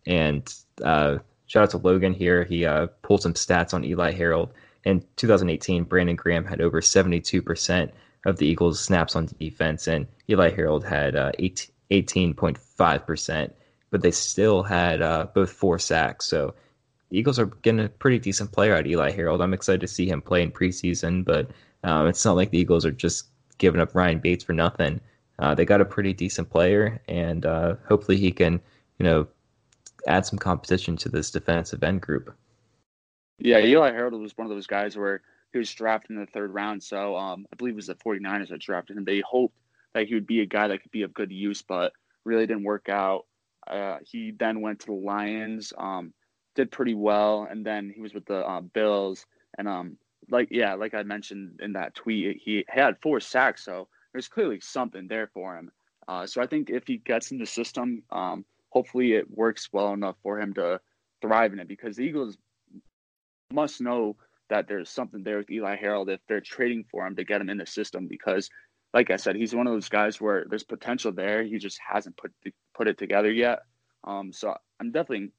And 0.06 0.54
uh, 0.84 1.20
shout 1.48 1.64
out 1.64 1.70
to 1.72 1.78
Logan 1.78 2.14
here. 2.14 2.44
He 2.44 2.66
uh, 2.66 2.88
pulled 3.02 3.22
some 3.22 3.34
stats 3.34 3.74
on 3.74 3.86
Eli 3.86 4.12
Harold. 4.12 4.54
In 4.84 5.04
2018, 5.16 5.84
Brandon 5.86 6.16
Graham 6.16 6.46
had 6.46 6.62
over 6.62 6.82
72% 6.82 7.92
of 8.26 8.38
the 8.38 8.48
Eagles' 8.48 8.80
snaps 8.80 9.16
on 9.16 9.30
defense, 9.40 9.88
and 9.88 10.08
Eli 10.30 10.52
Harold 10.52 10.86
had 10.86 11.16
uh, 11.16 11.32
18.5%, 11.40 13.52
but 13.90 14.02
they 14.02 14.12
still 14.12 14.64
had 14.64 15.02
uh, 15.02 15.28
both 15.34 15.52
four 15.52 15.80
sacks. 15.80 16.26
So 16.26 16.54
the 17.10 17.18
Eagles 17.18 17.40
are 17.40 17.46
getting 17.46 17.80
a 17.80 17.90
pretty 17.90 18.20
decent 18.20 18.52
player 18.52 18.74
out 18.74 18.82
of 18.82 18.88
Eli 18.88 19.12
Harold. 19.12 19.42
I'm 19.42 19.54
excited 19.54 19.82
to 19.82 19.88
see 19.88 20.08
him 20.08 20.22
play 20.22 20.44
in 20.44 20.52
preseason, 20.52 21.24
but 21.24 21.50
um, 21.84 22.08
it's 22.08 22.26
not 22.26 22.36
like 22.36 22.52
the 22.52 22.60
Eagles 22.60 22.86
are 22.86 22.92
just 22.92 23.28
giving 23.58 23.82
up 23.82 23.96
Ryan 23.96 24.20
Bates 24.20 24.44
for 24.44 24.54
nothing. 24.54 25.00
Uh, 25.40 25.56
they 25.56 25.66
got 25.66 25.82
a 25.82 25.86
pretty 25.86 26.14
decent 26.14 26.50
player, 26.50 27.02
and 27.08 27.46
uh, 27.46 27.76
hopefully 27.88 28.18
he 28.18 28.32
can, 28.32 28.60
you 28.98 29.06
know, 29.06 29.28
add 30.08 30.26
some 30.26 30.38
competition 30.38 30.98
to 30.98 31.10
this 31.10 31.32
defensive 31.32 31.84
end 31.84 32.02
group. 32.02 32.34
Yeah, 33.38 33.60
Eli 33.60 33.92
Harold 33.92 34.22
was 34.22 34.38
one 34.38 34.46
of 34.46 34.52
those 34.52 34.68
guys 34.68 34.98
where 34.98 35.22
he 35.52 35.60
was 35.60 35.74
drafted 35.74 36.12
in 36.12 36.20
the 36.20 36.26
third 36.28 36.54
round. 36.54 36.84
So 36.84 37.16
um, 37.16 37.46
I 37.52 37.56
believe 37.56 37.74
it 37.74 37.78
was 37.78 37.88
the 37.88 37.96
49ers 37.96 38.50
that 38.50 38.60
drafted 38.60 38.98
him. 38.98 39.06
They 39.06 39.22
hoped 39.22 39.56
that 39.94 40.08
he 40.08 40.14
would 40.14 40.28
be 40.28 40.42
a 40.42 40.46
guy 40.46 40.68
that 40.68 40.82
could 40.82 40.92
be 40.92 41.02
of 41.02 41.14
good 41.14 41.32
use, 41.32 41.62
but 41.62 41.94
really 42.24 42.46
didn't 42.46 42.64
work 42.64 42.90
out. 42.90 43.26
Uh, 43.68 43.98
he 44.04 44.32
then 44.32 44.62
went 44.62 44.80
to 44.80 44.88
the 44.88 44.94
Lions, 44.94 45.74
um, 45.78 46.14
did 46.56 46.72
pretty 46.72 46.94
well, 46.94 47.48
and 47.50 47.66
then 47.66 47.92
he 47.94 48.02
was 48.02 48.14
with 48.14 48.26
the 48.26 48.46
uh, 48.46 48.62
Bills. 48.62 49.26
And 49.58 49.68
um, 49.68 49.98
like 50.30 50.50
yeah, 50.52 50.76
like 50.76 50.94
I 50.94 51.04
mentioned 51.04 51.60
in 51.62 51.74
that 51.74 51.96
tweet, 51.96 52.42
he 52.44 52.66
had 52.68 52.98
four 53.02 53.20
sacks, 53.20 53.66
so 53.66 53.88
there's 54.12 54.28
clearly 54.28 54.60
something 54.60 55.08
there 55.08 55.30
for 55.34 55.56
him. 55.58 55.72
Uh, 56.08 56.26
so 56.26 56.42
I 56.42 56.48
think 56.48 56.70
if 56.70 56.88
he 56.88 56.98
gets 56.98 57.32
in 57.32 57.38
the 57.38 57.46
system, 57.46 58.04
um, 58.12 58.46
hopefully 58.70 59.14
it 59.14 59.30
works 59.30 59.70
well 59.72 59.94
enough 59.94 60.16
for 60.24 60.40
him 60.40 60.54
to 60.56 60.80
thrive 61.22 61.54
in 61.54 61.60
it 61.60 61.68
because 61.68 61.96
the 61.96 62.04
Eagles 62.04 62.38
must 63.52 63.82
know 63.82 64.16
that 64.50 64.68
there's 64.68 64.90
something 64.90 65.24
there 65.24 65.38
with 65.38 65.52
Eli 65.52 65.76
Harold 65.76 66.10
if 66.10 66.20
they're 66.28 66.42
trading 66.42 66.86
for 66.90 67.06
him 67.06 67.16
to 67.16 67.24
get 67.24 67.42
him 67.42 67.50
in 67.50 67.58
the 67.58 67.66
system 67.66 68.08
because 68.08 68.50
like 68.94 69.12
I 69.12 69.18
said, 69.18 69.36
he's 69.36 69.56
one 69.56 69.68
of 69.68 69.74
those 69.74 69.90
guys 69.90 70.20
where 70.20 70.46
there's 70.50 70.64
potential 70.64 71.12
there. 71.12 71.44
He 71.44 71.60
just 71.60 71.80
hasn't 71.88 72.18
put 72.18 72.32
put 72.74 72.88
it 72.88 72.98
together 72.98 73.32
yet. 73.32 73.60
Um, 74.04 74.34
so 74.34 74.56
I'm 74.80 74.92
definitely 74.92 75.32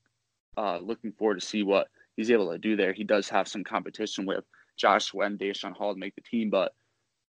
uh, 0.56 0.78
looking 0.78 1.12
forward 1.12 1.40
to 1.40 1.46
see 1.46 1.62
what 1.62 1.88
he's 2.16 2.30
able 2.30 2.52
to 2.52 2.58
do 2.58 2.76
there. 2.76 2.92
He 2.92 3.04
does 3.04 3.28
have 3.28 3.48
some 3.48 3.64
competition 3.64 4.26
with 4.26 4.44
Joshua 4.76 5.26
and 5.26 5.38
Daeshon 5.38 5.76
Hall 5.76 5.94
to 5.94 5.98
make 5.98 6.14
the 6.14 6.20
team, 6.22 6.50
but 6.50 6.72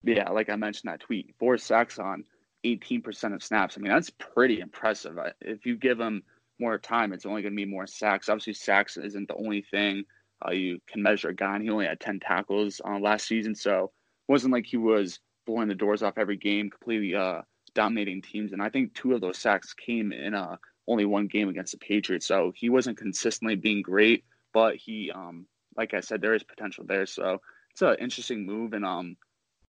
yeah, 0.03 0.29
like 0.29 0.49
I 0.49 0.55
mentioned 0.55 0.91
that 0.91 1.01
tweet, 1.01 1.35
four 1.39 1.57
sacks 1.57 1.99
on 1.99 2.23
18% 2.63 3.33
of 3.33 3.43
snaps. 3.43 3.77
I 3.77 3.81
mean, 3.81 3.91
that's 3.91 4.11
pretty 4.11 4.59
impressive. 4.59 5.17
If 5.41 5.65
you 5.65 5.75
give 5.75 5.99
him 5.99 6.23
more 6.59 6.77
time, 6.77 7.11
it's 7.11 7.25
only 7.25 7.41
going 7.41 7.53
to 7.53 7.57
be 7.57 7.65
more 7.65 7.87
sacks. 7.87 8.29
Obviously, 8.29 8.53
sacks 8.53 8.97
isn't 8.97 9.27
the 9.27 9.35
only 9.35 9.61
thing 9.61 10.05
uh, 10.45 10.51
you 10.51 10.79
can 10.87 11.01
measure 11.01 11.29
a 11.29 11.35
guy. 11.35 11.55
And 11.55 11.63
he 11.63 11.69
only 11.69 11.85
had 11.85 11.99
10 11.99 12.19
tackles 12.19 12.81
uh, 12.85 12.99
last 12.99 13.27
season, 13.27 13.55
so 13.55 13.91
it 14.27 14.31
wasn't 14.31 14.53
like 14.53 14.65
he 14.65 14.77
was 14.77 15.19
blowing 15.45 15.67
the 15.67 15.75
doors 15.75 16.03
off 16.03 16.17
every 16.17 16.37
game, 16.37 16.69
completely 16.69 17.15
uh, 17.15 17.41
dominating 17.73 18.21
teams. 18.21 18.51
And 18.53 18.61
I 18.61 18.69
think 18.69 18.93
two 18.93 19.13
of 19.13 19.21
those 19.21 19.37
sacks 19.37 19.73
came 19.73 20.11
in 20.11 20.33
uh, 20.33 20.57
only 20.87 21.05
one 21.05 21.27
game 21.27 21.49
against 21.49 21.71
the 21.71 21.77
Patriots. 21.77 22.25
So 22.25 22.51
he 22.55 22.69
wasn't 22.69 22.97
consistently 22.97 23.55
being 23.55 23.81
great, 23.81 24.23
but 24.53 24.75
he, 24.75 25.11
um, 25.13 25.45
like 25.77 25.93
I 25.93 25.99
said, 25.99 26.21
there 26.21 26.33
is 26.33 26.43
potential 26.43 26.85
there. 26.87 27.05
So 27.05 27.41
it's 27.71 27.81
an 27.81 27.97
interesting 27.99 28.45
move, 28.45 28.73
and 28.73 28.85
um, 28.85 29.17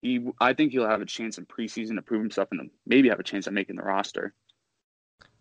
he, 0.01 0.27
I 0.41 0.53
think 0.53 0.73
he'll 0.73 0.89
have 0.89 1.01
a 1.01 1.07
chance 1.07 1.39
in 1.39 1.47
preseason 1.47 1.97
to 1.97 2.03
prove 2.03 2.21
himself 2.21 2.49
and 2.53 2.71
maybe 2.87 3.09
have 3.09 3.21
a 3.21 3.25
chance 3.25 3.47
at 3.47 3.53
making 3.53 3.77
the 3.77 3.83
roster. 3.83 4.33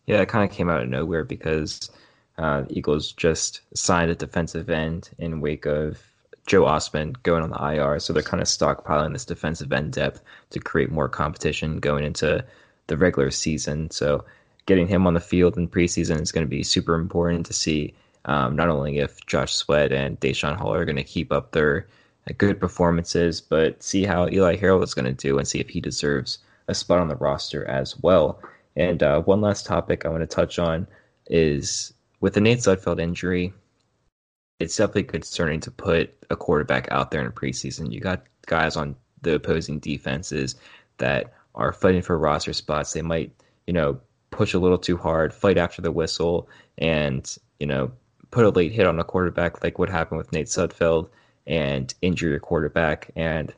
Yeah, 0.05 0.21
it 0.21 0.29
kind 0.29 0.49
of 0.49 0.55
came 0.55 0.69
out 0.69 0.81
of 0.81 0.89
nowhere 0.89 1.23
because 1.23 1.89
uh, 2.37 2.63
Eagles 2.69 3.11
just 3.11 3.61
signed 3.73 4.11
a 4.11 4.15
defensive 4.15 4.69
end 4.69 5.09
in 5.17 5.41
wake 5.41 5.65
of 5.65 5.99
Joe 6.45 6.63
Ostman 6.63 7.15
going 7.23 7.43
on 7.43 7.49
the 7.49 7.75
IR, 7.75 7.99
so 7.99 8.13
they're 8.13 8.21
kind 8.21 8.41
of 8.41 8.47
stockpiling 8.47 9.13
this 9.13 9.25
defensive 9.25 9.73
end 9.73 9.93
depth 9.93 10.21
to 10.51 10.59
create 10.59 10.91
more 10.91 11.09
competition 11.09 11.79
going 11.79 12.03
into 12.03 12.43
the 12.87 12.97
regular 12.97 13.31
season. 13.31 13.89
So 13.89 14.23
getting 14.65 14.87
him 14.87 15.07
on 15.07 15.13
the 15.13 15.19
field 15.19 15.57
in 15.57 15.67
preseason 15.67 16.21
is 16.21 16.31
going 16.31 16.45
to 16.45 16.49
be 16.49 16.63
super 16.63 16.95
important 16.95 17.45
to 17.47 17.53
see 17.53 17.93
um, 18.25 18.55
not 18.55 18.69
only 18.69 18.99
if 18.99 19.25
Josh 19.25 19.53
Sweat 19.53 19.91
and 19.91 20.19
Daeshon 20.19 20.55
Hall 20.55 20.73
are 20.73 20.85
going 20.85 20.95
to 20.97 21.03
keep 21.03 21.31
up 21.31 21.51
their 21.51 21.87
good 22.37 22.59
performances, 22.59 23.39
but 23.41 23.81
see 23.81 24.03
how 24.03 24.27
Eli 24.27 24.55
Harold 24.55 24.83
is 24.83 24.93
going 24.93 25.05
to 25.05 25.13
do 25.13 25.37
and 25.37 25.47
see 25.47 25.59
if 25.59 25.69
he 25.69 25.79
deserves 25.79 26.39
a 26.67 26.73
spot 26.73 26.99
on 26.99 27.07
the 27.07 27.15
roster 27.15 27.65
as 27.65 27.97
well. 27.99 28.39
And 28.75 29.01
uh, 29.03 29.21
one 29.21 29.41
last 29.41 29.65
topic 29.65 30.05
I 30.05 30.09
want 30.09 30.21
to 30.21 30.27
touch 30.27 30.59
on 30.59 30.87
is 31.27 31.93
with 32.19 32.33
the 32.33 32.41
Nate 32.41 32.59
Sudfeld 32.59 32.99
injury, 32.99 33.53
it's 34.59 34.75
definitely 34.75 35.03
concerning 35.03 35.59
to 35.61 35.71
put 35.71 36.13
a 36.29 36.35
quarterback 36.35 36.87
out 36.91 37.11
there 37.11 37.21
in 37.25 37.31
preseason. 37.31 37.91
You 37.91 37.99
got 37.99 38.25
guys 38.45 38.75
on 38.75 38.95
the 39.21 39.35
opposing 39.35 39.79
defenses 39.79 40.55
that 40.97 41.33
are 41.55 41.73
fighting 41.73 42.01
for 42.01 42.17
roster 42.17 42.53
spots. 42.53 42.93
They 42.93 43.01
might, 43.01 43.31
you 43.67 43.73
know, 43.73 43.99
push 44.31 44.53
a 44.53 44.59
little 44.59 44.77
too 44.77 44.97
hard, 44.97 45.33
fight 45.33 45.57
after 45.57 45.81
the 45.81 45.91
whistle, 45.91 46.49
and, 46.77 47.37
you 47.59 47.67
know, 47.67 47.91
put 48.31 48.45
a 48.45 48.49
late 48.49 48.71
hit 48.71 48.87
on 48.87 48.99
a 48.99 49.03
quarterback 49.03 49.63
like 49.63 49.79
what 49.79 49.89
happened 49.89 50.17
with 50.17 50.31
Nate 50.31 50.47
Sudfeld 50.47 51.09
and 51.47 51.93
injure 52.01 52.29
your 52.29 52.39
quarterback. 52.39 53.11
And 53.15 53.53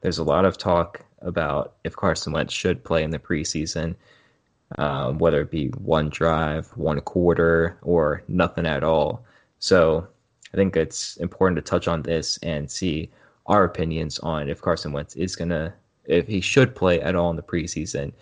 there's 0.00 0.18
a 0.18 0.24
lot 0.24 0.44
of 0.44 0.58
talk 0.58 1.04
about 1.20 1.74
if 1.84 1.96
Carson 1.96 2.32
Wentz 2.32 2.52
should 2.52 2.84
play 2.84 3.02
in 3.02 3.10
the 3.10 3.18
preseason, 3.18 3.94
um, 4.78 5.18
whether 5.18 5.40
it 5.42 5.50
be 5.50 5.68
one 5.68 6.08
drive, 6.08 6.66
one 6.76 7.00
quarter, 7.00 7.78
or 7.82 8.22
nothing 8.28 8.66
at 8.66 8.82
all. 8.82 9.24
So 9.58 10.06
I 10.52 10.56
think 10.56 10.76
it's 10.76 11.16
important 11.18 11.56
to 11.56 11.62
touch 11.62 11.88
on 11.88 12.02
this 12.02 12.38
and 12.38 12.70
see 12.70 13.10
our 13.46 13.64
opinions 13.64 14.18
on 14.20 14.48
if 14.48 14.60
Carson 14.60 14.92
Wentz 14.92 15.14
is 15.16 15.36
gonna, 15.36 15.74
if 16.04 16.26
he 16.26 16.40
should 16.40 16.74
play 16.74 17.00
at 17.00 17.14
all 17.14 17.30
in 17.30 17.36
the 17.36 17.42
preseason. 17.42 18.12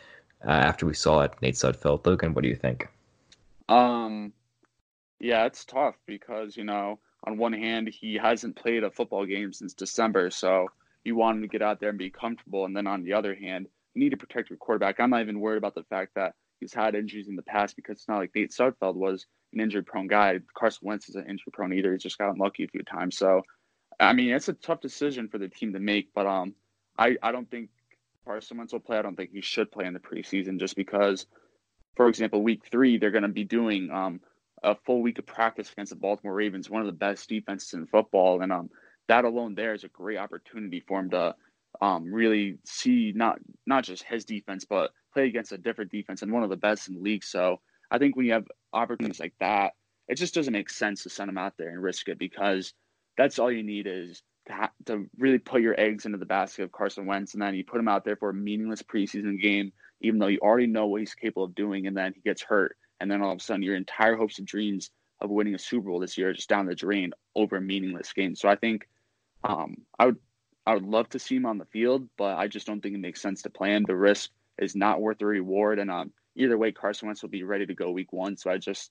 Uh, 0.46 0.50
after 0.50 0.84
we 0.84 0.92
saw 0.92 1.22
it, 1.22 1.32
Nate 1.40 1.54
Sudfeld, 1.54 2.06
Logan, 2.06 2.34
what 2.34 2.42
do 2.42 2.48
you 2.48 2.56
think? 2.56 2.88
Um, 3.68 4.34
yeah, 5.18 5.46
it's 5.46 5.64
tough 5.64 5.94
because 6.06 6.56
you 6.56 6.64
know, 6.64 6.98
on 7.26 7.38
one 7.38 7.54
hand, 7.54 7.88
he 7.88 8.16
hasn't 8.16 8.56
played 8.56 8.84
a 8.84 8.90
football 8.90 9.24
game 9.24 9.54
since 9.54 9.72
December, 9.72 10.30
so 10.30 10.68
you 11.04 11.16
want 11.16 11.36
him 11.36 11.42
to 11.42 11.48
get 11.48 11.62
out 11.62 11.80
there 11.80 11.88
and 11.88 11.98
be 11.98 12.10
comfortable, 12.10 12.66
and 12.66 12.76
then 12.76 12.86
on 12.86 13.04
the 13.04 13.14
other 13.14 13.34
hand, 13.34 13.68
you 13.94 14.02
need 14.02 14.10
to 14.10 14.16
protect 14.16 14.50
your 14.50 14.56
quarterback. 14.58 15.00
I'm 15.00 15.10
not 15.10 15.20
even 15.22 15.40
worried 15.40 15.58
about 15.58 15.74
the 15.74 15.84
fact 15.84 16.14
that 16.16 16.34
he's 16.60 16.74
had 16.74 16.94
injuries 16.94 17.28
in 17.28 17.36
the 17.36 17.42
past 17.42 17.76
because 17.76 17.98
it's 17.98 18.08
not 18.08 18.18
like 18.18 18.30
Nate 18.34 18.50
Sudfeld 18.50 18.94
was 18.94 19.26
an 19.52 19.60
injury 19.60 19.82
prone 19.82 20.08
guy. 20.08 20.40
Carson 20.54 20.86
Wentz 20.86 21.08
is 21.08 21.14
an 21.14 21.28
injury 21.28 21.52
prone 21.52 21.72
either. 21.72 21.92
He's 21.92 22.02
just 22.02 22.18
gotten 22.18 22.38
lucky 22.38 22.64
a 22.64 22.68
few 22.68 22.82
times. 22.82 23.16
So, 23.16 23.42
I 24.00 24.12
mean, 24.12 24.30
it's 24.30 24.48
a 24.48 24.54
tough 24.54 24.80
decision 24.80 25.28
for 25.28 25.38
the 25.38 25.48
team 25.48 25.72
to 25.72 25.80
make. 25.80 26.12
But 26.14 26.26
um, 26.26 26.54
I 26.98 27.16
I 27.22 27.32
don't 27.32 27.50
think 27.50 27.70
Carson 28.24 28.58
Wentz 28.58 28.72
will 28.72 28.80
play. 28.80 28.98
I 28.98 29.02
don't 29.02 29.16
think 29.16 29.30
he 29.30 29.40
should 29.40 29.70
play 29.70 29.86
in 29.86 29.94
the 29.94 30.00
preseason 30.00 30.58
just 30.58 30.76
because, 30.76 31.26
for 31.96 32.08
example, 32.08 32.42
week 32.42 32.62
three 32.70 32.98
they're 32.98 33.10
going 33.10 33.22
to 33.22 33.28
be 33.28 33.44
doing 33.44 33.90
um 33.90 34.20
a 34.62 34.74
full 34.74 35.02
week 35.02 35.18
of 35.18 35.26
practice 35.26 35.70
against 35.70 35.90
the 35.90 35.96
Baltimore 35.96 36.34
Ravens, 36.34 36.70
one 36.70 36.80
of 36.80 36.86
the 36.86 36.92
best 36.92 37.28
defenses 37.28 37.74
in 37.74 37.86
football, 37.86 38.42
and 38.42 38.52
um 38.52 38.70
that 39.06 39.24
alone 39.24 39.54
there 39.54 39.74
is 39.74 39.84
a 39.84 39.88
great 39.88 40.18
opportunity 40.18 40.80
for 40.80 41.00
him 41.00 41.10
to 41.10 41.34
um 41.84 42.12
really 42.12 42.56
see 42.64 43.12
not 43.14 43.38
not 43.66 43.84
just 43.84 44.02
his 44.04 44.24
defense 44.24 44.64
but 44.64 44.90
play 45.12 45.26
against 45.26 45.52
a 45.52 45.58
different 45.58 45.90
defense 45.90 46.22
and 46.22 46.32
one 46.32 46.42
of 46.42 46.50
the 46.50 46.56
best 46.56 46.88
in 46.88 46.94
the 46.94 47.00
league. 47.00 47.24
So 47.24 47.60
I 47.90 47.98
think 47.98 48.16
when 48.16 48.26
you 48.26 48.32
have 48.32 48.46
opportunities 48.72 49.20
like 49.20 49.34
that, 49.38 49.74
it 50.08 50.16
just 50.16 50.34
doesn't 50.34 50.52
make 50.52 50.70
sense 50.70 51.02
to 51.02 51.10
send 51.10 51.28
him 51.30 51.38
out 51.38 51.54
there 51.56 51.68
and 51.68 51.82
risk 51.82 52.08
it 52.08 52.18
because 52.18 52.72
that's 53.16 53.38
all 53.38 53.52
you 53.52 53.62
need 53.62 53.86
is 53.86 54.22
to, 54.46 54.52
ha- 54.52 54.72
to 54.86 55.06
really 55.16 55.38
put 55.38 55.62
your 55.62 55.78
eggs 55.78 56.06
into 56.06 56.18
the 56.18 56.26
basket 56.26 56.64
of 56.64 56.72
Carson 56.72 57.06
Wentz, 57.06 57.34
and 57.34 57.42
then 57.42 57.54
you 57.54 57.64
put 57.64 57.80
him 57.80 57.88
out 57.88 58.04
there 58.04 58.16
for 58.16 58.30
a 58.30 58.34
meaningless 58.34 58.82
preseason 58.82 59.40
game, 59.40 59.72
even 60.00 60.18
though 60.18 60.26
you 60.26 60.38
already 60.42 60.66
know 60.66 60.86
what 60.86 61.00
he's 61.00 61.14
capable 61.14 61.44
of 61.44 61.54
doing, 61.54 61.86
and 61.86 61.96
then 61.96 62.12
he 62.14 62.20
gets 62.20 62.42
hurt, 62.42 62.76
and 63.00 63.10
then 63.10 63.22
all 63.22 63.30
of 63.30 63.38
a 63.38 63.42
sudden 63.42 63.62
your 63.62 63.76
entire 63.76 64.16
hopes 64.16 64.38
and 64.38 64.46
dreams 64.46 64.90
of 65.20 65.30
winning 65.30 65.54
a 65.54 65.58
Super 65.58 65.88
Bowl 65.88 66.00
this 66.00 66.18
year 66.18 66.30
are 66.30 66.34
just 66.34 66.48
down 66.48 66.66
the 66.66 66.74
drain 66.74 67.12
over 67.36 67.56
a 67.56 67.60
meaningless 67.60 68.12
game. 68.12 68.34
So 68.34 68.48
I 68.48 68.56
think 68.56 68.88
um, 69.44 69.76
I 69.98 70.06
would 70.06 70.18
I 70.66 70.74
would 70.74 70.84
love 70.84 71.08
to 71.10 71.18
see 71.18 71.36
him 71.36 71.46
on 71.46 71.58
the 71.58 71.66
field, 71.66 72.08
but 72.16 72.38
I 72.38 72.48
just 72.48 72.66
don't 72.66 72.80
think 72.80 72.94
it 72.94 73.00
makes 73.00 73.20
sense 73.20 73.42
to 73.42 73.50
play 73.50 73.74
him. 73.74 73.84
The 73.84 73.96
risk 73.96 74.30
is 74.58 74.74
not 74.74 75.00
worth 75.00 75.18
the 75.18 75.26
reward, 75.26 75.78
and 75.78 75.90
um, 75.90 76.12
either 76.36 76.56
way, 76.56 76.72
Carson 76.72 77.06
Wentz 77.06 77.22
will 77.22 77.28
be 77.28 77.42
ready 77.42 77.66
to 77.66 77.74
go 77.74 77.90
week 77.90 78.12
one. 78.12 78.36
So 78.36 78.50
I 78.50 78.56
just 78.56 78.90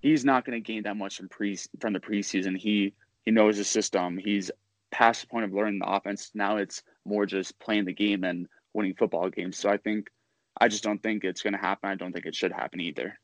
he's 0.00 0.24
not 0.24 0.44
going 0.44 0.62
to 0.62 0.72
gain 0.72 0.84
that 0.84 0.96
much 0.96 1.16
from 1.16 1.28
pre 1.28 1.56
from 1.80 1.92
the 1.92 2.00
preseason. 2.00 2.56
He 2.56 2.94
he 3.24 3.30
knows 3.30 3.56
the 3.56 3.64
system. 3.64 4.16
He's 4.16 4.50
past 4.90 5.22
the 5.22 5.26
point 5.26 5.44
of 5.44 5.52
learning 5.52 5.80
the 5.80 5.90
offense. 5.90 6.30
Now 6.34 6.56
it's 6.56 6.82
more 7.04 7.26
just 7.26 7.58
playing 7.58 7.84
the 7.84 7.92
game 7.92 8.24
and 8.24 8.46
winning 8.74 8.94
football 8.94 9.28
games. 9.28 9.58
So 9.58 9.68
I 9.68 9.76
think 9.76 10.08
I 10.60 10.68
just 10.68 10.84
don't 10.84 11.02
think 11.02 11.24
it's 11.24 11.42
going 11.42 11.52
to 11.52 11.58
happen. 11.58 11.90
I 11.90 11.94
don't 11.94 12.12
think 12.12 12.26
it 12.26 12.34
should 12.34 12.52
happen 12.52 12.80
either. 12.80 13.18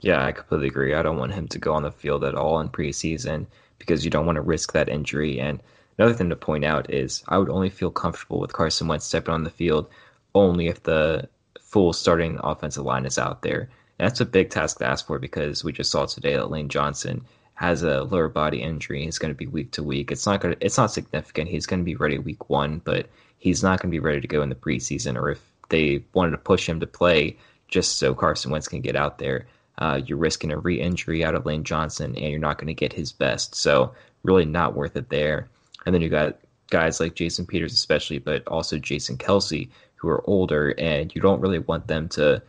Yeah, 0.00 0.24
I 0.24 0.32
completely 0.32 0.68
agree. 0.68 0.94
I 0.94 1.02
don't 1.02 1.18
want 1.18 1.32
him 1.32 1.48
to 1.48 1.58
go 1.58 1.72
on 1.72 1.82
the 1.82 1.90
field 1.90 2.24
at 2.24 2.34
all 2.34 2.60
in 2.60 2.68
preseason 2.68 3.46
because 3.78 4.04
you 4.04 4.10
don't 4.10 4.26
want 4.26 4.36
to 4.36 4.42
risk 4.42 4.72
that 4.72 4.90
injury. 4.90 5.40
And 5.40 5.62
another 5.98 6.14
thing 6.14 6.30
to 6.30 6.36
point 6.36 6.64
out 6.64 6.92
is 6.92 7.22
I 7.28 7.38
would 7.38 7.50
only 7.50 7.70
feel 7.70 7.90
comfortable 7.90 8.40
with 8.40 8.52
Carson 8.52 8.88
Wentz 8.88 9.06
stepping 9.06 9.34
on 9.34 9.44
the 9.44 9.50
field 9.50 9.88
only 10.34 10.68
if 10.68 10.82
the 10.82 11.28
full 11.60 11.92
starting 11.92 12.38
offensive 12.42 12.84
line 12.84 13.06
is 13.06 13.18
out 13.18 13.42
there. 13.42 13.68
And 13.98 14.08
that's 14.08 14.20
a 14.20 14.26
big 14.26 14.50
task 14.50 14.78
to 14.78 14.86
ask 14.86 15.06
for 15.06 15.18
because 15.18 15.64
we 15.64 15.72
just 15.72 15.90
saw 15.90 16.06
today 16.06 16.34
that 16.34 16.50
Lane 16.50 16.68
Johnson 16.68 17.24
has 17.54 17.82
a 17.82 18.02
lower 18.04 18.28
body 18.28 18.62
injury. 18.62 19.04
He's 19.04 19.18
going 19.18 19.32
to 19.32 19.38
be 19.38 19.46
week 19.46 19.72
to 19.72 19.82
week. 19.82 20.12
It's 20.12 20.26
not 20.26 20.40
going 20.40 20.54
to, 20.54 20.64
it's 20.64 20.76
not 20.76 20.92
significant. 20.92 21.48
He's 21.48 21.66
going 21.66 21.80
to 21.80 21.84
be 21.84 21.96
ready 21.96 22.18
week 22.18 22.50
one, 22.50 22.82
but 22.84 23.08
he's 23.38 23.62
not 23.62 23.80
going 23.80 23.90
to 23.90 23.94
be 23.94 24.00
ready 24.00 24.20
to 24.20 24.28
go 24.28 24.42
in 24.42 24.50
the 24.50 24.54
preseason. 24.54 25.16
Or 25.16 25.30
if 25.30 25.40
they 25.70 26.04
wanted 26.12 26.32
to 26.32 26.38
push 26.38 26.68
him 26.68 26.80
to 26.80 26.86
play 26.86 27.38
just 27.68 27.98
so 27.98 28.14
Carson 28.14 28.50
Wentz 28.50 28.68
can 28.68 28.82
get 28.82 28.94
out 28.94 29.18
there, 29.18 29.46
uh, 29.78 30.00
you're 30.04 30.18
risking 30.18 30.52
a 30.52 30.58
re-injury 30.58 31.24
out 31.24 31.34
of 31.34 31.46
Lane 31.46 31.64
Johnson, 31.64 32.14
and 32.16 32.30
you're 32.30 32.38
not 32.38 32.58
going 32.58 32.68
to 32.68 32.74
get 32.74 32.92
his 32.92 33.12
best. 33.12 33.54
So 33.54 33.94
really 34.22 34.44
not 34.44 34.74
worth 34.74 34.96
it 34.96 35.08
there. 35.08 35.48
And 35.86 35.94
then 35.94 36.02
you 36.02 36.08
got 36.08 36.38
guys 36.70 37.00
like 37.00 37.14
Jason 37.14 37.46
Peters, 37.46 37.72
especially, 37.72 38.18
but 38.18 38.46
also 38.48 38.78
Jason 38.78 39.16
Kelce, 39.16 39.68
who 39.94 40.08
are 40.08 40.28
older, 40.28 40.74
and 40.78 41.14
you 41.14 41.20
don't 41.20 41.40
really 41.40 41.60
want 41.60 41.86
them 41.86 42.08
to 42.10 42.42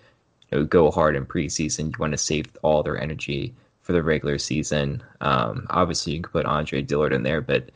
you 0.51 0.57
know, 0.57 0.65
go 0.65 0.91
hard 0.91 1.15
in 1.15 1.25
preseason. 1.25 1.85
You 1.85 1.99
want 1.99 2.11
to 2.11 2.17
save 2.17 2.47
all 2.61 2.83
their 2.83 2.99
energy 2.99 3.53
for 3.81 3.93
the 3.93 4.03
regular 4.03 4.37
season. 4.37 5.01
Um, 5.21 5.65
obviously, 5.69 6.13
you 6.13 6.21
can 6.21 6.31
put 6.31 6.45
Andre 6.45 6.81
Dillard 6.81 7.13
in 7.13 7.23
there, 7.23 7.39
but 7.41 7.69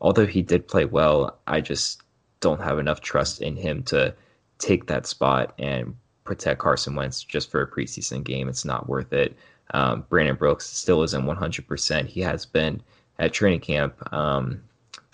although 0.00 0.26
he 0.26 0.42
did 0.42 0.68
play 0.68 0.84
well, 0.84 1.38
I 1.46 1.60
just 1.60 2.02
don't 2.40 2.60
have 2.60 2.78
enough 2.78 3.00
trust 3.00 3.40
in 3.40 3.56
him 3.56 3.82
to 3.84 4.14
take 4.58 4.86
that 4.86 5.06
spot 5.06 5.54
and 5.58 5.96
protect 6.24 6.60
Carson 6.60 6.94
Wentz 6.94 7.22
just 7.22 7.50
for 7.50 7.62
a 7.62 7.70
preseason 7.70 8.22
game. 8.22 8.48
It's 8.48 8.64
not 8.64 8.88
worth 8.88 9.12
it. 9.12 9.36
Um, 9.72 10.04
Brandon 10.08 10.36
Brooks 10.36 10.66
still 10.66 11.02
isn't 11.02 11.24
100%. 11.24 12.06
He 12.06 12.20
has 12.20 12.46
been 12.46 12.82
at 13.18 13.32
training 13.32 13.60
camp, 13.60 13.96
um, 14.12 14.62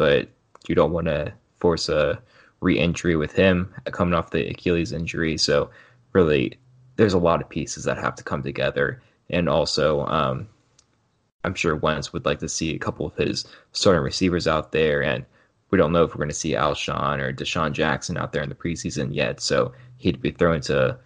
but 0.03 0.27
you 0.67 0.75
don't 0.75 0.91
want 0.91 1.07
to 1.07 1.33
force 1.61 1.89
a 1.89 2.21
re-injury 2.61 3.15
with 3.15 3.31
him 3.31 3.73
coming 3.93 4.15
off 4.15 4.33
the 4.33 4.51
Achilles 4.51 4.91
injury. 4.91 5.39
So 5.39 5.71
really, 6.13 6.59
there's 6.97 7.15
a 7.15 7.19
lot 7.19 7.41
of 7.41 7.49
pieces 7.49 7.85
that 7.85 7.99
have 7.99 8.17
to 8.17 8.25
come 8.25 8.43
together. 8.43 9.01
And 9.31 9.49
also, 9.49 10.05
um, 10.07 10.49
I'm 11.45 11.55
sure 11.55 11.77
Wentz 11.77 12.13
would 12.13 12.25
like 12.25 12.41
to 12.41 12.49
see 12.49 12.75
a 12.75 12.81
couple 12.81 13.07
of 13.07 13.15
his 13.15 13.45
starting 13.71 14.03
receivers 14.03 14.49
out 14.49 14.73
there. 14.73 15.05
And 15.05 15.25
we 15.71 15.79
don't 15.79 15.93
know 15.93 16.03
if 16.03 16.11
we're 16.11 16.25
going 16.25 16.31
to 16.31 16.35
see 16.35 16.55
Alshon 16.55 17.21
or 17.21 17.33
DeSean 17.33 17.71
Jackson 17.71 18.17
out 18.17 18.33
there 18.33 18.43
in 18.43 18.49
the 18.49 18.57
preseason 18.57 19.15
yet. 19.15 19.41
So 19.41 19.73
he'd 19.99 20.21
be 20.21 20.33
thrown 20.33 20.63
to 20.63 20.99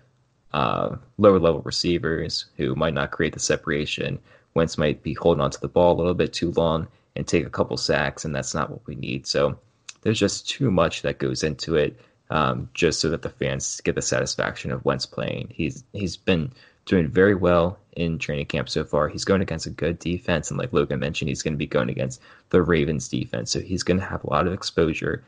uh, 0.55 0.97
lower 1.19 1.39
level 1.39 1.61
receivers 1.61 2.47
who 2.57 2.75
might 2.75 2.95
not 2.95 3.11
create 3.11 3.35
the 3.35 3.41
separation. 3.41 4.19
Wentz 4.55 4.79
might 4.79 5.03
be 5.03 5.13
holding 5.13 5.43
onto 5.43 5.59
the 5.59 5.69
ball 5.69 5.95
a 5.95 5.99
little 5.99 6.15
bit 6.15 6.33
too 6.33 6.53
long 6.53 6.89
and 7.17 7.27
take 7.27 7.47
a 7.47 7.51
couple 7.51 7.77
sacks, 7.77 8.25
and 8.25 8.35
that's 8.35 8.55
not 8.55 8.71
what 8.71 8.87
we 8.87 8.95
need. 8.95 9.27
So 9.27 9.59
there's 10.03 10.19
just 10.19 10.49
too 10.49 10.71
much 10.71 11.03
that 11.03 11.19
goes 11.19 11.43
into 11.43 11.77
it, 11.77 11.99
um, 12.31 12.69
just 12.75 13.01
so 13.01 13.09
that 13.11 13.23
the 13.23 13.31
fans 13.31 13.81
get 13.83 13.95
the 13.95 14.03
satisfaction 14.03 14.71
of 14.71 14.85
Wentz 14.85 15.07
playing. 15.07 15.49
He's 15.51 15.85
he's 15.93 16.17
been 16.17 16.53
doing 16.85 17.09
very 17.09 17.35
well 17.35 17.79
in 17.97 18.19
training 18.19 18.47
camp 18.47 18.69
so 18.69 18.85
far. 18.85 19.09
He's 19.09 19.25
going 19.25 19.43
against 19.43 19.67
a 19.67 19.71
good 19.71 19.99
defense, 19.99 20.51
and 20.51 20.59
like 20.59 20.73
Logan 20.73 21.01
mentioned, 21.01 21.29
he's 21.29 21.43
going 21.43 21.55
to 21.55 21.59
be 21.59 21.67
going 21.67 21.91
against 21.91 22.21
the 22.51 22.63
Ravens 22.63 23.09
defense, 23.09 23.51
so 23.51 23.61
he's 23.61 23.83
going 23.83 23.99
to 23.99 24.07
have 24.07 24.23
a 24.23 24.31
lot 24.31 24.47
of 24.47 24.53
exposure 24.53 25.25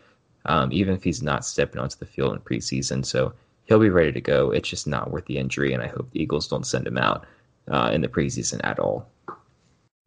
um, 0.48 0.72
even 0.72 0.94
if 0.94 1.04
he's 1.04 1.22
not 1.22 1.44
stepping 1.44 1.80
onto 1.80 1.96
the 1.96 2.06
field 2.06 2.32
in 2.32 2.40
preseason. 2.40 3.04
So 3.04 3.32
he'll 3.66 3.78
be 3.78 3.90
ready 3.90 4.12
to 4.12 4.20
go. 4.20 4.50
It's 4.50 4.68
just 4.68 4.86
not 4.86 5.10
worth 5.10 5.26
the 5.26 5.38
injury, 5.38 5.72
and 5.72 5.82
I 5.82 5.88
hope 5.88 6.10
the 6.10 6.20
Eagles 6.20 6.48
don't 6.48 6.66
send 6.66 6.86
him 6.86 6.98
out 6.98 7.26
uh, 7.68 7.90
in 7.92 8.00
the 8.00 8.08
preseason 8.08 8.60
at 8.64 8.78
all. 8.78 9.08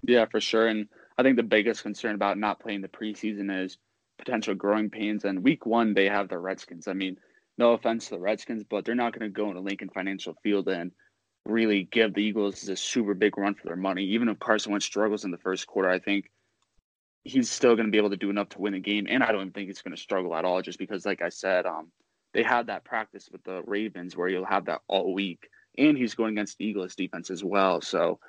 Yeah, 0.04 0.26
for 0.26 0.42
sure. 0.42 0.68
And 0.68 0.88
I 1.22 1.24
think 1.24 1.38
the 1.38 1.44
biggest 1.44 1.84
concern 1.84 2.16
about 2.16 2.40
not 2.40 2.60
playing 2.60 2.82
the 2.82 2.88
preseason 2.88 3.64
is 3.64 3.78
potential 4.18 4.56
growing 4.56 4.90
pains. 4.90 5.24
And 5.24 5.44
week 5.44 5.68
one, 5.68 5.94
they 5.94 6.10
have 6.10 6.30
the 6.30 6.40
Redskins. 6.40 6.88
I 6.88 6.94
mean, 6.94 7.18
no 7.60 7.74
offense 7.74 8.06
to 8.06 8.16
the 8.16 8.20
Redskins, 8.20 8.64
but 8.68 8.86
they're 8.86 8.96
not 8.96 9.18
going 9.18 9.30
to 9.30 9.34
go 9.34 9.50
into 9.50 9.62
Lincoln 9.62 9.90
Financial 9.90 10.34
Field 10.42 10.68
and 10.68 10.92
really 11.46 11.84
give 11.92 12.16
the 12.16 12.24
Eagles 12.24 12.68
a 12.70 12.76
super 12.76 13.14
big 13.14 13.38
run 13.38 13.54
for 13.54 13.68
their 13.68 13.76
money. 13.76 14.04
Even 14.06 14.30
if 14.30 14.40
Carson 14.40 14.72
Wentz 14.72 14.86
struggles 14.86 15.24
in 15.24 15.30
the 15.30 15.38
first 15.38 15.68
quarter, 15.68 15.90
I 15.90 16.00
think 16.00 16.32
he's 17.24 17.52
still 17.52 17.76
going 17.76 17.86
to 17.86 17.92
be 17.92 18.00
able 18.00 18.10
to 18.10 18.18
do 18.18 18.32
enough 18.32 18.50
to 18.50 18.62
win 18.62 18.74
the 18.74 18.80
game. 18.80 19.06
And 19.08 19.24
I 19.24 19.32
don't 19.32 19.54
think 19.54 19.68
he's 19.68 19.84
going 19.84 19.96
to 19.96 20.02
struggle 20.02 20.36
at 20.36 20.44
all, 20.44 20.64
just 20.64 20.80
because, 20.80 21.06
like 21.06 21.22
I 21.22 21.30
said, 21.30 21.68
um, 21.68 21.92
they 22.34 22.42
had 22.42 22.68
that 22.68 22.84
practice 22.84 23.30
with 23.32 23.44
the 23.44 23.62
Ravens 23.66 24.18
where 24.18 24.28
you'll 24.28 24.46
have 24.46 24.66
that 24.66 24.82
all 24.88 25.14
week, 25.14 25.50
and 25.78 25.96
he's 25.96 26.16
going 26.16 26.34
against 26.34 26.58
the 26.58 26.66
Eagles 26.66 26.96
defense 26.96 27.30
as 27.30 27.44
well. 27.44 27.80
So, 27.82 28.20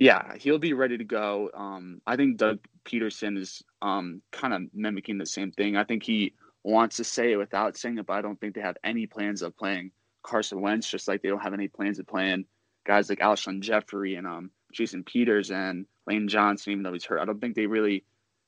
yeah, 0.00 0.36
he'll 0.38 0.58
be 0.58 0.74
ready 0.74 0.96
to 0.96 1.04
go. 1.04 1.50
Um, 1.54 2.00
I 2.06 2.16
think 2.16 2.36
Doug 2.36 2.60
Pederson 2.84 3.36
is 3.36 3.62
um, 3.82 4.22
kind 4.30 4.54
of 4.54 4.62
mimicking 4.72 5.18
the 5.18 5.26
same 5.26 5.50
thing. 5.50 5.76
I 5.76 5.84
think 5.84 6.04
he 6.04 6.34
wants 6.62 6.96
to 6.98 7.04
say 7.04 7.32
it 7.32 7.36
without 7.36 7.76
saying 7.76 7.98
it, 7.98 8.06
but 8.06 8.14
I 8.14 8.22
don't 8.22 8.40
think 8.40 8.54
they 8.54 8.60
have 8.60 8.76
any 8.84 9.06
plans 9.06 9.42
of 9.42 9.56
playing 9.56 9.90
Carson 10.22 10.60
Wentz, 10.60 10.88
just 10.88 11.08
like 11.08 11.22
they 11.22 11.28
don't 11.28 11.42
have 11.42 11.54
any 11.54 11.66
plans 11.66 11.98
of 11.98 12.06
playing 12.06 12.44
guys 12.86 13.08
like 13.08 13.18
Alshon 13.18 13.60
Jeffery 13.60 14.14
and 14.14 14.26
um, 14.26 14.50
Jason 14.72 15.02
Peters 15.02 15.50
and 15.50 15.84
Lane 16.06 16.28
Johnson, 16.28 16.72
even 16.72 16.84
though 16.84 16.92
he's 16.92 17.04
hurt. 17.04 17.20
I 17.20 17.24
don't 17.24 17.40
think 17.40 17.56
they 17.56 17.66
really. 17.66 18.04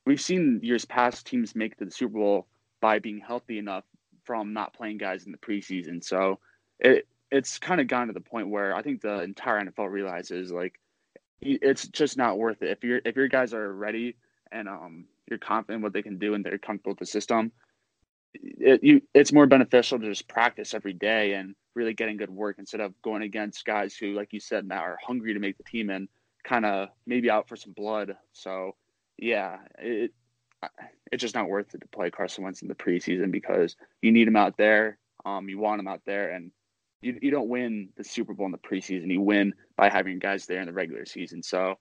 We've 0.06 0.20
seen 0.20 0.60
years 0.62 0.84
past 0.84 1.26
teams 1.26 1.54
make 1.54 1.76
the 1.76 1.90
Super 1.90 2.18
Bowl 2.18 2.46
by 2.80 3.00
being 3.00 3.18
healthy 3.18 3.58
enough 3.58 3.84
from 4.24 4.52
not 4.52 4.72
playing 4.72 4.98
guys 4.98 5.26
in 5.26 5.32
the 5.32 5.38
preseason. 5.38 6.02
So 6.02 6.38
it 6.78 7.06
it's 7.30 7.58
kind 7.58 7.80
of 7.80 7.86
gone 7.86 8.06
to 8.08 8.12
the 8.12 8.20
point 8.20 8.48
where 8.48 8.74
I 8.74 8.82
think 8.82 9.02
the 9.02 9.22
entire 9.22 9.60
NFL 9.60 9.90
realizes 9.90 10.50
like 10.50 10.79
it's 11.42 11.88
just 11.88 12.16
not 12.16 12.38
worth 12.38 12.62
it. 12.62 12.70
If 12.70 12.84
your 12.84 13.00
if 13.04 13.16
your 13.16 13.28
guys 13.28 13.54
are 13.54 13.72
ready 13.72 14.16
and 14.52 14.68
um 14.68 15.04
you're 15.28 15.38
confident 15.38 15.82
what 15.82 15.92
they 15.92 16.02
can 16.02 16.18
do 16.18 16.34
and 16.34 16.44
they're 16.44 16.58
comfortable 16.58 16.92
with 16.92 16.98
the 16.98 17.06
system, 17.06 17.52
it, 18.34 18.82
you, 18.82 19.00
it's 19.14 19.32
more 19.32 19.46
beneficial 19.46 19.98
to 19.98 20.06
just 20.06 20.28
practice 20.28 20.74
every 20.74 20.92
day 20.92 21.34
and 21.34 21.54
really 21.74 21.94
getting 21.94 22.16
good 22.16 22.30
work 22.30 22.56
instead 22.58 22.80
of 22.80 23.00
going 23.02 23.22
against 23.22 23.64
guys 23.64 23.94
who, 23.94 24.12
like 24.12 24.32
you 24.32 24.40
said, 24.40 24.66
now 24.66 24.80
are 24.80 24.98
hungry 25.04 25.34
to 25.34 25.40
make 25.40 25.56
the 25.56 25.64
team 25.64 25.90
and 25.90 26.08
kind 26.44 26.66
of 26.66 26.88
maybe 27.06 27.30
out 27.30 27.48
for 27.48 27.56
some 27.56 27.72
blood. 27.72 28.16
So, 28.32 28.76
yeah, 29.18 29.58
it 29.78 30.12
it's 31.10 31.22
just 31.22 31.34
not 31.34 31.48
worth 31.48 31.74
it 31.74 31.80
to 31.80 31.88
play 31.88 32.10
Carson 32.10 32.44
Wentz 32.44 32.62
in 32.62 32.68
the 32.68 32.74
preseason 32.74 33.30
because 33.30 33.76
you 34.02 34.12
need 34.12 34.28
him 34.28 34.36
out 34.36 34.56
there. 34.58 34.98
Um, 35.24 35.48
you 35.48 35.58
want 35.58 35.80
him 35.80 35.88
out 35.88 36.02
there, 36.04 36.30
and 36.32 36.50
you 37.00 37.18
you 37.22 37.30
don't 37.30 37.48
win 37.48 37.90
the 37.96 38.04
Super 38.04 38.34
Bowl 38.34 38.46
in 38.46 38.52
the 38.52 38.58
preseason. 38.58 39.10
You 39.10 39.22
win 39.22 39.54
by 39.80 39.88
having 39.88 40.18
guys 40.18 40.44
there 40.44 40.60
in 40.60 40.66
the 40.66 40.72
regular 40.74 41.06
season. 41.06 41.42
So 41.42 41.76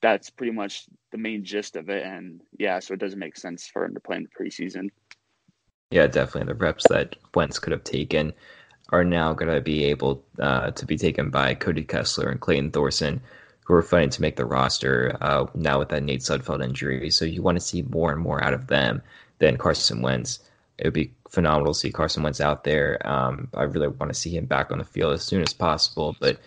that's 0.00 0.30
pretty 0.30 0.52
much 0.52 0.86
the 1.10 1.18
main 1.18 1.44
gist 1.44 1.76
of 1.76 1.90
it. 1.90 2.02
And 2.02 2.40
yeah, 2.58 2.78
so 2.78 2.94
it 2.94 3.00
doesn't 3.00 3.18
make 3.18 3.36
sense 3.36 3.66
for 3.66 3.84
him 3.84 3.92
to 3.92 4.00
play 4.00 4.16
in 4.16 4.22
the 4.22 4.30
preseason. 4.30 4.88
Yeah, 5.90 6.06
definitely. 6.06 6.50
The 6.50 6.58
reps 6.58 6.88
that 6.88 7.16
Wentz 7.34 7.58
could 7.58 7.72
have 7.72 7.84
taken 7.84 8.32
are 8.88 9.04
now 9.04 9.34
going 9.34 9.54
to 9.54 9.60
be 9.60 9.84
able 9.84 10.24
uh, 10.40 10.70
to 10.70 10.86
be 10.86 10.96
taken 10.96 11.28
by 11.28 11.52
Cody 11.52 11.84
Kessler 11.84 12.30
and 12.30 12.40
Clayton 12.40 12.70
Thorson, 12.70 13.20
who 13.64 13.74
are 13.74 13.82
fighting 13.82 14.08
to 14.08 14.22
make 14.22 14.36
the 14.36 14.46
roster 14.46 15.14
uh, 15.20 15.44
now 15.54 15.78
with 15.78 15.90
that 15.90 16.02
Nate 16.02 16.22
Sudfeld 16.22 16.64
injury. 16.64 17.10
So 17.10 17.26
you 17.26 17.42
want 17.42 17.56
to 17.56 17.64
see 17.64 17.82
more 17.82 18.12
and 18.12 18.22
more 18.22 18.42
out 18.42 18.54
of 18.54 18.68
them 18.68 19.02
than 19.40 19.58
Carson 19.58 20.00
Wentz. 20.00 20.38
It 20.78 20.86
would 20.86 20.94
be 20.94 21.12
phenomenal 21.28 21.74
to 21.74 21.78
see 21.78 21.92
Carson 21.92 22.22
Wentz 22.22 22.40
out 22.40 22.64
there. 22.64 23.06
Um, 23.06 23.48
I 23.52 23.64
really 23.64 23.88
want 23.88 24.10
to 24.10 24.18
see 24.18 24.34
him 24.34 24.46
back 24.46 24.70
on 24.70 24.78
the 24.78 24.84
field 24.84 25.12
as 25.12 25.22
soon 25.22 25.42
as 25.42 25.52
possible, 25.52 26.16
but 26.18 26.40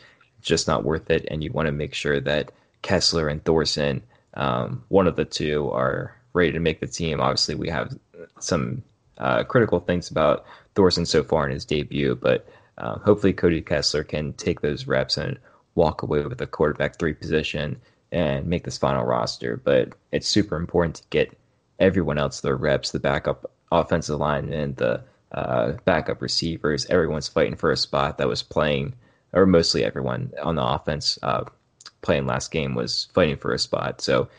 just 0.45 0.67
not 0.67 0.83
worth 0.83 1.09
it. 1.09 1.25
And 1.29 1.43
you 1.43 1.51
want 1.51 1.67
to 1.67 1.71
make 1.71 1.93
sure 1.93 2.19
that 2.21 2.51
Kessler 2.81 3.27
and 3.27 3.43
Thorson, 3.43 4.01
um, 4.35 4.83
one 4.89 5.07
of 5.07 5.15
the 5.15 5.25
two, 5.25 5.69
are 5.71 6.15
ready 6.33 6.51
to 6.51 6.59
make 6.59 6.79
the 6.79 6.87
team. 6.87 7.19
Obviously, 7.19 7.55
we 7.55 7.69
have 7.69 7.97
some 8.39 8.83
uh, 9.17 9.43
critical 9.43 9.79
things 9.79 10.09
about 10.09 10.45
Thorson 10.75 11.05
so 11.05 11.23
far 11.23 11.45
in 11.45 11.51
his 11.51 11.65
debut, 11.65 12.15
but 12.15 12.47
uh, 12.77 12.99
hopefully 12.99 13.33
Cody 13.33 13.61
Kessler 13.61 14.03
can 14.03 14.33
take 14.33 14.61
those 14.61 14.87
reps 14.87 15.17
and 15.17 15.39
walk 15.75 16.03
away 16.03 16.21
with 16.21 16.41
a 16.41 16.47
quarterback 16.47 16.99
three 16.99 17.13
position 17.13 17.79
and 18.11 18.45
make 18.45 18.63
this 18.63 18.77
final 18.77 19.05
roster. 19.05 19.57
But 19.57 19.93
it's 20.11 20.27
super 20.27 20.57
important 20.57 20.95
to 20.95 21.03
get 21.09 21.37
everyone 21.79 22.17
else 22.17 22.41
their 22.41 22.55
reps, 22.55 22.91
the 22.91 22.99
backup 22.99 23.49
offensive 23.71 24.19
line 24.19 24.51
and 24.53 24.75
the 24.75 25.01
uh, 25.31 25.73
backup 25.85 26.21
receivers. 26.21 26.85
Everyone's 26.85 27.27
fighting 27.27 27.55
for 27.55 27.71
a 27.71 27.77
spot 27.77 28.17
that 28.17 28.27
was 28.27 28.43
playing, 28.43 28.93
or 29.35 29.45
mostly 29.45 29.83
everyone 29.83 30.31
on 30.41 30.55
the 30.55 30.65
offense 30.65 31.19
uh, 31.21 31.43
playing 32.01 32.25
last 32.25 32.51
game 32.51 32.73
was 32.73 33.09
fighting 33.13 33.37
for 33.37 33.53
a 33.53 33.59
spot. 33.59 34.01
So 34.01 34.29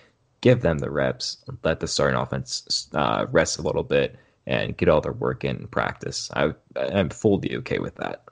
give 0.41 0.63
them 0.63 0.79
the 0.79 0.91
reps, 0.91 1.39
let 1.63 1.81
the 1.81 1.87
starting 1.87 2.19
offense 2.19 2.89
uh, 2.95 3.27
rest 3.31 3.59
a 3.59 3.63
little 3.63 3.83
bit 3.83 4.17
and 4.47 4.77
get 4.77 4.89
all 4.89 5.01
their 5.01 5.13
work 5.13 5.45
in 5.45 5.67
practice. 5.69 6.31
I 6.35 6.55
I'm 6.77 7.11
fully 7.11 7.57
okay 7.57 7.79
with 7.79 7.97
that. 7.97 8.25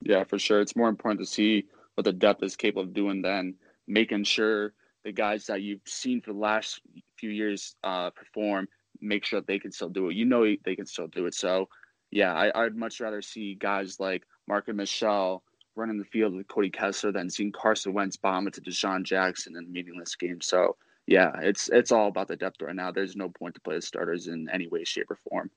Yeah, 0.00 0.24
for 0.24 0.38
sure. 0.38 0.60
It's 0.60 0.76
more 0.76 0.88
important 0.88 1.20
to 1.20 1.26
see 1.26 1.66
what 1.94 2.04
the 2.04 2.12
depth 2.12 2.42
is 2.42 2.56
capable 2.56 2.82
of 2.82 2.94
doing 2.94 3.22
than 3.22 3.54
making 3.86 4.24
sure 4.24 4.74
the 5.04 5.12
guys 5.12 5.46
that 5.46 5.62
you've 5.62 5.80
seen 5.84 6.20
for 6.20 6.32
the 6.32 6.38
last 6.38 6.80
few 7.18 7.30
years 7.30 7.76
uh, 7.84 8.10
perform, 8.10 8.66
make 9.00 9.24
sure 9.24 9.40
that 9.40 9.46
they 9.46 9.58
can 9.58 9.70
still 9.70 9.90
do 9.90 10.08
it. 10.08 10.16
You 10.16 10.24
know 10.24 10.44
they 10.64 10.74
can 10.74 10.86
still 10.86 11.08
do 11.08 11.26
it. 11.26 11.34
So, 11.34 11.68
yeah, 12.10 12.32
I, 12.32 12.62
would 12.62 12.76
much 12.76 13.00
rather 13.00 13.20
see 13.20 13.54
guys 13.54 14.00
like 14.00 14.24
Marken 14.48 14.76
Michel 14.76 15.42
running 15.76 15.98
the 15.98 16.04
field 16.04 16.34
with 16.34 16.48
Cody 16.48 16.70
Kessler 16.70 17.12
then 17.12 17.30
seeing 17.30 17.52
Carson 17.52 17.92
Wentz 17.92 18.16
bomb 18.16 18.46
it 18.46 18.54
to 18.54 18.60
DeSean 18.60 19.02
Jackson 19.02 19.56
in 19.56 19.64
a 19.64 19.68
meaningless 19.68 20.14
game. 20.14 20.40
So, 20.40 20.76
yeah, 21.06 21.32
it's 21.40 21.68
it's 21.68 21.92
all 21.92 22.08
about 22.08 22.28
the 22.28 22.36
depth 22.36 22.62
right 22.62 22.74
now. 22.74 22.90
There's 22.90 23.16
no 23.16 23.28
point 23.28 23.54
to 23.54 23.60
play 23.60 23.76
the 23.76 23.82
starters 23.82 24.26
in 24.26 24.48
any 24.52 24.68
way, 24.68 24.84
shape, 24.84 25.10
or 25.10 25.16
form. 25.16 25.50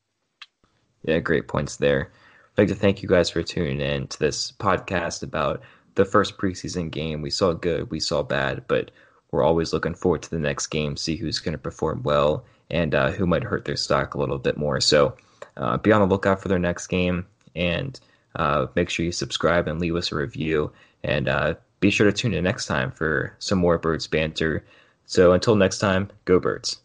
Yeah, 1.03 1.19
great 1.19 1.48
points 1.48 1.77
there. 1.77 2.11
I'd 2.57 2.61
like 2.64 2.68
to 2.69 2.76
thank 2.76 3.02
you 3.02 3.07
guys 3.10 3.30
for 3.30 3.44
tuning 3.44 3.80
in 3.80 4.07
to 4.07 4.19
this 4.19 4.52
podcast 4.52 5.23
about 5.23 5.61
the 5.95 6.06
first 6.06 6.38
preseason 6.38 6.91
game. 6.91 7.22
We 7.22 7.30
saw 7.30 7.53
good, 7.53 7.91
we 7.91 7.99
saw 7.99 8.23
bad, 8.23 8.65
but 8.68 8.91
we're 9.31 9.44
always 9.44 9.73
looking 9.73 9.94
forward 9.94 10.23
to 10.23 10.30
the 10.30 10.39
next 10.39 10.68
game, 10.68 10.98
see 10.98 11.15
who's 11.15 11.39
going 11.39 11.53
to 11.53 11.60
perform 11.60 12.03
well 12.03 12.45
and 12.69 12.95
uh, 12.95 13.11
who 13.11 13.26
might 13.26 13.44
hurt 13.44 13.65
their 13.65 13.76
stock 13.76 14.14
a 14.14 14.19
little 14.19 14.38
bit 14.38 14.57
more. 14.57 14.81
So 14.81 15.15
uh, 15.56 15.77
be 15.77 15.91
on 15.91 16.02
the 16.02 16.07
lookout 16.07 16.41
for 16.41 16.48
their 16.48 16.60
next 16.60 16.88
game 16.88 17.26
and 17.56 17.99
uh, 18.38 18.68
make 18.76 18.89
sure 18.89 19.05
you 19.05 19.11
subscribe 19.11 19.68
and 19.68 19.80
leave 19.80 19.95
us 19.95 20.11
a 20.11 20.15
review. 20.15 20.72
And 21.03 21.27
uh, 21.27 21.55
be 21.80 21.91
sure 21.91 22.05
to 22.05 22.11
tune 22.11 22.34
in 22.34 22.43
next 22.43 22.65
time 22.65 22.91
for 22.91 23.35
some 23.39 23.59
more 23.59 23.77
Birds 23.77 24.07
banter. 24.07 24.64
So 25.05 25.34
until 25.34 25.55
next 25.55 25.80
time, 25.80 26.09
go 26.26 26.39
birds. 26.39 26.80